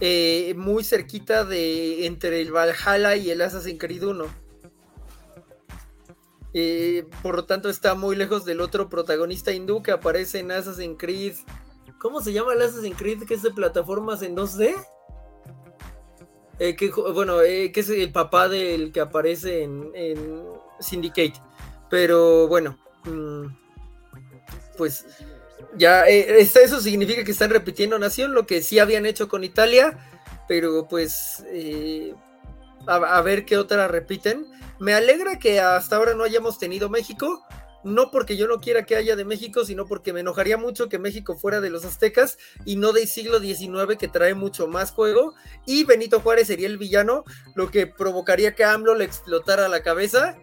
Eh, 0.00 0.54
muy 0.56 0.82
cerquita 0.84 1.44
de 1.44 2.06
entre 2.06 2.40
el 2.40 2.52
Valhalla 2.52 3.16
y 3.16 3.30
el 3.30 3.40
Assassin's 3.42 3.78
Creed 3.80 4.04
1 4.04 4.24
Eh, 6.54 7.04
por 7.22 7.36
lo 7.36 7.44
tanto 7.44 7.68
está 7.68 7.94
muy 7.94 8.16
lejos 8.16 8.44
del 8.44 8.60
otro 8.60 8.88
protagonista 8.88 9.52
hindú 9.52 9.82
que 9.82 9.90
aparece 9.92 10.38
en 10.38 10.50
Assassin's 10.52 10.96
Creed. 10.98 11.34
¿Cómo 12.00 12.20
se 12.20 12.32
llama 12.32 12.54
el 12.54 12.62
Assassin's 12.62 12.96
Creed 12.96 13.24
que 13.24 13.34
es 13.34 13.42
de 13.42 13.50
plataformas 13.50 14.22
en 14.22 14.34
2D? 14.36 14.74
Eh, 16.60 16.74
que, 16.76 16.90
bueno, 16.90 17.40
eh, 17.42 17.70
que 17.72 17.80
es 17.80 17.90
el 17.90 18.10
papá 18.10 18.48
del 18.48 18.90
que 18.92 19.00
aparece 19.00 19.62
en, 19.62 19.90
en 19.94 20.44
Syndicate. 20.80 21.34
Pero 21.90 22.48
bueno, 22.48 22.78
mm, 23.04 23.46
pues 24.78 25.04
ya 25.76 26.08
eh, 26.08 26.40
eso 26.40 26.80
significa 26.80 27.24
que 27.24 27.32
están 27.32 27.50
repitiendo 27.50 27.98
Nación, 27.98 28.32
lo 28.32 28.46
que 28.46 28.62
sí 28.62 28.78
habían 28.78 29.04
hecho 29.04 29.28
con 29.28 29.44
Italia, 29.44 29.98
pero 30.46 30.88
pues 30.88 31.44
eh, 31.48 32.14
a, 32.86 32.94
a 32.94 33.20
ver 33.20 33.44
qué 33.44 33.58
otra 33.58 33.88
repiten. 33.88 34.46
Me 34.78 34.94
alegra 34.94 35.38
que 35.38 35.60
hasta 35.60 35.96
ahora 35.96 36.14
no 36.14 36.24
hayamos 36.24 36.58
tenido 36.58 36.88
México, 36.88 37.44
no 37.84 38.10
porque 38.10 38.36
yo 38.36 38.46
no 38.46 38.60
quiera 38.60 38.84
que 38.84 38.96
haya 38.96 39.16
de 39.16 39.24
México, 39.24 39.64
sino 39.64 39.86
porque 39.86 40.12
me 40.12 40.20
enojaría 40.20 40.56
mucho 40.56 40.88
que 40.88 40.98
México 40.98 41.36
fuera 41.36 41.60
de 41.60 41.70
los 41.70 41.84
aztecas 41.84 42.38
y 42.64 42.76
no 42.76 42.92
del 42.92 43.08
siglo 43.08 43.40
XIX 43.40 43.96
que 43.98 44.08
trae 44.08 44.34
mucho 44.34 44.66
más 44.66 44.92
juego 44.92 45.34
y 45.66 45.84
Benito 45.84 46.20
Juárez 46.20 46.48
sería 46.48 46.66
el 46.66 46.78
villano, 46.78 47.24
lo 47.54 47.70
que 47.70 47.86
provocaría 47.86 48.54
que 48.54 48.64
AMLO 48.64 48.94
le 48.94 49.04
explotara 49.04 49.68
la 49.68 49.82
cabeza. 49.82 50.36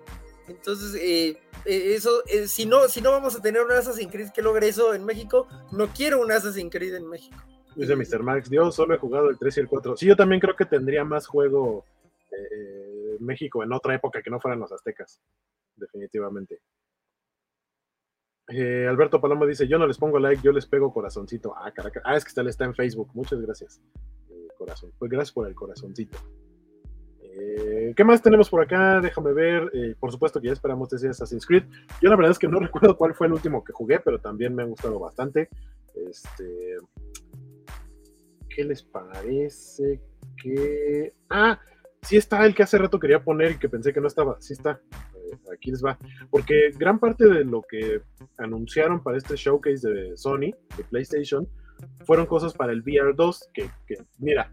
Entonces, 0.47 0.99
eh, 1.01 1.37
eso, 1.65 2.23
eh, 2.27 2.47
si, 2.47 2.65
no, 2.65 2.87
si 2.87 3.01
no 3.01 3.11
vamos 3.11 3.35
a 3.35 3.41
tener 3.41 3.61
un 3.61 3.71
Assassin's 3.71 4.11
Creed 4.11 4.29
que 4.33 4.41
logre 4.41 4.67
eso 4.67 4.93
en 4.93 5.05
México, 5.05 5.47
no 5.71 5.87
quiero 5.87 6.21
un 6.21 6.31
Assassin's 6.31 6.71
Creed 6.71 6.95
en 6.95 7.07
México. 7.07 7.37
Dice 7.75 7.95
Mr. 7.95 8.23
Max, 8.23 8.49
yo 8.49 8.71
solo 8.71 8.95
he 8.95 8.97
jugado 8.97 9.29
el 9.29 9.37
3 9.37 9.57
y 9.57 9.59
el 9.59 9.67
4. 9.67 9.97
Sí, 9.97 10.05
yo 10.05 10.15
también 10.15 10.39
creo 10.39 10.55
que 10.55 10.65
tendría 10.65 11.03
más 11.03 11.27
juego 11.27 11.85
eh, 12.31 12.47
eh, 12.51 13.17
México 13.19 13.63
en 13.63 13.73
otra 13.73 13.95
época 13.95 14.21
que 14.21 14.29
no 14.29 14.39
fueran 14.39 14.59
los 14.59 14.71
aztecas, 14.71 15.19
definitivamente. 15.75 16.61
Eh, 18.47 18.85
Alberto 18.87 19.19
Palomo 19.19 19.45
dice, 19.45 19.67
yo 19.67 19.79
no 19.79 19.87
les 19.87 19.97
pongo 19.97 20.19
like, 20.19 20.41
yo 20.43 20.51
les 20.51 20.67
pego 20.67 20.93
corazoncito. 20.93 21.55
Ah, 21.57 21.71
caraca. 21.71 22.01
Ah, 22.03 22.15
es 22.15 22.23
que 22.23 22.29
está, 22.29 22.41
está 22.43 22.65
en 22.65 22.75
Facebook. 22.75 23.09
Muchas 23.13 23.41
gracias. 23.41 23.81
Eh, 24.29 24.47
corazón. 24.57 24.91
Pues 24.99 25.09
gracias 25.09 25.33
por 25.33 25.47
el 25.47 25.55
corazoncito. 25.55 26.17
Eh, 27.85 27.93
¿Qué 27.95 28.03
más 28.03 28.21
tenemos 28.21 28.49
por 28.49 28.61
acá? 28.61 28.99
Déjame 28.99 29.33
ver. 29.33 29.69
Eh, 29.73 29.95
por 29.99 30.11
supuesto 30.11 30.41
que 30.41 30.47
ya 30.47 30.53
esperamos 30.53 30.91
ese 30.93 31.09
Assassin's 31.09 31.45
Creed. 31.45 31.63
Yo 32.01 32.09
la 32.09 32.15
verdad 32.15 32.31
es 32.31 32.39
que 32.39 32.47
no 32.47 32.59
recuerdo 32.59 32.97
cuál 32.97 33.13
fue 33.13 33.27
el 33.27 33.33
último 33.33 33.63
que 33.63 33.73
jugué, 33.73 33.99
pero 33.99 34.19
también 34.19 34.55
me 34.55 34.63
han 34.63 34.69
gustado 34.69 34.99
bastante. 34.99 35.49
Este, 35.93 36.77
¿Qué 38.49 38.63
les 38.63 38.83
parece 38.83 40.01
que... 40.41 41.13
Ah, 41.29 41.59
sí 42.01 42.17
está 42.17 42.45
el 42.45 42.55
que 42.55 42.63
hace 42.63 42.77
rato 42.77 42.99
quería 42.99 43.23
poner 43.23 43.51
y 43.51 43.57
que 43.57 43.69
pensé 43.69 43.93
que 43.93 44.01
no 44.01 44.07
estaba. 44.07 44.37
Sí 44.39 44.53
está. 44.53 44.81
Eh, 45.15 45.37
aquí 45.53 45.71
les 45.71 45.83
va. 45.83 45.97
Porque 46.29 46.71
gran 46.77 46.99
parte 46.99 47.27
de 47.27 47.43
lo 47.43 47.61
que 47.61 48.01
anunciaron 48.37 49.03
para 49.03 49.17
este 49.17 49.35
showcase 49.35 49.87
de 49.87 50.17
Sony, 50.17 50.51
de 50.77 50.83
PlayStation, 50.89 51.47
fueron 52.05 52.25
cosas 52.25 52.53
para 52.53 52.71
el 52.71 52.81
VR 52.81 53.13
2, 53.13 53.49
que, 53.53 53.69
que, 53.85 53.97
mira, 54.17 54.51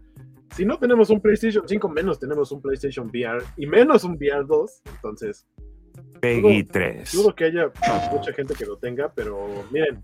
si 0.55 0.65
no 0.65 0.77
tenemos 0.77 1.09
un 1.09 1.19
PlayStation 1.19 1.67
5, 1.67 1.89
menos 1.89 2.19
tenemos 2.19 2.51
un 2.51 2.61
PlayStation 2.61 3.07
VR 3.07 3.43
y 3.57 3.65
menos 3.65 4.03
un 4.03 4.13
VR 4.13 4.45
2, 4.45 4.81
entonces 4.95 5.45
Peggy 6.19 6.63
3. 6.63 7.11
dudo 7.11 7.35
que 7.35 7.45
haya 7.45 7.71
mucha 8.11 8.33
gente 8.33 8.53
que 8.53 8.65
lo 8.65 8.77
tenga, 8.77 9.11
pero 9.13 9.65
miren, 9.71 10.03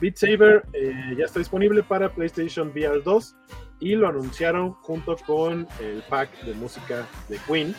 Beat 0.00 0.16
Saber 0.16 0.62
eh, 0.72 1.14
ya 1.16 1.24
está 1.24 1.38
disponible 1.38 1.82
para 1.82 2.12
PlayStation 2.12 2.68
VR 2.68 3.02
2 3.02 3.36
y 3.80 3.94
lo 3.94 4.08
anunciaron 4.08 4.74
junto 4.74 5.16
con 5.26 5.66
el 5.80 6.02
pack 6.08 6.42
de 6.44 6.54
música 6.54 7.06
de 7.28 7.38
Queen, 7.46 7.74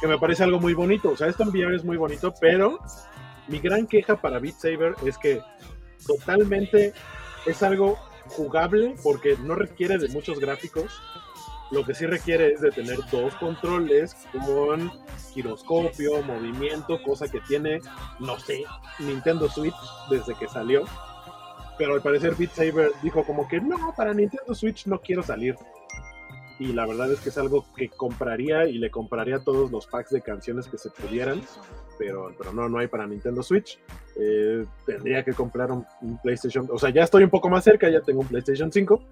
que 0.00 0.06
me 0.06 0.18
parece 0.18 0.42
algo 0.42 0.58
muy 0.58 0.72
bonito. 0.72 1.10
O 1.10 1.16
sea, 1.16 1.28
esto 1.28 1.42
en 1.42 1.50
VR 1.50 1.76
es 1.76 1.84
muy 1.84 1.98
bonito, 1.98 2.32
pero 2.40 2.78
mi 3.48 3.58
gran 3.58 3.86
queja 3.86 4.16
para 4.16 4.38
Beat 4.38 4.54
Saber 4.54 4.94
es 5.04 5.18
que 5.18 5.40
totalmente 6.06 6.94
es 7.46 7.62
algo 7.62 7.98
jugable 8.30 8.94
porque 9.02 9.36
no 9.36 9.54
requiere 9.54 9.98
de 9.98 10.08
muchos 10.08 10.38
gráficos. 10.38 11.00
Lo 11.70 11.84
que 11.84 11.94
sí 11.94 12.06
requiere 12.06 12.52
es 12.52 12.60
de 12.60 12.72
tener 12.72 12.98
dos 13.12 13.34
controles 13.36 14.16
con 14.32 14.90
giroscopio, 15.32 16.22
movimiento, 16.22 17.00
cosa 17.02 17.28
que 17.28 17.40
tiene, 17.42 17.80
no 18.18 18.38
sé, 18.40 18.64
Nintendo 18.98 19.48
Switch 19.48 19.74
desde 20.10 20.34
que 20.34 20.48
salió. 20.48 20.84
Pero 21.78 21.94
al 21.94 22.02
parecer 22.02 22.34
Beat 22.34 22.52
Saber 22.52 22.90
dijo 23.02 23.24
como 23.24 23.46
que 23.46 23.60
no, 23.60 23.94
para 23.96 24.12
Nintendo 24.12 24.54
Switch 24.54 24.86
no 24.86 25.00
quiero 25.00 25.22
salir. 25.22 25.56
Y 26.60 26.72
la 26.72 26.86
verdad 26.86 27.10
es 27.10 27.20
que 27.20 27.30
es 27.30 27.38
algo 27.38 27.64
que 27.74 27.88
compraría 27.88 28.66
y 28.66 28.78
le 28.78 28.90
compraría 28.90 29.40
todos 29.40 29.72
los 29.72 29.88
packs 29.88 30.10
de 30.10 30.20
canciones 30.20 30.68
que 30.68 30.78
se 30.78 30.90
pudieran. 30.90 31.40
Pero, 31.98 32.32
pero 32.38 32.52
no, 32.52 32.68
no 32.68 32.78
hay 32.78 32.86
para 32.86 33.06
Nintendo 33.06 33.42
Switch. 33.42 33.80
Eh, 34.16 34.64
tendría 34.86 35.24
que 35.24 35.32
comprar 35.32 35.72
un, 35.72 35.84
un 36.02 36.20
PlayStation. 36.20 36.68
O 36.70 36.78
sea, 36.78 36.90
ya 36.90 37.02
estoy 37.02 37.24
un 37.24 37.30
poco 37.30 37.48
más 37.48 37.64
cerca, 37.64 37.88
ya 37.88 38.02
tengo 38.02 38.20
un 38.20 38.28
PlayStation 38.28 38.70
5. 38.70 39.02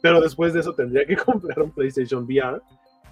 Pero 0.00 0.20
después 0.20 0.52
de 0.52 0.60
eso 0.60 0.74
tendría 0.74 1.04
que 1.04 1.16
comprar 1.26 1.60
un 1.62 1.72
PlayStation 1.72 2.24
VR 2.24 2.60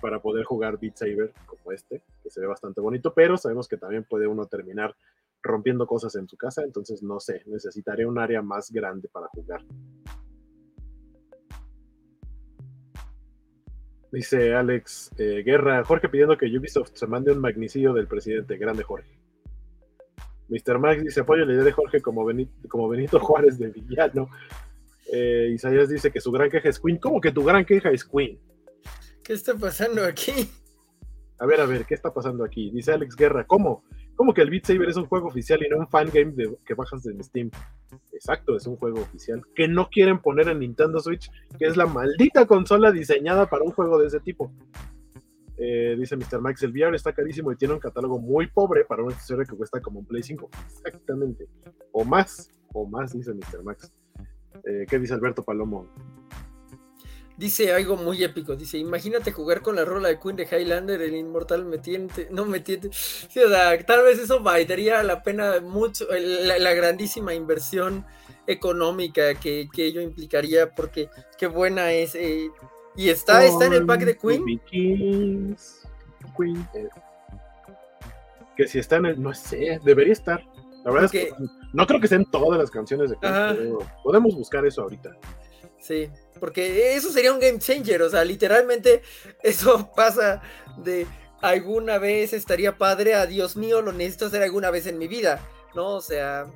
para 0.00 0.20
poder 0.20 0.44
jugar 0.44 0.78
Beat 0.78 0.96
Saber 0.96 1.32
como 1.46 1.72
este, 1.72 2.02
que 2.22 2.30
se 2.30 2.40
ve 2.40 2.46
bastante 2.46 2.80
bonito, 2.80 3.12
pero 3.14 3.36
sabemos 3.36 3.66
que 3.66 3.76
también 3.76 4.04
puede 4.04 4.26
uno 4.26 4.46
terminar 4.46 4.94
rompiendo 5.42 5.86
cosas 5.86 6.14
en 6.16 6.28
su 6.28 6.36
casa, 6.36 6.62
entonces 6.62 7.02
no 7.02 7.20
sé, 7.20 7.42
necesitaré 7.46 8.06
un 8.06 8.18
área 8.18 8.42
más 8.42 8.70
grande 8.70 9.08
para 9.08 9.28
jugar. 9.28 9.62
Dice 14.16 14.54
Alex 14.54 15.10
eh, 15.18 15.42
Guerra, 15.44 15.84
Jorge 15.84 16.08
pidiendo 16.08 16.38
que 16.38 16.46
Ubisoft 16.46 16.92
se 16.94 17.06
mande 17.06 17.32
un 17.32 17.38
magnicidio 17.38 17.92
del 17.92 18.06
presidente, 18.06 18.56
grande 18.56 18.82
Jorge. 18.82 19.10
Mr. 20.48 20.78
Max 20.78 21.04
dice, 21.04 21.20
apoyo 21.20 21.44
la 21.44 21.52
idea 21.52 21.64
de 21.64 21.72
Jorge 21.72 22.00
como 22.00 22.24
Benito, 22.24 22.66
como 22.66 22.88
Benito 22.88 23.20
Juárez 23.20 23.58
de 23.58 23.68
villano. 23.68 24.30
Eh, 25.12 25.50
Isaías 25.52 25.90
dice 25.90 26.10
que 26.10 26.22
su 26.22 26.32
gran 26.32 26.48
queja 26.48 26.66
es 26.66 26.80
Queen. 26.80 26.96
¿Cómo 26.96 27.20
que 27.20 27.30
tu 27.30 27.44
gran 27.44 27.66
queja 27.66 27.90
es 27.90 28.06
Queen? 28.06 28.40
¿Qué 29.22 29.34
está 29.34 29.52
pasando 29.52 30.02
aquí? 30.02 30.48
A 31.38 31.44
ver, 31.44 31.60
a 31.60 31.66
ver, 31.66 31.84
¿qué 31.84 31.92
está 31.92 32.10
pasando 32.10 32.42
aquí? 32.42 32.70
Dice 32.70 32.92
Alex 32.92 33.16
Guerra, 33.16 33.46
¿cómo? 33.46 33.84
¿Cómo 34.16 34.32
que 34.32 34.40
el 34.40 34.50
Beat 34.50 34.64
Saber 34.64 34.88
es 34.88 34.96
un 34.96 35.06
juego 35.06 35.28
oficial 35.28 35.62
y 35.62 35.68
no 35.68 35.78
un 35.78 35.88
fangame 35.88 36.32
de, 36.32 36.56
que 36.64 36.74
bajas 36.74 37.06
en 37.06 37.22
Steam? 37.22 37.50
Exacto, 38.12 38.56
es 38.56 38.66
un 38.66 38.76
juego 38.76 39.00
oficial 39.00 39.42
que 39.54 39.68
no 39.68 39.88
quieren 39.90 40.18
poner 40.20 40.48
en 40.48 40.60
Nintendo 40.60 40.98
Switch, 41.00 41.30
que 41.58 41.66
es 41.66 41.76
la 41.76 41.86
maldita 41.86 42.46
consola 42.46 42.90
diseñada 42.90 43.48
para 43.48 43.62
un 43.62 43.72
juego 43.72 43.98
de 43.98 44.06
ese 44.06 44.20
tipo. 44.20 44.50
Eh, 45.58 45.96
dice 45.98 46.16
Mr. 46.16 46.40
Max, 46.40 46.62
el 46.62 46.72
VR 46.72 46.96
está 46.96 47.12
carísimo 47.12 47.52
y 47.52 47.56
tiene 47.56 47.74
un 47.74 47.80
catálogo 47.80 48.18
muy 48.18 48.46
pobre 48.46 48.84
para 48.84 49.02
una 49.02 49.14
accesorio 49.14 49.44
que 49.46 49.56
cuesta 49.56 49.80
como 49.80 50.00
un 50.00 50.06
Play 50.06 50.22
5. 50.22 50.50
Exactamente. 50.66 51.46
O 51.92 52.04
más, 52.04 52.50
o 52.72 52.86
más, 52.86 53.12
dice 53.12 53.32
Mr. 53.32 53.62
Max. 53.64 53.92
Eh, 54.64 54.86
¿Qué 54.88 54.98
dice 54.98 55.14
Alberto 55.14 55.42
Palomo? 55.42 55.86
Dice 57.36 57.72
algo 57.74 57.96
muy 57.96 58.24
épico. 58.24 58.56
Dice: 58.56 58.78
Imagínate 58.78 59.30
jugar 59.30 59.60
con 59.60 59.76
la 59.76 59.84
rola 59.84 60.08
de 60.08 60.18
Queen 60.18 60.36
de 60.36 60.44
Highlander, 60.44 61.02
el 61.02 61.14
inmortal 61.14 61.66
metiente. 61.66 62.28
No 62.30 62.46
metiente. 62.46 62.88
Sí, 62.92 63.40
o 63.40 63.48
sea, 63.48 63.78
tal 63.84 64.04
vez 64.04 64.18
eso 64.18 64.40
valdría 64.40 65.02
la 65.02 65.22
pena 65.22 65.60
mucho, 65.60 66.06
la, 66.10 66.72
grandísima 66.72 67.34
inversión 67.34 68.06
económica 68.46 69.34
que, 69.34 69.68
ello 69.76 70.00
implicaría, 70.00 70.74
porque 70.74 71.10
qué 71.36 71.46
buena 71.46 71.92
es. 71.92 72.14
Eh, 72.14 72.50
y 72.96 73.10
está, 73.10 73.44
está 73.44 73.66
en 73.66 73.74
el 73.74 73.84
pack 73.84 74.04
de 74.04 74.16
Queen. 74.16 74.60
Queen. 74.70 75.56
Que 78.56 78.66
si 78.66 78.78
está 78.78 78.96
en 78.96 79.06
el. 79.06 79.22
No 79.22 79.34
sé, 79.34 79.78
debería 79.84 80.14
estar. 80.14 80.42
La 80.84 80.90
verdad 80.90 81.04
es 81.04 81.10
que 81.10 81.30
no 81.74 81.86
creo 81.86 82.00
que 82.00 82.08
sean 82.08 82.24
todas 82.30 82.58
las 82.58 82.70
canciones 82.70 83.10
de 83.10 83.18
Queen, 83.18 83.76
podemos 84.02 84.34
buscar 84.34 84.64
eso 84.64 84.82
ahorita. 84.82 85.14
Sí, 85.86 86.10
porque 86.40 86.96
eso 86.96 87.12
sería 87.12 87.32
un 87.32 87.38
game 87.38 87.60
changer, 87.60 88.02
o 88.02 88.10
sea, 88.10 88.24
literalmente 88.24 89.02
eso 89.44 89.88
pasa 89.96 90.42
de 90.78 91.06
alguna 91.40 91.98
vez 91.98 92.32
estaría 92.32 92.76
padre 92.76 93.14
a 93.14 93.26
Dios 93.26 93.56
mío, 93.56 93.82
lo 93.82 93.92
necesito 93.92 94.26
hacer 94.26 94.42
alguna 94.42 94.72
vez 94.72 94.88
en 94.88 94.98
mi 94.98 95.06
vida, 95.06 95.40
¿no? 95.76 95.94
O 95.94 96.00
sea, 96.00 96.46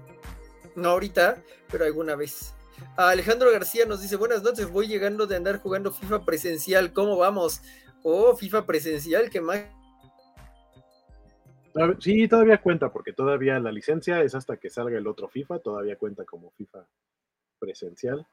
no 0.75 0.91
ahorita, 0.91 1.41
pero 1.71 1.85
alguna 1.85 2.17
vez. 2.17 2.55
Alejandro 2.97 3.53
García 3.53 3.87
nos 3.87 4.03
dice, 4.03 4.17
buenas 4.17 4.43
noches, 4.43 4.69
voy 4.69 4.89
llegando 4.89 5.29
de 5.29 5.37
andar 5.37 5.59
jugando 5.59 5.93
FIFA 5.93 6.25
presencial, 6.25 6.93
¿cómo 6.93 7.17
vamos? 7.17 7.63
Oh, 8.03 8.35
FIFA 8.35 8.67
presencial, 8.67 9.31
¿qué 9.31 9.41
más? 9.41 9.65
Sí, 12.01 12.27
todavía 12.27 12.61
cuenta, 12.61 12.91
porque 12.91 13.13
todavía 13.13 13.61
la 13.61 13.71
licencia 13.71 14.23
es 14.23 14.35
hasta 14.35 14.57
que 14.57 14.71
salga 14.71 14.99
el 14.99 15.07
otro 15.07 15.29
FIFA, 15.29 15.61
todavía 15.61 15.97
cuenta 15.97 16.25
como 16.25 16.51
FIFA 16.51 16.85
presencial. 17.61 18.27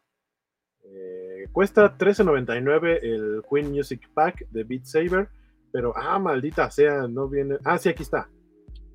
Eh, 0.94 1.48
cuesta 1.52 1.98
$13.99 1.98 3.00
el 3.02 3.44
Queen 3.50 3.72
Music 3.72 4.10
Pack 4.14 4.48
de 4.50 4.64
Beat 4.64 4.86
Saber, 4.86 5.30
pero 5.72 5.94
ah, 5.96 6.20
maldita 6.20 6.70
sea, 6.72 7.08
no 7.08 7.28
viene. 7.28 7.58
Ah, 7.64 7.78
sí, 7.78 7.90
aquí 7.90 8.04
está. 8.04 8.30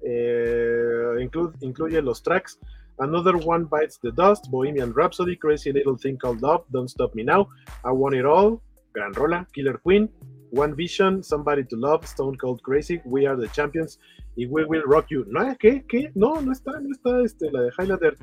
Eh, 0.05 1.29
incluye 1.61 2.03
los 2.03 2.23
tracks 2.23 2.59
Another 2.99 3.37
One 3.37 3.67
Bites 3.71 3.99
the 3.99 4.13
Dust, 4.13 4.51
Bohemian 4.51 4.93
Rhapsody, 4.93 5.37
Crazy 5.37 5.73
Little 5.73 5.97
Thing 5.97 6.17
Called 6.17 6.43
Love, 6.43 6.65
Don't 6.71 6.89
Stop 6.89 7.15
Me 7.15 7.25
Now, 7.25 7.49
I 7.85 7.91
Want 7.91 8.15
It 8.15 8.25
All, 8.25 8.61
Gran 8.93 9.13
Rola, 9.13 9.47
Killer 9.53 9.79
Queen, 9.79 10.09
One 10.51 10.75
Vision, 10.75 11.23
Somebody 11.23 11.65
to 11.65 11.77
Love, 11.77 12.07
Stone 12.07 12.37
Cold 12.37 12.63
Crazy, 12.63 13.01
We 13.05 13.27
Are 13.27 13.37
the 13.37 13.49
Champions 13.49 13.99
y 14.37 14.47
We 14.47 14.65
Will 14.65 14.83
Rock 14.85 15.07
You. 15.11 15.25
¿No? 15.27 15.57
¿Qué? 15.59 15.85
¿Qué? 15.89 16.13
No, 16.15 16.41
no 16.41 16.53
está, 16.53 16.79
no 16.81 16.93
está 16.93 17.23
este, 17.23 17.51
la 17.51 17.63
de 17.63 17.71
Highlander. 17.79 18.17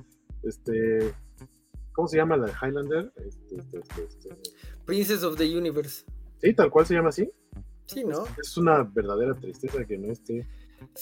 Este, 0.44 1.14
¿Cómo 1.94 2.08
se 2.08 2.18
llama 2.18 2.38
la 2.38 2.48
de 2.48 2.54
Highlander? 2.54 3.12
Este, 3.16 3.58
este, 3.58 3.80
este, 3.80 4.30
Princess 4.86 5.24
of 5.24 5.38
the 5.38 5.58
Universe. 5.58 6.06
Sí, 6.42 6.54
tal 6.54 6.70
cual 6.70 6.86
se 6.86 6.94
llama 6.96 7.10
así. 7.10 7.30
Sí, 7.86 8.04
¿no? 8.04 8.26
Es, 8.42 8.56
una 8.58 8.84
verdadera 8.84 9.34
tristeza 9.34 9.84
que 9.86 9.98
no 9.98 10.12
esté. 10.12 10.48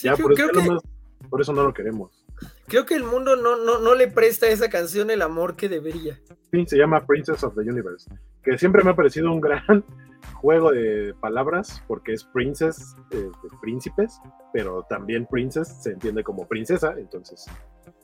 ya, 0.02 0.16
por, 0.16 0.34
eso 0.34 0.82
por 1.30 1.42
eso 1.42 1.54
no 1.54 1.64
lo 1.64 1.74
queremos. 1.74 2.26
Creo 2.68 2.86
que 2.86 2.96
el 2.96 3.04
mundo 3.04 3.36
no, 3.36 3.58
no, 3.58 3.80
no 3.80 3.96
le 3.96 4.08
presta 4.08 4.46
a 4.46 4.50
esa 4.50 4.70
canción 4.70 5.10
el 5.10 5.22
amor 5.22 5.56
que 5.56 5.70
debería. 5.70 6.20
Sí, 6.52 6.66
se 6.66 6.78
llama 6.78 7.06
Princess 7.06 7.44
of 7.44 7.56
the 7.56 7.62
Universe, 7.62 8.10
que 8.44 8.58
siempre 8.58 8.84
me 8.84 8.92
ha 8.92 8.96
parecido 8.96 9.32
un 9.32 9.42
gran 9.42 9.84
juego 10.36 10.72
de 10.72 11.14
palabras, 11.20 11.84
porque 11.88 12.14
es 12.14 12.24
princess, 12.24 12.96
eh, 13.12 13.18
de 13.18 13.58
príncipes, 13.62 14.20
pero 14.54 14.86
también 14.90 15.26
princess 15.26 15.82
se 15.82 15.92
entiende 15.92 16.24
como 16.24 16.48
princesa, 16.48 16.96
entonces, 16.98 17.46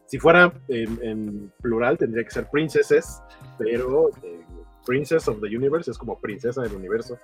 si 0.06 0.20
fuera 0.20 0.54
en, 0.68 1.52
plural 1.62 1.98
tendría 1.98 2.24
que 2.24 2.32
ser 2.32 2.48
princesses, 2.50 3.22
pero 3.58 4.10
eh, 4.22 4.44
Princess 4.86 5.28
of 5.28 5.40
the 5.40 5.48
Universe 5.48 5.90
es 5.90 5.98
como 5.98 6.20
princesa 6.20 6.62
del 6.62 6.74
universo. 6.74 7.18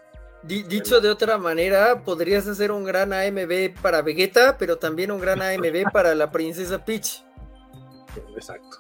Dicho 0.44 1.02
de 1.02 1.10
otra 1.10 1.38
manera, 1.38 2.02
podrías 2.04 2.48
hacer 2.48 2.72
un 2.72 2.86
gran 2.86 3.12
AMB 3.12 3.82
para 3.82 4.02
Vegeta, 4.02 4.58
pero 4.58 4.78
también 4.78 5.12
un 5.12 5.20
gran 5.20 5.42
AMB 5.42 5.84
para 5.94 6.16
la 6.16 6.32
princesa 6.32 6.84
Peach. 6.84 7.26
Exacto. 8.36 8.80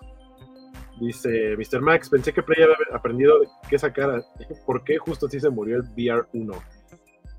Dice 1.02 1.56
Mr. 1.58 1.82
Max, 1.82 2.10
pensé 2.10 2.34
que 2.34 2.44
Play 2.44 2.62
había 2.62 2.76
aprendido 2.94 3.36
qué 3.70 3.78
sacar, 3.78 4.24
por 4.66 4.84
qué 4.84 4.98
justo 4.98 5.28
así 5.28 5.40
se 5.40 5.50
murió 5.50 5.78
el 5.78 5.84
VR1. 5.84 6.62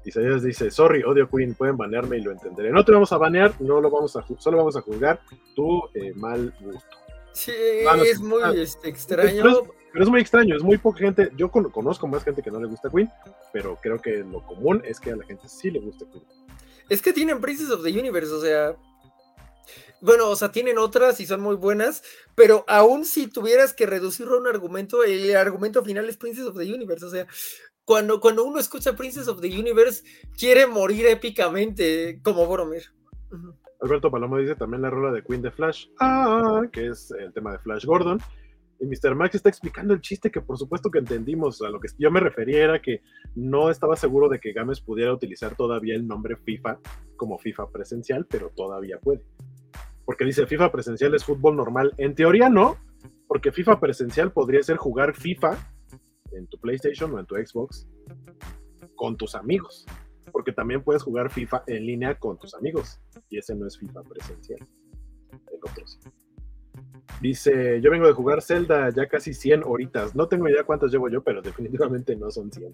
Isaías 0.05 0.43
dice, 0.43 0.71
sorry, 0.71 1.03
odio 1.03 1.29
Queen, 1.29 1.55
pueden 1.55 1.77
banearme 1.77 2.19
y 2.19 2.23
lo 2.23 2.33
entenderé. 2.33 2.71
No 2.71 2.85
te 2.85 2.93
vamos 2.93 3.13
a 3.13 3.19
banear, 3.19 3.53
no 3.61 3.81
lo 3.81 3.91
vamos 3.91 4.17
a 4.17 4.25
solo 4.39 4.57
vamos 4.57 4.77
a 4.77 4.81
juzgar 4.81 5.21
tu 5.55 5.83
eh, 5.95 6.13
mal 6.15 6.55
gusto. 6.61 6.97
Sí, 7.33 7.53
es 8.07 8.21
muy 8.21 8.43
ah, 8.43 8.53
este, 8.55 8.89
extraño. 8.89 9.45
Pero 9.93 10.05
es 10.05 10.11
muy 10.11 10.21
extraño, 10.21 10.57
es 10.57 10.63
muy 10.63 10.79
poca 10.79 11.01
gente. 11.01 11.31
Yo 11.37 11.51
conozco 11.51 12.07
más 12.07 12.23
gente 12.25 12.43
que 12.43 12.51
no 12.51 12.61
le 12.61 12.69
gusta 12.69 12.89
Queen, 12.91 13.11
pero 13.53 13.77
creo 13.83 13.99
que 13.99 14.19
lo 14.19 14.45
común 14.47 14.83
es 14.85 15.01
que 15.01 15.11
a 15.11 15.17
la 15.17 15.25
gente 15.25 15.49
sí 15.49 15.71
le 15.71 15.81
gusta 15.81 16.07
Queen. 16.11 16.25
Es 16.89 17.03
que 17.03 17.13
tienen 17.13 17.41
Princess 17.41 17.71
of 17.71 17.83
the 17.83 17.91
Universe, 17.91 18.33
o 18.33 18.41
sea. 18.41 18.77
Bueno, 20.01 20.31
o 20.31 20.37
sea, 20.37 20.51
tienen 20.51 20.79
otras 20.79 21.21
y 21.21 21.27
son 21.27 21.43
muy 21.43 21.57
buenas, 21.57 22.03
pero 22.35 22.65
aún 22.69 23.05
si 23.05 23.27
tuvieras 23.27 23.75
que 23.75 23.85
reducirlo 23.85 24.37
a 24.37 24.41
un 24.41 24.47
argumento, 24.47 25.05
el 25.05 25.37
argumento 25.37 25.85
final 25.85 26.09
es 26.09 26.17
Princess 26.17 26.47
of 26.47 26.57
the 26.57 26.73
Universe. 26.73 27.05
O 27.05 27.11
sea, 27.11 27.27
cuando, 27.91 28.21
cuando 28.21 28.45
uno 28.45 28.61
escucha 28.61 28.95
Princess 28.95 29.27
of 29.27 29.41
the 29.41 29.49
Universe, 29.49 30.05
quiere 30.39 30.65
morir 30.65 31.07
épicamente 31.07 32.21
como 32.23 32.47
Boromir. 32.47 32.85
Alberto 33.81 34.13
Palomo 34.13 34.39
dice 34.39 34.55
también 34.55 34.83
la 34.83 34.91
rola 34.91 35.11
de 35.11 35.25
Queen 35.25 35.43
de 35.43 35.51
Flash, 35.51 35.89
ah, 35.99 36.63
que 36.71 36.87
es 36.87 37.11
el 37.11 37.33
tema 37.33 37.51
de 37.51 37.59
Flash 37.59 37.85
Gordon. 37.85 38.21
Y 38.79 38.87
Mr. 38.87 39.17
Max 39.17 39.35
está 39.35 39.49
explicando 39.49 39.93
el 39.93 40.01
chiste 40.03 40.31
que 40.31 40.41
por 40.41 40.57
supuesto 40.57 40.89
que 40.89 41.01
entendimos. 41.01 41.61
A 41.63 41.69
lo 41.69 41.81
que 41.81 41.89
yo 41.99 42.13
me 42.13 42.21
refería 42.21 42.63
era 42.63 42.81
que 42.81 43.03
no 43.35 43.71
estaba 43.71 43.97
seguro 43.97 44.29
de 44.29 44.39
que 44.39 44.53
Games 44.53 44.81
pudiera 44.81 45.13
utilizar 45.13 45.57
todavía 45.57 45.97
el 45.97 46.07
nombre 46.07 46.37
FIFA 46.37 46.79
como 47.17 47.39
FIFA 47.39 47.73
presencial, 47.73 48.25
pero 48.31 48.53
todavía 48.55 49.01
puede. 49.01 49.25
Porque 50.05 50.25
dice 50.25 50.47
FIFA 50.47 50.71
presencial 50.71 51.13
es 51.17 51.25
fútbol 51.25 51.57
normal. 51.57 51.93
En 51.99 52.15
teoría 52.15 52.49
no, 52.49 52.77
porque 53.27 53.51
FIFA 53.51 53.81
presencial 53.81 54.31
podría 54.31 54.63
ser 54.63 54.77
jugar 54.77 55.13
FIFA 55.17 55.59
en 56.33 56.47
tu 56.47 56.59
PlayStation 56.59 57.13
o 57.15 57.19
en 57.19 57.27
tu 57.27 57.37
Xbox 57.37 57.87
con 58.97 59.17
tus 59.17 59.35
amigos. 59.35 59.87
Porque 60.33 60.53
también 60.53 60.83
puedes 60.83 61.03
jugar 61.03 61.31
FIFA 61.31 61.65
en 61.67 61.87
línea 61.87 62.19
con 62.19 62.39
tus 62.39 62.55
amigos. 62.55 63.01
Y 63.29 63.39
ese 63.39 63.55
no 63.55 63.67
es 63.67 63.79
FIFA 63.79 64.03
presencial. 64.03 64.61
El 65.31 65.59
otro. 65.63 65.85
Dice, 67.21 67.81
yo 67.83 67.91
vengo 67.91 68.07
de 68.07 68.13
jugar 68.13 68.41
Zelda 68.41 68.91
ya 68.91 69.07
casi 69.09 69.35
100 69.35 69.65
horitas. 69.65 70.15
No 70.15 70.29
tengo 70.29 70.49
idea 70.49 70.65
cuántas 70.65 70.91
llevo 70.91 71.09
yo, 71.09 71.23
pero 71.23 71.43
definitivamente 71.43 72.17
no 72.17 72.31
son 72.31 72.51
100. 72.51 72.73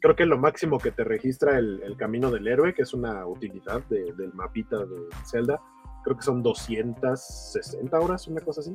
Creo 0.00 0.14
que 0.14 0.26
lo 0.26 0.38
máximo 0.38 0.78
que 0.78 0.92
te 0.92 1.02
registra 1.02 1.58
el, 1.58 1.96
camino 1.96 2.30
del 2.30 2.46
héroe, 2.46 2.74
que 2.74 2.82
es 2.82 2.94
una 2.94 3.26
utilidad 3.26 3.82
del 3.88 4.32
mapita 4.34 4.84
de 4.84 5.08
Zelda, 5.24 5.60
creo 6.04 6.16
que 6.16 6.22
son 6.22 6.42
260 6.42 7.98
horas, 7.98 8.28
una 8.28 8.40
cosa 8.40 8.60
así. 8.60 8.72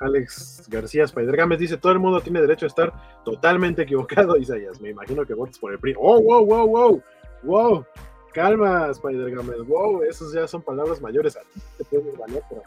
Alex 0.00 0.64
García 0.68 1.04
Spider 1.04 1.36
Games 1.36 1.58
dice: 1.58 1.76
Todo 1.76 1.92
el 1.92 1.98
mundo 1.98 2.20
tiene 2.20 2.40
derecho 2.40 2.66
a 2.66 2.68
estar 2.68 2.92
totalmente 3.24 3.82
equivocado, 3.82 4.36
Isaías. 4.38 4.80
Me 4.80 4.90
imagino 4.90 5.24
que 5.26 5.34
votes 5.34 5.58
por 5.58 5.72
el 5.72 5.78
PRI. 5.78 5.94
¡Oh, 5.98 6.20
wow, 6.20 6.44
wow, 6.44 6.66
wow! 6.66 7.02
¡Wow! 7.42 7.86
Calma, 8.32 8.90
Spider 8.90 9.30
Games. 9.34 9.66
Wow, 9.66 10.02
esos 10.02 10.32
ya 10.32 10.46
son 10.46 10.62
palabras 10.62 11.00
mayores. 11.00 11.36
A 11.36 11.40
ti 11.40 11.60
te 11.78 11.84
puedes 11.84 12.16
valer, 12.16 12.42
pero 12.48 12.62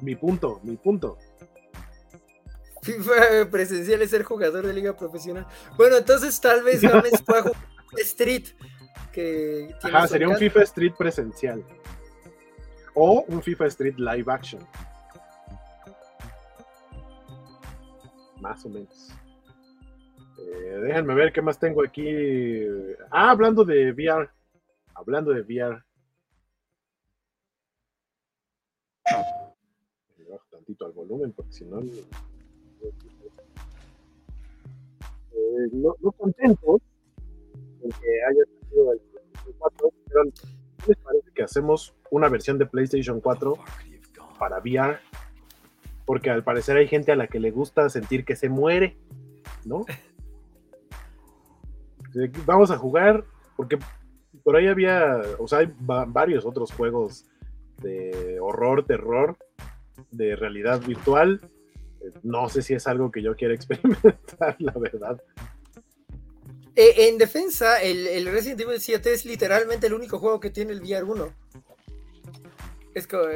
Mi 0.00 0.16
punto, 0.16 0.60
mi 0.62 0.76
punto. 0.76 1.18
FIFA 2.82 3.50
presencial 3.50 4.00
es 4.00 4.10
ser 4.10 4.22
jugador 4.22 4.66
de 4.66 4.72
liga 4.72 4.96
profesional. 4.96 5.46
Bueno, 5.76 5.98
entonces 5.98 6.40
tal 6.40 6.62
vez 6.62 6.80
Gámez 6.80 7.22
pueda 7.26 7.42
jugar 7.42 7.56
Street. 7.98 8.48
Que 9.12 9.74
tiene 9.80 9.96
Ajá, 9.96 10.06
sería 10.06 10.28
un. 10.28 10.36
FIFA 10.36 10.62
Street 10.62 10.94
presencial. 10.96 11.64
O 12.94 13.24
un 13.28 13.42
FIFA 13.42 13.66
Street 13.66 13.96
live 13.96 14.32
action. 14.32 14.64
Más 18.40 18.64
o 18.64 18.68
menos. 18.68 19.10
Eh, 20.38 20.78
déjenme 20.82 21.14
ver 21.14 21.32
qué 21.32 21.42
más 21.42 21.58
tengo 21.58 21.84
aquí. 21.84 22.08
Ah, 23.10 23.30
hablando 23.30 23.64
de 23.64 23.92
VR. 23.92 24.30
Hablando 24.94 25.32
de 25.32 25.42
VR. 25.42 25.82
Le 30.18 30.24
bajo 30.24 30.44
tantito 30.50 30.86
al 30.86 30.92
volumen 30.92 31.32
porque 31.32 31.52
si 31.52 31.64
no. 31.64 31.80
Eh, 35.32 35.68
no, 35.72 35.94
no 36.00 36.12
contentos 36.12 36.80
hacemos 41.50 41.94
una 42.10 42.28
versión 42.28 42.58
de 42.58 42.66
PlayStation 42.66 43.20
4 43.20 43.54
para 44.38 44.58
VR? 44.58 44.98
Porque 46.06 46.30
al 46.30 46.42
parecer 46.44 46.76
hay 46.76 46.88
gente 46.88 47.12
a 47.12 47.16
la 47.16 47.26
que 47.26 47.38
le 47.40 47.50
gusta 47.50 47.88
sentir 47.90 48.24
que 48.24 48.36
se 48.36 48.48
muere, 48.48 48.96
¿no? 49.64 49.84
Eh, 52.14 52.28
Vamos 52.44 52.72
a 52.72 52.76
jugar, 52.76 53.24
porque 53.56 53.78
por 54.42 54.56
ahí 54.56 54.66
había, 54.66 55.20
o 55.38 55.46
sea, 55.46 55.60
hay 55.60 55.66
va- 55.88 56.06
varios 56.06 56.44
otros 56.44 56.72
juegos 56.72 57.24
de 57.80 58.38
horror, 58.40 58.84
terror, 58.84 59.36
de 60.10 60.34
realidad 60.34 60.80
virtual. 60.80 61.40
No 62.24 62.48
sé 62.48 62.62
si 62.62 62.74
es 62.74 62.88
algo 62.88 63.12
que 63.12 63.22
yo 63.22 63.36
quiera 63.36 63.54
experimentar, 63.58 64.56
la 64.58 64.72
verdad. 64.72 65.22
Eh, 66.74 67.08
en 67.08 67.18
defensa, 67.18 67.80
el, 67.80 68.08
el 68.08 68.26
Resident 68.26 68.60
Evil 68.62 68.80
7 68.80 69.12
es 69.12 69.24
literalmente 69.24 69.86
el 69.86 69.94
único 69.94 70.18
juego 70.18 70.40
que 70.40 70.50
tiene 70.50 70.72
el 70.72 70.80
VR 70.80 71.04
1. 71.04 71.28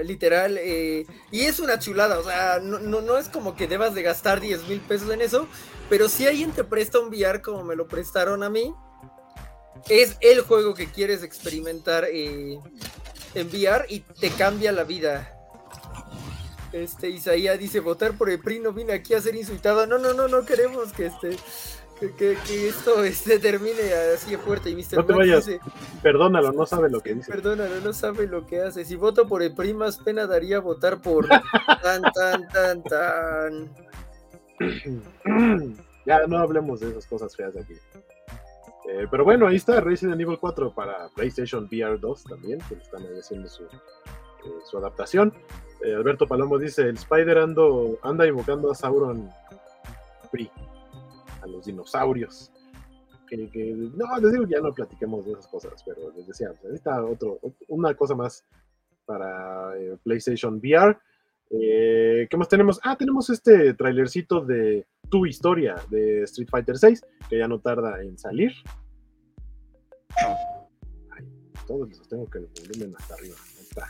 Literal, 0.04 0.58
eh, 0.58 1.06
y 1.30 1.42
es 1.42 1.60
una 1.60 1.78
chulada, 1.78 2.18
o 2.18 2.24
sea, 2.24 2.60
no, 2.62 2.78
no, 2.78 3.00
no 3.00 3.18
es 3.18 3.28
como 3.28 3.56
que 3.56 3.66
debas 3.66 3.94
de 3.94 4.02
gastar 4.02 4.40
10 4.40 4.68
mil 4.68 4.80
pesos 4.80 5.10
en 5.10 5.20
eso, 5.20 5.48
pero 5.88 6.08
si 6.08 6.26
alguien 6.26 6.52
te 6.52 6.64
presta 6.64 6.98
un 6.98 7.08
VR 7.08 7.42
como 7.42 7.64
me 7.64 7.76
lo 7.76 7.86
prestaron 7.86 8.42
a 8.42 8.50
mí, 8.50 8.74
es 9.88 10.16
el 10.20 10.40
juego 10.40 10.74
que 10.74 10.90
quieres 10.90 11.22
experimentar 11.22 12.06
eh, 12.10 12.58
en 13.34 13.46
VR 13.48 13.86
y 13.88 14.00
te 14.00 14.30
cambia 14.30 14.72
la 14.72 14.84
vida. 14.84 15.30
Este 16.72 17.08
Isaías 17.08 17.58
dice, 17.58 17.80
votar 17.80 18.18
por 18.18 18.30
el 18.30 18.40
PRI 18.40 18.58
no 18.58 18.72
vine 18.72 18.94
aquí 18.94 19.14
a 19.14 19.20
ser 19.20 19.36
insultado. 19.36 19.86
No, 19.86 19.98
no, 19.98 20.12
no, 20.12 20.26
no 20.26 20.44
queremos 20.44 20.92
que 20.92 21.06
este 21.06 21.36
que, 22.12 22.36
esto 22.68 23.02
este, 23.04 23.38
termine 23.38 23.92
así 24.14 24.32
de 24.32 24.38
fuerte. 24.38 24.70
Y 24.70 24.76
Mr. 24.76 24.96
No 24.96 25.06
te 25.06 25.12
Max 25.12 25.16
vayas. 25.16 25.46
dice, 25.46 25.60
Perdónalo, 26.02 26.52
no 26.52 26.66
sabe 26.66 26.90
lo 26.90 27.00
que 27.00 27.14
dice. 27.14 27.30
perdónalo, 27.30 27.80
no 27.80 27.92
sabe 27.92 28.26
lo 28.26 28.46
que 28.46 28.60
hace. 28.60 28.84
Si 28.84 28.96
voto 28.96 29.26
por 29.26 29.42
el 29.42 29.54
PRI, 29.54 29.74
más 29.74 29.98
pena 29.98 30.26
daría 30.26 30.60
votar 30.60 31.00
por 31.00 31.26
tan, 31.82 32.02
tan, 32.12 32.48
tan, 32.48 32.82
tan. 32.82 33.74
ya 36.06 36.26
no 36.26 36.38
hablemos 36.38 36.80
de 36.80 36.90
esas 36.90 37.06
cosas 37.06 37.34
feas 37.34 37.54
de 37.54 37.60
aquí. 37.60 37.74
Eh, 38.88 39.06
pero 39.10 39.24
bueno, 39.24 39.46
ahí 39.46 39.56
está 39.56 39.80
Resident 39.80 40.20
Evil 40.20 40.38
4 40.38 40.74
para 40.74 41.08
PlayStation 41.14 41.64
VR 41.64 41.98
2 41.98 42.24
también, 42.24 42.58
que 42.68 42.74
están 42.74 43.02
ahí 43.02 43.18
haciendo 43.18 43.48
su, 43.48 43.64
eh, 43.64 43.68
su 44.70 44.76
adaptación. 44.76 45.32
Eh, 45.84 45.94
Alberto 45.94 46.26
Palomo 46.26 46.58
dice, 46.58 46.82
el 46.82 46.96
Spider 46.96 47.38
ando, 47.38 47.98
anda 48.02 48.26
invocando 48.26 48.70
a 48.70 48.74
Sauron 48.74 49.30
Free, 50.30 50.50
a 51.44 51.46
los 51.46 51.66
dinosaurios. 51.66 52.50
Que, 53.28 53.74
no, 53.74 54.18
les 54.20 54.32
digo, 54.32 54.46
ya 54.46 54.60
no 54.60 54.72
platiquemos 54.72 55.24
de 55.24 55.32
esas 55.32 55.48
cosas, 55.48 55.82
pero 55.84 56.12
les 56.14 56.26
decía, 56.26 56.52
está 56.72 57.04
otro, 57.04 57.40
una 57.68 57.94
cosa 57.94 58.14
más 58.14 58.44
para 59.06 59.76
eh, 59.76 59.96
PlayStation 60.02 60.56
VR. 60.56 60.96
Eh, 61.50 62.26
¿Qué 62.30 62.36
más 62.36 62.48
tenemos? 62.48 62.80
Ah, 62.82 62.96
tenemos 62.96 63.30
este 63.30 63.74
trailercito 63.74 64.44
de 64.44 64.86
Tu 65.10 65.26
Historia 65.26 65.76
de 65.90 66.22
Street 66.22 66.48
Fighter 66.48 66.78
6, 66.78 67.04
que 67.28 67.38
ya 67.38 67.48
no 67.48 67.60
tarda 67.60 68.02
en 68.02 68.16
salir. 68.18 68.52
Todos 71.66 71.88
los 71.88 72.08
tengo 72.08 72.26
que 72.26 72.38
el 72.38 72.48
volumen 72.68 72.94
hasta 72.96 73.14
arriba. 73.14 73.36
Ahí 73.56 73.62
está. 73.62 73.88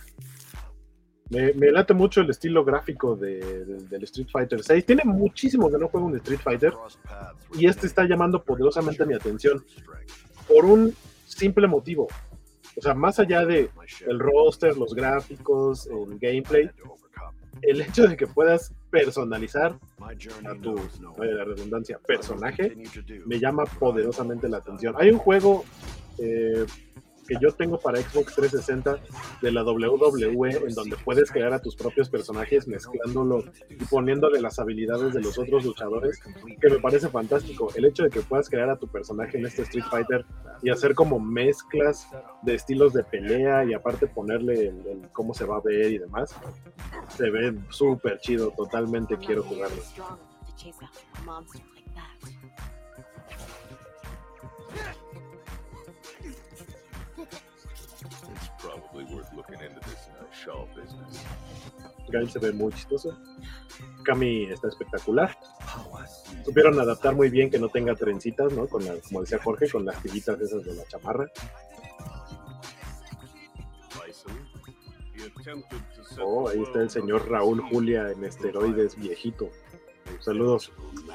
Me, 1.30 1.52
me 1.54 1.70
late 1.72 1.94
mucho 1.94 2.20
el 2.20 2.30
estilo 2.30 2.64
gráfico 2.64 3.16
de- 3.16 3.64
de- 3.64 3.86
del 3.88 4.04
Street 4.04 4.28
Fighter 4.30 4.62
6. 4.62 4.84
Tiene 4.84 5.02
muchísimo 5.04 5.70
que 5.70 5.78
no 5.78 5.88
juego 5.88 6.06
un 6.06 6.16
Street 6.16 6.40
Fighter 6.40 6.72
y 7.58 7.66
este 7.66 7.86
está 7.86 8.04
llamando 8.06 8.42
poderosamente 8.42 9.06
mi 9.06 9.14
atención 9.14 9.64
por 10.46 10.64
un 10.66 10.94
simple 11.26 11.66
motivo. 11.66 12.08
O 12.76 12.80
sea, 12.82 12.92
más 12.94 13.18
allá 13.18 13.46
de 13.46 13.70
el 14.06 14.18
roster, 14.18 14.76
los 14.76 14.94
gráficos, 14.94 15.86
el 15.86 16.18
gameplay, 16.18 16.70
el 17.62 17.80
hecho 17.80 18.06
de 18.06 18.16
que 18.16 18.26
puedas 18.26 18.74
personalizar 18.90 19.78
a 20.46 20.54
tu, 20.56 20.74
la 21.18 21.44
redundancia, 21.44 21.98
personaje, 22.06 22.76
me 23.26 23.38
llama 23.40 23.64
poderosamente 23.64 24.48
la 24.48 24.58
atención. 24.58 24.94
Hay 24.98 25.10
un 25.10 25.18
juego 25.18 25.64
eh, 26.18 26.66
que 27.26 27.36
yo 27.40 27.52
tengo 27.52 27.78
para 27.78 28.00
Xbox 28.00 28.34
360 28.34 28.98
de 29.42 29.52
la 29.52 29.64
WWE 29.64 30.50
en 30.66 30.74
donde 30.74 30.96
puedes 30.96 31.30
crear 31.30 31.52
a 31.52 31.60
tus 31.60 31.76
propios 31.76 32.08
personajes 32.08 32.68
mezclándolos 32.68 33.46
y 33.68 33.84
poniéndole 33.84 34.40
las 34.40 34.58
habilidades 34.58 35.14
de 35.14 35.20
los 35.20 35.38
otros 35.38 35.64
luchadores, 35.64 36.20
que 36.60 36.70
me 36.70 36.78
parece 36.78 37.08
fantástico. 37.08 37.68
El 37.74 37.86
hecho 37.86 38.04
de 38.04 38.10
que 38.10 38.20
puedas 38.20 38.48
crear 38.48 38.70
a 38.70 38.76
tu 38.76 38.88
personaje 38.88 39.38
en 39.38 39.46
este 39.46 39.62
Street 39.62 39.84
Fighter 39.90 40.24
y 40.62 40.70
hacer 40.70 40.94
como 40.94 41.18
mezclas 41.18 42.08
de 42.42 42.54
estilos 42.54 42.92
de 42.92 43.04
pelea 43.04 43.64
y 43.64 43.74
aparte 43.74 44.06
ponerle 44.06 44.68
el 44.68 45.08
cómo 45.12 45.34
se 45.34 45.44
va 45.44 45.56
a 45.56 45.60
ver 45.60 45.92
y 45.92 45.98
demás, 45.98 46.34
se 47.16 47.30
ve 47.30 47.54
súper 47.70 48.18
chido. 48.20 48.52
Totalmente 48.56 49.16
quiero 49.18 49.42
jugarlo. 49.42 49.82
Worth 59.02 59.32
looking 59.34 59.60
into 59.60 59.80
this 59.80 60.08
show 60.32 60.68
business. 60.74 61.24
Gail 62.10 62.30
se 62.30 62.38
ve 62.38 62.52
muy 62.52 62.72
chistoso. 62.72 63.18
Kami 64.04 64.44
está 64.44 64.68
espectacular. 64.68 65.36
Supieron 66.44 66.78
adaptar 66.78 67.14
muy 67.16 67.28
bien 67.28 67.50
que 67.50 67.58
no 67.58 67.68
tenga 67.68 67.94
trencitas, 67.96 68.52
¿no? 68.52 68.68
Con 68.68 68.84
la, 68.84 68.94
como 69.08 69.22
decía 69.22 69.38
Jorge, 69.42 69.68
con 69.68 69.84
las 69.84 70.00
tiritas 70.00 70.40
esas 70.40 70.64
de 70.64 70.74
la 70.74 70.84
chamarra. 70.86 71.26
Oh, 76.20 76.48
ahí 76.48 76.62
está 76.62 76.80
el 76.80 76.90
señor 76.90 77.28
Raúl 77.28 77.60
Julia 77.62 78.10
en 78.10 78.24
esteroides 78.24 78.96
viejito. 78.96 79.50
Saludos 80.20 80.70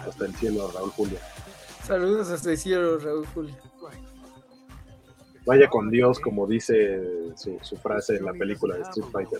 hasta 0.05 0.25
el 0.25 0.35
cielo, 0.35 0.69
Raúl 0.73 0.91
Julia. 0.91 1.19
Saludos 1.85 2.29
hasta 2.29 2.51
el 2.51 2.57
cielo, 2.57 2.99
Raúl 2.99 3.25
Julio. 3.27 3.55
Vaya 5.45 5.69
con 5.69 5.89
Dios, 5.89 6.19
como 6.19 6.45
dice 6.47 7.01
su, 7.35 7.75
frase 7.77 8.17
en 8.17 8.25
la 8.25 8.33
película 8.33 8.75
de 8.75 8.81
Street 8.83 9.07
Fighter. 9.11 9.39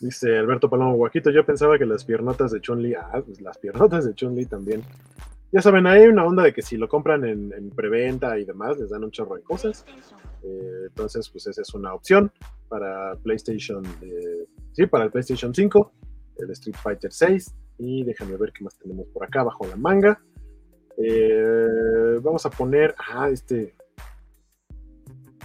Dice 0.00 0.36
Alberto 0.36 0.68
Palomo 0.68 0.94
Guaquito, 0.94 1.30
yo 1.30 1.44
pensaba 1.44 1.78
que 1.78 1.86
las 1.86 2.04
piernotas 2.04 2.52
de 2.52 2.60
Chun-Li, 2.60 2.94
ah, 2.94 3.22
pues 3.24 3.40
las 3.40 3.58
piernotas 3.58 4.04
de 4.04 4.14
Chun-Li 4.14 4.46
también. 4.46 4.82
Ya 5.52 5.62
saben, 5.62 5.86
hay 5.86 6.06
una 6.06 6.24
onda 6.24 6.42
de 6.42 6.52
que 6.52 6.60
si 6.60 6.76
lo 6.76 6.88
compran 6.88 7.24
en, 7.24 7.52
en 7.52 7.70
preventa 7.70 8.38
y 8.38 8.44
demás, 8.44 8.78
les 8.78 8.90
dan 8.90 9.04
un 9.04 9.10
chorro 9.10 9.36
de 9.36 9.42
cosas. 9.42 9.86
Eh, 10.42 10.86
entonces, 10.88 11.28
pues 11.30 11.46
esa 11.46 11.62
es 11.62 11.74
una 11.74 11.94
opción 11.94 12.30
para 12.68 13.16
PlayStation, 13.22 13.84
eh, 14.02 14.46
sí, 14.72 14.86
para 14.86 15.04
el 15.04 15.10
PlayStation 15.10 15.54
5, 15.54 15.92
el 16.38 16.50
Street 16.50 16.76
Fighter 16.76 17.12
6. 17.12 17.54
Y 17.78 18.04
déjame 18.04 18.36
ver 18.36 18.52
qué 18.52 18.64
más 18.64 18.76
tenemos 18.78 19.06
por 19.08 19.24
acá 19.24 19.42
bajo 19.42 19.66
la 19.66 19.76
manga. 19.76 20.20
Eh, 20.96 22.18
vamos 22.22 22.46
a 22.46 22.50
poner, 22.50 22.94
ah, 22.98 23.28
este, 23.30 23.74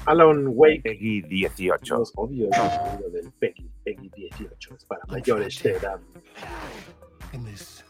Alan 0.06 0.48
Wake. 0.48 0.82
Peggy 0.84 1.22
18. 1.22 1.98
Los 1.98 2.12
odio 2.16 2.48
el 2.48 2.54
sonido 2.54 3.10
del 3.10 3.32
Peggy, 3.40 3.70
Peggy 3.84 4.10
18, 4.16 4.76
es 4.76 4.86
para 4.86 5.02
mayores 5.08 5.62
de 5.62 5.72
edad. 5.72 6.00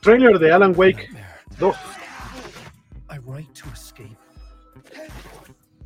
Trailer 0.02 0.40
de 0.40 0.52
Alan 0.52 0.74
Wake 0.76 1.10
nightmare, 1.12 1.26
2. 1.60 1.76
I 3.10 3.18
write 3.26 3.52
to 3.54 3.70
escape. 3.74 4.18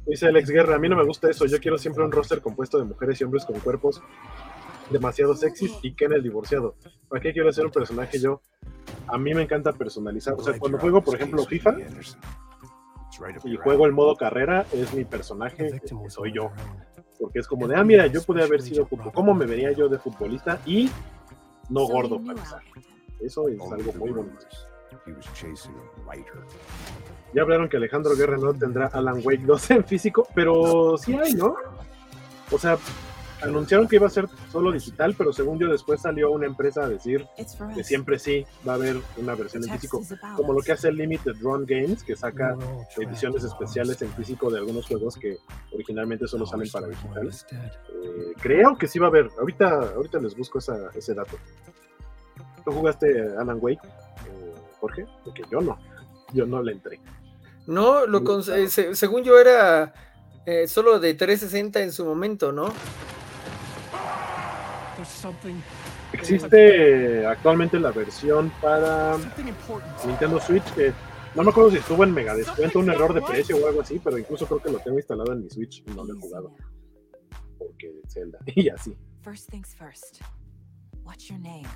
Dice 0.05 0.27
Alex 0.27 0.49
Guerra, 0.49 0.75
a 0.75 0.79
mí 0.79 0.87
no 0.87 0.95
me 0.95 1.03
gusta 1.03 1.29
eso, 1.29 1.45
yo 1.45 1.59
quiero 1.59 1.77
siempre 1.77 2.03
un 2.03 2.11
roster 2.11 2.39
compuesto 2.39 2.77
de 2.77 2.83
mujeres 2.85 3.19
y 3.19 3.23
hombres 3.23 3.43
con 3.45 3.59
cuerpos 3.59 4.01
demasiado 4.89 5.35
sexys 5.35 5.73
y 5.81 5.93
Ken 5.93 6.13
el 6.13 6.23
divorciado. 6.23 6.75
¿Para 7.07 7.21
qué 7.21 7.33
quiero 7.33 7.49
hacer 7.49 7.65
un 7.65 7.71
personaje 7.71 8.19
yo? 8.19 8.41
A 9.07 9.17
mí 9.17 9.33
me 9.33 9.43
encanta 9.43 9.73
personalizar. 9.73 10.33
O 10.37 10.43
sea, 10.43 10.57
cuando 10.57 10.77
juego, 10.77 11.01
por 11.01 11.15
ejemplo, 11.15 11.43
FIFA 11.45 11.77
y 13.43 13.55
juego 13.57 13.85
el 13.85 13.93
modo 13.93 14.15
carrera, 14.15 14.65
es 14.73 14.93
mi 14.93 15.05
personaje, 15.05 15.81
soy 16.09 16.33
yo. 16.33 16.51
porque 17.19 17.39
es 17.39 17.47
como 17.47 17.67
de, 17.67 17.75
ah, 17.75 17.83
mira, 17.83 18.07
yo 18.07 18.21
pude 18.23 18.43
haber 18.43 18.61
sido, 18.61 18.87
¿cómo 19.13 19.33
me 19.33 19.45
vería 19.45 19.71
yo 19.71 19.87
de 19.87 19.97
futbolista? 19.97 20.59
Y 20.65 20.89
no 21.69 21.85
gordo 21.87 22.19
para 22.19 22.33
empezar. 22.33 22.61
Eso 23.19 23.47
es 23.47 23.59
algo 23.61 23.93
muy 23.93 24.11
bonito. 24.11 24.45
He 25.05 25.11
was 25.11 25.25
chasing 25.33 25.75
a 25.75 26.09
writer. 26.09 26.41
Ya 27.33 27.41
hablaron 27.41 27.69
que 27.69 27.77
Alejandro 27.77 28.15
Guerra 28.15 28.37
no 28.37 28.53
tendrá 28.53 28.87
Alan 28.87 29.21
Wake 29.23 29.43
2 29.45 29.71
en 29.71 29.83
físico, 29.83 30.27
pero 30.33 30.97
sí 30.97 31.13
hay, 31.13 31.33
¿no? 31.33 31.55
O 32.51 32.57
sea, 32.57 32.77
anunciaron 33.41 33.87
que 33.87 33.97
iba 33.97 34.07
a 34.07 34.09
ser 34.09 34.27
solo 34.51 34.71
digital, 34.71 35.13
pero 35.17 35.31
según 35.33 35.59
yo 35.59 35.69
después 35.69 36.01
salió 36.01 36.31
una 36.31 36.45
empresa 36.47 36.83
a 36.83 36.89
decir 36.89 37.25
que 37.75 37.83
siempre 37.83 38.17
sí 38.19 38.45
va 38.67 38.73
a 38.73 38.75
haber 38.75 38.97
una 39.17 39.35
versión 39.35 39.63
en 39.63 39.69
físico, 39.71 40.01
como 40.37 40.53
lo 40.53 40.61
que 40.61 40.71
hace 40.71 40.91
Limited 40.91 41.35
Run 41.41 41.65
Games, 41.65 42.03
que 42.03 42.15
saca 42.15 42.55
ediciones 42.97 43.43
especiales 43.43 44.01
en 44.01 44.11
físico 44.13 44.49
de 44.49 44.59
algunos 44.59 44.85
juegos 44.87 45.15
que 45.17 45.37
originalmente 45.73 46.27
solo 46.27 46.45
salen 46.45 46.69
para 46.71 46.87
digital. 46.87 47.27
Eh, 47.91 48.33
creo 48.41 48.77
que 48.77 48.87
sí 48.87 48.99
va 48.99 49.07
a 49.07 49.09
haber. 49.09 49.29
Ahorita, 49.39 49.91
ahorita 49.95 50.19
les 50.19 50.35
busco 50.35 50.59
esa- 50.59 50.89
ese 50.95 51.13
dato. 51.13 51.37
¿Tú 52.63 52.71
jugaste 52.71 53.07
Alan 53.37 53.57
Wake, 53.61 53.79
eh, 53.85 54.53
Jorge? 54.79 55.05
Porque 55.23 55.43
yo 55.51 55.61
no. 55.61 55.77
Yo 56.33 56.45
no 56.45 56.63
le 56.63 56.71
entré. 56.71 56.99
No, 57.67 58.05
lo 58.05 58.21
cons- 58.21 58.51
eh, 58.53 58.69
se- 58.69 58.95
según 58.95 59.23
yo 59.23 59.39
era 59.39 59.93
eh, 60.47 60.67
solo 60.67 60.99
de 60.99 61.13
360 61.15 61.81
en 61.81 61.91
su 61.91 62.05
momento, 62.05 62.51
¿no? 62.51 62.71
Existe 66.13 67.25
actualmente 67.25 67.79
la 67.79 67.91
versión 67.91 68.51
para. 68.61 69.17
Nintendo 70.05 70.39
Switch 70.39 70.65
que 70.73 70.93
no 71.35 71.43
me 71.43 71.49
acuerdo 71.49 71.71
si 71.71 71.77
estuvo 71.77 72.03
en 72.03 72.13
mega 72.13 72.33
descuento, 72.33 72.79
un 72.79 72.89
error 72.89 73.13
de 73.13 73.21
precio 73.21 73.57
o 73.57 73.67
algo 73.67 73.81
así, 73.81 73.99
pero 74.03 74.17
incluso 74.17 74.45
creo 74.45 74.61
que 74.61 74.71
lo 74.71 74.79
tengo 74.79 74.97
instalado 74.97 75.33
en 75.33 75.43
mi 75.43 75.49
Switch 75.49 75.83
y 75.85 75.91
no 75.91 76.05
lo 76.05 76.13
he 76.13 76.19
jugado 76.19 76.55
porque 77.57 78.01
Zelda 78.07 78.39
y 78.45 78.69
así. 78.69 78.97
First 79.21 79.49
things 79.49 79.73
first. 79.75 80.21
What's 81.03 81.27
your 81.27 81.39
name? 81.39 81.67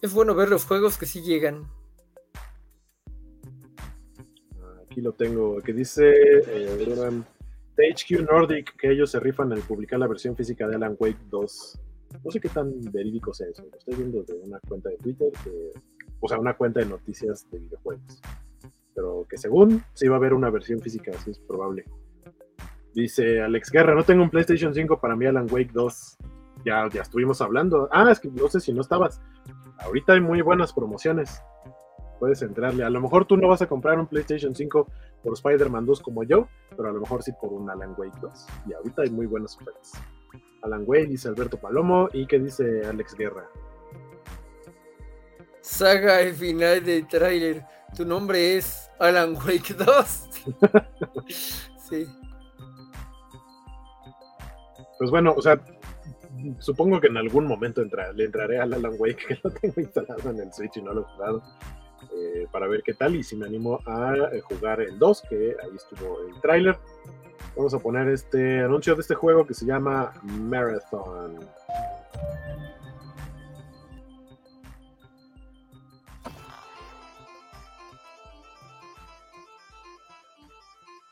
Es 0.00 0.12
bueno 0.12 0.34
ver 0.34 0.48
los 0.48 0.64
juegos 0.64 0.98
que 0.98 1.06
sí 1.06 1.22
llegan. 1.22 1.70
Aquí 4.92 5.00
lo 5.00 5.12
tengo, 5.12 5.56
que 5.62 5.72
dice 5.72 6.12
eh, 6.46 7.22
THQ 7.76 8.30
Nordic 8.30 8.76
que 8.76 8.90
ellos 8.90 9.10
se 9.10 9.20
rifan 9.20 9.50
en 9.52 9.62
publicar 9.62 9.98
la 9.98 10.06
versión 10.06 10.36
física 10.36 10.68
de 10.68 10.74
Alan 10.76 10.96
Wake 10.98 11.16
2. 11.30 11.80
No 12.22 12.30
sé 12.30 12.38
qué 12.38 12.50
tan 12.50 12.78
verídico 12.92 13.32
sea 13.32 13.48
eso. 13.48 13.64
Lo 13.72 13.78
estoy 13.78 13.94
viendo 13.94 14.22
de 14.22 14.34
una 14.34 14.60
cuenta 14.68 14.90
de 14.90 14.98
Twitter, 14.98 15.32
o 16.20 16.28
sea, 16.28 16.38
una 16.38 16.52
cuenta 16.58 16.80
de 16.80 16.86
noticias 16.86 17.50
de 17.50 17.60
videojuegos. 17.60 18.20
Pero 18.94 19.26
que 19.30 19.38
según 19.38 19.82
sí 19.94 20.08
va 20.08 20.16
a 20.16 20.18
haber 20.18 20.34
una 20.34 20.50
versión 20.50 20.78
física, 20.80 21.10
así 21.14 21.30
es 21.30 21.38
probable. 21.38 21.86
Dice 22.92 23.40
Alex 23.40 23.70
Guerra, 23.70 23.94
no 23.94 24.04
tengo 24.04 24.22
un 24.22 24.28
PlayStation 24.28 24.74
5 24.74 25.00
para 25.00 25.16
mí 25.16 25.24
Alan 25.24 25.46
Wake 25.50 25.70
2. 25.72 26.18
Ya, 26.66 26.86
ya 26.92 27.00
estuvimos 27.00 27.40
hablando. 27.40 27.88
Ah, 27.90 28.10
es 28.12 28.20
que 28.20 28.28
no 28.28 28.46
sé 28.48 28.60
si 28.60 28.74
no 28.74 28.82
estabas. 28.82 29.22
Ahorita 29.78 30.12
hay 30.12 30.20
muy 30.20 30.42
buenas 30.42 30.74
promociones 30.74 31.40
puedes 32.22 32.40
entrarle. 32.42 32.84
A 32.84 32.88
lo 32.90 33.00
mejor 33.00 33.24
tú 33.24 33.36
no 33.36 33.48
vas 33.48 33.62
a 33.62 33.66
comprar 33.66 33.98
un 33.98 34.06
PlayStation 34.06 34.54
5 34.54 34.86
por 35.24 35.32
Spider-Man 35.32 35.84
2 35.84 36.00
como 36.02 36.22
yo, 36.22 36.46
pero 36.76 36.88
a 36.88 36.92
lo 36.92 37.00
mejor 37.00 37.20
sí 37.20 37.32
por 37.32 37.52
un 37.52 37.68
Alan 37.68 37.96
Wake 37.98 38.16
2. 38.20 38.46
Y 38.68 38.72
ahorita 38.74 39.02
hay 39.02 39.10
muy 39.10 39.26
buenas 39.26 39.56
ofertas. 39.56 39.90
Alan 40.62 40.84
Wake, 40.86 41.08
dice 41.08 41.26
Alberto 41.26 41.56
Palomo, 41.56 42.08
y 42.12 42.24
que 42.28 42.38
dice 42.38 42.86
Alex 42.86 43.16
Guerra. 43.16 43.48
Saga 45.62 46.20
el 46.20 46.34
final 46.34 46.84
del 46.84 47.08
tráiler. 47.08 47.64
Tu 47.96 48.04
nombre 48.04 48.56
es 48.56 48.88
Alan 49.00 49.34
Wake 49.34 49.74
2. 49.74 50.28
sí. 51.90 52.06
Pues 54.96 55.10
bueno, 55.10 55.34
o 55.36 55.42
sea, 55.42 55.60
supongo 56.60 57.00
que 57.00 57.08
en 57.08 57.16
algún 57.16 57.48
momento 57.48 57.82
entra- 57.82 58.12
le 58.12 58.26
entraré 58.26 58.60
al 58.60 58.74
Alan 58.74 58.94
Wake, 58.96 59.26
que 59.26 59.38
lo 59.42 59.50
tengo 59.50 59.80
instalado 59.80 60.30
en 60.30 60.38
el 60.38 60.52
Switch 60.52 60.76
y 60.76 60.82
no 60.82 60.92
lo 60.94 61.00
he 61.00 61.04
jugado, 61.14 61.42
eh, 62.14 62.46
para 62.50 62.66
ver 62.66 62.82
qué 62.82 62.94
tal 62.94 63.16
y 63.16 63.22
si 63.22 63.36
me 63.36 63.46
animo 63.46 63.80
a 63.86 64.14
eh, 64.32 64.40
jugar 64.40 64.80
el 64.80 64.98
2, 64.98 65.22
que 65.28 65.56
ahí 65.62 65.76
estuvo 65.76 66.20
el 66.28 66.40
tráiler. 66.40 66.78
Vamos 67.56 67.74
a 67.74 67.78
poner 67.78 68.08
este 68.08 68.60
anuncio 68.60 68.94
de 68.94 69.02
este 69.02 69.14
juego 69.14 69.46
que 69.46 69.54
se 69.54 69.66
llama 69.66 70.12
Marathon. 70.22 71.38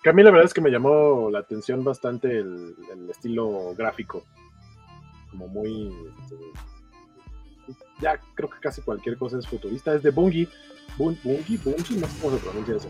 Que 0.02 0.08
a 0.08 0.12
mí 0.14 0.22
la 0.22 0.30
verdad 0.30 0.46
es 0.46 0.54
que 0.54 0.62
me 0.62 0.70
llamó 0.70 1.28
la 1.30 1.40
atención 1.40 1.84
bastante 1.84 2.38
el, 2.38 2.74
estilo 3.10 3.74
gráfico. 3.76 4.24
Como 5.30 5.46
muy. 5.48 5.94
este, 6.22 6.36
ya 8.01 8.20
creo 8.35 8.48
que 8.51 8.59
casi 8.60 8.81
cualquier 8.82 9.16
cosa 9.18 9.39
es 9.39 9.47
futurista. 9.47 9.94
Es 9.94 10.02
de 10.02 10.10
Bungie. 10.10 10.48
Bun- 10.98 11.18
Bungie, 11.22 11.59
Bungie, 11.59 11.98
no 11.98 12.06
sé 12.06 12.18
cómo 12.20 12.36
se 12.36 12.43
pronuncia 12.44 12.77
eso. 12.77 12.89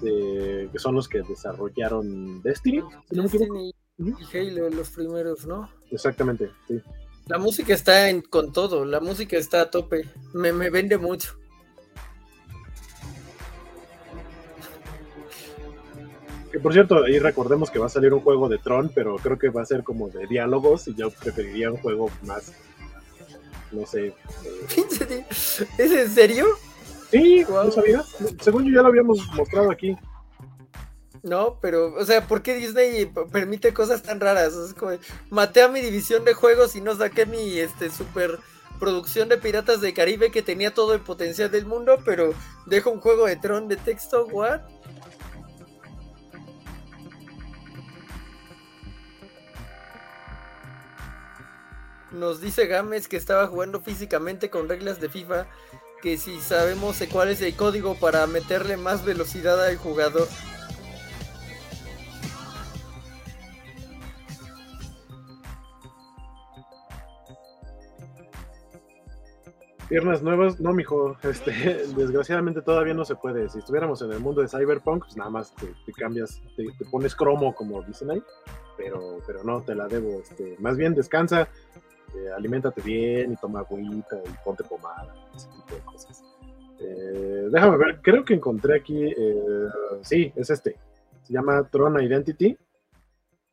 Que 0.00 0.78
son 0.78 0.94
los 0.96 1.08
que 1.08 1.22
desarrollaron 1.22 2.42
Destiny, 2.42 2.82
si 3.08 3.14
no 3.16 3.22
me 3.22 3.28
equivoco. 3.28 3.54
Destiny 3.54 3.74
Ujú. 3.98 4.18
y 4.20 4.36
Halo, 4.38 4.70
los 4.70 4.90
primeros, 4.90 5.46
¿no? 5.46 5.68
Exactamente, 5.90 6.50
sí. 6.66 6.80
La 7.28 7.38
música 7.38 7.72
está 7.72 8.08
en- 8.10 8.22
con 8.22 8.52
todo, 8.52 8.84
la 8.84 8.98
música 8.98 9.36
está 9.36 9.60
a 9.62 9.70
tope. 9.70 10.08
Me, 10.34 10.52
me 10.52 10.70
vende 10.70 10.98
mucho. 10.98 11.36
Que 16.50 16.58
por 16.58 16.72
cierto, 16.74 17.02
ahí 17.04 17.18
recordemos 17.18 17.70
que 17.70 17.78
va 17.78 17.86
a 17.86 17.88
salir 17.88 18.12
un 18.12 18.20
juego 18.20 18.48
de 18.48 18.58
Tron, 18.58 18.90
pero 18.94 19.16
creo 19.16 19.38
que 19.38 19.48
va 19.48 19.62
a 19.62 19.66
ser 19.66 19.82
como 19.84 20.08
de 20.08 20.26
diálogos 20.26 20.86
y 20.88 20.94
yo 20.94 21.10
preferiría 21.10 21.70
un 21.70 21.78
juego 21.78 22.10
más, 22.26 22.52
no 23.72 23.86
sé. 23.86 24.14
eh, 24.76 25.26
¿Es 25.30 25.90
en 25.92 26.10
serio? 26.10 26.46
Sí. 27.10 27.44
¿no 27.48 27.70
sabías? 27.70 28.06
Según 28.40 28.64
yo 28.64 28.76
ya 28.76 28.82
lo 28.82 28.88
habíamos 28.88 29.18
mostrado 29.34 29.70
aquí. 29.70 29.96
No, 31.22 31.58
pero, 31.60 31.94
o 31.94 32.04
sea, 32.04 32.26
¿por 32.26 32.42
qué 32.42 32.54
Disney 32.56 33.06
permite 33.30 33.72
cosas 33.72 34.02
tan 34.02 34.18
raras? 34.18 34.54
Es 34.54 34.74
como, 34.74 34.92
maté 35.30 35.62
a 35.62 35.68
mi 35.68 35.80
división 35.80 36.24
de 36.24 36.34
juegos 36.34 36.74
y 36.74 36.80
no 36.80 36.96
saqué 36.96 37.26
mi 37.26 37.58
este 37.58 37.90
super 37.90 38.40
producción 38.80 39.28
de 39.28 39.38
Piratas 39.38 39.80
del 39.80 39.94
Caribe 39.94 40.32
que 40.32 40.42
tenía 40.42 40.74
todo 40.74 40.94
el 40.94 41.00
potencial 41.00 41.48
del 41.52 41.66
mundo, 41.66 41.98
pero 42.04 42.34
dejo 42.66 42.90
un 42.90 43.00
juego 43.00 43.26
de 43.26 43.36
Tron 43.36 43.68
de 43.68 43.76
texto, 43.76 44.26
¿what? 44.26 44.62
Nos 52.12 52.42
dice 52.42 52.66
Gámez 52.66 53.08
que 53.08 53.16
estaba 53.16 53.46
jugando 53.46 53.80
físicamente 53.80 54.50
con 54.50 54.68
reglas 54.68 55.00
de 55.00 55.08
FIFA, 55.08 55.46
que 56.02 56.18
si 56.18 56.40
sabemos 56.40 57.02
cuál 57.10 57.30
es 57.30 57.40
el 57.40 57.56
código 57.56 57.94
para 57.94 58.26
meterle 58.26 58.76
más 58.76 59.04
velocidad 59.04 59.64
al 59.64 59.76
jugador. 59.76 60.28
Piernas 69.88 70.22
nuevas, 70.22 70.58
no, 70.58 70.72
mijo. 70.72 71.16
Este, 71.22 71.52
desgraciadamente 71.96 72.62
todavía 72.62 72.94
no 72.94 73.04
se 73.04 73.14
puede. 73.14 73.48
Si 73.48 73.58
estuviéramos 73.58 74.00
en 74.00 74.12
el 74.12 74.20
mundo 74.20 74.40
de 74.40 74.48
Cyberpunk, 74.48 75.04
pues 75.04 75.16
nada 75.16 75.28
más 75.28 75.54
te, 75.54 75.66
te 75.84 75.92
cambias, 75.92 76.40
te, 76.56 76.64
te 76.78 76.84
pones 76.86 77.14
cromo, 77.14 77.54
como 77.54 77.82
dicen 77.82 78.10
ahí. 78.10 78.22
Pero, 78.78 79.18
pero 79.26 79.44
no, 79.44 79.62
te 79.62 79.74
la 79.74 79.88
debo. 79.88 80.20
Este, 80.20 80.56
más 80.60 80.78
bien 80.78 80.94
descansa, 80.94 81.46
eh, 82.16 82.30
aliméntate 82.36 82.80
bien 82.82 83.32
y 83.32 83.36
toma 83.36 83.60
agüita 83.60 84.16
y 84.24 84.44
ponte 84.44 84.64
pomada, 84.64 85.14
ese 85.34 85.48
tipo 85.48 85.74
de 85.74 85.80
cosas. 85.82 86.24
Eh, 86.78 87.48
déjame 87.50 87.76
ver, 87.76 88.00
creo 88.02 88.24
que 88.24 88.34
encontré 88.34 88.76
aquí. 88.76 89.04
eh, 89.04 89.68
sí, 90.02 90.32
es 90.36 90.50
este. 90.50 90.76
Se 91.22 91.32
llama 91.32 91.68
Tron 91.70 92.02
Identity. 92.02 92.56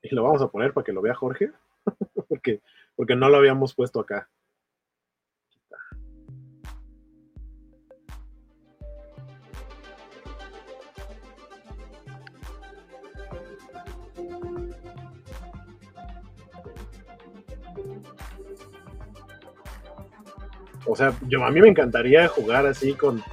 Y 0.02 0.16
lo 0.16 0.24
vamos 0.24 0.42
a 0.42 0.48
poner 0.48 0.74
para 0.74 0.86
que 0.86 0.94
lo 0.94 1.02
vea 1.02 1.14
Jorge. 1.14 1.52
porque, 2.30 2.62
porque 2.96 3.16
no 3.16 3.30
lo 3.30 3.38
habíamos 3.38 3.74
puesto 3.76 4.00
acá. 4.00 4.30
O 20.90 20.96
sea, 20.96 21.14
yo 21.28 21.44
a 21.46 21.52
mí 21.52 21.62
me 21.62 21.70
encantaría 21.70 22.28
jugar 22.28 22.66
así 22.66 22.94
con, 22.94 23.24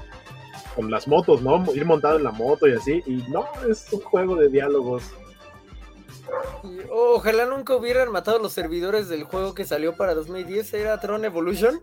con 0.75 0.91
las 0.91 1.09
motos, 1.09 1.43
¿no? 1.43 1.65
Ir 1.75 1.85
montado 1.85 2.17
en 2.17 2.25
la 2.25 2.33
moto 2.33 2.69
y 2.69 2.75
así. 2.75 3.03
Y 3.07 3.25
no, 3.31 3.47
es 3.69 3.91
un 3.93 4.01
juego 4.01 4.37
de 4.37 4.49
diálogos. 4.49 5.05
Y, 6.65 6.81
oh, 6.91 7.15
ojalá 7.17 7.47
nunca 7.47 7.75
hubieran 7.75 8.11
matado 8.11 8.39
los 8.39 8.53
servidores 8.53 9.09
del 9.09 9.25
juego 9.25 9.55
que 9.55 9.65
salió 9.65 9.97
para 9.97 10.15
2010, 10.15 10.75
era 10.75 11.01
Tron 11.01 11.25
Evolution, 11.25 11.81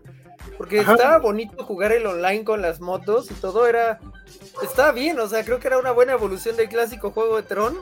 porque 0.58 0.80
Ajá. 0.80 0.92
estaba 0.92 1.18
bonito 1.18 1.64
jugar 1.64 1.92
el 1.92 2.06
online 2.06 2.44
con 2.44 2.60
las 2.60 2.80
motos 2.80 3.30
y 3.30 3.34
todo 3.34 3.66
era 3.66 4.00
está 4.62 4.92
bien, 4.92 5.18
o 5.18 5.26
sea, 5.26 5.44
creo 5.44 5.58
que 5.58 5.68
era 5.68 5.78
una 5.78 5.92
buena 5.92 6.12
evolución 6.12 6.56
del 6.56 6.68
clásico 6.68 7.10
juego 7.10 7.36
de 7.36 7.42
Tron. 7.42 7.78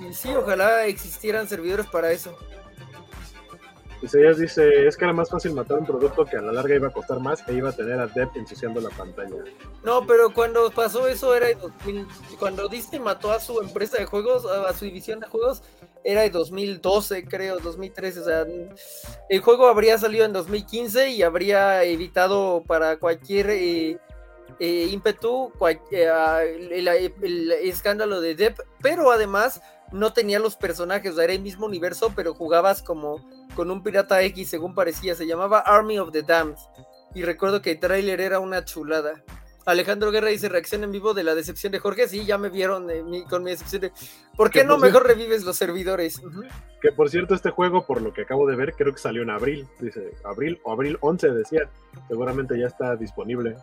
Y 0.00 0.14
sí, 0.14 0.34
ojalá 0.34 0.86
existieran 0.86 1.46
servidores 1.46 1.86
para 1.86 2.10
eso. 2.10 2.36
Isaías 4.02 4.38
dice, 4.38 4.86
es 4.86 4.96
que 4.96 5.04
era 5.04 5.12
más 5.12 5.28
fácil 5.28 5.52
matar 5.52 5.78
un 5.78 5.86
producto 5.86 6.24
que 6.24 6.36
a 6.36 6.40
la 6.40 6.52
larga 6.52 6.74
iba 6.74 6.88
a 6.88 6.92
costar 6.92 7.20
más 7.20 7.46
e 7.48 7.52
iba 7.52 7.68
a 7.68 7.72
tener 7.72 7.98
a 8.00 8.06
Depp 8.06 8.36
ensuciando 8.36 8.80
la 8.80 8.88
pantalla. 8.90 9.36
No, 9.84 10.06
pero 10.06 10.32
cuando 10.32 10.70
pasó 10.70 11.06
eso 11.06 11.34
era 11.34 11.48
de 11.48 11.54
2000, 11.56 12.06
cuando 12.38 12.68
Disney 12.68 13.00
mató 13.00 13.30
a 13.30 13.40
su 13.40 13.60
empresa 13.60 13.98
de 13.98 14.06
juegos, 14.06 14.46
a 14.46 14.72
su 14.72 14.86
división 14.86 15.20
de 15.20 15.26
juegos, 15.26 15.62
era 16.02 16.22
de 16.22 16.30
2012, 16.30 17.24
creo, 17.26 17.58
2013. 17.58 18.20
O 18.20 18.24
sea, 18.24 18.46
el 19.28 19.40
juego 19.40 19.68
habría 19.68 19.98
salido 19.98 20.24
en 20.24 20.32
2015 20.32 21.10
y 21.10 21.22
habría 21.22 21.82
evitado 21.84 22.62
para 22.66 22.96
cualquier 22.98 23.50
eh, 23.50 23.98
eh, 24.58 24.88
ímpetu 24.90 25.52
eh, 25.92 26.08
el, 26.70 26.88
el- 26.88 27.12
el 27.22 27.52
escándalo 27.52 28.20
de 28.22 28.34
Depp, 28.34 28.60
pero 28.80 29.10
además 29.10 29.60
no 29.92 30.12
tenía 30.12 30.38
los 30.38 30.56
personajes, 30.56 31.12
o 31.12 31.14
sea, 31.16 31.24
era 31.24 31.32
el 31.32 31.42
mismo 31.42 31.66
universo, 31.66 32.12
pero 32.14 32.34
jugabas 32.34 32.82
como 32.82 33.24
con 33.54 33.70
un 33.70 33.82
pirata 33.82 34.22
X, 34.22 34.48
según 34.48 34.74
parecía, 34.74 35.14
se 35.14 35.26
llamaba 35.26 35.60
Army 35.60 35.98
of 35.98 36.12
the 36.12 36.22
Damned. 36.22 36.56
Y 37.14 37.22
recuerdo 37.22 37.60
que 37.60 37.72
el 37.72 37.80
tráiler 37.80 38.20
era 38.20 38.38
una 38.38 38.64
chulada. 38.64 39.22
Alejandro 39.66 40.10
Guerra 40.10 40.28
dice 40.28 40.48
reacción 40.48 40.84
en 40.84 40.92
vivo 40.92 41.14
de 41.14 41.22
la 41.22 41.34
decepción 41.34 41.72
de 41.72 41.78
Jorge. 41.78 42.08
Sí, 42.08 42.24
ya 42.24 42.38
me 42.38 42.48
vieron 42.48 42.88
con 43.28 43.42
mi 43.42 43.50
decepción 43.50 43.82
de. 43.82 43.92
¿Por 44.36 44.50
qué 44.50 44.64
no 44.64 44.74
por 44.74 44.82
mejor 44.82 45.06
revives 45.06 45.44
los 45.44 45.56
servidores? 45.56 46.20
Que 46.80 46.92
por 46.92 47.10
cierto, 47.10 47.34
este 47.34 47.50
juego, 47.50 47.84
por 47.86 48.00
lo 48.00 48.12
que 48.12 48.22
acabo 48.22 48.46
de 48.46 48.56
ver, 48.56 48.72
creo 48.72 48.92
que 48.92 49.00
salió 49.00 49.22
en 49.22 49.30
abril. 49.30 49.66
Dice, 49.78 50.12
abril 50.24 50.60
o 50.64 50.72
abril 50.72 50.96
11 51.00 51.30
decía. 51.30 51.68
Seguramente 52.08 52.58
ya 52.58 52.66
está 52.66 52.96
disponible. 52.96 53.56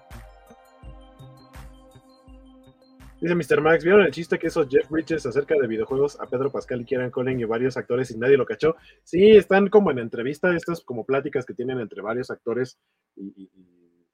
Dice 3.20 3.34
Mr. 3.34 3.62
Max, 3.62 3.84
¿vieron 3.84 4.02
el 4.06 4.12
chiste 4.12 4.38
que 4.38 4.48
hizo 4.48 4.68
Jeff 4.68 4.90
Bridges 4.90 5.26
acerca 5.26 5.56
de 5.60 5.66
videojuegos 5.68 6.20
a 6.20 6.28
Pedro 6.28 6.52
Pascal 6.52 6.82
y 6.82 6.86
Kieran 6.86 7.10
Cullen 7.10 7.40
y 7.40 7.46
varios 7.46 7.76
actores 7.76 8.12
y 8.12 8.18
nadie 8.18 8.38
lo 8.38 8.46
cachó? 8.46 8.76
Sí, 9.04 9.32
están 9.32 9.70
como 9.70 9.90
en 9.90 9.98
entrevista, 10.00 10.56
estas 10.56 10.82
como 10.82 11.04
pláticas 11.04 11.44
que 11.46 11.56
tienen 11.56 11.80
entre 11.80 12.02
varios 12.04 12.30
actores 12.30 12.78
y, 13.16 13.26
y- 13.36 13.50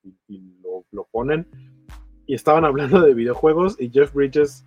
y- 0.03 0.17
y 0.27 0.57
lo, 0.61 0.85
lo 0.91 1.05
ponen. 1.11 1.47
Y 2.25 2.33
estaban 2.35 2.63
hablando 2.63 3.01
de 3.01 3.13
videojuegos 3.13 3.75
y 3.79 3.89
Jeff 3.89 4.13
Bridges, 4.13 4.65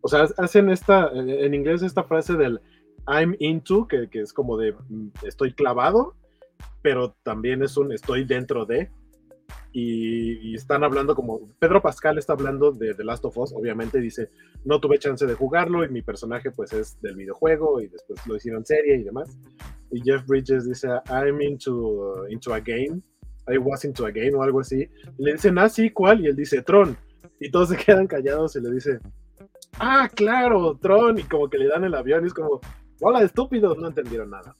o 0.00 0.08
sea, 0.08 0.26
hacen 0.38 0.68
esta, 0.68 1.08
en 1.12 1.30
en 1.30 1.54
inglés 1.54 1.82
esta 1.82 2.02
frase 2.02 2.34
del 2.34 2.60
I'm 3.06 3.36
into, 3.38 3.86
que, 3.86 4.08
que 4.08 4.20
es 4.22 4.32
como 4.32 4.56
de 4.56 4.72
mm, 4.72 5.08
estoy 5.24 5.52
clavado, 5.52 6.16
pero 6.82 7.14
también 7.22 7.62
es 7.62 7.76
un 7.76 7.92
estoy 7.92 8.24
dentro 8.24 8.66
de. 8.66 8.90
Y, 9.72 10.50
y 10.50 10.54
están 10.54 10.84
hablando 10.84 11.14
como 11.14 11.48
Pedro 11.58 11.80
Pascal 11.80 12.18
está 12.18 12.34
hablando 12.34 12.72
de 12.72 12.94
The 12.94 13.04
Last 13.04 13.24
of 13.24 13.38
Us, 13.38 13.52
obviamente 13.54 14.00
dice, 14.00 14.28
no 14.64 14.80
tuve 14.80 14.98
chance 14.98 15.26
de 15.26 15.34
jugarlo 15.34 15.84
y 15.84 15.88
mi 15.88 16.02
personaje 16.02 16.50
pues 16.50 16.72
es 16.72 17.00
del 17.00 17.16
videojuego 17.16 17.80
y 17.80 17.88
después 17.88 18.26
lo 18.26 18.36
hicieron 18.36 18.66
serie 18.66 18.96
y 18.96 19.02
demás. 19.02 19.38
Y 19.90 20.00
Jeff 20.02 20.26
Bridges 20.26 20.66
dice, 20.66 20.88
I'm 21.08 21.40
into, 21.40 22.26
into 22.28 22.54
a 22.54 22.60
game, 22.60 23.02
I 23.48 23.58
was 23.58 23.84
into 23.84 24.06
a 24.06 24.10
game 24.10 24.34
o 24.34 24.42
algo 24.42 24.60
así. 24.60 24.88
Y 25.18 25.24
le 25.24 25.32
dicen, 25.32 25.58
ah, 25.58 25.68
sí, 25.68 25.90
¿cuál? 25.90 26.20
Y 26.20 26.28
él 26.28 26.36
dice, 26.36 26.62
Tron. 26.62 26.96
Y 27.40 27.50
todos 27.50 27.70
se 27.70 27.76
quedan 27.84 28.06
callados 28.06 28.56
y 28.56 28.60
le 28.60 28.70
dice, 28.70 28.98
ah, 29.78 30.08
claro, 30.14 30.78
Tron. 30.80 31.18
Y 31.18 31.22
como 31.24 31.48
que 31.48 31.58
le 31.58 31.68
dan 31.68 31.84
el 31.84 31.94
avión 31.94 32.24
y 32.24 32.28
es 32.28 32.34
como, 32.34 32.60
hola, 33.00 33.22
estúpidos, 33.22 33.76
no 33.78 33.88
entendieron 33.88 34.30
nada. 34.30 34.56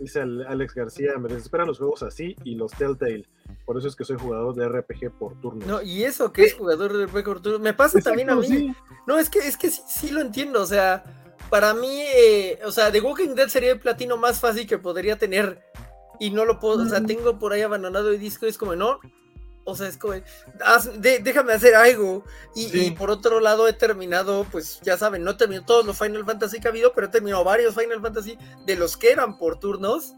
Dice 0.00 0.20
Alex 0.20 0.74
García, 0.74 1.18
me 1.18 1.28
desesperan 1.28 1.66
los 1.66 1.78
juegos 1.78 2.02
así 2.02 2.34
y 2.42 2.54
los 2.54 2.72
Telltale. 2.72 3.28
Por 3.66 3.76
eso 3.76 3.86
es 3.86 3.94
que 3.94 4.04
soy 4.04 4.16
jugador 4.18 4.54
de 4.54 4.66
RPG 4.66 5.12
por 5.18 5.38
turnos. 5.40 5.66
No, 5.66 5.82
y 5.82 6.04
eso 6.04 6.32
que 6.32 6.44
es 6.44 6.54
jugador 6.54 6.96
de 6.96 7.06
récord 7.06 7.42
Tour, 7.42 7.60
me 7.60 7.74
pasa 7.74 8.00
también 8.00 8.30
a 8.30 8.36
mí. 8.36 8.46
Sí. 8.46 8.74
No, 9.06 9.18
es 9.18 9.28
que, 9.28 9.40
es 9.40 9.58
que 9.58 9.70
sí, 9.70 9.82
sí 9.86 10.10
lo 10.10 10.22
entiendo, 10.22 10.62
o 10.62 10.66
sea, 10.66 11.04
para 11.50 11.74
mí, 11.74 12.00
eh, 12.16 12.58
o 12.64 12.72
sea, 12.72 12.90
The 12.90 13.00
Walking 13.00 13.34
Dead 13.34 13.48
sería 13.48 13.72
el 13.72 13.80
platino 13.80 14.16
más 14.16 14.40
fácil 14.40 14.66
que 14.66 14.78
podría 14.78 15.16
tener 15.16 15.62
y 16.18 16.30
no 16.30 16.46
lo 16.46 16.58
puedo, 16.58 16.82
o 16.82 16.86
sea, 16.86 17.02
tengo 17.04 17.38
por 17.38 17.52
ahí 17.52 17.60
abandonado 17.60 18.10
el 18.10 18.18
disco 18.18 18.46
y 18.46 18.50
es 18.50 18.58
como, 18.58 18.74
no, 18.76 19.00
o 19.70 19.76
sea, 19.76 19.88
es 19.88 19.96
como, 19.96 20.14
haz- 20.60 20.92
de- 21.00 21.18
déjame 21.20 21.52
hacer 21.52 21.74
algo. 21.74 22.24
Y, 22.54 22.64
Sí. 22.68 22.86
y 22.86 22.90
por 22.92 23.10
otro 23.10 23.40
lado 23.40 23.66
he 23.68 23.72
terminado, 23.72 24.46
pues 24.50 24.80
ya 24.82 24.96
saben, 24.96 25.24
no 25.24 25.32
he 25.32 25.34
terminado 25.34 25.66
todos 25.66 25.86
los 25.86 25.98
Final 25.98 26.24
Fantasy 26.24 26.60
que 26.60 26.68
ha 26.68 26.70
habido, 26.70 26.92
pero 26.94 27.06
he 27.06 27.10
terminado 27.10 27.44
varios 27.44 27.74
Final 27.74 28.00
Fantasy 28.00 28.36
de 28.66 28.76
los 28.76 28.96
que 28.96 29.10
eran 29.12 29.38
por 29.38 29.58
turnos. 29.58 30.14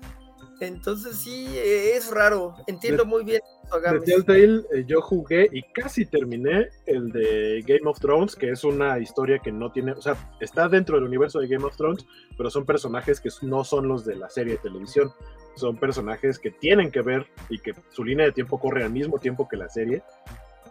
Entonces 0.60 1.16
sí, 1.16 1.46
eh, 1.56 1.96
es 1.96 2.08
raro, 2.10 2.54
entiendo 2.68 3.04
muy 3.04 3.24
bien. 3.24 3.40
De. 3.72 4.00
Telltale 4.00 4.62
eh, 4.72 4.84
yo 4.86 5.00
jugué 5.00 5.48
y 5.50 5.62
casi 5.72 6.04
terminé 6.06 6.68
el 6.86 7.10
de 7.10 7.64
Game 7.66 7.88
of 7.90 7.98
Thrones, 7.98 8.36
que 8.36 8.50
es 8.50 8.62
una 8.62 8.98
historia 9.00 9.38
que 9.40 9.50
no 9.50 9.72
tiene, 9.72 9.92
o 9.92 10.02
sea, 10.02 10.14
está 10.40 10.68
dentro 10.68 10.96
del 10.96 11.04
universo 11.04 11.40
de 11.40 11.48
Game 11.48 11.64
of 11.64 11.76
Thrones, 11.76 12.04
pero 12.36 12.48
son 12.50 12.64
personajes 12.66 13.18
que 13.20 13.30
no 13.40 13.64
son 13.64 13.88
los 13.88 14.04
de 14.04 14.14
la 14.14 14.28
serie 14.28 14.52
de 14.54 14.58
televisión. 14.58 15.12
Son 15.54 15.76
personajes 15.76 16.38
que 16.38 16.50
tienen 16.50 16.90
que 16.90 17.02
ver 17.02 17.26
y 17.48 17.58
que 17.58 17.74
su 17.90 18.04
línea 18.04 18.26
de 18.26 18.32
tiempo 18.32 18.58
corre 18.58 18.84
al 18.84 18.92
mismo 18.92 19.18
tiempo 19.18 19.48
que 19.48 19.56
la 19.56 19.68
serie, 19.68 20.02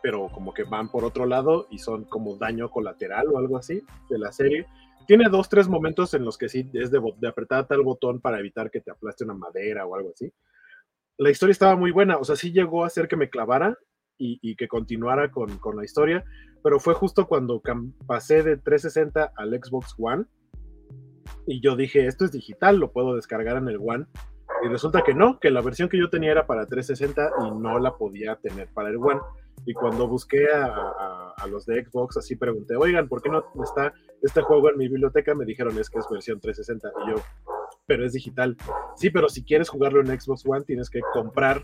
pero 0.02 0.30
como 0.30 0.54
que 0.54 0.64
van 0.64 0.90
por 0.90 1.04
otro 1.06 1.26
lado 1.26 1.68
y 1.70 1.78
son 1.78 2.06
como 2.06 2.38
daño 2.38 2.70
colateral 2.70 3.28
o 3.28 3.38
algo 3.38 3.58
así 3.58 3.84
de 4.10 4.18
la 4.18 4.32
serie. 4.32 4.66
Tiene 5.08 5.30
dos, 5.30 5.50
tres 5.50 5.68
momentos 5.68 6.14
en 6.14 6.26
los 6.26 6.38
que 6.38 6.50
sí 6.50 6.70
es 6.74 6.92
de, 6.92 7.02
apretar 7.28 7.68
tal 7.68 7.82
botón 7.82 8.22
para 8.22 8.40
evitar 8.40 8.72
que 8.72 8.82
te 8.82 8.92
aplaste 8.92 9.24
una 9.24 9.34
madera 9.34 9.86
o 9.86 9.96
algo 9.96 10.12
así 10.14 10.32
la 11.18 11.30
historia 11.30 11.52
estaba 11.52 11.76
muy 11.76 11.92
buena, 11.92 12.18
o 12.18 12.24
sea, 12.24 12.36
sí 12.36 12.52
llegó 12.52 12.84
a 12.84 12.88
hacer 12.88 13.08
que 13.08 13.16
me 13.16 13.30
clavara 13.30 13.78
y, 14.18 14.40
y 14.42 14.56
que 14.56 14.68
continuara 14.68 15.30
con, 15.30 15.56
con 15.60 15.78
la 15.78 15.84
historia, 15.84 16.24
pero 16.64 16.80
fue 16.80 16.96
justo 16.96 17.28
cuando 17.28 17.62
pasé 18.08 18.42
de 18.42 18.58
360 18.58 19.32
al 19.36 19.50
Xbox 19.52 19.94
One 20.00 20.26
y 21.46 21.62
yo 21.62 21.76
dije, 21.76 22.08
esto 22.08 22.26
es 22.26 22.32
digital, 22.32 22.78
lo 22.78 22.92
puedo 22.92 23.16
descargar 23.16 23.58
en 23.58 23.68
el 23.68 23.78
One. 23.78 24.06
Y 24.64 24.68
resulta 24.68 25.02
que 25.02 25.14
no, 25.14 25.40
que 25.40 25.50
la 25.50 25.62
versión 25.62 25.90
que 25.90 25.98
yo 25.98 26.10
tenía 26.10 26.32
era 26.32 26.46
para 26.46 26.66
360 26.66 27.32
y 27.48 27.52
no 27.60 27.80
la 27.80 27.96
podía 27.96 28.36
tener 28.36 28.68
para 28.74 28.90
el 28.90 28.98
One. 28.98 29.20
Y 29.66 29.74
cuando 29.74 30.08
busqué 30.08 30.50
a, 30.52 30.66
a- 30.66 31.34
a 31.38 31.48
los 31.48 31.66
de 31.66 31.84
Xbox, 31.86 32.18
así 32.18 32.36
pregunté, 32.36 32.76
oigan, 32.76 33.08
¿por 33.08 33.22
qué 33.22 33.30
no 33.30 33.44
está 33.64 33.94
este 34.22 34.42
juego 34.42 34.70
en 34.70 34.78
mi 34.78 34.88
biblioteca? 34.88 35.34
Me 35.36 35.46
dijeron, 35.46 35.78
es 35.80 35.90
que 35.90 36.00
es 36.00 36.06
versión 36.10 36.40
360. 36.40 36.92
Y 37.06 37.12
yo, 37.12 37.24
pero 37.86 38.06
es 38.06 38.14
digital. 38.14 38.56
Sí, 38.96 39.10
pero 39.10 39.30
si 39.30 39.44
quieres 39.44 39.70
jugarlo 39.70 40.02
en 40.02 40.08
Xbox 40.20 40.44
One, 40.46 40.64
tienes 40.66 40.90
que 40.90 41.00
comprar 41.14 41.64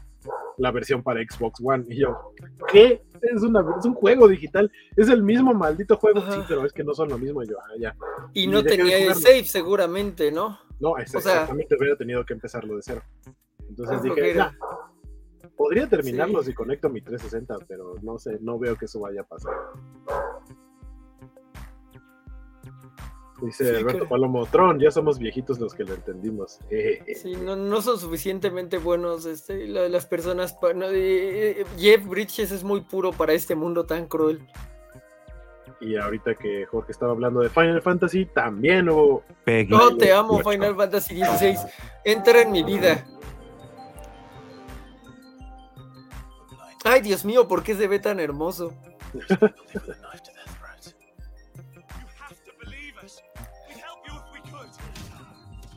la 0.58 0.72
versión 0.72 1.04
para 1.04 1.22
Xbox 1.22 1.60
One. 1.64 1.86
Y 1.90 2.00
yo, 2.02 2.34
¿qué? 2.72 3.04
Es, 3.22 3.42
una, 3.44 3.64
es 3.80 3.86
un 3.86 3.94
juego 3.94 4.28
digital. 4.28 4.72
Es 4.96 5.10
el 5.10 5.24
mismo 5.24 5.54
maldito 5.54 5.98
juego. 5.98 6.20
Ajá. 6.20 6.34
Sí, 6.34 6.40
pero 6.48 6.66
es 6.66 6.74
que 6.74 6.84
no 6.84 6.94
son 6.94 7.10
lo 7.10 7.18
mismo. 7.18 7.42
Y 7.44 7.48
yo, 7.48 7.58
ah, 7.60 7.74
ya. 7.80 7.96
Y 8.34 8.48
no 8.48 8.64
tenía 8.64 8.98
el 8.98 9.16
save 9.16 9.44
seguramente, 9.44 10.32
¿no? 10.32 10.60
No, 10.80 10.98
es- 10.98 11.14
O 11.16 11.22
sea- 11.22 11.34
exactamente 11.34 11.76
hubiera 11.78 11.96
tenido 11.98 12.24
que 12.26 12.34
empezarlo 12.34 12.76
de 12.76 12.82
cero. 12.84 13.02
Entonces 13.68 13.98
Ah, 13.98 14.02
dije, 14.04 14.16
flojera. 14.16 14.52
"Nah, 14.62 15.50
podría 15.58 15.90
terminarlo 15.90 16.42
Sí. 16.44 16.48
si 16.52 16.54
conecto 16.54 16.90
mi 16.90 17.02
360, 17.02 17.58
pero 17.68 17.96
no 18.02 18.18
sé, 18.20 18.38
no 18.42 18.60
veo 18.60 18.76
que 18.76 18.86
eso 18.86 19.00
vaya 19.00 19.22
a 19.22 19.24
pasar. 19.26 19.54
Dice 23.42 23.66
Sí, 23.66 23.70
Alberto 23.70 24.00
creo. 24.00 24.10
Palomo, 24.10 24.48
Tron, 24.48 24.80
ya 24.80 24.90
somos 24.90 25.20
viejitos 25.20 25.60
los 25.60 25.76
que 25.76 25.84
lo 25.84 25.94
entendimos. 25.94 26.60
Sí, 27.16 27.36
no, 27.36 27.56
no 27.56 27.82
son 27.82 28.00
suficientemente 28.00 28.80
buenos 28.80 29.26
este, 29.28 29.68
la- 29.68 29.88
las 29.90 30.08
personas. 30.08 30.54
pa- 30.54 30.74
no, 30.74 30.88
eh, 30.90 31.62
eh, 31.62 31.66
Jeff 31.78 32.06
Bridges 32.08 32.52
es 32.52 32.64
muy 32.64 32.82
puro 32.82 33.12
para 33.12 33.34
este 33.34 33.54
mundo 33.56 33.86
tan 33.86 34.08
cruel. 34.08 34.48
Y 35.80 35.96
ahorita 35.96 36.36
que 36.36 36.66
Jorge 36.66 36.92
estaba 36.92 37.12
hablando 37.12 37.42
de 37.42 37.50
Final 37.50 37.82
Fantasy, 37.82 38.26
también 38.26 38.90
hubo 38.90 39.24
Peggy. 39.44 39.70
No 39.70 39.96
te 39.96 40.12
amo, 40.12 40.38
Ocho. 40.38 40.50
Final 40.50 40.76
Fantasy 40.76 41.22
XVI. 41.24 41.56
Entra 42.04 42.42
en 42.42 42.52
mi 42.52 42.64
vida. 42.64 43.06
Ay, 46.84 47.02
Dios 47.02 47.26
mío, 47.26 47.48
¿por 47.48 47.64
qué 47.64 47.76
se 47.76 47.88
ve 47.88 48.00
tan 48.00 48.20
hermoso? 48.20 48.74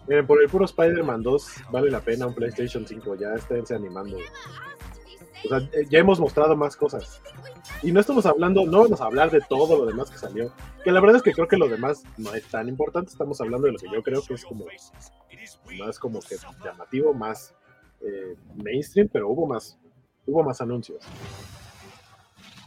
Miren, 0.07 0.27
por 0.27 0.43
el 0.43 0.49
puro 0.49 0.65
Spider-Man 0.65 1.23
2 1.23 1.47
vale 1.71 1.91
la 1.91 2.01
pena 2.01 2.27
un 2.27 2.35
PlayStation 2.35 2.87
5, 2.87 3.15
ya 3.17 3.35
esténse 3.35 3.75
animando. 3.75 4.19
O 5.45 5.49
sea, 5.49 5.61
ya 5.89 5.99
hemos 5.99 6.19
mostrado 6.19 6.57
más 6.57 6.77
cosas. 6.77 7.21
Y 7.83 7.93
no 7.93 8.01
estamos 8.01 8.27
hablando, 8.27 8.67
no 8.67 8.83
vamos 8.83 9.01
a 9.01 9.07
hablar 9.07 9.31
de 9.31 9.41
todo 9.41 9.79
lo 9.79 9.87
demás 9.87 10.11
que 10.11 10.19
salió. 10.19 10.53
Que 10.85 10.93
la 10.93 11.01
verdad 11.01 11.17
es 11.17 11.23
que 11.23 11.33
creo 11.33 11.49
que 11.49 11.57
lo 11.57 11.69
demás 11.69 12.03
no 12.19 12.35
es 12.35 12.45
tan 12.45 12.69
importante. 12.69 13.11
Estamos 13.11 13.41
hablando 13.41 13.67
de 13.67 13.73
lo 13.73 13.79
que 13.79 13.89
yo 13.91 14.03
creo 14.03 14.23
que 14.23 14.35
es 14.35 14.45
como 14.45 14.67
más 15.79 15.99
como 15.99 16.21
que 16.21 16.37
llamativo, 16.63 17.15
más 17.15 17.55
eh, 18.03 18.37
mainstream, 18.55 19.09
pero 19.11 19.29
hubo 19.29 19.47
más, 19.47 19.79
hubo 20.27 20.43
más 20.43 20.61
anuncios. 20.61 21.05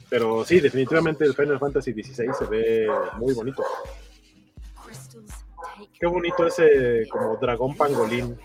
Pero 0.10 0.44
sí, 0.46 0.60
definitivamente 0.60 1.26
el 1.26 1.34
Final 1.34 1.60
Fantasy 1.60 1.92
XVI 1.92 2.34
se 2.38 2.46
ve 2.46 2.88
muy 3.18 3.34
bonito. 3.34 3.64
Qué 6.00 6.06
bonito 6.06 6.46
ese 6.48 7.08
como 7.10 7.38
dragón 7.38 7.76
pangolín. 7.76 8.38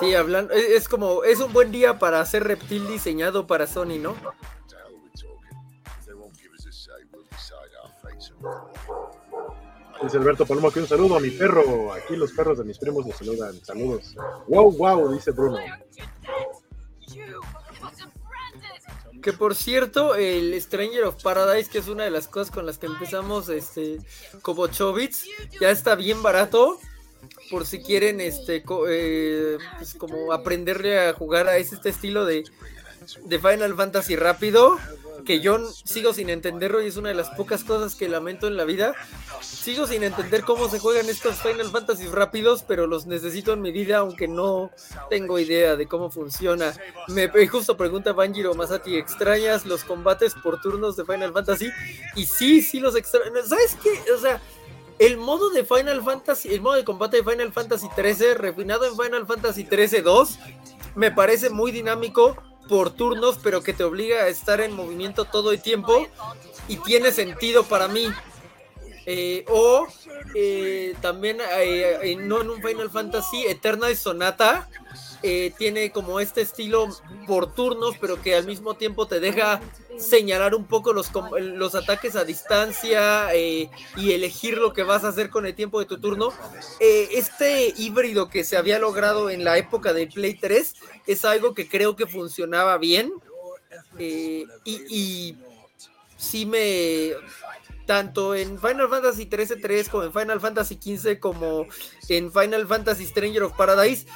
Sí, 0.00 0.14
hablando, 0.14 0.52
es, 0.52 0.64
es 0.70 0.88
como, 0.88 1.24
es 1.24 1.40
un 1.40 1.52
buen 1.52 1.70
día 1.72 1.98
para 1.98 2.20
hacer 2.20 2.44
reptil 2.44 2.86
diseñado 2.88 3.46
para 3.46 3.66
Sony, 3.66 3.98
¿no? 3.98 4.14
Dice 10.02 10.18
Alberto 10.18 10.44
Palomo 10.44 10.70
que 10.70 10.80
un 10.80 10.86
saludo 10.86 11.16
a 11.16 11.20
mi 11.20 11.30
perro. 11.30 11.92
Aquí 11.92 12.16
los 12.16 12.32
perros 12.32 12.58
de 12.58 12.64
mis 12.64 12.78
primos 12.78 13.06
nos 13.06 13.16
saludan. 13.16 13.58
Saludos. 13.64 14.14
Wow, 14.48 14.72
wow, 14.76 15.12
dice 15.12 15.30
Bruno. 15.30 15.58
Que 19.22 19.32
por 19.32 19.54
cierto, 19.54 20.14
el 20.14 20.60
Stranger 20.60 21.04
of 21.04 21.22
Paradise, 21.22 21.70
que 21.70 21.78
es 21.78 21.88
una 21.88 22.04
de 22.04 22.10
las 22.10 22.28
cosas 22.28 22.54
con 22.54 22.66
las 22.66 22.76
que 22.76 22.86
empezamos 22.86 23.48
este 23.48 23.98
como 24.42 24.66
Chobits, 24.66 25.26
ya 25.60 25.70
está 25.70 25.94
bien 25.94 26.22
barato. 26.22 26.78
Por 27.50 27.66
si 27.66 27.82
quieren 27.82 28.20
este 28.20 28.62
co- 28.62 28.86
eh, 28.88 29.58
pues 29.76 29.94
como 29.94 30.32
aprenderle 30.32 30.98
a 30.98 31.12
jugar 31.12 31.46
a 31.48 31.56
este 31.58 31.88
estilo 31.88 32.24
de, 32.24 32.44
de 33.24 33.38
Final 33.38 33.74
Fantasy 33.74 34.16
rápido, 34.16 34.78
que 35.24 35.40
yo 35.40 35.58
sigo 35.84 36.12
sin 36.12 36.28
entenderlo 36.28 36.82
y 36.82 36.86
es 36.88 36.96
una 36.96 37.08
de 37.10 37.14
las 37.14 37.30
pocas 37.30 37.64
cosas 37.64 37.94
que 37.94 38.08
lamento 38.08 38.46
en 38.46 38.56
la 38.56 38.64
vida. 38.64 38.94
Sigo 39.40 39.86
sin 39.86 40.02
entender 40.02 40.42
cómo 40.42 40.68
se 40.68 40.78
juegan 40.78 41.08
estos 41.08 41.36
Final 41.40 41.70
Fantasy 41.70 42.06
rápidos, 42.08 42.62
pero 42.66 42.86
los 42.86 43.06
necesito 43.06 43.52
en 43.52 43.62
mi 43.62 43.72
vida, 43.72 43.98
aunque 43.98 44.28
no 44.28 44.70
tengo 45.08 45.38
idea 45.38 45.76
de 45.76 45.86
cómo 45.86 46.10
funciona. 46.10 46.74
Me 47.08 47.28
justo 47.46 47.76
pregunta 47.76 48.12
Banjiro 48.12 48.54
Masati, 48.54 48.96
¿extrañas 48.96 49.64
los 49.64 49.84
combates 49.84 50.34
por 50.42 50.60
turnos 50.60 50.96
de 50.96 51.04
Final 51.04 51.32
Fantasy? 51.32 51.70
Y 52.16 52.26
sí, 52.26 52.60
sí 52.60 52.80
los 52.80 52.94
extraño. 52.96 53.30
¿Sabes 53.46 53.76
qué? 53.82 54.12
O 54.12 54.18
sea, 54.18 54.42
el 54.98 55.16
modo 55.16 55.50
de 55.50 55.64
Final 55.64 56.02
Fantasy, 56.02 56.54
el 56.54 56.60
modo 56.60 56.74
de 56.74 56.84
combate 56.84 57.18
de 57.18 57.24
Final 57.24 57.52
Fantasy 57.52 57.88
13, 57.94 58.34
refinado 58.34 58.86
en 58.86 58.96
Final 58.96 59.26
Fantasy 59.26 59.64
13 59.64 60.02
2, 60.02 60.38
me 60.94 61.10
parece 61.10 61.50
muy 61.50 61.72
dinámico 61.72 62.36
por 62.68 62.90
turnos, 62.90 63.38
pero 63.42 63.62
que 63.62 63.72
te 63.72 63.84
obliga 63.84 64.22
a 64.24 64.28
estar 64.28 64.60
en 64.60 64.74
movimiento 64.74 65.24
todo 65.24 65.52
el 65.52 65.60
tiempo 65.60 66.06
y 66.68 66.76
tiene 66.78 67.12
sentido 67.12 67.64
para 67.64 67.88
mí. 67.88 68.08
Eh, 69.06 69.44
o 69.48 69.86
eh, 70.34 70.94
también, 71.02 71.38
eh, 71.40 71.98
eh, 72.02 72.16
no 72.16 72.40
en 72.40 72.48
un 72.48 72.62
Final 72.62 72.90
Fantasy, 72.90 73.44
Eternal 73.46 73.94
Sonata 73.96 74.68
eh, 75.26 75.54
tiene 75.56 75.90
como 75.90 76.20
este 76.20 76.42
estilo 76.42 76.86
por 77.26 77.54
turnos, 77.54 77.96
pero 77.98 78.20
que 78.20 78.34
al 78.34 78.44
mismo 78.44 78.74
tiempo 78.74 79.06
te 79.06 79.20
deja 79.20 79.58
señalar 79.96 80.54
un 80.54 80.66
poco 80.66 80.92
los, 80.92 81.10
los 81.40 81.74
ataques 81.74 82.14
a 82.14 82.24
distancia 82.24 83.34
eh, 83.34 83.70
y 83.96 84.12
elegir 84.12 84.58
lo 84.58 84.74
que 84.74 84.82
vas 84.82 85.02
a 85.02 85.08
hacer 85.08 85.30
con 85.30 85.46
el 85.46 85.54
tiempo 85.54 85.80
de 85.80 85.86
tu 85.86 85.98
turno. 85.98 86.28
Eh, 86.78 87.08
este 87.12 87.72
híbrido 87.74 88.28
que 88.28 88.44
se 88.44 88.58
había 88.58 88.78
logrado 88.78 89.30
en 89.30 89.44
la 89.44 89.56
época 89.56 89.94
de 89.94 90.08
Play 90.08 90.34
3 90.34 90.74
es 91.06 91.24
algo 91.24 91.54
que 91.54 91.70
creo 91.70 91.96
que 91.96 92.06
funcionaba 92.06 92.76
bien. 92.76 93.10
y, 93.98 95.36
sí 96.18 96.44
me 96.44 97.12
tanto 97.86 98.34
en 98.34 98.58
Final 98.58 98.88
Fantasy 98.88 99.26
13 99.26 99.56
3 99.56 99.88
como 99.88 100.04
en 100.04 100.12
Final 100.12 100.40
Fantasy 100.40 100.76
15 100.76 101.18
como 101.18 101.66
en 102.08 102.32
Final 102.32 102.66
Fantasy 102.66 103.06
Stranger 103.06 103.42
of 103.42 103.52
Paradise 103.52 104.06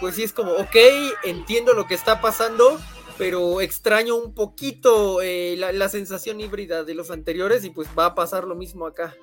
pues 0.00 0.14
sí 0.16 0.22
es 0.22 0.32
como 0.32 0.52
ok 0.52 0.76
entiendo 1.24 1.74
lo 1.74 1.86
que 1.86 1.94
está 1.94 2.20
pasando 2.20 2.78
pero 3.18 3.60
extraño 3.60 4.16
un 4.16 4.34
poquito 4.34 5.20
eh, 5.22 5.54
la, 5.58 5.72
la 5.72 5.88
sensación 5.88 6.40
híbrida 6.40 6.84
de 6.84 6.94
los 6.94 7.10
anteriores 7.10 7.64
y 7.64 7.70
pues 7.70 7.88
va 7.98 8.06
a 8.06 8.14
pasar 8.14 8.44
lo 8.44 8.54
mismo 8.54 8.86
acá 8.86 9.14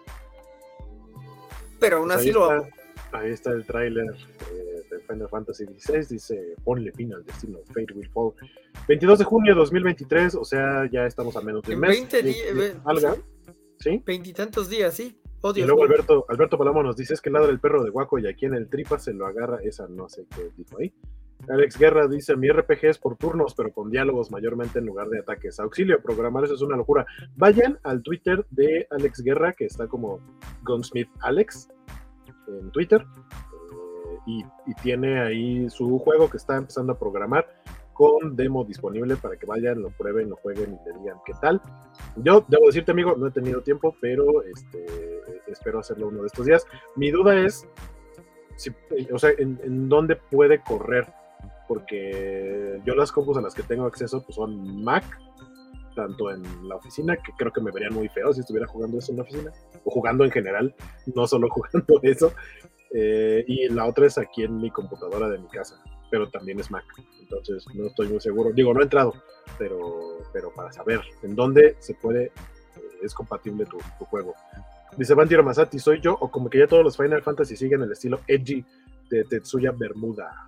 pero 1.79 1.97
aún 1.97 2.07
Pues 2.07 2.19
así 2.19 2.31
lo 2.31 2.49
amo 2.49 2.67
ahí 3.11 3.31
está 3.31 3.51
el 3.51 3.65
tráiler 3.65 4.05
eh, 4.51 4.83
de 4.91 4.99
Final 5.07 5.27
Fantasy 5.29 5.65
XVI. 5.65 6.05
Dice, 6.07 6.55
ponle 6.63 6.91
fin 6.91 7.11
al 7.13 7.25
destino. 7.25 7.57
Fate 7.67 7.93
will 7.95 8.09
fall. 8.09 8.33
22 8.87 9.19
de 9.19 9.25
junio 9.25 9.53
de 9.53 9.59
2023. 9.59 10.35
O 10.35 10.43
sea, 10.45 10.87
ya 10.91 11.05
estamos 11.05 11.35
a 11.35 11.41
menos 11.41 11.63
de 11.63 11.73
un 11.73 11.79
mes. 11.81 11.89
20 11.91 12.21
de- 12.21 12.29
días. 12.31 13.17
¿Sí? 13.79 14.03
veintitantos 14.05 14.69
días 14.69 14.93
sí 14.93 15.17
oh 15.41 15.53
Y 15.55 15.61
luego. 15.63 15.83
Alberto, 15.83 16.25
Alberto 16.29 16.57
Palomo 16.57 16.83
nos 16.83 16.95
dice 16.95 17.13
es 17.13 17.21
que 17.21 17.29
ladra 17.29 17.49
el 17.49 17.59
perro 17.59 17.83
de 17.83 17.89
Guaco 17.89 18.19
y 18.19 18.27
aquí 18.27 18.45
en 18.45 18.53
el 18.55 18.69
tripa 18.69 18.99
se 18.99 19.13
lo 19.13 19.25
agarra. 19.25 19.59
Esa 19.63 19.87
no 19.87 20.09
sé 20.09 20.25
qué 20.35 20.49
dijo 20.57 20.77
ahí. 20.79 20.93
Alex 21.47 21.77
Guerra 21.79 22.07
dice, 22.07 22.35
mi 22.35 22.49
RPG 22.49 22.85
es 22.85 22.97
por 22.97 23.15
turnos, 23.15 23.55
pero 23.55 23.71
con 23.71 23.89
diálogos 23.89 24.29
mayormente 24.29 24.79
en 24.79 24.85
lugar 24.85 25.07
de 25.07 25.19
ataques. 25.19 25.59
Auxilio, 25.59 26.01
programar 26.01 26.43
eso 26.43 26.53
es 26.53 26.61
una 26.61 26.75
locura. 26.75 27.05
Vayan 27.37 27.79
al 27.83 28.03
Twitter 28.03 28.45
de 28.49 28.85
Alex 28.89 29.21
Guerra, 29.21 29.53
que 29.53 29.65
está 29.65 29.87
como 29.87 30.19
Gunsmith 30.63 31.09
Alex 31.21 31.69
en 32.47 32.71
Twitter. 32.71 33.01
eh, 33.01 34.17
y, 34.25 34.43
y 34.67 34.73
tiene 34.83 35.21
ahí 35.21 35.69
su 35.69 35.97
juego 35.99 36.29
que 36.29 36.37
está 36.37 36.57
empezando 36.57 36.93
a 36.93 36.99
programar 36.99 37.47
con 37.99 38.37
demo 38.37 38.63
disponible 38.63 39.17
para 39.17 39.35
que 39.35 39.45
vayan, 39.45 39.81
lo 39.81 39.89
prueben, 39.89 40.29
lo 40.29 40.37
jueguen 40.37 40.73
y 40.73 40.89
le 40.89 40.99
digan 40.99 41.17
qué 41.25 41.33
tal. 41.41 41.61
Yo 42.15 42.45
debo 42.47 42.67
decirte, 42.67 42.91
amigo, 42.91 43.13
no 43.17 43.27
he 43.27 43.31
tenido 43.31 43.61
tiempo, 43.61 43.93
pero 43.99 44.41
este, 44.41 44.85
espero 45.47 45.79
hacerlo 45.79 46.07
uno 46.07 46.21
de 46.21 46.27
estos 46.27 46.45
días. 46.45 46.65
Mi 46.95 47.11
duda 47.11 47.37
es, 47.37 47.67
o 49.11 49.19
sea, 49.19 49.31
en, 49.37 49.59
en 49.65 49.89
dónde 49.89 50.15
puede 50.15 50.63
correr, 50.63 51.07
porque 51.67 52.79
yo 52.85 52.95
las 52.95 53.11
compus 53.11 53.35
a 53.35 53.41
las 53.41 53.53
que 53.53 53.63
tengo 53.63 53.85
acceso 53.85 54.23
pues 54.23 54.35
son 54.37 54.81
Mac, 54.81 55.03
tanto 55.93 56.31
en 56.31 56.43
la 56.69 56.77
oficina, 56.77 57.17
que 57.17 57.33
creo 57.37 57.51
que 57.51 57.59
me 57.59 57.71
verían 57.71 57.93
muy 57.93 58.07
feo 58.07 58.31
si 58.31 58.39
estuviera 58.39 58.65
jugando 58.65 58.99
eso 58.99 59.11
en 59.11 59.17
la 59.17 59.23
oficina, 59.23 59.51
o 59.83 59.91
jugando 59.91 60.23
en 60.23 60.31
general, 60.31 60.73
no 61.13 61.27
solo 61.27 61.49
jugando 61.51 61.99
eso, 62.03 62.31
eh, 62.93 63.43
y 63.45 63.67
la 63.67 63.87
otra 63.87 64.05
es 64.05 64.17
aquí 64.17 64.43
en 64.43 64.55
mi 64.55 64.71
computadora 64.71 65.27
de 65.27 65.37
mi 65.37 65.49
casa, 65.49 65.83
pero 66.09 66.29
también 66.29 66.59
es 66.59 66.71
Mac, 66.71 66.85
entonces 67.19 67.65
no 67.73 67.87
estoy 67.87 68.07
muy 68.07 68.19
seguro, 68.19 68.51
digo, 68.51 68.73
no 68.73 68.81
he 68.81 68.83
entrado, 68.83 69.13
pero, 69.57 70.19
pero 70.33 70.51
para 70.53 70.71
saber 70.71 71.01
en 71.23 71.35
dónde 71.35 71.75
se 71.79 71.93
puede, 71.93 72.25
eh, 72.25 72.31
es 73.01 73.13
compatible 73.13 73.65
tu, 73.65 73.79
juego. 74.05 74.33
Dice 74.97 75.13
Bandiero 75.13 75.43
Masati, 75.43 75.77
¿soy 75.77 76.01
yo? 76.01 76.17
O 76.19 76.31
como 76.31 76.49
que 76.49 76.57
ya 76.57 76.67
todos 76.67 76.83
los 76.83 76.97
Final 76.97 77.21
Fantasy 77.21 77.55
siguen 77.55 77.83
el 77.83 77.91
estilo 77.91 78.21
edgy 78.27 78.65
de 79.09 79.23
Tetsuya 79.23 79.71
Bermuda. 79.71 80.47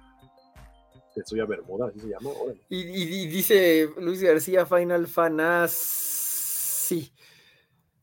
Tetsuya 1.14 1.46
Bermuda, 1.46 1.90
así 1.90 2.00
se 2.00 2.10
llama. 2.10 2.32
Y, 2.70 2.80
y- 2.80 3.28
dice 3.28 3.90
Luis 4.00 4.24
García 4.24 4.66
Final 4.66 5.08
Fantasy. 5.08 7.12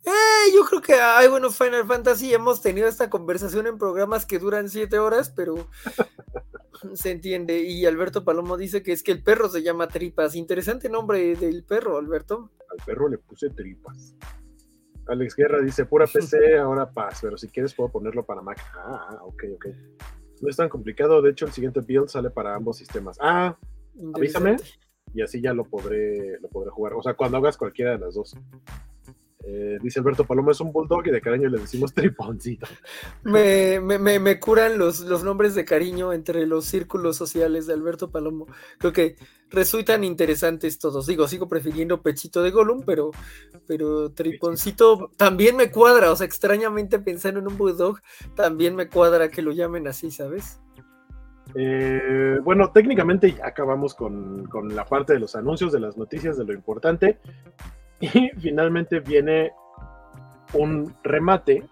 Eh, 0.05 0.53
yo 0.55 0.65
creo 0.65 0.81
que 0.81 0.95
hay 0.95 1.29
bueno 1.29 1.51
Final 1.51 1.87
Fantasy. 1.87 2.33
Hemos 2.33 2.63
tenido 2.63 2.89
esta 2.89 3.11
conversación 3.11 3.67
en 3.67 3.79
programas 3.79 4.27
que 4.27 4.39
duran 4.39 4.69
siete 4.69 4.99
horas, 4.99 5.31
pero 5.31 5.69
se 6.95 7.11
entiende. 7.11 7.61
Y 7.63 7.85
Alberto 7.87 8.25
Palomo 8.25 8.57
dice 8.57 8.83
que 8.83 8.93
es 8.93 9.03
que 9.03 9.13
el 9.13 9.23
perro 9.23 9.49
se 9.49 9.63
llama 9.63 9.89
Tripas. 9.89 10.35
Interesante 10.35 10.89
nombre 10.89 11.37
del 11.37 11.65
perro, 11.65 11.99
Alberto. 11.99 12.51
Al 12.71 12.85
perro 12.85 13.09
le 13.09 13.19
puse 13.19 13.51
tripas. 13.51 14.15
Alex 15.09 15.37
Guerra 15.37 15.61
dice, 15.63 15.87
pura 15.87 16.07
PC, 16.07 16.59
ahora 16.59 16.91
paz, 16.91 17.21
pero 17.23 17.39
si 17.39 17.49
quieres 17.49 17.75
puedo 17.75 17.91
ponerlo 17.91 18.25
para 18.27 18.43
Mac. 18.43 18.61
Ah, 18.75 19.19
ok, 19.23 19.45
ok. 19.55 19.67
No 20.43 20.49
es 20.49 20.57
tan 20.57 20.69
complicado, 20.69 21.21
de 21.23 21.31
hecho 21.31 21.47
el 21.47 21.53
siguiente 21.53 21.81
build 21.81 22.09
sale 22.09 22.31
para 22.31 22.55
ambos 22.55 22.77
sistemas. 22.77 23.17
Ah, 23.21 23.57
avísame 24.15 24.57
y 25.15 25.23
así 25.23 25.41
ya 25.41 25.53
lo 25.53 25.65
podré, 25.65 26.39
lo 26.41 26.49
podré 26.49 26.71
jugar. 26.71 26.95
O 26.95 27.03
sea, 27.03 27.15
cuando 27.15 27.39
hagas 27.39 27.57
cualquiera 27.57 27.93
de 27.93 27.99
las 27.99 28.15
dos. 28.15 28.37
Eh, 29.51 29.79
dice 29.83 29.99
Alberto 30.01 30.25
Paloma, 30.25 30.53
es 30.53 30.61
un 30.61 30.73
bulldog 30.73 31.07
y 31.07 31.11
de 31.11 31.23
cariño 31.23 31.49
le 31.49 31.59
decimos 31.59 31.95
triponcito. 31.95 32.67
Me, 33.23 33.81
me- 33.81 33.99
me- 33.99 34.19
me 34.19 34.39
curan 34.39 34.77
los, 34.77 35.01
los 35.01 35.25
nombres 35.25 35.55
de 35.55 35.65
cariño 35.65 36.13
entre 36.13 36.47
los 36.47 36.67
círculos 36.67 37.17
sociales 37.17 37.67
de 37.67 37.73
Alberto 37.73 38.11
Palomo. 38.11 38.47
Creo 38.77 38.93
que 38.93 39.17
resultan 39.49 40.05
interesantes 40.05 40.79
todos. 40.79 41.07
Digo, 41.07 41.27
sigo 41.29 41.49
prefiriendo 41.49 42.03
Pechito 42.03 42.43
de 42.43 42.51
Gollum, 42.51 42.83
pero, 42.85 43.11
pero 43.67 44.11
Triponcito 44.11 45.13
también 45.17 45.57
me 45.57 45.71
cuadra. 45.71 46.13
O 46.13 46.17
sea, 46.17 46.27
extrañamente 46.27 46.99
pensando 46.99 47.41
en 47.41 47.49
un 47.49 47.57
Bulldog, 47.57 48.01
también 48.37 48.77
me 48.77 48.89
cuadra 48.89 49.31
que 49.31 49.41
lo 49.41 49.53
llamen 49.53 49.89
así, 49.89 50.11
¿sabes? 50.11 50.61
Eh, 51.55 52.39
bueno, 52.45 52.71
técnicamente 52.73 53.33
ya 53.33 53.47
acabamos 53.47 53.95
con, 53.95 54.45
con 54.47 54.77
la 54.77 54.85
parte 54.85 55.15
de 55.15 55.21
los 55.21 55.35
anuncios, 55.35 55.73
de 55.73 55.81
las 55.81 55.97
noticias, 55.97 56.37
de 56.37 56.45
lo 56.45 56.53
importante. 56.53 57.19
Y 58.15 58.31
finalmente 58.39 59.01
viene 59.01 59.53
un 60.55 60.95
remate, 61.03 61.69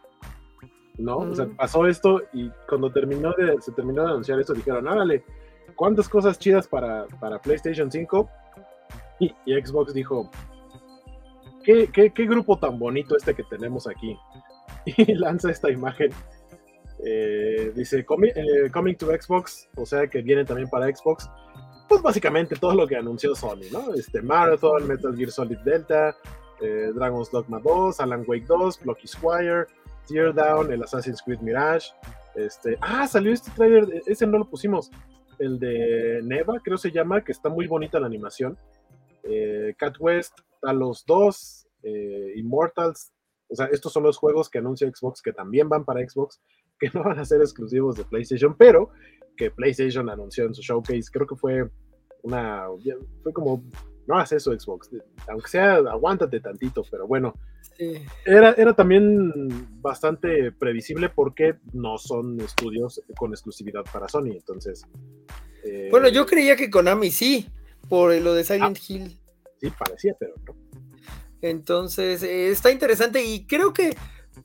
¿no? 0.98 1.18
O 1.18 1.34
sea, 1.34 1.46
pasó 1.56 1.86
esto 1.86 2.22
y 2.32 2.50
cuando 2.68 2.90
terminó 2.90 3.32
de, 3.34 3.60
se 3.60 3.72
terminó 3.72 4.02
de 4.02 4.10
anunciar 4.10 4.40
esto, 4.40 4.52
dijeron, 4.52 4.88
árale, 4.88 5.24
¿cuántas 5.76 6.08
cosas 6.08 6.38
chidas 6.38 6.66
para, 6.66 7.06
para 7.20 7.40
PlayStation 7.40 7.90
5? 7.90 8.28
Y, 9.20 9.34
y 9.46 9.54
Xbox 9.54 9.94
dijo, 9.94 10.30
¿qué, 11.64 11.88
qué, 11.92 12.10
qué 12.10 12.26
grupo 12.26 12.58
tan 12.58 12.78
bonito 12.78 13.16
este 13.16 13.34
que 13.34 13.44
tenemos 13.44 13.86
aquí? 13.86 14.16
Y 14.84 15.14
lanza 15.14 15.50
esta 15.50 15.68
imagen 15.68 16.12
eh, 17.04 17.72
dice 17.74 18.00
eh, 18.00 18.70
Coming 18.72 18.96
to 18.96 19.06
Xbox, 19.06 19.68
o 19.76 19.84
sea 19.84 20.06
que 20.06 20.22
viene 20.22 20.44
también 20.44 20.68
para 20.68 20.86
Xbox. 20.94 21.28
Pues 21.88 22.02
básicamente 22.02 22.56
todo 22.56 22.74
lo 22.74 22.86
que 22.86 22.96
anunció 22.96 23.34
Sony, 23.34 23.70
¿no? 23.72 23.94
Este 23.94 24.20
Marathon, 24.20 24.86
Metal 24.86 25.16
Gear 25.16 25.30
Solid 25.30 25.58
Delta, 25.58 26.16
eh, 26.60 26.90
Dragon's 26.94 27.30
Dogma 27.30 27.60
2, 27.60 28.00
Alan 28.00 28.24
Wake 28.26 28.46
2, 28.46 28.80
Blocky 28.80 29.06
Squire, 29.06 29.66
Teardown, 30.08 30.72
el 30.72 30.82
Assassin's 30.82 31.22
Creed 31.22 31.40
Mirage, 31.40 31.90
Este, 32.34 32.76
ah, 32.80 33.06
salió 33.06 33.32
este 33.32 33.50
trailer, 33.52 34.02
ese 34.06 34.26
no 34.26 34.38
lo 34.38 34.44
pusimos. 34.48 34.90
El 35.38 35.58
de 35.58 36.20
Neva, 36.22 36.60
creo 36.62 36.76
se 36.76 36.90
llama, 36.90 37.22
que 37.22 37.32
está 37.32 37.48
muy 37.48 37.66
bonita 37.66 38.00
la 38.00 38.06
animación. 38.06 38.58
Eh, 39.22 39.74
Cat 39.78 39.96
West, 39.98 40.38
Talos 40.60 41.04
2, 41.06 41.68
eh, 41.82 42.32
Immortals. 42.36 43.12
O 43.48 43.54
sea, 43.54 43.66
estos 43.66 43.92
son 43.92 44.02
los 44.02 44.16
juegos 44.16 44.50
que 44.50 44.58
anuncia 44.58 44.90
Xbox 44.90 45.22
que 45.22 45.32
también 45.32 45.68
van 45.68 45.84
para 45.84 46.06
Xbox, 46.06 46.40
que 46.80 46.90
no 46.94 47.02
van 47.04 47.18
a 47.18 47.24
ser 47.24 47.40
exclusivos 47.40 47.96
de 47.96 48.04
PlayStation, 48.04 48.56
pero 48.56 48.90
que 49.36 49.50
PlayStation 49.50 50.08
anunció 50.08 50.44
en 50.44 50.54
su 50.54 50.62
showcase. 50.62 51.10
Creo 51.12 51.26
que 51.26 51.36
fue 51.36 51.68
una. 52.22 52.66
Fue 53.22 53.32
como. 53.32 53.62
No 54.06 54.18
haces 54.18 54.42
eso, 54.42 54.58
Xbox. 54.58 54.90
Aunque 55.28 55.48
sea, 55.48 55.74
aguántate 55.76 56.40
tantito, 56.40 56.84
pero 56.90 57.06
bueno. 57.06 57.34
Sí. 57.76 57.94
Era, 58.24 58.52
era 58.52 58.72
también 58.72 59.32
bastante 59.82 60.52
previsible 60.52 61.08
porque 61.08 61.56
no 61.72 61.98
son 61.98 62.40
estudios 62.40 63.02
con 63.18 63.32
exclusividad 63.32 63.82
para 63.92 64.08
Sony. 64.08 64.30
Entonces. 64.32 64.84
eh, 65.64 65.88
Bueno, 65.90 66.08
yo 66.08 66.24
creía 66.24 66.56
que 66.56 66.70
Konami 66.70 67.10
sí, 67.10 67.48
por 67.88 68.14
lo 68.14 68.32
de 68.32 68.44
Silent 68.44 68.78
Hill. 68.88 69.18
Sí, 69.60 69.70
parecía, 69.76 70.14
pero 70.18 70.34
no. 70.46 70.54
Entonces, 71.42 72.22
eh, 72.22 72.50
está 72.50 72.70
interesante 72.70 73.22
y 73.22 73.46
creo 73.46 73.72
que 73.72 73.94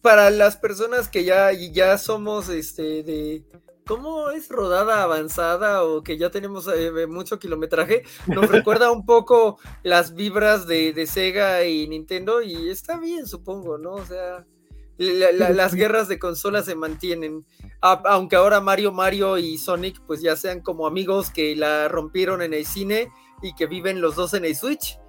para 0.01 0.29
las 0.31 0.57
personas 0.57 1.07
que 1.09 1.23
ya, 1.23 1.51
ya 1.51 1.97
somos 1.97 2.49
este 2.49 3.03
de 3.03 3.43
¿cómo 3.85 4.29
es 4.31 4.47
rodada 4.49 5.03
avanzada 5.03 5.83
o 5.83 6.01
que 6.03 6.17
ya 6.17 6.29
tenemos 6.31 6.67
eh, 6.73 7.07
mucho 7.07 7.39
kilometraje? 7.39 8.03
Nos 8.27 8.49
recuerda 8.51 8.91
un 8.91 9.05
poco 9.05 9.59
las 9.83 10.13
vibras 10.13 10.65
de, 10.67 10.93
de 10.93 11.07
Sega 11.07 11.65
y 11.65 11.87
Nintendo 11.87 12.41
y 12.41 12.69
está 12.69 12.97
bien, 12.99 13.27
supongo, 13.27 13.77
¿no? 13.77 13.93
O 13.93 14.05
sea, 14.05 14.45
la- 14.97 15.31
la- 15.31 15.49
las 15.49 15.73
guerras 15.73 16.07
de 16.07 16.19
consolas 16.19 16.65
se 16.65 16.75
mantienen. 16.75 17.45
A- 17.81 18.01
aunque 18.05 18.35
ahora 18.35 18.61
Mario 18.61 18.91
Mario 18.91 19.37
y 19.37 19.57
Sonic 19.57 19.99
pues 20.05 20.21
ya 20.21 20.35
sean 20.35 20.61
como 20.61 20.87
amigos 20.87 21.29
que 21.31 21.55
la 21.55 21.87
rompieron 21.89 22.41
en 22.41 22.53
el 22.53 22.65
cine 22.65 23.11
y 23.41 23.53
que 23.55 23.65
viven 23.65 23.99
los 24.01 24.15
dos 24.15 24.33
en 24.35 24.45
el 24.45 24.55
Switch, 24.55 24.99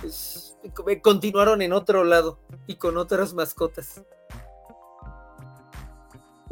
pues 0.00 0.56
co- 0.74 0.84
continuaron 1.02 1.60
en 1.62 1.72
otro 1.72 2.04
lado 2.04 2.38
y 2.66 2.76
con 2.76 2.96
otras 2.96 3.34
mascotas. 3.34 4.02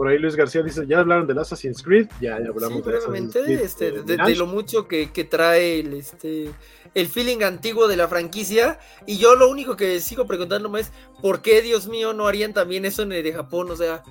Por 0.01 0.09
ahí 0.09 0.18
Luis 0.18 0.35
García 0.35 0.62
dice: 0.62 0.86
Ya 0.86 1.01
hablaron 1.01 1.27
del 1.27 1.39
Assassin's 1.39 1.82
Creed. 1.82 2.09
Ya, 2.22 2.40
ya 2.40 2.48
hablamos 2.48 2.82
Sí, 2.82 2.90
de 2.90 2.97
Assassin's 2.97 3.32
Creed, 3.35 3.60
este, 3.60 3.89
eh, 3.89 4.02
de, 4.02 4.35
lo 4.35 4.47
mucho 4.47 4.89
que, 4.89 5.12
que 5.12 5.24
trae 5.24 5.81
el, 5.81 5.93
este, 5.93 6.52
el 6.94 7.06
feeling 7.06 7.43
antiguo 7.43 7.86
de 7.86 7.98
la 7.98 8.09
franquicia. 8.09 8.78
Y 9.05 9.18
yo 9.18 9.36
lo 9.36 9.51
único 9.51 9.77
que 9.77 10.01
sigo 10.01 10.27
preguntándome 10.27 10.81
es, 10.81 10.90
¿por 11.20 11.43
qué, 11.43 11.60
Dios 11.60 11.86
mío, 11.86 12.14
no 12.14 12.27
harían 12.27 12.55
también 12.55 12.86
eso 12.86 13.02
en 13.02 13.12
el 13.12 13.22
de 13.22 13.35
Japón? 13.35 13.70
O 13.70 13.77
sea, 13.77 14.02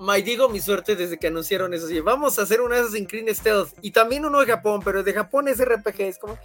my, 0.00 0.22
digo 0.22 0.48
mi 0.48 0.60
suerte 0.60 0.96
desde 0.96 1.18
que 1.18 1.28
anunciaron 1.28 1.72
eso. 1.74 1.86
Sí, 1.88 2.00
vamos 2.00 2.38
a 2.38 2.42
hacer 2.42 2.60
un 2.60 2.72
Assassin's 2.72 3.08
Creed 3.08 3.28
Stealth. 3.34 3.70
Y 3.82 3.90
también 3.90 4.24
uno 4.24 4.40
de 4.40 4.46
Japón, 4.46 4.80
pero 4.84 5.02
de 5.02 5.12
Japón 5.12 5.48
es 5.48 5.64
RPG. 5.64 6.00
Es 6.00 6.18
como, 6.18 6.38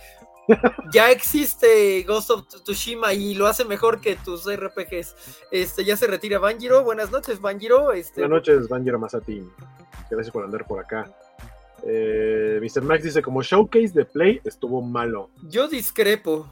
ya 0.93 1.11
existe 1.11 2.03
Ghost 2.03 2.29
of 2.31 2.47
Tsushima 2.47 3.13
y 3.13 3.35
lo 3.35 3.47
hace 3.47 3.65
mejor 3.65 4.01
que 4.01 4.15
tus 4.15 4.45
RPGs. 4.51 5.15
Este, 5.51 5.85
ya 5.85 5.95
se 5.97 6.07
retira 6.07 6.39
Banjiro. 6.39 6.83
Buenas 6.83 7.11
noches, 7.11 7.39
Banjiro. 7.39 7.91
Este, 7.93 8.21
Buenas 8.21 8.37
noches, 8.47 8.67
Banjiro 8.67 8.99
Masati. 8.99 9.43
Gracias 10.09 10.31
por 10.31 10.43
andar 10.43 10.65
por 10.65 10.79
acá. 10.79 11.09
Eh, 11.83 12.59
Mr. 12.61 12.83
Max 12.83 13.03
dice: 13.03 13.21
Como 13.21 13.41
showcase 13.41 13.89
de 13.93 14.05
Play 14.05 14.41
estuvo 14.43 14.81
malo. 14.81 15.29
yo 15.49 15.67
discrepo. 15.67 16.47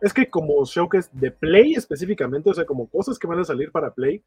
Es 0.00 0.12
que 0.12 0.30
como 0.30 0.64
showcase 0.64 1.08
de 1.12 1.32
Play 1.32 1.74
específicamente, 1.74 2.48
o 2.48 2.54
sea, 2.54 2.64
como 2.64 2.88
cosas 2.88 3.18
que 3.18 3.26
van 3.26 3.40
a 3.40 3.44
salir 3.44 3.72
para 3.72 3.92
Play, 3.92 4.22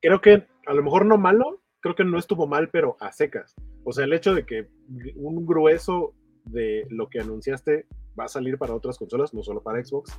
creo 0.00 0.20
que 0.20 0.46
a 0.66 0.74
lo 0.74 0.82
mejor 0.82 1.06
no 1.06 1.18
malo, 1.18 1.62
creo 1.80 1.94
que 1.94 2.04
no 2.04 2.18
estuvo 2.18 2.46
mal, 2.46 2.70
pero 2.70 2.96
a 3.00 3.12
secas. 3.12 3.54
O 3.84 3.92
sea, 3.92 4.04
el 4.04 4.12
hecho 4.12 4.34
de 4.34 4.44
que 4.44 4.68
un 5.16 5.46
grueso 5.46 6.14
de 6.44 6.86
lo 6.90 7.08
que 7.08 7.20
anunciaste 7.20 7.86
va 8.18 8.24
a 8.24 8.28
salir 8.28 8.58
para 8.58 8.74
otras 8.74 8.98
consolas, 8.98 9.34
no 9.34 9.42
solo 9.42 9.62
para 9.62 9.82
Xbox, 9.82 10.18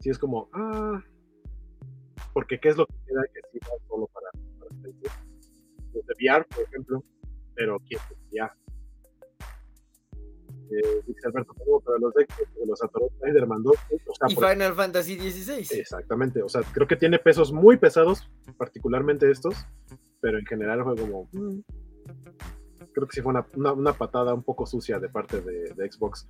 sí 0.00 0.10
es 0.10 0.18
como, 0.18 0.48
ah, 0.52 1.02
porque 2.32 2.58
qué 2.58 2.68
es 2.68 2.76
lo 2.76 2.86
que 2.86 2.94
queda 3.06 3.22
que 3.32 3.40
sí 3.52 3.58
solo 3.88 4.08
para, 4.08 4.30
para 4.58 4.92
de 5.92 6.14
VR, 6.18 6.44
por 6.44 6.64
ejemplo, 6.64 7.04
pero 7.54 7.78
¿quién 7.80 8.00
es 8.10 8.18
VR? 8.32 8.52
Eh, 10.70 11.02
dice 11.06 11.26
Alberto, 11.26 11.52
"Oh, 11.66 11.80
pero 11.84 11.98
los 11.98 12.14
de 12.14 12.24
Xbox, 12.24 12.48
los 12.66 12.82
atoró 12.84 13.06
Spider-Man 13.20 13.62
2, 13.62 13.74
o 13.74 14.14
sea, 14.14 14.28
Y 14.28 14.34
por- 14.36 14.48
Final 14.50 14.74
Fantasy 14.74 15.18
XVI. 15.18 15.78
Exactamente, 15.80 16.42
o 16.42 16.48
sea, 16.48 16.62
creo 16.72 16.86
que 16.86 16.96
tiene 16.96 17.18
pesos 17.18 17.52
muy 17.52 17.76
pesados, 17.76 18.30
particularmente 18.56 19.30
estos, 19.30 19.54
pero 20.20 20.38
en 20.38 20.46
general 20.46 20.84
fue 20.84 20.96
como... 20.96 21.28
mm, 21.32 21.58
creo 22.92 23.06
que 23.06 23.14
sí 23.14 23.20
fue 23.22 23.30
una, 23.30 23.46
una- 23.56 23.72
una 23.72 23.92
patada 23.92 24.34
un 24.34 24.42
poco 24.42 24.66
sucia 24.66 24.98
de 24.98 25.08
parte 25.08 25.40
de, 25.40 25.74
de 25.74 25.90
Xbox. 25.92 26.26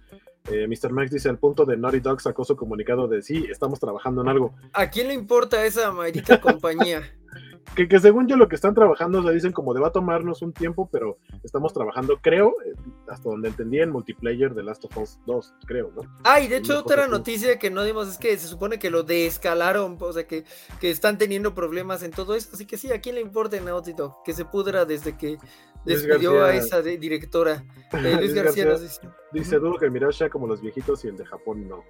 Eh, 0.51 0.67
Mr. 0.69 0.93
Max 0.93 1.11
dice, 1.11 1.29
al 1.29 1.39
punto 1.39 1.65
de 1.65 1.77
Naughty 1.77 2.01
Dog 2.01 2.21
sacó 2.21 2.45
su 2.45 2.57
comunicado 2.57 3.09
de 3.09 3.23
sí, 3.23 3.47
estamos 3.51 3.79
trabajando 3.81 4.23
en 4.23 4.29
algo. 4.29 4.55
¿A 4.73 4.89
quién 4.91 5.09
le 5.09 5.15
importa 5.15 5.65
esa 5.65 5.91
maldita 5.93 6.41
compañía? 6.41 7.03
Que, 7.75 7.87
que 7.89 8.01
según 8.01 8.27
yo 8.27 8.37
lo 8.37 8.49
que 8.49 8.57
están 8.57 8.75
trabajando, 8.75 9.23
se 9.23 9.33
dicen 9.33 9.53
como 9.53 9.73
de 9.75 9.81
va 9.81 9.89
a 9.89 9.93
tomarnos 9.93 10.43
un 10.43 10.53
tiempo, 10.53 10.89
pero 10.91 11.19
estamos 11.45 11.73
trabajando, 11.73 12.19
creo, 12.21 12.57
eh, 12.65 12.75
hasta 13.09 13.29
donde 13.29 13.49
entendí, 13.49 13.79
en 13.81 13.91
multiplayer 13.91 14.55
de 14.55 14.63
Last 14.65 14.85
of 14.87 14.97
Us 14.97 15.19
2, 15.27 15.55
creo, 15.67 15.93
¿no? 15.95 16.03
Ah, 16.25 16.41
y 16.41 16.49
de 16.49 16.57
hecho 16.57 16.79
otra 16.81 17.03
así. 17.03 17.11
noticia 17.11 17.59
que 17.59 17.71
no 17.71 17.85
dimos 17.85 18.09
es 18.09 18.19
que 18.19 18.37
se 18.39 18.49
supone 18.49 18.79
que 18.79 18.91
lo 18.91 19.05
descalaron, 19.05 19.97
o 20.01 20.13
sea, 20.13 20.27
que, 20.27 20.45
que 20.81 20.91
están 20.91 21.17
teniendo 21.17 21.55
problemas 21.55 22.03
en 22.03 22.11
todo 22.11 22.35
eso, 22.35 22.51
así 22.53 22.67
que 22.67 22.77
sí, 22.77 22.93
¿a 22.93 23.01
quién 23.01 23.15
le 23.15 23.21
importa 23.21 23.57
en 23.57 23.65
Dog? 23.65 24.23
Que 24.25 24.33
se 24.33 24.45
pudra 24.45 24.85
desde 24.85 25.17
que 25.17 25.39
despidió 25.85 26.43
a 26.43 26.49
García. 26.49 26.61
esa 26.61 26.83
de- 26.83 26.99
directora. 26.99 27.65
Eh, 27.93 28.17
Luis 28.19 28.35
García 28.35 28.65
nos 28.67 28.83
dice, 28.83 29.01
dice, 29.33 29.59
dudo 29.59 29.77
que 29.79 30.13
sea 30.13 30.29
como 30.29 30.47
los 30.47 30.61
viejitos 30.61 31.05
y 31.05 31.09
el 31.09 31.17
de 31.17 31.25
Japón 31.25 31.69
no. 31.69 31.85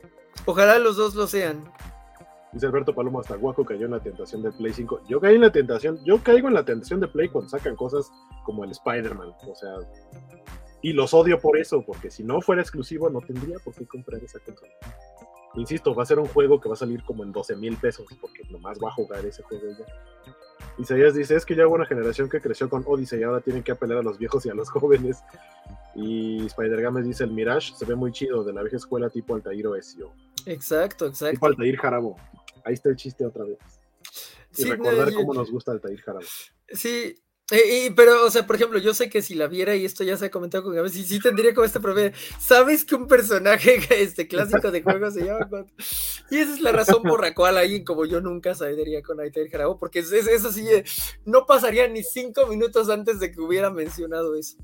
ojalá 0.44 0.78
los 0.78 0.97
dos 0.97 1.14
lo 1.14 1.26
sean. 1.26 1.64
Dice 2.52 2.66
Alberto 2.66 2.94
Palomo, 2.94 3.20
hasta 3.20 3.36
Guaco 3.36 3.64
cayó 3.64 3.86
en 3.86 3.93
la 3.93 4.01
tentación 4.01 4.43
del 4.43 4.52
Play 4.52 4.72
5. 4.72 5.02
Yo 5.09 5.20
caí 5.20 5.36
en 5.36 5.43
la 5.43 5.52
tentación, 5.52 6.02
yo 6.05 6.22
caigo 6.22 6.48
en 6.48 6.55
la 6.55 6.64
tentación 6.64 7.01
de 7.01 7.06
Play 7.06 7.28
cuando 7.28 7.48
sacan 7.48 7.77
cosas 7.77 8.10
como 8.44 8.64
el 8.64 8.72
Spider-Man, 8.72 9.32
o 9.47 9.55
sea, 9.55 9.74
y 10.82 10.93
los 10.93 11.14
odio 11.14 11.39
por 11.40 11.59
eso, 11.59 11.85
porque 11.86 12.10
si 12.10 12.24
no 12.24 12.40
fuera 12.40 12.62
exclusivo 12.62 13.10
no 13.10 13.20
tendría 13.20 13.59
por 13.59 13.74
qué 13.74 13.86
comprar 13.86 14.22
esa 14.24 14.40
consola. 14.40 14.72
Insisto, 15.55 15.94
va 15.94 16.05
a 16.05 16.06
ser 16.06 16.18
un 16.18 16.27
juego 16.27 16.60
que 16.60 16.68
va 16.68 16.74
a 16.74 16.78
salir 16.78 17.02
como 17.05 17.24
en 17.24 17.32
12 17.32 17.56
mil 17.56 17.77
pesos, 17.77 18.06
porque 18.20 18.44
nomás 18.51 18.78
va 18.82 18.89
a 18.89 18.93
jugar 18.93 19.24
ese 19.24 19.43
juego 19.43 19.66
ya. 19.78 19.85
Isaías 20.78 21.14
dice, 21.14 21.35
es 21.35 21.44
que 21.44 21.55
ya 21.55 21.66
hubo 21.66 21.74
una 21.74 21.86
generación 21.86 22.28
que 22.28 22.40
creció 22.40 22.68
con 22.68 22.85
Odyssey 22.86 23.20
y 23.20 23.22
ahora 23.24 23.40
tienen 23.40 23.62
que 23.62 23.72
apelar 23.72 23.98
a 23.98 24.02
los 24.02 24.18
viejos 24.18 24.47
y 24.47 24.51
a 24.51 24.55
los 24.55 24.70
jóvenes. 24.70 25.22
Y 25.94 26.47
Spider 26.47 26.81
Games 26.81 27.05
dice, 27.05 27.24
el 27.24 27.32
Mirage 27.32 27.74
se 27.74 27.85
ve 27.85 27.97
muy 27.97 28.12
chido, 28.12 28.44
de 28.44 28.52
la 28.52 28.62
vieja 28.62 28.77
escuela 28.77 29.10
tipo 29.10 29.35
Altair 29.35 29.66
o. 29.66 29.74
Exacto, 30.46 31.06
Tipo 31.10 31.24
exacto. 31.26 31.46
Altair 31.46 31.76
Jarabo. 31.76 32.16
Ahí 32.64 32.74
está 32.74 32.88
el 32.90 32.96
chiste 32.96 33.24
otra 33.24 33.44
vez. 33.44 33.58
Y 34.52 34.62
Sí, 34.62 34.68
no, 34.68 34.74
recordar 34.76 35.10
yo- 35.10 35.16
cómo 35.18 35.34
nos 35.34 35.50
gusta 35.50 35.72
Altair 35.72 36.00
Jarabo. 36.00 36.26
Sí, 36.68 37.14
eh, 37.52 37.92
pero, 37.96 38.24
o 38.26 38.30
sea, 38.30 38.46
por 38.46 38.54
ejemplo, 38.56 38.78
yo 38.78 38.94
sé 38.94 39.10
que 39.10 39.22
si 39.22 39.34
la 39.34 39.48
viera, 39.48 39.74
y 39.74 39.84
esto 39.84 40.04
ya 40.04 40.16
se 40.16 40.26
ha 40.26 40.30
comentado 40.30 40.62
con 40.64 40.72
Gabriel, 40.74 40.94
sí, 40.94 41.02
sí 41.04 41.18
tendría 41.20 41.52
como 41.52 41.64
este 41.64 41.80
problema. 41.80 42.14
¿Sabes 42.38 42.84
que 42.84 42.94
un 42.94 43.08
personaje 43.08 43.78
este 43.90 44.28
clásico 44.28 44.70
de 44.70 44.82
juego 44.82 45.10
se 45.10 45.24
llama? 45.24 45.48
Y 46.30 46.36
esa 46.38 46.54
es 46.54 46.60
la 46.60 46.70
razón 46.72 47.02
por 47.02 47.20
la 47.22 47.34
cual 47.34 47.56
alguien 47.58 47.84
como 47.84 48.04
yo 48.06 48.20
nunca 48.20 48.54
saldría 48.54 49.02
con 49.02 49.18
Aiter 49.20 49.48
Jarabo, 49.50 49.78
porque 49.78 49.98
es, 50.00 50.12
es- 50.12 50.28
eso 50.28 50.52
sí, 50.52 50.66
eh, 50.68 50.84
no 51.24 51.44
pasaría 51.46 51.88
ni 51.88 52.02
cinco 52.04 52.46
minutos 52.46 52.88
antes 52.88 53.18
de 53.18 53.32
que 53.32 53.40
hubiera 53.40 53.70
mencionado 53.70 54.34
eso. 54.36 54.56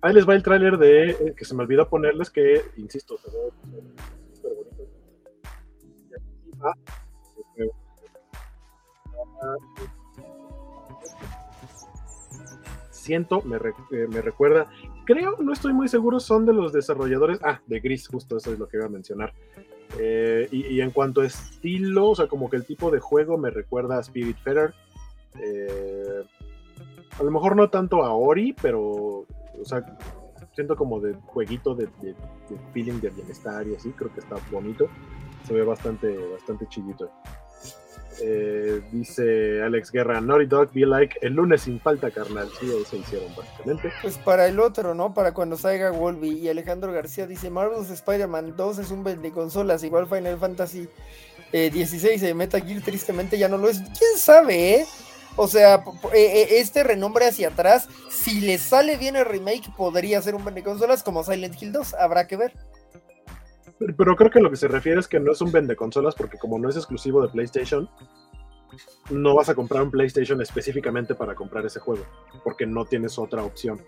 Ahí 0.00 0.12
les 0.14 0.28
va 0.28 0.34
el 0.34 0.42
tráiler 0.42 0.76
de 0.78 1.10
eh, 1.10 1.34
que 1.36 1.44
se 1.46 1.54
me 1.54 1.62
olvidó 1.62 1.88
ponerles 1.88 2.28
que, 2.30 2.62
insisto, 2.76 3.16
se 3.18 3.30
ve 3.30 3.82
Siento, 12.90 13.42
me, 13.42 13.56
eh, 13.56 14.06
me 14.08 14.22
recuerda, 14.22 14.66
creo, 15.04 15.36
no 15.38 15.52
estoy 15.52 15.74
muy 15.74 15.88
seguro, 15.88 16.20
son 16.20 16.46
de 16.46 16.54
los 16.54 16.72
desarrolladores, 16.72 17.38
ah, 17.42 17.60
de 17.66 17.80
Gris, 17.80 18.08
justo 18.08 18.38
eso 18.38 18.52
es 18.52 18.58
lo 18.58 18.66
que 18.66 18.78
iba 18.78 18.86
a 18.86 18.90
mencionar. 18.90 19.34
Eh, 19.98 20.48
y, 20.50 20.80
en 20.80 20.90
cuanto 20.90 21.20
a 21.20 21.26
estilo, 21.26 22.10
o 22.10 22.14
sea, 22.16 22.26
como 22.26 22.48
que 22.48 22.56
el 22.56 22.64
tipo 22.64 22.90
de 22.90 23.00
juego 23.00 23.36
me 23.36 23.50
recuerda 23.50 23.98
a 23.98 24.00
Spirit 24.00 24.36
Fetter. 24.38 24.74
Eh, 25.38 26.22
a 27.18 27.22
lo 27.22 27.30
mejor 27.30 27.54
no 27.54 27.68
tanto 27.68 28.02
a 28.02 28.12
Ori, 28.14 28.56
pero, 28.60 28.80
o 28.80 29.64
sea, 29.64 29.84
siento 30.54 30.74
como 30.74 30.98
de 30.98 31.14
jueguito 31.26 31.74
de 31.74 31.88
feeling 32.72 33.00
de 33.00 33.10
bienestar 33.10 33.66
y 33.68 33.74
así, 33.74 33.90
creo 33.90 34.12
que 34.12 34.20
está 34.20 34.36
bonito. 34.50 34.88
Se 35.46 35.52
ve 35.52 35.62
bastante, 35.62 36.16
bastante 36.32 36.66
chidito. 36.68 37.10
Eh, 38.22 38.80
dice 38.92 39.60
Alex 39.62 39.90
Guerra, 39.90 40.20
Naughty 40.20 40.46
Dog 40.46 40.72
be 40.72 40.86
like 40.86 41.18
el 41.20 41.34
lunes 41.34 41.62
sin 41.62 41.80
falta, 41.80 42.10
carnal. 42.10 42.48
Sí, 42.60 42.70
eso 42.70 42.96
hicieron 42.96 43.34
básicamente. 43.36 43.92
Pues 44.02 44.18
para 44.18 44.46
el 44.46 44.60
otro, 44.60 44.94
¿no? 44.94 45.12
Para 45.12 45.34
cuando 45.34 45.56
salga 45.56 45.90
Wolby. 45.90 46.38
Y 46.38 46.48
Alejandro 46.48 46.92
García 46.92 47.26
dice, 47.26 47.50
Marvel's 47.50 47.90
Spider-Man 47.90 48.54
2 48.56 48.78
es 48.78 48.90
un 48.90 49.02
de 49.04 49.30
consolas, 49.32 49.82
igual 49.82 50.06
Final 50.06 50.38
Fantasy 50.38 50.88
eh, 51.52 51.70
16 51.70 52.20
de 52.20 52.34
Metal 52.34 52.60
Gear 52.60 52.82
tristemente 52.82 53.38
ya 53.38 53.48
no 53.48 53.58
lo 53.58 53.68
es. 53.68 53.78
¿Quién 53.78 54.18
sabe, 54.18 54.74
eh? 54.74 54.86
O 55.36 55.48
sea, 55.48 55.84
eh, 56.12 56.42
eh, 56.42 56.46
este 56.58 56.84
renombre 56.84 57.26
hacia 57.26 57.48
atrás, 57.48 57.88
si 58.10 58.40
le 58.40 58.58
sale 58.58 58.96
bien 58.96 59.16
el 59.16 59.24
remake, 59.24 59.72
podría 59.76 60.22
ser 60.22 60.34
un 60.34 60.44
vende 60.44 60.62
consolas 60.62 61.02
como 61.02 61.24
Silent 61.24 61.60
Hill 61.60 61.72
2, 61.72 61.94
habrá 61.94 62.26
que 62.26 62.36
ver. 62.36 62.52
Pero 63.78 64.16
creo 64.16 64.30
que 64.30 64.40
lo 64.40 64.50
que 64.50 64.56
se 64.56 64.68
refiere 64.68 65.00
es 65.00 65.08
que 65.08 65.20
no 65.20 65.32
es 65.32 65.40
un 65.40 65.50
vende 65.50 65.76
consolas 65.76 66.14
porque 66.14 66.38
como 66.38 66.58
no 66.58 66.68
es 66.68 66.76
exclusivo 66.76 67.20
de 67.22 67.28
PlayStation, 67.28 67.88
no 69.10 69.34
vas 69.34 69.48
a 69.48 69.54
comprar 69.54 69.82
un 69.82 69.90
PlayStation 69.90 70.40
específicamente 70.40 71.14
para 71.14 71.34
comprar 71.34 71.64
ese 71.66 71.80
juego, 71.80 72.04
porque 72.42 72.66
no 72.66 72.84
tienes 72.84 73.18
otra 73.18 73.42
opción. 73.44 73.80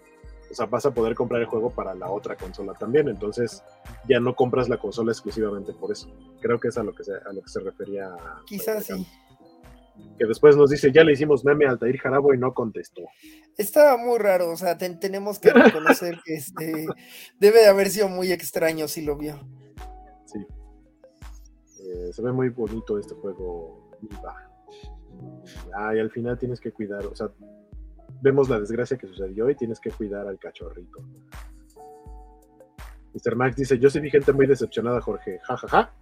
O 0.50 0.54
sea, 0.54 0.66
vas 0.66 0.86
a 0.86 0.94
poder 0.94 1.14
comprar 1.14 1.40
el 1.40 1.48
juego 1.48 1.70
para 1.70 1.94
la 1.94 2.08
otra 2.08 2.36
consola 2.36 2.72
también, 2.74 3.08
entonces 3.08 3.62
ya 4.08 4.20
no 4.20 4.34
compras 4.34 4.68
la 4.68 4.78
consola 4.78 5.12
exclusivamente 5.12 5.72
por 5.72 5.90
eso. 5.90 6.08
Creo 6.40 6.60
que 6.60 6.68
es 6.68 6.78
a 6.78 6.84
lo 6.84 6.94
que 6.94 7.02
se, 7.02 7.12
a 7.12 7.32
lo 7.32 7.42
que 7.42 7.48
se 7.48 7.60
refería. 7.60 8.10
Quizás 8.46 8.86
sí. 8.86 9.06
Que 10.18 10.26
después 10.26 10.56
nos 10.56 10.70
dice, 10.70 10.92
ya 10.92 11.02
le 11.02 11.12
hicimos 11.12 11.44
meme 11.44 11.66
a 11.66 11.70
Altair 11.70 11.98
Jarabo 11.98 12.32
y 12.32 12.38
no 12.38 12.52
contestó. 12.54 13.02
Estaba 13.56 13.96
muy 13.96 14.18
raro, 14.18 14.50
o 14.50 14.56
sea, 14.56 14.76
tenemos 14.76 15.38
que 15.38 15.50
reconocer 15.50 16.20
que 16.24 16.34
este 16.34 16.86
debe 17.40 17.60
de 17.60 17.66
haber 17.66 17.88
sido 17.90 18.08
muy 18.08 18.30
extraño 18.30 18.88
si 18.88 19.02
lo 19.02 19.16
vio. 19.16 19.40
Eh, 21.86 22.12
se 22.12 22.22
ve 22.22 22.32
muy 22.32 22.48
bonito 22.48 22.98
este 22.98 23.14
juego. 23.14 23.90
Ah, 25.74 25.94
y 25.94 26.00
al 26.00 26.10
final 26.10 26.38
tienes 26.38 26.60
que 26.60 26.72
cuidar, 26.72 27.06
o 27.06 27.14
sea, 27.14 27.30
vemos 28.20 28.48
la 28.48 28.58
desgracia 28.58 28.96
que 28.96 29.06
sucedió 29.06 29.48
y 29.48 29.54
tienes 29.54 29.80
que 29.80 29.90
cuidar 29.90 30.26
al 30.26 30.38
cachorrito. 30.38 31.00
Mr. 33.14 33.36
Max 33.36 33.56
dice, 33.56 33.78
yo 33.78 33.88
sí 33.88 34.00
vi 34.00 34.10
gente 34.10 34.32
muy 34.32 34.46
decepcionada, 34.46 35.00
Jorge. 35.00 35.38
Ja, 35.44 35.56
ja, 35.56 35.68
ja. 35.68 35.94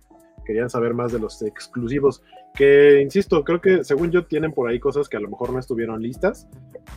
Querían 0.45 0.69
saber 0.69 0.95
más 0.95 1.13
de 1.13 1.21
los 1.21 1.41
exclusivos. 1.43 2.23
Que, 2.55 3.01
insisto, 3.01 3.45
creo 3.45 3.61
que 3.61 3.85
según 3.85 4.11
yo 4.11 4.27
tienen 4.27 4.53
por 4.53 4.69
ahí 4.69 4.81
cosas 4.81 5.09
que 5.09 5.17
a 5.17 5.21
lo 5.21 5.29
mejor 5.29 5.53
no 5.53 5.59
estuvieron 5.59 6.03
listas 6.03 6.49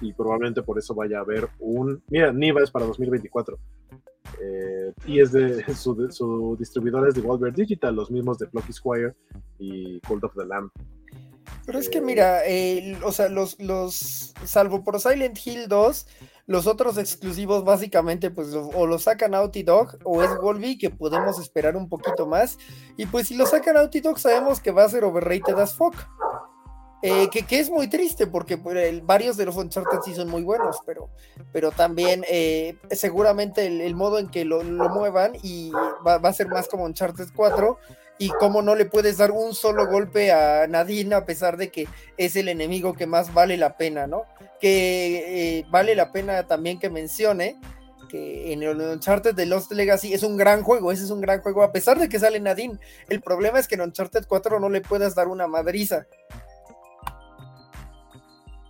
y 0.01 0.13
probablemente 0.13 0.63
por 0.63 0.79
eso 0.79 0.95
vaya 0.95 1.19
a 1.19 1.21
haber 1.21 1.47
un... 1.59 2.01
Mira, 2.09 2.33
Niva 2.33 2.61
es 2.61 2.71
para 2.71 2.85
2024. 2.85 3.59
Eh, 4.41 4.93
y 5.05 5.19
es 5.19 5.31
de 5.31 5.63
su, 5.75 6.07
su 6.09 6.55
distribuidor 6.57 7.07
es 7.07 7.15
de 7.15 7.21
Wolver 7.21 7.53
Digital, 7.53 7.95
los 7.95 8.11
mismos 8.11 8.37
de 8.37 8.47
Plucky 8.47 8.73
Squire 8.73 9.15
y 9.59 9.99
Cult 10.01 10.23
of 10.23 10.35
the 10.35 10.45
Lamb. 10.45 10.69
Pero 11.65 11.79
es 11.79 11.89
que 11.89 12.01
mira, 12.01 12.45
eh, 12.45 12.97
o 13.03 13.11
sea, 13.11 13.29
los, 13.29 13.59
los, 13.59 14.33
salvo 14.45 14.83
por 14.83 14.99
Silent 14.99 15.37
Hill 15.45 15.67
2, 15.67 16.07
los 16.45 16.65
otros 16.65 16.97
exclusivos 16.97 17.65
básicamente 17.65 18.31
pues 18.31 18.53
o 18.53 18.85
lo 18.85 18.99
sacan 18.99 19.31
Naughty 19.31 19.63
Dog 19.63 19.97
o 20.05 20.23
es 20.23 20.29
Wolby 20.41 20.77
que 20.77 20.89
podemos 20.89 21.39
esperar 21.39 21.75
un 21.75 21.89
poquito 21.89 22.25
más. 22.25 22.57
Y 22.95 23.05
pues 23.05 23.27
si 23.27 23.35
lo 23.35 23.45
sacan 23.45 23.75
Naughty 23.75 23.99
Dog 23.99 24.17
sabemos 24.17 24.61
que 24.61 24.71
va 24.71 24.85
a 24.85 24.89
ser 24.89 25.03
overrated 25.03 25.59
as 25.59 25.75
fuck. 25.75 25.95
Eh, 27.03 27.29
que, 27.29 27.43
que, 27.43 27.59
es 27.59 27.69
muy 27.69 27.87
triste 27.87 28.25
porque 28.25 28.57
pues, 28.57 29.05
varios 29.05 29.37
de 29.37 29.45
los 29.45 29.55
Uncharted 29.55 29.99
sí 30.03 30.15
son 30.15 30.29
muy 30.29 30.41
buenos, 30.41 30.77
pero, 30.83 31.09
pero 31.51 31.71
también 31.71 32.25
eh, 32.27 32.75
seguramente 32.89 33.67
el, 33.67 33.95
modo 33.95 34.17
en 34.17 34.29
que 34.29 34.45
lo, 34.45 34.63
lo 34.63 34.89
muevan 34.89 35.33
y 35.43 35.69
va, 35.71 36.17
va, 36.17 36.29
a 36.29 36.33
ser 36.33 36.47
más 36.47 36.67
como 36.67 36.85
Uncharted 36.85 37.27
4 37.35 37.77
y 38.17 38.29
cómo 38.29 38.61
no 38.61 38.75
le 38.75 38.85
puedes 38.85 39.17
dar 39.17 39.31
un 39.31 39.53
solo 39.53 39.87
golpe 39.87 40.31
a 40.31 40.65
Nadine 40.67 41.13
a 41.13 41.25
pesar 41.25 41.57
de 41.57 41.69
que 41.69 41.87
es 42.17 42.35
el 42.35 42.49
enemigo 42.49 42.93
que 42.93 43.05
más 43.05 43.33
vale 43.33 43.57
la 43.57 43.77
pena, 43.77 44.07
¿no? 44.07 44.23
Que 44.59 45.59
eh, 45.59 45.65
vale 45.69 45.95
la 45.95 46.11
pena 46.11 46.47
también 46.47 46.79
que 46.79 46.89
mencione 46.89 47.59
que 48.09 48.53
en 48.53 48.63
el 48.63 48.79
Uncharted 48.79 49.35
de 49.35 49.45
Lost 49.45 49.71
Legacy 49.71 50.13
es 50.13 50.23
un 50.23 50.37
gran 50.37 50.63
juego, 50.63 50.91
ese 50.91 51.03
es 51.03 51.11
un 51.11 51.21
gran 51.21 51.41
juego, 51.41 51.61
a 51.61 51.71
pesar 51.71 51.99
de 51.99 52.09
que 52.09 52.19
sale 52.19 52.39
Nadine. 52.39 52.79
El 53.09 53.21
problema 53.21 53.59
es 53.59 53.67
que 53.67 53.75
en 53.75 53.81
Uncharted 53.81 54.25
4 54.27 54.59
no 54.59 54.69
le 54.69 54.81
puedas 54.81 55.13
dar 55.13 55.27
una 55.27 55.47
madriza. 55.47 56.07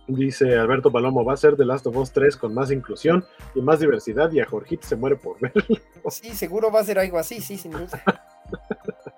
Dice 0.08 0.56
Alberto 0.56 0.90
Palomo, 0.90 1.22
va 1.22 1.34
a 1.34 1.36
ser 1.36 1.54
The 1.54 1.66
Last 1.66 1.86
of 1.86 1.96
Us 1.98 2.12
3 2.12 2.34
con 2.38 2.54
más 2.54 2.70
inclusión 2.70 3.26
y 3.54 3.60
más 3.60 3.78
diversidad 3.78 4.32
y 4.32 4.40
a 4.40 4.46
Jorgito 4.46 4.88
se 4.88 4.96
muere 4.96 5.16
por 5.16 5.38
verlo. 5.38 5.62
Sí, 6.08 6.30
seguro 6.30 6.72
va 6.72 6.80
a 6.80 6.84
ser 6.84 6.98
algo 6.98 7.18
así, 7.18 7.42
sí, 7.42 7.58
sin 7.58 7.72
duda. 7.72 8.02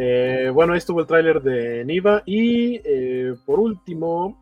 Eh, 0.00 0.50
bueno, 0.54 0.74
ahí 0.74 0.78
estuvo 0.78 1.00
el 1.00 1.08
tráiler 1.08 1.42
de 1.42 1.84
Niva 1.84 2.22
y 2.24 2.80
eh, 2.84 3.34
por 3.44 3.58
último, 3.58 4.38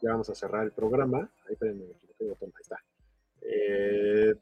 ya 0.00 0.12
vamos 0.12 0.30
a 0.30 0.34
cerrar 0.34 0.64
el 0.64 0.72
programa. 0.72 1.28
Ahí, 1.46 1.56
está. 2.58 2.76
Eh, 3.42 4.34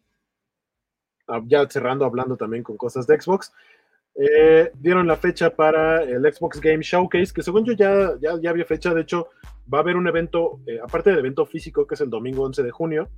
ah, 1.27 1.43
ya 1.47 1.69
cerrando, 1.69 2.05
hablando 2.05 2.37
también 2.37 2.63
con 2.63 2.77
cosas 2.77 3.09
de 3.09 3.21
Xbox. 3.21 3.53
dieron 4.75 5.09
la 5.09 5.17
fecha 5.17 5.51
para 5.51 6.05
el 6.05 6.23
Xbox 6.33 6.61
Game 6.61 6.83
Showcase, 6.85 7.33
que 7.33 7.43
según 7.43 7.65
yo 7.65 7.73
ya, 7.73 8.13
ya, 8.21 8.39
ya 8.41 8.51
había 8.51 8.67
fecha. 8.67 8.95
De 8.95 9.01
hecho, 9.01 9.31
va 9.73 9.79
a 9.79 9.81
haber 9.83 9.97
un 9.97 10.09
evento, 10.09 10.61
aparte 10.83 11.11
del 11.11 11.21
evento 11.21 11.47
físico, 11.47 11.87
que 11.87 11.95
es 11.95 12.01
el 12.01 12.11
domingo 12.11 12.43
11 12.45 12.63
de 12.63 12.71
junio. 12.71 13.09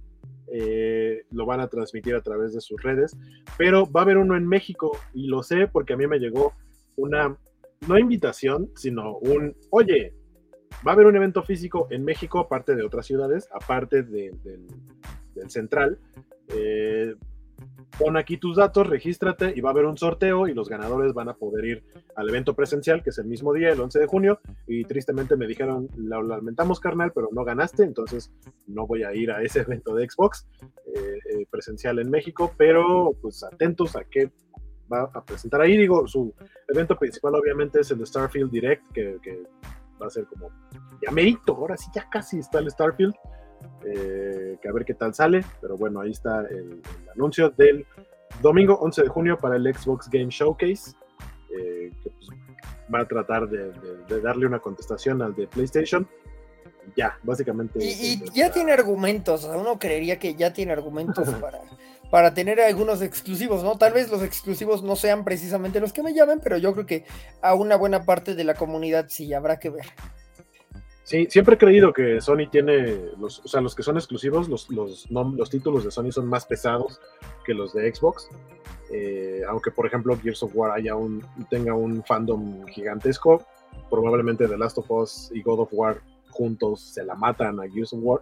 lo 1.31 1.47
van 1.47 1.61
a 1.61 1.69
transmitir 1.69 2.15
a 2.15 2.23
través 2.23 2.53
de 2.53 2.61
sus 2.61 2.83
redes, 2.83 3.17
pero 3.57 3.91
va 3.91 4.01
a 4.01 4.05
haber 4.05 4.19
uno 4.19 4.37
en 4.37 4.47
México 4.47 4.93
y 5.15 5.29
lo 5.29 5.43
sé 5.43 5.69
porque 5.69 5.93
a 5.93 5.97
mí 5.97 6.07
me 6.07 6.19
llegó 6.19 6.55
una, 6.97 7.37
no 7.87 7.99
invitación, 7.99 8.71
sino 8.75 9.17
un, 9.19 9.57
oye, 9.71 10.15
va 10.87 10.93
a 10.93 10.95
haber 10.95 11.07
un 11.07 11.17
evento 11.17 11.43
físico 11.43 11.87
en 11.91 12.05
México, 12.05 12.41
aparte 12.41 12.75
de 12.75 12.85
otras 12.85 13.07
ciudades, 13.07 13.49
aparte 13.53 14.03
del, 14.03 14.39
central. 15.49 15.99
Eh, 16.49 17.15
pon 17.99 18.17
aquí 18.17 18.37
tus 18.39 18.57
datos, 18.57 18.87
regístrate 18.87 19.53
y 19.55 19.61
va 19.61 19.71
a 19.71 19.73
haber 19.73 19.85
un 19.85 19.99
sorteo 19.99 20.49
y 20.49 20.55
los 20.55 20.69
ganadores 20.69 21.13
van 21.13 21.29
a 21.29 21.35
poder 21.35 21.65
ir 21.65 21.85
al 22.17 22.29
evento 22.29 22.55
presencial, 22.55 23.03
que 23.03 23.11
es 23.11 23.19
el 23.19 23.27
mismo 23.27 23.53
día, 23.53 23.71
el 23.71 23.81
11 23.81 23.99
de 23.99 24.07
junio, 24.07 24.41
y 24.67 24.85
tristemente 24.85 25.37
me 25.37 25.47
dijeron, 25.47 25.89
lo 25.97 26.23
lamentamos 26.23 26.81
carnal, 26.81 27.13
pero 27.15 27.29
no 27.33 27.45
ganaste, 27.45 27.85
entonces 27.85 28.33
no 28.67 28.87
voy 28.87 29.03
a 29.03 29.15
ir 29.15 29.31
a 29.31 29.43
ese 29.43 29.61
evento 29.69 29.95
de 29.95 30.09
Xbox 30.09 30.47
eh, 30.87 31.19
eh, 31.31 31.47
presencial 31.51 31.99
en 31.99 32.11
México, 32.11 32.53
pero 32.57 33.13
pues 33.21 33.43
atentos 33.45 33.97
a 33.97 34.05
qué 34.05 34.31
va 34.93 35.11
a 35.15 35.25
presentar 35.25 35.61
ahí. 35.61 35.77
Digo, 35.77 36.07
su 36.07 36.35
evento 36.69 36.97
principal 36.97 37.35
obviamente 37.35 37.81
es 37.81 37.91
el 37.91 38.05
Starfield 38.07 38.51
Direct, 38.51 38.93
que, 38.93 39.19
va 40.03 40.07
a 40.07 40.11
ser 40.11 40.25
como 40.25 40.49
ya 41.03 41.13
merito, 41.13 41.55
ahora 41.55 41.77
sí 41.77 41.91
ya 41.95 42.09
casi 42.09 42.39
está 42.39 42.59
el 42.59 42.71
Starfield. 42.71 43.15
Eh, 43.85 44.59
que 44.61 44.69
a 44.69 44.73
ver 44.73 44.85
qué 44.85 44.95
tal 44.95 45.15
sale, 45.15 45.45
pero 45.61 45.77
bueno, 45.77 46.01
ahí 46.01 46.11
está 46.11 46.43
el, 46.43 46.83
anuncio 47.15 47.51
del 47.51 47.87
domingo 48.43 48.75
11 48.75 49.03
de 49.03 49.09
junio 49.09 49.39
para 49.39 49.57
el 49.57 49.75
Xbox 49.75 50.09
Game 50.11 50.29
Showcase, 50.29 50.93
eh, 51.57 51.91
que 52.03 52.11
pues, 52.11 52.29
va 52.95 53.01
a 53.01 53.09
tratar 53.09 53.49
de, 53.49 53.73
darle 54.21 54.47
una 54.47 54.59
contestación 54.59 55.23
al 55.23 55.35
de 55.35 55.47
PlayStation. 55.47 56.07
Ya, 56.97 57.19
básicamente. 57.23 57.79
Y, 57.83 58.23
ya 58.33 58.51
tiene 58.51 58.73
argumentos, 58.73 59.45
uno 59.45 59.79
creería 59.79 60.19
que 60.19 60.35
ya 60.35 60.53
tiene 60.53 60.73
argumentos 60.73 61.29
para 61.41 61.61
para 62.11 62.35
tener 62.35 62.61
algunos 62.61 63.03
exclusivos, 63.03 63.63
¿no? 63.63 63.79
Tal 63.79 63.93
vez 63.93 64.11
los 64.11 64.23
exclusivos 64.23 64.83
no 64.83 64.97
sean 64.97 65.25
precisamente 65.25 65.81
los 65.81 65.93
que 65.93 66.03
me 66.03 66.13
llamen, 66.13 66.41
pero 66.43 66.59
yo 66.59 66.73
creo 66.73 66.85
que 66.85 67.05
a 67.41 67.55
una 67.55 67.77
buena 67.77 68.05
parte 68.05 68.35
de 68.35 68.45
la 68.45 68.55
comunidad 68.55 69.07
sí 69.09 69.33
habrá 69.33 69.59
que 69.59 69.71
ver. 69.71 69.87
Sí, 71.11 71.27
siempre 71.29 71.57
he 71.57 71.59
creído 71.59 71.93
que 71.93 72.21
Sony 72.21 72.49
tiene, 72.49 72.97
los, 73.19 73.41
o 73.41 73.49
sea, 73.49 73.61
los 73.61 73.75
que 73.75 73.83
son 73.83 73.97
exclusivos, 73.97 74.49
los, 74.49 74.71
los, 74.71 75.11
los 75.11 75.51
títulos 75.51 75.83
de 75.83 75.91
Sony 75.91 76.13
son 76.13 76.29
más 76.29 76.47
pesados 76.47 77.01
que 77.45 77.53
los 77.53 77.73
de 77.73 77.93
Xbox. 77.93 78.29
Eh, 78.93 79.43
aunque, 79.49 79.73
por 79.73 79.87
ejemplo, 79.87 80.17
Gears 80.17 80.45
of 80.45 80.53
War 80.55 80.71
haya 80.71 80.95
un, 80.95 81.21
tenga 81.51 81.75
un 81.75 82.05
fandom 82.05 82.65
gigantesco, 82.67 83.45
probablemente 83.91 84.47
The 84.47 84.57
Last 84.57 84.79
of 84.79 84.89
Us 84.89 85.33
y 85.35 85.43
God 85.43 85.63
of 85.63 85.71
War 85.73 86.01
juntos 86.31 86.81
se 86.81 87.05
la 87.05 87.17
matan 87.17 87.59
a 87.59 87.69
Gears 87.69 87.93
of 87.93 87.99
War. 88.05 88.21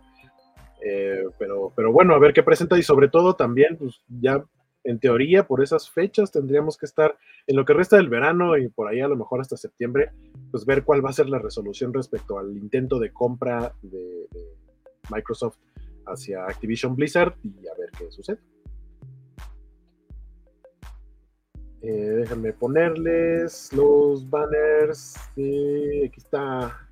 Eh, 0.83 1.25
pero, 1.39 1.71
pero 1.77 1.93
bueno, 1.93 2.15
a 2.15 2.19
ver 2.19 2.33
qué 2.33 2.43
presenta 2.43 2.79
y 2.79 2.83
sobre 2.83 3.09
todo 3.09 3.37
también, 3.37 3.77
pues 3.77 4.01
ya 4.09 4.43
en 4.89 4.99
teoría 4.99 5.47
por 5.47 5.63
esas 5.63 5.91
fechas 5.91 6.33
tendríamos 6.33 6.79
que 6.79 6.87
estar 6.87 7.17
en 7.47 7.57
lo 7.57 7.65
que 7.67 7.75
resta 7.75 7.97
del 7.97 8.09
verano 8.09 8.57
y 8.57 8.69
por 8.69 8.89
ahí 8.89 9.01
a 9.01 9.09
lo 9.09 9.17
mejor 9.17 9.41
hasta 9.41 9.57
septiembre, 9.57 10.13
pues 10.51 10.65
ver 10.65 10.83
cuál 10.83 11.05
va 11.05 11.11
a 11.11 11.13
ser 11.13 11.29
la 11.29 11.39
resolución 11.39 11.93
respecto 11.93 12.39
al 12.39 12.57
intento 12.57 12.99
de 12.99 13.13
compra 13.13 13.73
de, 13.83 14.27
Microsoft 15.11 15.57
hacia 16.07 16.45
Activision 16.45 16.95
Blizzard 16.95 17.35
y 17.43 17.67
a 17.67 17.75
ver 17.79 17.91
qué 17.97 18.11
sucede. 18.11 18.39
Eh, 21.81 22.11
déjenme 22.21 22.53
ponerles 22.53 23.73
los 23.73 24.29
banners. 24.29 25.17
aquí 25.33 26.13
está 26.17 26.89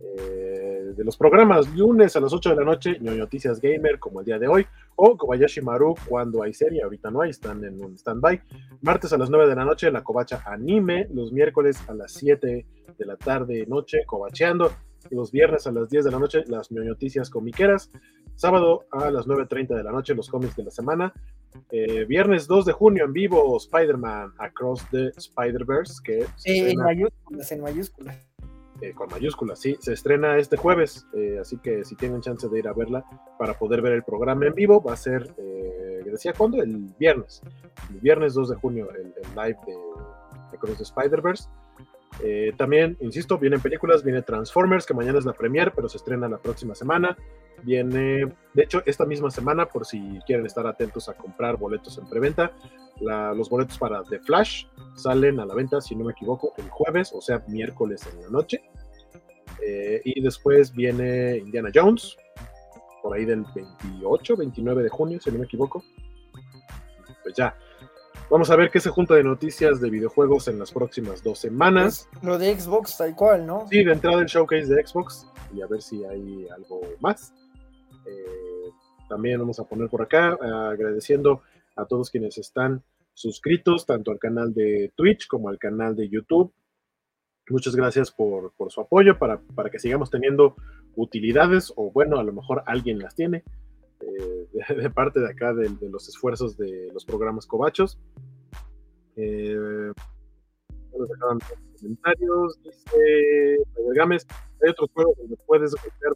eh, 0.00 0.71
de 0.96 1.04
los 1.04 1.16
programas 1.16 1.74
lunes 1.76 2.14
a 2.16 2.20
las 2.20 2.32
8 2.32 2.50
de 2.50 2.56
la 2.56 2.64
noche, 2.64 2.98
Noticias 3.00 3.60
Gamer, 3.60 3.98
como 3.98 4.20
el 4.20 4.26
día 4.26 4.38
de 4.38 4.48
hoy, 4.48 4.66
o 4.96 5.16
Kobayashi 5.16 5.60
Maru, 5.60 5.94
cuando 6.08 6.42
hay 6.42 6.52
serie, 6.52 6.82
ahorita 6.82 7.10
no 7.10 7.22
hay, 7.22 7.30
están 7.30 7.64
en 7.64 7.82
un 7.82 7.94
stand-by. 7.96 8.40
Martes 8.82 9.12
a 9.12 9.18
las 9.18 9.30
9 9.30 9.48
de 9.48 9.56
la 9.56 9.64
noche, 9.64 9.90
la 9.90 10.02
Covacha 10.02 10.42
Anime, 10.46 11.08
los 11.12 11.32
miércoles 11.32 11.78
a 11.88 11.94
las 11.94 12.12
7 12.12 12.66
de 12.98 13.06
la 13.06 13.16
tarde, 13.16 13.66
noche, 13.66 14.04
Cobacheando, 14.06 14.72
los 15.10 15.32
viernes 15.32 15.66
a 15.66 15.72
las 15.72 15.88
10 15.88 16.04
de 16.04 16.10
la 16.10 16.18
noche, 16.18 16.44
las 16.46 16.70
Noticias 16.70 17.30
Comiqueras, 17.30 17.90
sábado 18.36 18.84
a 18.92 19.10
las 19.10 19.26
9.30 19.26 19.76
de 19.76 19.82
la 19.82 19.92
noche, 19.92 20.14
los 20.14 20.28
cómics 20.28 20.56
de 20.56 20.64
la 20.64 20.70
semana, 20.70 21.12
eh, 21.70 22.04
viernes 22.04 22.46
2 22.46 22.66
de 22.66 22.72
junio 22.72 23.04
en 23.04 23.12
vivo, 23.12 23.56
Spider-Man 23.56 24.32
Across 24.38 24.86
the 24.90 25.08
Spider-Verse, 25.16 26.02
que... 26.04 26.26
en 26.44 26.78
mayúsculas, 26.78 27.52
en 27.52 27.60
mayúsculas 27.60 28.31
eh, 28.82 28.92
con 28.94 29.08
mayúsculas, 29.08 29.60
sí, 29.60 29.76
se 29.78 29.92
estrena 29.92 30.38
este 30.38 30.56
jueves, 30.56 31.06
eh, 31.14 31.38
así 31.40 31.56
que 31.58 31.84
si 31.84 31.94
tienen 31.94 32.20
chance 32.20 32.48
de 32.48 32.58
ir 32.58 32.66
a 32.66 32.72
verla 32.72 33.04
para 33.38 33.56
poder 33.56 33.80
ver 33.80 33.92
el 33.92 34.02
programa 34.02 34.46
en 34.46 34.54
vivo, 34.54 34.82
va 34.82 34.94
a 34.94 34.96
ser, 34.96 35.32
eh, 35.38 36.02
decía 36.04 36.32
cuándo, 36.36 36.60
el 36.60 36.92
viernes, 36.98 37.42
el 37.90 38.00
viernes 38.00 38.34
2 38.34 38.50
de 38.50 38.56
junio, 38.56 38.88
el, 38.90 39.14
live 39.36 39.56
de, 39.66 39.76
de 40.50 40.58
Cross 40.58 40.80
Spider-Verse. 40.80 41.48
Eh, 42.20 42.52
también, 42.56 42.96
insisto, 43.00 43.38
vienen 43.38 43.60
películas, 43.60 44.04
viene 44.04 44.22
Transformers, 44.22 44.86
que 44.86 44.94
mañana 44.94 45.18
es 45.18 45.24
la 45.24 45.32
premiere, 45.32 45.72
pero 45.74 45.88
se 45.88 45.96
estrena 45.96 46.28
la 46.28 46.38
próxima 46.38 46.74
semana. 46.74 47.16
Viene, 47.62 48.32
de 48.54 48.62
hecho, 48.62 48.82
esta 48.86 49.06
misma 49.06 49.30
semana, 49.30 49.66
por 49.66 49.86
si 49.86 50.18
quieren 50.26 50.46
estar 50.46 50.66
atentos 50.66 51.08
a 51.08 51.14
comprar 51.14 51.56
boletos 51.56 51.96
en 51.98 52.08
preventa, 52.08 52.52
los 53.00 53.48
boletos 53.48 53.78
para 53.78 54.02
The 54.04 54.20
Flash 54.20 54.66
salen 54.94 55.40
a 55.40 55.46
la 55.46 55.54
venta, 55.54 55.80
si 55.80 55.96
no 55.96 56.04
me 56.04 56.12
equivoco, 56.12 56.52
el 56.58 56.68
jueves, 56.68 57.12
o 57.14 57.20
sea, 57.20 57.42
miércoles 57.48 58.06
en 58.12 58.22
la 58.22 58.28
noche. 58.28 58.62
Eh, 59.64 60.00
y 60.04 60.20
después 60.20 60.72
viene 60.72 61.38
Indiana 61.38 61.70
Jones, 61.72 62.16
por 63.02 63.16
ahí 63.16 63.24
del 63.24 63.44
28, 63.54 64.36
29 64.36 64.82
de 64.82 64.88
junio, 64.88 65.20
si 65.20 65.30
no 65.30 65.38
me 65.38 65.44
equivoco. 65.44 65.82
Pues 67.22 67.34
ya, 67.36 67.56
vamos 68.32 68.48
a 68.48 68.56
ver 68.56 68.70
qué 68.70 68.80
se 68.80 68.88
junta 68.88 69.14
de 69.14 69.22
noticias 69.22 69.78
de 69.78 69.90
videojuegos 69.90 70.48
en 70.48 70.58
las 70.58 70.72
próximas 70.72 71.22
dos 71.22 71.38
semanas. 71.38 72.08
Pues, 72.12 72.24
lo 72.24 72.38
de 72.38 72.58
Xbox 72.58 72.96
tal 72.96 73.14
cual, 73.14 73.46
¿no? 73.46 73.68
Sí, 73.68 73.84
de 73.84 73.92
entrada 73.92 74.22
el 74.22 74.26
showcase 74.26 74.74
de 74.74 74.86
Xbox 74.86 75.26
y 75.54 75.60
a 75.60 75.66
ver 75.66 75.82
si 75.82 76.02
hay 76.02 76.48
algo 76.48 76.80
más. 77.00 77.34
Eh, 78.06 78.70
también 79.06 79.38
vamos 79.38 79.60
a 79.60 79.64
poner 79.64 79.90
por 79.90 80.00
acá 80.00 80.30
agradeciendo 80.30 81.42
a 81.76 81.84
todos 81.84 82.08
quienes 82.10 82.38
están 82.38 82.82
suscritos 83.12 83.84
tanto 83.84 84.10
al 84.10 84.18
canal 84.18 84.54
de 84.54 84.90
Twitch 84.96 85.26
como 85.26 85.50
al 85.50 85.58
canal 85.58 85.94
de 85.94 86.08
YouTube. 86.08 86.54
Muchas 87.50 87.76
gracias 87.76 88.10
por, 88.10 88.52
por 88.52 88.72
su 88.72 88.80
apoyo 88.80 89.18
para, 89.18 89.42
para 89.54 89.68
que 89.68 89.78
sigamos 89.78 90.08
teniendo 90.08 90.56
utilidades 90.96 91.70
o 91.76 91.90
bueno, 91.90 92.18
a 92.18 92.24
lo 92.24 92.32
mejor 92.32 92.62
alguien 92.64 92.98
las 92.98 93.14
tiene 93.14 93.44
eh, 94.02 94.48
de, 94.74 94.90
parte 94.90 95.20
de 95.20 95.30
acá 95.30 95.52
de, 95.54 95.70
los 95.88 96.08
esfuerzos 96.08 96.56
de 96.56 96.90
los 96.92 97.04
programas 97.04 97.46
cobachos. 97.46 97.98
Eh, 99.16 99.92
nos 100.96 101.08
dejaron 101.08 101.38
comentarios, 101.80 102.62
dice 102.62 103.56
Gámez, 103.94 104.26
hay 104.62 104.70
otros 104.70 104.90
juegos 104.92 105.16
donde 105.18 105.36
puedes 105.46 105.74
golpear. 105.74 106.12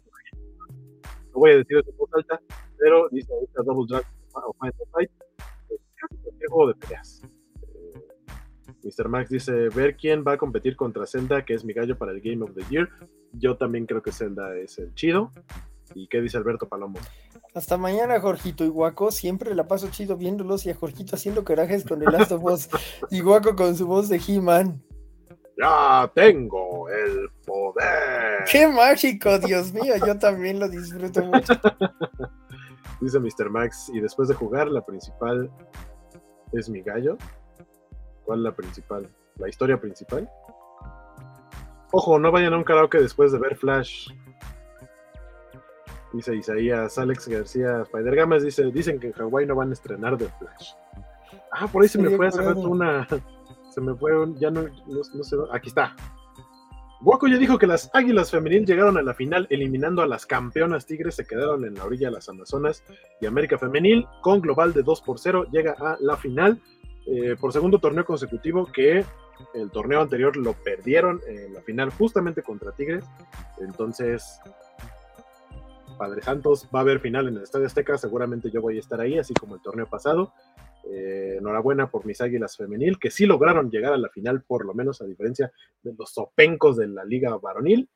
No 1.33 1.39
voy 1.39 1.51
a 1.51 1.57
decir 1.57 1.77
eso 1.77 1.89
en 1.89 1.97
voz 1.97 2.09
alta, 2.13 2.39
pero 2.77 3.07
dice 3.11 3.31
ahorita 3.33 3.63
Double 3.63 3.85
Dragon 3.87 4.11
o 4.33 4.53
Final 4.53 4.73
Fight, 4.91 5.11
pues, 5.67 5.81
juego 6.47 6.67
de 6.67 6.75
peleas. 6.75 7.23
Eh, 7.61 8.73
Mr. 8.83 9.09
Max 9.09 9.29
dice, 9.29 9.69
ver 9.69 9.97
quién 9.97 10.23
va 10.25 10.33
a 10.33 10.37
competir 10.37 10.75
contra 10.75 11.05
Zelda, 11.05 11.43
que 11.43 11.53
es 11.53 11.65
mi 11.65 11.73
gallo 11.73 11.97
para 11.97 12.11
el 12.11 12.21
Game 12.21 12.43
of 12.43 12.53
the 12.53 12.63
Year. 12.69 12.89
Yo 13.33 13.57
también 13.57 13.85
creo 13.85 14.01
que 14.01 14.11
Zelda 14.11 14.55
es 14.57 14.77
el 14.79 14.93
chido. 14.93 15.31
¿Y 15.95 16.07
qué 16.07 16.21
dice 16.21 16.37
Alberto 16.37 16.67
Palomo? 16.67 16.99
Hasta 17.53 17.77
mañana, 17.77 18.19
Jorgito 18.19 18.63
y 18.63 18.67
Guaco. 18.67 19.11
Siempre 19.11 19.55
la 19.55 19.67
paso 19.67 19.89
chido 19.89 20.17
viéndolos 20.17 20.65
y 20.65 20.69
a 20.69 20.75
Jorgito 20.75 21.15
haciendo 21.15 21.43
corajes 21.43 21.83
con 21.85 22.01
el 22.01 22.11
Last 22.11 22.31
of 22.31 22.43
Us 22.43 22.69
y 23.09 23.21
Guaco 23.21 23.55
con 23.55 23.75
su 23.75 23.87
voz 23.87 24.09
de 24.09 24.21
He-Man. 24.25 24.83
¡Ya 25.59 26.11
tengo 26.13 26.87
el 26.89 27.29
poder! 27.45 28.43
¡Qué 28.51 28.67
mágico, 28.67 29.39
Dios 29.39 29.73
mío! 29.73 29.93
Yo 30.05 30.17
también 30.19 30.59
lo 30.59 30.69
disfruto 30.69 31.23
mucho. 31.23 31.53
Dice 33.01 33.19
Mr. 33.19 33.49
Max, 33.49 33.91
y 33.93 33.99
después 33.99 34.27
de 34.27 34.35
jugar, 34.35 34.67
la 34.67 34.85
principal 34.85 35.51
es 36.51 36.69
mi 36.69 36.81
gallo. 36.81 37.17
¿Cuál 38.25 38.39
es 38.39 38.43
la 38.43 38.55
principal? 38.55 39.09
¿La 39.37 39.49
historia 39.49 39.79
principal? 39.79 40.29
Ojo, 41.91 42.19
no 42.19 42.31
vayan 42.31 42.53
a 42.53 42.57
un 42.57 42.63
karaoke 42.63 42.99
después 42.99 43.31
de 43.31 43.39
ver 43.39 43.55
Flash. 43.55 44.09
Dice 46.17 46.35
Isaías, 46.35 46.97
Alex 46.97 47.27
García, 47.27 47.83
Spider 47.83 48.15
Gamas 48.15 48.41
dice, 48.41 48.71
dicen 48.71 48.99
que 48.99 49.07
en 49.07 49.13
Hawái 49.13 49.45
no 49.45 49.53
van 49.53 49.69
a 49.69 49.73
estrenar 49.73 50.17
The 50.17 50.27
Flash. 50.39 50.71
Ah, 51.51 51.67
por 51.67 51.83
ahí 51.83 51.89
se 51.89 51.99
Sí, 51.99 52.03
me 52.03 52.17
fue 52.17 52.25
hace 52.25 52.41
rato 52.41 52.61
una. 52.61 53.07
Se 53.69 53.81
me 53.81 53.93
fue 53.93 54.19
un. 54.19 54.35
Ya 54.39 54.49
no, 54.49 54.63
no, 54.63 55.01
no 55.13 55.23
sé. 55.23 55.35
Aquí 55.53 55.67
está. 55.67 55.95
Guaco 57.01 57.27
ya 57.27 57.37
dijo 57.37 57.59
que 57.59 57.67
las 57.67 57.91
Águilas 57.93 58.31
Femenil 58.31 58.65
llegaron 58.65 58.97
a 58.97 59.03
la 59.03 59.13
final 59.13 59.45
eliminando 59.51 60.01
a 60.01 60.07
las 60.07 60.25
campeonas 60.25 60.87
Tigres, 60.87 61.13
se 61.13 61.27
quedaron 61.27 61.63
en 61.63 61.75
la 61.75 61.85
orilla 61.85 62.07
de 62.07 62.15
las 62.15 62.27
Amazonas 62.29 62.83
y 63.21 63.27
América 63.27 63.59
Femenil 63.59 64.07
con 64.23 64.41
global 64.41 64.73
de 64.73 64.81
2 64.81 65.01
por 65.03 65.19
0 65.19 65.45
llega 65.51 65.73
a 65.73 65.97
la 65.99 66.17
final 66.17 66.59
eh, 67.05 67.35
por 67.39 67.53
segundo 67.53 67.77
torneo 67.77 68.03
consecutivo 68.03 68.65
que 68.65 69.05
el 69.53 69.69
torneo 69.69 70.01
anterior 70.01 70.35
lo 70.35 70.53
perdieron 70.53 71.21
en 71.27 71.53
la 71.53 71.61
final 71.61 71.91
justamente 71.91 72.41
contra 72.41 72.71
Tigres. 72.71 73.05
Entonces, 73.59 74.39
Padre 75.97 76.21
Santos 76.21 76.67
va 76.73 76.79
a 76.79 76.81
haber 76.83 76.99
final 76.99 77.27
en 77.27 77.35
el 77.37 77.43
Estadio 77.43 77.65
Azteca, 77.65 77.97
seguramente 77.97 78.49
yo 78.51 78.61
voy 78.61 78.77
a 78.77 78.79
estar 78.79 78.99
ahí, 79.01 79.17
así 79.17 79.33
como 79.33 79.55
el 79.55 79.61
torneo 79.61 79.87
pasado. 79.87 80.33
Eh, 80.89 81.35
enhorabuena 81.39 81.89
por 81.89 82.05
mis 82.05 82.21
Águilas 82.21 82.55
Femenil, 82.55 82.97
que 82.99 83.11
sí 83.11 83.25
lograron 83.25 83.69
llegar 83.69 83.91
a 83.93 83.97
la 83.97 84.09
final, 84.09 84.43
por 84.43 84.65
lo 84.65 84.73
menos 84.73 85.01
a 85.01 85.05
diferencia 85.05 85.51
de 85.83 85.93
los 85.97 86.11
sopencos 86.13 86.77
de 86.77 86.87
la 86.87 87.03
Liga 87.03 87.35
Varonil. 87.37 87.89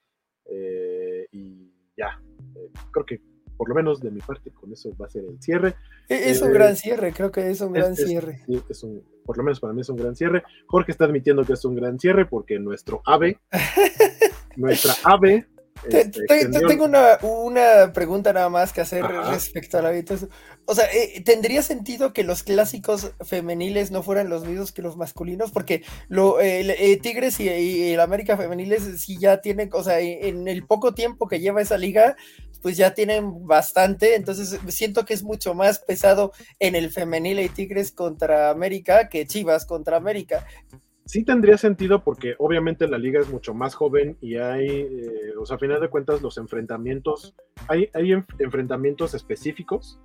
Eh, 0.45 1.27
y 1.31 1.71
ya, 1.95 2.19
eh, 2.55 2.69
creo 2.91 3.05
que 3.05 3.21
por 3.55 3.69
lo 3.69 3.75
menos 3.75 4.01
de 4.01 4.09
mi 4.09 4.19
parte 4.21 4.49
con 4.51 4.73
eso 4.73 4.89
va 4.99 5.05
a 5.05 5.09
ser 5.09 5.23
el 5.23 5.39
cierre. 5.41 5.75
E- 6.09 6.31
Es 6.31 6.41
un 6.41 6.51
gran 6.51 6.75
cierre, 6.75 7.13
creo 7.13 7.31
que 7.31 7.49
es 7.49 7.61
un 7.61 7.71
gran 7.73 7.93
Es- 7.93 8.05
cierre. 8.07 8.41
sí, 8.47 8.59
es 8.69 8.83
un- 8.83 9.03
por 9.23 9.37
lo 9.37 9.43
menos 9.43 9.59
para 9.59 9.71
mí 9.71 9.81
es 9.81 9.89
un 9.89 9.97
gran 9.97 10.15
cierre. 10.15 10.43
Jorge 10.65 10.91
está 10.91 11.05
admitiendo 11.05 11.45
que 11.45 11.53
es 11.53 11.63
un 11.63 11.75
gran 11.75 11.99
cierre 11.99 12.25
porque 12.25 12.57
nuestro 12.59 13.01
ave, 13.05 13.39
nuestra 14.57 14.93
ave, 15.03 15.47
Te- 15.89 16.01
este, 16.01 16.21
te- 16.21 16.27
te- 16.27 16.33
extendió- 16.35 16.67
tengo 16.67 16.85
una, 16.85 17.17
una 17.21 17.91
pregunta 17.93 18.33
nada 18.33 18.49
más 18.49 18.71
que 18.73 18.81
hacer 18.81 19.03
Ajá. 19.03 19.31
respecto 19.31 19.77
a 19.77 19.81
la 19.81 19.89
habitación. 19.89 20.29
O 20.65 20.75
sea, 20.75 20.85
eh, 20.93 21.21
¿tendría 21.25 21.63
sentido 21.63 22.13
que 22.13 22.23
los 22.23 22.43
clásicos 22.43 23.11
femeniles 23.25 23.91
no 23.91 24.03
fueran 24.03 24.29
los 24.29 24.45
mismos 24.45 24.71
que 24.71 24.81
los 24.81 24.95
masculinos? 24.97 25.51
Porque 25.51 25.83
lo, 26.07 26.39
el, 26.39 26.69
eh, 26.69 26.99
Tigres 27.01 27.39
y, 27.39 27.49
y 27.49 27.93
el 27.93 27.99
América 27.99 28.37
Femeniles 28.37 28.83
sí 29.01 29.17
ya 29.19 29.41
tienen, 29.41 29.69
o 29.73 29.83
sea, 29.83 29.99
e, 29.99 30.27
en 30.29 30.47
el 30.47 30.65
poco 30.65 30.93
tiempo 30.93 31.27
que 31.27 31.39
lleva 31.39 31.61
esa 31.61 31.77
liga, 31.77 32.15
pues 32.61 32.77
ya 32.77 32.93
tienen 32.93 33.47
bastante. 33.47 34.15
Entonces 34.15 34.59
siento 34.67 35.03
que 35.03 35.15
es 35.15 35.23
mucho 35.23 35.55
más 35.55 35.79
pesado 35.79 36.31
en 36.59 36.75
el 36.75 36.91
femenil 36.91 37.39
y 37.39 37.49
Tigres 37.49 37.91
contra 37.91 38.51
América 38.51 39.09
que 39.09 39.25
Chivas 39.25 39.65
contra 39.65 39.97
América. 39.97 40.45
Sí 41.11 41.25
tendría 41.25 41.57
sentido 41.57 42.05
porque 42.05 42.35
obviamente 42.38 42.88
la 42.88 42.97
liga 42.97 43.19
es 43.19 43.29
mucho 43.29 43.53
más 43.53 43.75
joven 43.75 44.17
y 44.21 44.38
hay, 44.38 44.65
eh, 44.69 45.33
o 45.38 45.45
sea, 45.45 45.57
a 45.57 45.59
final 45.59 45.81
de 45.81 45.89
cuentas 45.89 46.21
los 46.21 46.38
enfrentamientos, 46.38 47.35
hay, 47.67 47.89
hay 47.93 48.11
enf- 48.11 48.33
enfrentamientos 48.39 49.13
específicos 49.13 49.99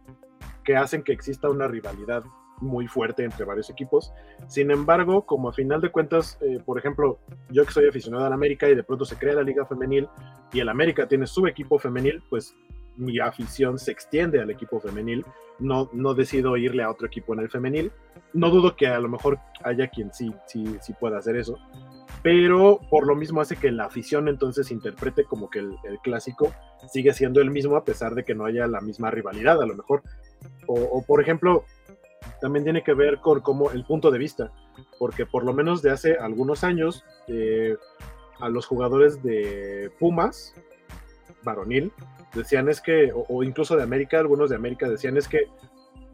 que 0.64 0.74
hacen 0.74 1.04
que 1.04 1.12
exista 1.12 1.48
una 1.48 1.68
rivalidad 1.68 2.24
muy 2.60 2.88
fuerte 2.88 3.22
entre 3.22 3.44
varios 3.44 3.70
equipos. 3.70 4.12
Sin 4.48 4.72
embargo, 4.72 5.26
como 5.26 5.48
a 5.48 5.52
final 5.52 5.80
de 5.80 5.92
cuentas, 5.92 6.38
eh, 6.40 6.58
por 6.66 6.76
ejemplo, 6.76 7.20
yo 7.50 7.64
que 7.64 7.70
soy 7.72 7.86
aficionado 7.88 8.24
al 8.26 8.32
América 8.32 8.68
y 8.68 8.74
de 8.74 8.82
pronto 8.82 9.04
se 9.04 9.14
crea 9.16 9.34
la 9.34 9.44
liga 9.44 9.64
femenil 9.64 10.08
y 10.52 10.58
el 10.58 10.68
América 10.68 11.06
tiene 11.06 11.28
su 11.28 11.46
equipo 11.46 11.78
femenil, 11.78 12.20
pues 12.28 12.56
mi 12.96 13.18
afición 13.18 13.78
se 13.78 13.92
extiende 13.92 14.40
al 14.40 14.50
equipo 14.50 14.80
femenil. 14.80 15.24
No, 15.58 15.88
no 15.92 16.14
decido 16.14 16.56
irle 16.56 16.82
a 16.82 16.90
otro 16.90 17.06
equipo 17.06 17.32
en 17.34 17.40
el 17.40 17.50
femenil. 17.50 17.92
No 18.32 18.50
dudo 18.50 18.76
que 18.76 18.88
a 18.88 18.98
lo 18.98 19.08
mejor 19.08 19.38
haya 19.64 19.88
quien 19.88 20.12
sí, 20.12 20.32
sí, 20.46 20.76
sí 20.80 20.92
pueda 20.92 21.18
hacer 21.18 21.36
eso. 21.36 21.58
Pero 22.22 22.80
por 22.90 23.06
lo 23.06 23.14
mismo 23.14 23.40
hace 23.40 23.56
que 23.56 23.70
la 23.70 23.84
afición 23.84 24.28
entonces 24.28 24.70
interprete 24.70 25.24
como 25.24 25.48
que 25.48 25.60
el, 25.60 25.76
clásico 26.02 26.52
sigue 26.92 27.12
siendo 27.12 27.40
el 27.40 27.50
mismo 27.50 27.76
a 27.76 27.84
pesar 27.84 28.14
de 28.14 28.24
que 28.24 28.34
no 28.34 28.44
haya 28.44 28.66
la 28.66 28.80
misma 28.80 29.10
rivalidad 29.10 29.62
a 29.62 29.66
lo 29.66 29.74
mejor. 29.74 30.02
O, 30.66 31.02
por 31.06 31.20
ejemplo, 31.20 31.64
también 32.40 32.64
tiene 32.64 32.82
que 32.82 32.94
ver 32.94 33.18
con 33.20 33.40
como 33.40 33.70
el 33.70 33.84
punto 33.84 34.10
de 34.10 34.18
vista, 34.18 34.52
porque 34.98 35.24
por 35.24 35.44
lo 35.44 35.52
menos 35.52 35.82
de 35.82 35.90
hace 35.90 36.16
algunos 36.16 36.64
años 36.64 37.04
eh, 37.28 37.76
a 38.40 38.48
los 38.48 38.66
jugadores 38.66 39.22
de 39.22 39.90
Pumas, 39.98 40.54
varonil, 41.44 41.92
decían 42.36 42.68
es 42.68 42.80
que, 42.80 43.12
o, 43.14 43.42
incluso 43.42 43.76
de 43.76 43.82
América, 43.82 44.18
algunos 44.18 44.50
de 44.50 44.56
América 44.56 44.88
decían 44.88 45.16
es 45.16 45.28
que 45.28 45.48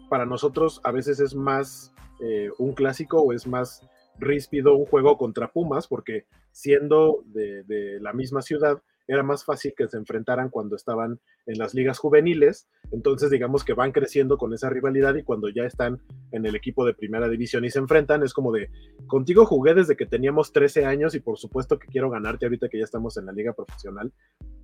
para 0.09 0.27
nosotros 0.27 0.81
a 0.85 0.91
veces 0.91 1.21
es 1.21 1.35
más 1.35 1.93
eh, 2.21 2.51
un 2.59 2.75
clásico 2.75 3.21
o 3.21 3.33
es 3.33 3.47
más 3.47 3.87
ríspido 4.19 4.77
un 4.77 4.87
juego 4.87 5.17
contra 5.17 5.53
Pumas, 5.53 5.89
porque 5.89 6.27
siendo 6.53 7.25
de 7.27 7.99
la 8.01 8.13
misma 8.13 8.43
ciudad, 8.43 8.83
era 9.07 9.23
más 9.23 9.45
fácil 9.45 9.75
que 9.77 9.89
se 9.89 9.97
enfrentaran 9.97 10.49
cuando 10.49 10.77
estaban 10.77 11.21
en 11.47 11.59
las 11.59 11.75
ligas 11.75 11.99
juveniles, 11.99 12.69
entonces 12.91 13.31
digamos 13.31 13.65
que 13.65 13.75
van 13.75 13.93
creciendo 13.93 14.39
con 14.39 14.53
esa 14.55 14.71
rivalidad 14.71 15.15
y 15.15 15.23
cuando 15.23 15.49
ya 15.49 15.65
están 15.65 16.01
en 16.31 16.47
el 16.47 16.55
equipo 16.55 16.85
de 16.85 16.95
primera 16.95 17.29
división 17.29 17.65
y 17.65 17.71
se 17.71 17.79
enfrentan, 17.79 18.23
es 18.23 18.33
como 18.33 18.53
de, 18.53 18.71
contigo 19.07 19.47
jugué 19.47 19.75
desde 19.75 19.97
que 19.97 20.07
teníamos 20.07 20.53
13 20.53 20.85
años 20.85 21.15
y 21.15 21.21
por 21.21 21.39
supuesto 21.39 21.79
que 21.79 21.89
quiero 21.89 22.11
ganarte 22.11 22.47
ahorita 22.47 22.69
que 22.69 22.79
ya 22.79 22.85
estamos 22.85 23.17
en 23.17 23.27
la 23.27 23.33
liga 23.33 23.53
profesional. 23.53 24.13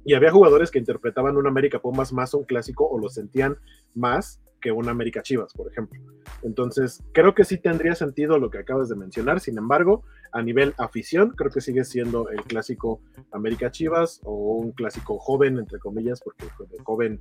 Y 0.04 0.14
había 0.14 0.30
jugadores 0.30 0.70
que 0.70 0.78
interpretaban 0.78 1.36
un 1.36 1.46
América 1.46 1.80
Pumas 1.80 2.12
más 2.12 2.32
un 2.34 2.44
clásico 2.44 2.88
o 2.88 2.98
lo 2.98 3.08
sentían 3.08 3.56
más 3.94 4.40
que 4.60 4.72
un 4.72 4.88
América 4.88 5.22
Chivas, 5.22 5.52
por 5.52 5.70
ejemplo. 5.70 6.00
Entonces, 6.42 7.02
creo 7.12 7.34
que 7.34 7.44
sí 7.44 7.58
tendría 7.58 7.94
sentido 7.94 8.38
lo 8.38 8.50
que 8.50 8.58
acabas 8.58 8.88
de 8.88 8.96
mencionar. 8.96 9.40
Sin 9.40 9.58
embargo, 9.58 10.04
a 10.32 10.42
nivel 10.42 10.74
afición, 10.78 11.30
creo 11.30 11.50
que 11.50 11.60
sigue 11.60 11.84
siendo 11.84 12.28
el 12.30 12.42
clásico 12.42 13.00
América 13.32 13.70
Chivas 13.70 14.20
o 14.24 14.56
un 14.56 14.72
clásico 14.72 15.18
joven, 15.18 15.58
entre 15.58 15.78
comillas, 15.78 16.20
porque 16.20 16.46
joven 16.84 17.20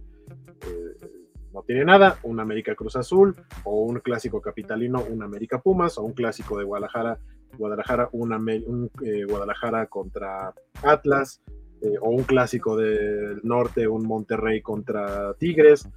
eh, 0.61 1.07
no 1.53 1.63
tiene 1.63 1.85
nada, 1.85 2.19
un 2.23 2.39
América 2.39 2.75
Cruz 2.75 2.95
Azul 2.95 3.35
o 3.63 3.81
un 3.81 3.99
clásico 3.99 4.41
capitalino, 4.41 5.03
un 5.09 5.23
América 5.23 5.59
Pumas 5.61 5.97
o 5.97 6.03
un 6.03 6.13
clásico 6.13 6.57
de 6.57 6.65
Guadalajara, 6.65 7.19
Guadalajara, 7.57 8.09
un 8.11 8.91
eh, 9.03 9.23
Guadalajara 9.23 9.87
contra 9.87 10.53
Atlas 10.83 11.41
eh, 11.81 11.95
o 12.01 12.09
un 12.09 12.23
clásico 12.23 12.75
del 12.75 13.39
norte, 13.43 13.87
un 13.87 14.05
Monterrey 14.05 14.61
contra 14.61 15.33
Tigres 15.35 15.87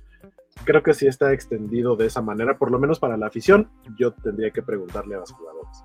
creo 0.64 0.82
que 0.82 0.94
sí 0.94 1.06
está 1.06 1.32
extendido 1.32 1.96
de 1.96 2.06
esa 2.06 2.22
manera, 2.22 2.58
por 2.58 2.70
lo 2.70 2.78
menos 2.78 2.98
para 2.98 3.16
la 3.16 3.26
afición. 3.26 3.70
Yo 3.98 4.12
tendría 4.12 4.50
que 4.50 4.62
preguntarle 4.62 5.14
a 5.14 5.18
los 5.18 5.32
jugadores. 5.32 5.84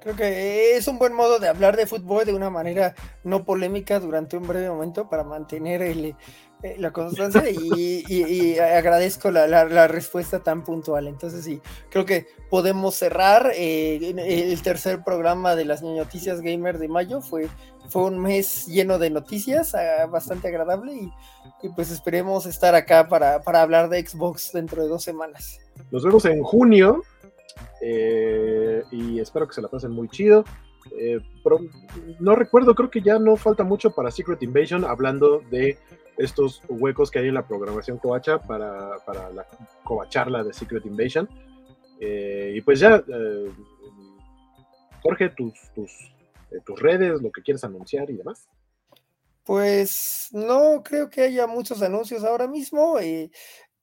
Creo 0.00 0.16
que 0.16 0.76
es 0.76 0.88
un 0.88 0.98
buen 0.98 1.12
modo 1.12 1.38
de 1.38 1.48
hablar 1.48 1.76
de 1.76 1.86
fútbol 1.86 2.24
de 2.24 2.32
una 2.32 2.48
manera 2.48 2.94
no 3.22 3.44
polémica 3.44 4.00
durante 4.00 4.38
un 4.38 4.46
breve 4.48 4.70
momento 4.70 5.10
para 5.10 5.24
mantener 5.24 5.82
el, 5.82 6.16
eh, 6.62 6.76
la 6.78 6.90
constancia 6.90 7.42
y, 7.50 8.58
agradezco 8.58 9.30
la, 9.30 9.88
respuesta 9.88 10.40
tan 10.40 10.64
puntual. 10.64 11.06
Entonces 11.06 11.44
sí, 11.44 11.60
creo 11.90 12.06
que 12.06 12.26
podemos 12.48 12.94
cerrar 12.94 13.52
eh, 13.54 14.14
el 14.50 14.62
tercer 14.62 15.02
programa 15.04 15.54
de 15.54 15.66
las 15.66 15.82
noticias 15.82 16.40
gamer 16.40 16.78
de 16.78 16.88
mayo. 16.88 17.20
Fue, 17.20 17.48
fue 17.90 18.04
un 18.04 18.18
mes 18.18 18.66
lleno 18.66 18.98
de 18.98 19.10
noticias, 19.10 19.74
ah, 19.74 20.06
bastante 20.06 20.48
agradable 20.48 20.92
y, 20.94 21.68
pues 21.74 21.90
esperemos 21.90 22.46
estar 22.46 22.74
acá 22.74 23.08
para, 23.08 23.42
para 23.42 23.62
hablar 23.62 23.88
de 23.88 24.06
Xbox 24.06 24.52
dentro 24.52 24.82
de 24.82 24.88
dos 24.88 25.02
semanas. 25.02 25.60
Nos 25.90 26.04
vemos 26.04 26.24
en 26.24 26.42
junio 26.42 27.02
eh, 27.82 28.82
y 28.90 29.20
espero 29.20 29.46
que 29.46 29.54
se 29.54 29.62
la 29.62 29.68
pasen 29.68 29.90
muy 29.90 30.08
chido. 30.08 30.44
no 32.18 32.34
recuerdo, 32.34 32.74
creo 32.74 32.90
que 32.90 33.02
ya 33.02 33.18
no 33.18 33.36
falta 33.36 33.64
mucho 33.64 33.90
para 33.90 34.10
Secret 34.10 34.42
Invasion, 34.42 34.84
hablando 34.84 35.42
de 35.50 35.78
estos 36.16 36.62
huecos 36.68 37.10
que 37.10 37.18
hay 37.18 37.28
en 37.28 37.34
la 37.34 37.46
programación 37.46 37.98
Covacha 37.98 38.38
para, 38.38 38.98
para 39.06 39.30
la 39.30 39.46
Covacharla 39.84 40.44
de 40.44 40.52
Secret 40.52 40.84
Invasion. 40.86 41.28
Eh, 41.98 42.54
y 42.56 42.60
pues 42.62 42.80
ya, 42.80 42.96
eh, 42.96 43.50
Jorge, 45.02 45.30
tus, 45.30 45.52
tus, 45.74 45.90
eh, 45.90 46.19
tus 46.64 46.80
redes, 46.80 47.20
lo 47.22 47.30
que 47.30 47.42
quieres 47.42 47.64
anunciar 47.64 48.10
y 48.10 48.16
demás. 48.16 48.48
Pues 49.44 50.28
no 50.32 50.82
creo 50.84 51.10
que 51.10 51.22
haya 51.22 51.46
muchos 51.46 51.82
anuncios 51.82 52.24
ahora 52.24 52.46
mismo, 52.46 52.96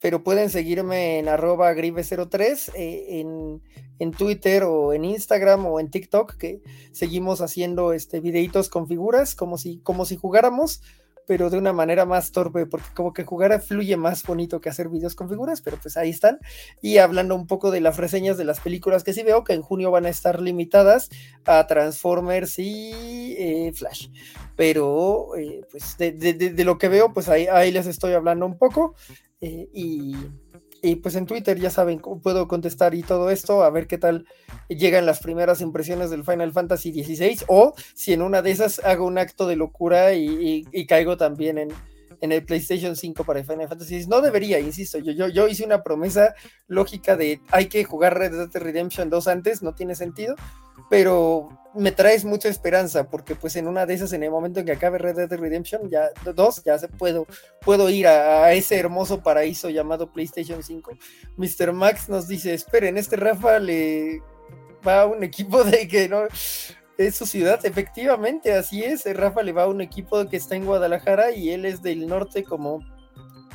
pero 0.00 0.22
pueden 0.22 0.50
seguirme 0.50 1.18
en 1.18 1.28
arroba 1.28 1.72
grive03 1.74 2.72
en, 2.74 3.62
en, 3.98 4.10
Twitter 4.12 4.62
o 4.62 4.92
en 4.92 5.04
Instagram 5.04 5.66
o 5.66 5.80
en 5.80 5.90
TikTok, 5.90 6.36
que 6.36 6.62
seguimos 6.92 7.40
haciendo 7.40 7.92
este, 7.92 8.20
videitos 8.20 8.68
con 8.68 8.86
figuras 8.86 9.34
como 9.34 9.58
si, 9.58 9.80
como 9.80 10.04
si 10.04 10.16
jugáramos 10.16 10.82
pero 11.28 11.50
de 11.50 11.58
una 11.58 11.74
manera 11.74 12.06
más 12.06 12.32
torpe, 12.32 12.64
porque 12.64 12.88
como 12.94 13.12
que 13.12 13.22
jugar 13.22 13.60
fluye 13.60 13.98
más 13.98 14.22
bonito 14.22 14.62
que 14.62 14.70
hacer 14.70 14.88
videos 14.88 15.14
con 15.14 15.28
figuras, 15.28 15.60
pero 15.60 15.76
pues 15.76 15.98
ahí 15.98 16.08
están. 16.08 16.38
Y 16.80 16.96
hablando 16.96 17.34
un 17.34 17.46
poco 17.46 17.70
de 17.70 17.82
las 17.82 17.98
reseñas 17.98 18.38
de 18.38 18.46
las 18.46 18.60
películas 18.60 19.04
que 19.04 19.12
sí 19.12 19.22
veo, 19.22 19.44
que 19.44 19.52
en 19.52 19.60
junio 19.60 19.90
van 19.90 20.06
a 20.06 20.08
estar 20.08 20.40
limitadas 20.40 21.10
a 21.44 21.66
Transformers 21.66 22.58
y 22.58 23.34
eh, 23.38 23.72
Flash. 23.74 24.08
Pero 24.56 25.36
eh, 25.36 25.60
pues 25.70 25.98
de, 25.98 26.64
lo 26.64 26.78
que 26.78 26.88
veo, 26.88 27.12
pues 27.12 27.28
ahí, 27.28 27.46
ahí 27.46 27.72
les 27.72 27.86
estoy 27.86 28.14
hablando 28.14 28.46
un 28.46 28.56
poco. 28.56 28.94
Eh, 29.42 29.68
y 29.74 30.16
y 30.82 30.96
pues 30.96 31.14
en 31.16 31.26
Twitter 31.26 31.58
ya 31.58 31.70
saben 31.70 31.98
cómo 31.98 32.20
puedo 32.20 32.46
contestar 32.48 32.94
y 32.94 33.02
todo 33.02 33.30
esto, 33.30 33.62
a 33.62 33.70
ver 33.70 33.86
qué 33.86 33.98
tal 33.98 34.26
llegan 34.68 35.06
las 35.06 35.20
primeras 35.20 35.60
impresiones 35.60 36.10
del 36.10 36.24
Final 36.24 36.52
Fantasy 36.52 36.92
XVI 36.92 37.44
o 37.48 37.74
si 37.94 38.12
en 38.12 38.22
una 38.22 38.42
de 38.42 38.50
esas 38.50 38.78
hago 38.80 39.06
un 39.06 39.18
acto 39.18 39.46
de 39.46 39.56
locura 39.56 40.14
y, 40.14 40.64
caigo 40.86 41.16
también 41.16 41.58
en, 41.58 41.68
en, 42.20 42.32
el 42.32 42.44
PlayStation 42.44 42.96
5 42.96 43.24
para 43.24 43.42
Final 43.44 43.68
Fantasy. 43.68 44.06
No 44.06 44.20
debería, 44.20 44.60
insisto, 44.60 44.98
yo, 44.98 45.12
yo, 45.12 45.28
yo 45.28 45.48
hice 45.48 45.64
una 45.64 45.82
promesa 45.82 46.34
lógica 46.66 47.16
de 47.16 47.40
hay 47.50 47.66
que 47.66 47.84
jugar 47.84 48.16
Red 48.16 48.32
Dead 48.32 48.62
Redemption 48.62 49.10
2 49.10 49.28
antes, 49.28 49.62
no 49.62 49.74
tiene 49.74 49.94
sentido, 49.94 50.36
pero 50.90 51.48
me 51.74 51.92
traes 51.92 52.24
mucha 52.24 52.48
esperanza 52.48 53.08
porque 53.08 53.34
pues 53.34 53.54
en 53.56 53.68
una 53.68 53.86
de 53.86 53.94
esas 53.94 54.12
en 54.12 54.22
el 54.22 54.30
momento 54.30 54.60
en 54.60 54.66
que 54.66 54.72
acabe 54.72 54.98
Red 54.98 55.16
Dead 55.16 55.38
Redemption 55.38 55.88
ya 55.88 56.08
dos 56.34 56.62
ya 56.64 56.78
se 56.78 56.88
puedo 56.88 57.26
puedo 57.60 57.88
ir 57.90 58.06
a, 58.06 58.52
ese 58.52 58.76
hermoso 58.78 59.22
paraíso 59.22 59.70
llamado 59.70 60.10
PlayStation 60.10 60.62
5. 60.62 60.92
Mr. 61.36 61.72
Max 61.72 62.08
nos 62.08 62.26
dice, 62.26 62.54
"Esperen, 62.54 62.96
este 62.98 63.16
Rafa 63.16 63.58
le 63.58 64.20
va 64.86 65.02
a 65.02 65.06
un 65.06 65.22
equipo 65.22 65.64
de 65.64 65.86
que 65.88 66.08
no 66.08 66.22
es 66.98 67.14
su 67.14 67.26
ciudad, 67.26 67.64
efectivamente, 67.64 68.52
así 68.54 68.82
es. 68.82 69.04
Rafa 69.16 69.42
le 69.42 69.52
va 69.52 69.64
a 69.64 69.68
un 69.68 69.80
equipo 69.80 70.28
que 70.28 70.36
está 70.36 70.56
en 70.56 70.66
Guadalajara 70.66 71.30
y 71.30 71.50
él 71.50 71.64
es 71.64 71.80
del 71.80 72.08
norte 72.08 72.42
como 72.42 72.80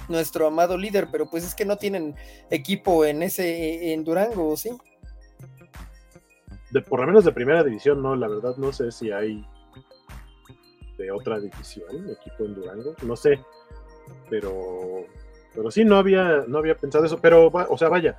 nuestro 0.07 0.47
amado 0.47 0.77
líder, 0.77 1.09
pero 1.11 1.29
pues 1.29 1.43
es 1.43 1.53
que 1.53 1.65
no 1.65 1.77
tienen 1.77 2.15
equipo 2.49 3.05
en 3.05 3.21
ese 3.21 3.93
en 3.93 4.03
Durango, 4.05 4.55
¿sí? 4.55 4.71
Por 6.81 7.01
lo 7.01 7.07
menos 7.07 7.25
de 7.25 7.31
primera 7.31 7.63
división, 7.63 8.01
no, 8.01 8.15
la 8.15 8.27
verdad 8.27 8.55
no 8.57 8.71
sé 8.71 8.91
si 8.91 9.11
hay 9.11 9.45
de 10.97 11.11
otra 11.11 11.39
división, 11.39 12.09
equipo 12.09 12.45
en 12.45 12.55
Durango, 12.55 12.95
no 13.03 13.15
sé, 13.15 13.39
pero, 14.29 15.05
pero 15.53 15.71
sí, 15.71 15.83
no 15.85 15.97
había, 15.97 16.45
no 16.47 16.59
había 16.59 16.75
pensado 16.75 17.05
eso, 17.05 17.19
pero, 17.19 17.47
o 17.47 17.77
sea, 17.77 17.89
vaya, 17.89 18.17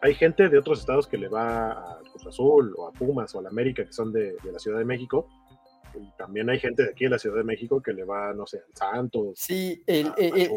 hay 0.00 0.14
gente 0.14 0.48
de 0.48 0.58
otros 0.58 0.80
estados 0.80 1.06
que 1.06 1.18
le 1.18 1.28
va 1.28 1.72
a 1.72 2.00
Cruz 2.10 2.26
Azul 2.26 2.74
o 2.76 2.88
a 2.88 2.92
Pumas 2.92 3.34
o 3.34 3.38
a 3.38 3.42
la 3.42 3.50
América, 3.50 3.84
que 3.84 3.92
son 3.92 4.12
de, 4.12 4.36
la 4.50 4.58
Ciudad 4.58 4.78
de 4.78 4.84
México, 4.84 5.28
y 5.94 6.10
también 6.16 6.48
hay 6.48 6.58
gente 6.58 6.84
de 6.84 6.90
aquí 6.90 7.04
de 7.04 7.10
la 7.10 7.18
Ciudad 7.18 7.36
de 7.36 7.44
México 7.44 7.82
que 7.82 7.92
le 7.92 8.04
va, 8.04 8.32
no 8.32 8.46
sé, 8.46 8.58
al 8.58 8.74
Santos, 8.74 9.38
sí, 9.38 9.82
el, 9.86 10.12
el 10.16 10.50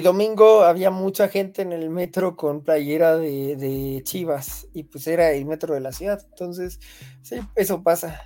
domingo 0.00 0.62
había 0.62 0.90
mucha 0.90 1.28
gente 1.28 1.62
en 1.62 1.72
el 1.72 1.90
metro 1.90 2.36
con 2.36 2.62
playera 2.62 3.16
de, 3.16 4.00
Chivas 4.04 4.68
y 4.72 4.84
pues 4.84 5.06
era 5.06 5.32
el 5.32 5.44
metro 5.44 5.74
de 5.74 5.80
la 5.80 5.92
ciudad. 5.92 6.24
Entonces, 6.30 6.80
sí, 7.22 7.40
eso 7.54 7.82
pasa. 7.82 8.20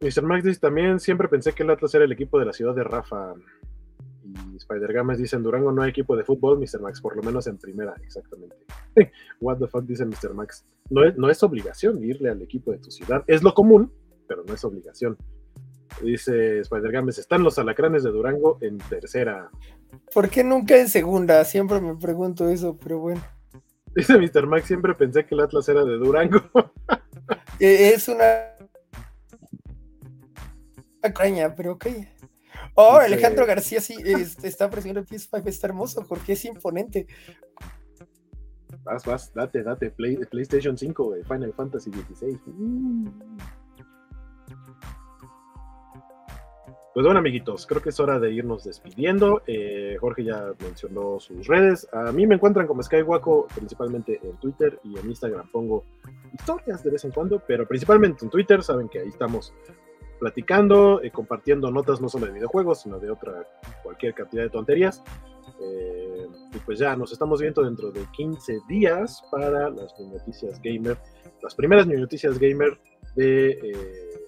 Mr. 0.00 0.22
Max 0.22 0.44
dice 0.44 0.60
también, 0.60 0.98
siempre 0.98 1.28
pensé 1.28 1.52
que 1.52 1.62
el 1.62 1.70
Atlas 1.70 1.94
era 1.94 2.04
el 2.04 2.12
equipo 2.12 2.38
de 2.38 2.46
la 2.46 2.52
ciudad 2.52 2.74
de 2.74 2.84
Rafa. 2.84 3.34
Y 4.24 4.56
Spider 4.56 4.92
Games 4.92 5.18
dice, 5.18 5.36
en 5.36 5.42
Durango 5.42 5.72
no 5.72 5.82
hay 5.82 5.90
equipo 5.90 6.16
de 6.16 6.24
fútbol, 6.24 6.58
Mr. 6.58 6.80
Max, 6.80 7.00
por 7.00 7.16
lo 7.16 7.22
menos 7.22 7.46
en 7.46 7.58
primera, 7.58 7.94
exactamente. 8.02 8.56
What 9.40 9.58
the 9.58 9.68
fuck 9.68 9.84
dice 9.84 10.04
Mr. 10.04 10.34
Max. 10.34 10.64
No 10.90 11.04
es, 11.04 11.16
no 11.16 11.28
es 11.28 11.42
obligación 11.42 12.02
irle 12.02 12.30
al 12.30 12.40
equipo 12.42 12.72
de 12.72 12.78
tu 12.78 12.90
ciudad, 12.90 13.24
es 13.26 13.42
lo 13.42 13.52
común, 13.54 13.92
pero 14.26 14.44
no 14.44 14.54
es 14.54 14.64
obligación. 14.64 15.16
Dice 16.00 16.60
Spider 16.60 16.92
Games, 16.92 17.18
están 17.18 17.42
los 17.42 17.58
alacranes 17.58 18.02
de 18.02 18.10
Durango 18.10 18.58
en 18.60 18.78
tercera. 18.78 19.50
¿Por 20.12 20.28
qué 20.28 20.42
nunca 20.42 20.76
en 20.76 20.88
segunda? 20.88 21.44
Siempre 21.44 21.80
me 21.80 21.96
pregunto 21.96 22.48
eso, 22.48 22.76
pero 22.76 22.98
bueno. 22.98 23.22
Dice 23.94 24.16
Mr. 24.18 24.46
Max, 24.46 24.66
siempre 24.66 24.94
pensé 24.94 25.26
que 25.26 25.34
el 25.34 25.42
Atlas 25.42 25.68
era 25.68 25.84
de 25.84 25.96
Durango. 25.96 26.40
E, 27.60 27.90
es 27.90 28.08
una 28.08 28.24
caña, 31.14 31.54
pero 31.54 31.72
ok. 31.72 31.86
Oh, 32.74 32.96
Alejandro 32.96 33.46
García 33.46 33.80
sí 33.80 33.96
está 34.42 34.68
presionando 34.68 35.00
el 35.00 35.06
PS5, 35.06 35.46
está 35.46 35.68
hermoso 35.68 36.04
porque 36.08 36.32
es 36.32 36.44
imponente. 36.44 37.06
Vas, 38.82 39.04
vas, 39.04 39.32
date, 39.32 39.62
date, 39.62 39.90
PlayStation 39.90 40.76
5, 40.76 41.16
Final 41.28 41.52
Fantasy 41.52 41.90
XVI. 41.92 42.40
Pues 46.94 47.06
bueno, 47.06 47.20
amiguitos, 47.20 47.66
creo 47.66 47.80
que 47.80 47.88
es 47.88 47.98
hora 48.00 48.18
de 48.18 48.30
irnos 48.32 48.64
despidiendo. 48.64 49.42
Eh, 49.46 49.96
Jorge 49.98 50.24
ya 50.24 50.52
mencionó 50.60 51.18
sus 51.20 51.46
redes. 51.46 51.88
A 51.90 52.12
mí 52.12 52.26
me 52.26 52.34
encuentran 52.34 52.66
como 52.66 52.82
Skywaco, 52.82 53.46
principalmente 53.54 54.20
en 54.22 54.36
Twitter 54.36 54.78
y 54.84 54.98
en 54.98 55.06
Instagram 55.06 55.48
pongo 55.50 55.84
historias 56.34 56.84
de 56.84 56.90
vez 56.90 57.02
en 57.06 57.12
cuando, 57.12 57.42
pero 57.46 57.66
principalmente 57.66 58.26
en 58.26 58.30
Twitter. 58.30 58.62
Saben 58.62 58.90
que 58.90 58.98
ahí 58.98 59.08
estamos 59.08 59.54
platicando, 60.20 61.02
eh, 61.02 61.10
compartiendo 61.10 61.70
notas 61.70 61.98
no 62.02 62.10
solo 62.10 62.26
de 62.26 62.32
videojuegos, 62.32 62.82
sino 62.82 62.98
de 62.98 63.10
otra, 63.10 63.48
cualquier 63.82 64.12
cantidad 64.12 64.42
de 64.42 64.50
tonterías. 64.50 65.02
Eh, 65.62 66.26
y 66.52 66.58
pues 66.58 66.78
ya 66.78 66.94
nos 66.94 67.10
estamos 67.10 67.40
viendo 67.40 67.62
dentro 67.62 67.90
de 67.90 68.04
15 68.12 68.60
días 68.68 69.24
para 69.30 69.70
las 69.70 69.98
noticias 69.98 70.60
gamer, 70.60 70.98
las 71.42 71.54
primeras 71.54 71.86
noticias 71.86 72.38
gamer 72.38 72.78
de 73.16 73.58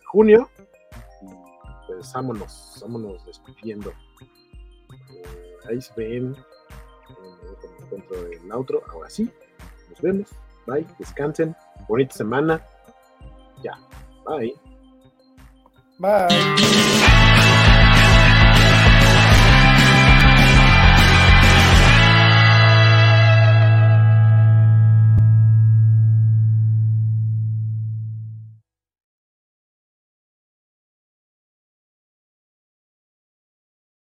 junio 0.06 0.48
pues 1.86 2.12
vámonos, 2.12 2.78
vámonos 2.80 3.24
despidiendo. 3.26 3.92
Eh, 5.10 5.56
ahí 5.68 5.80
se 5.80 5.92
ven, 5.94 6.34
eh, 6.34 7.68
encuentro 7.80 8.26
el 8.26 8.52
outro, 8.52 8.82
ahora 8.92 9.10
sí, 9.10 9.30
nos 9.90 10.00
vemos, 10.00 10.28
bye, 10.66 10.86
descansen, 10.98 11.54
bonita 11.88 12.14
semana, 12.14 12.64
ya, 13.62 13.78
bye. 14.24 14.54
Bye. 15.98 17.13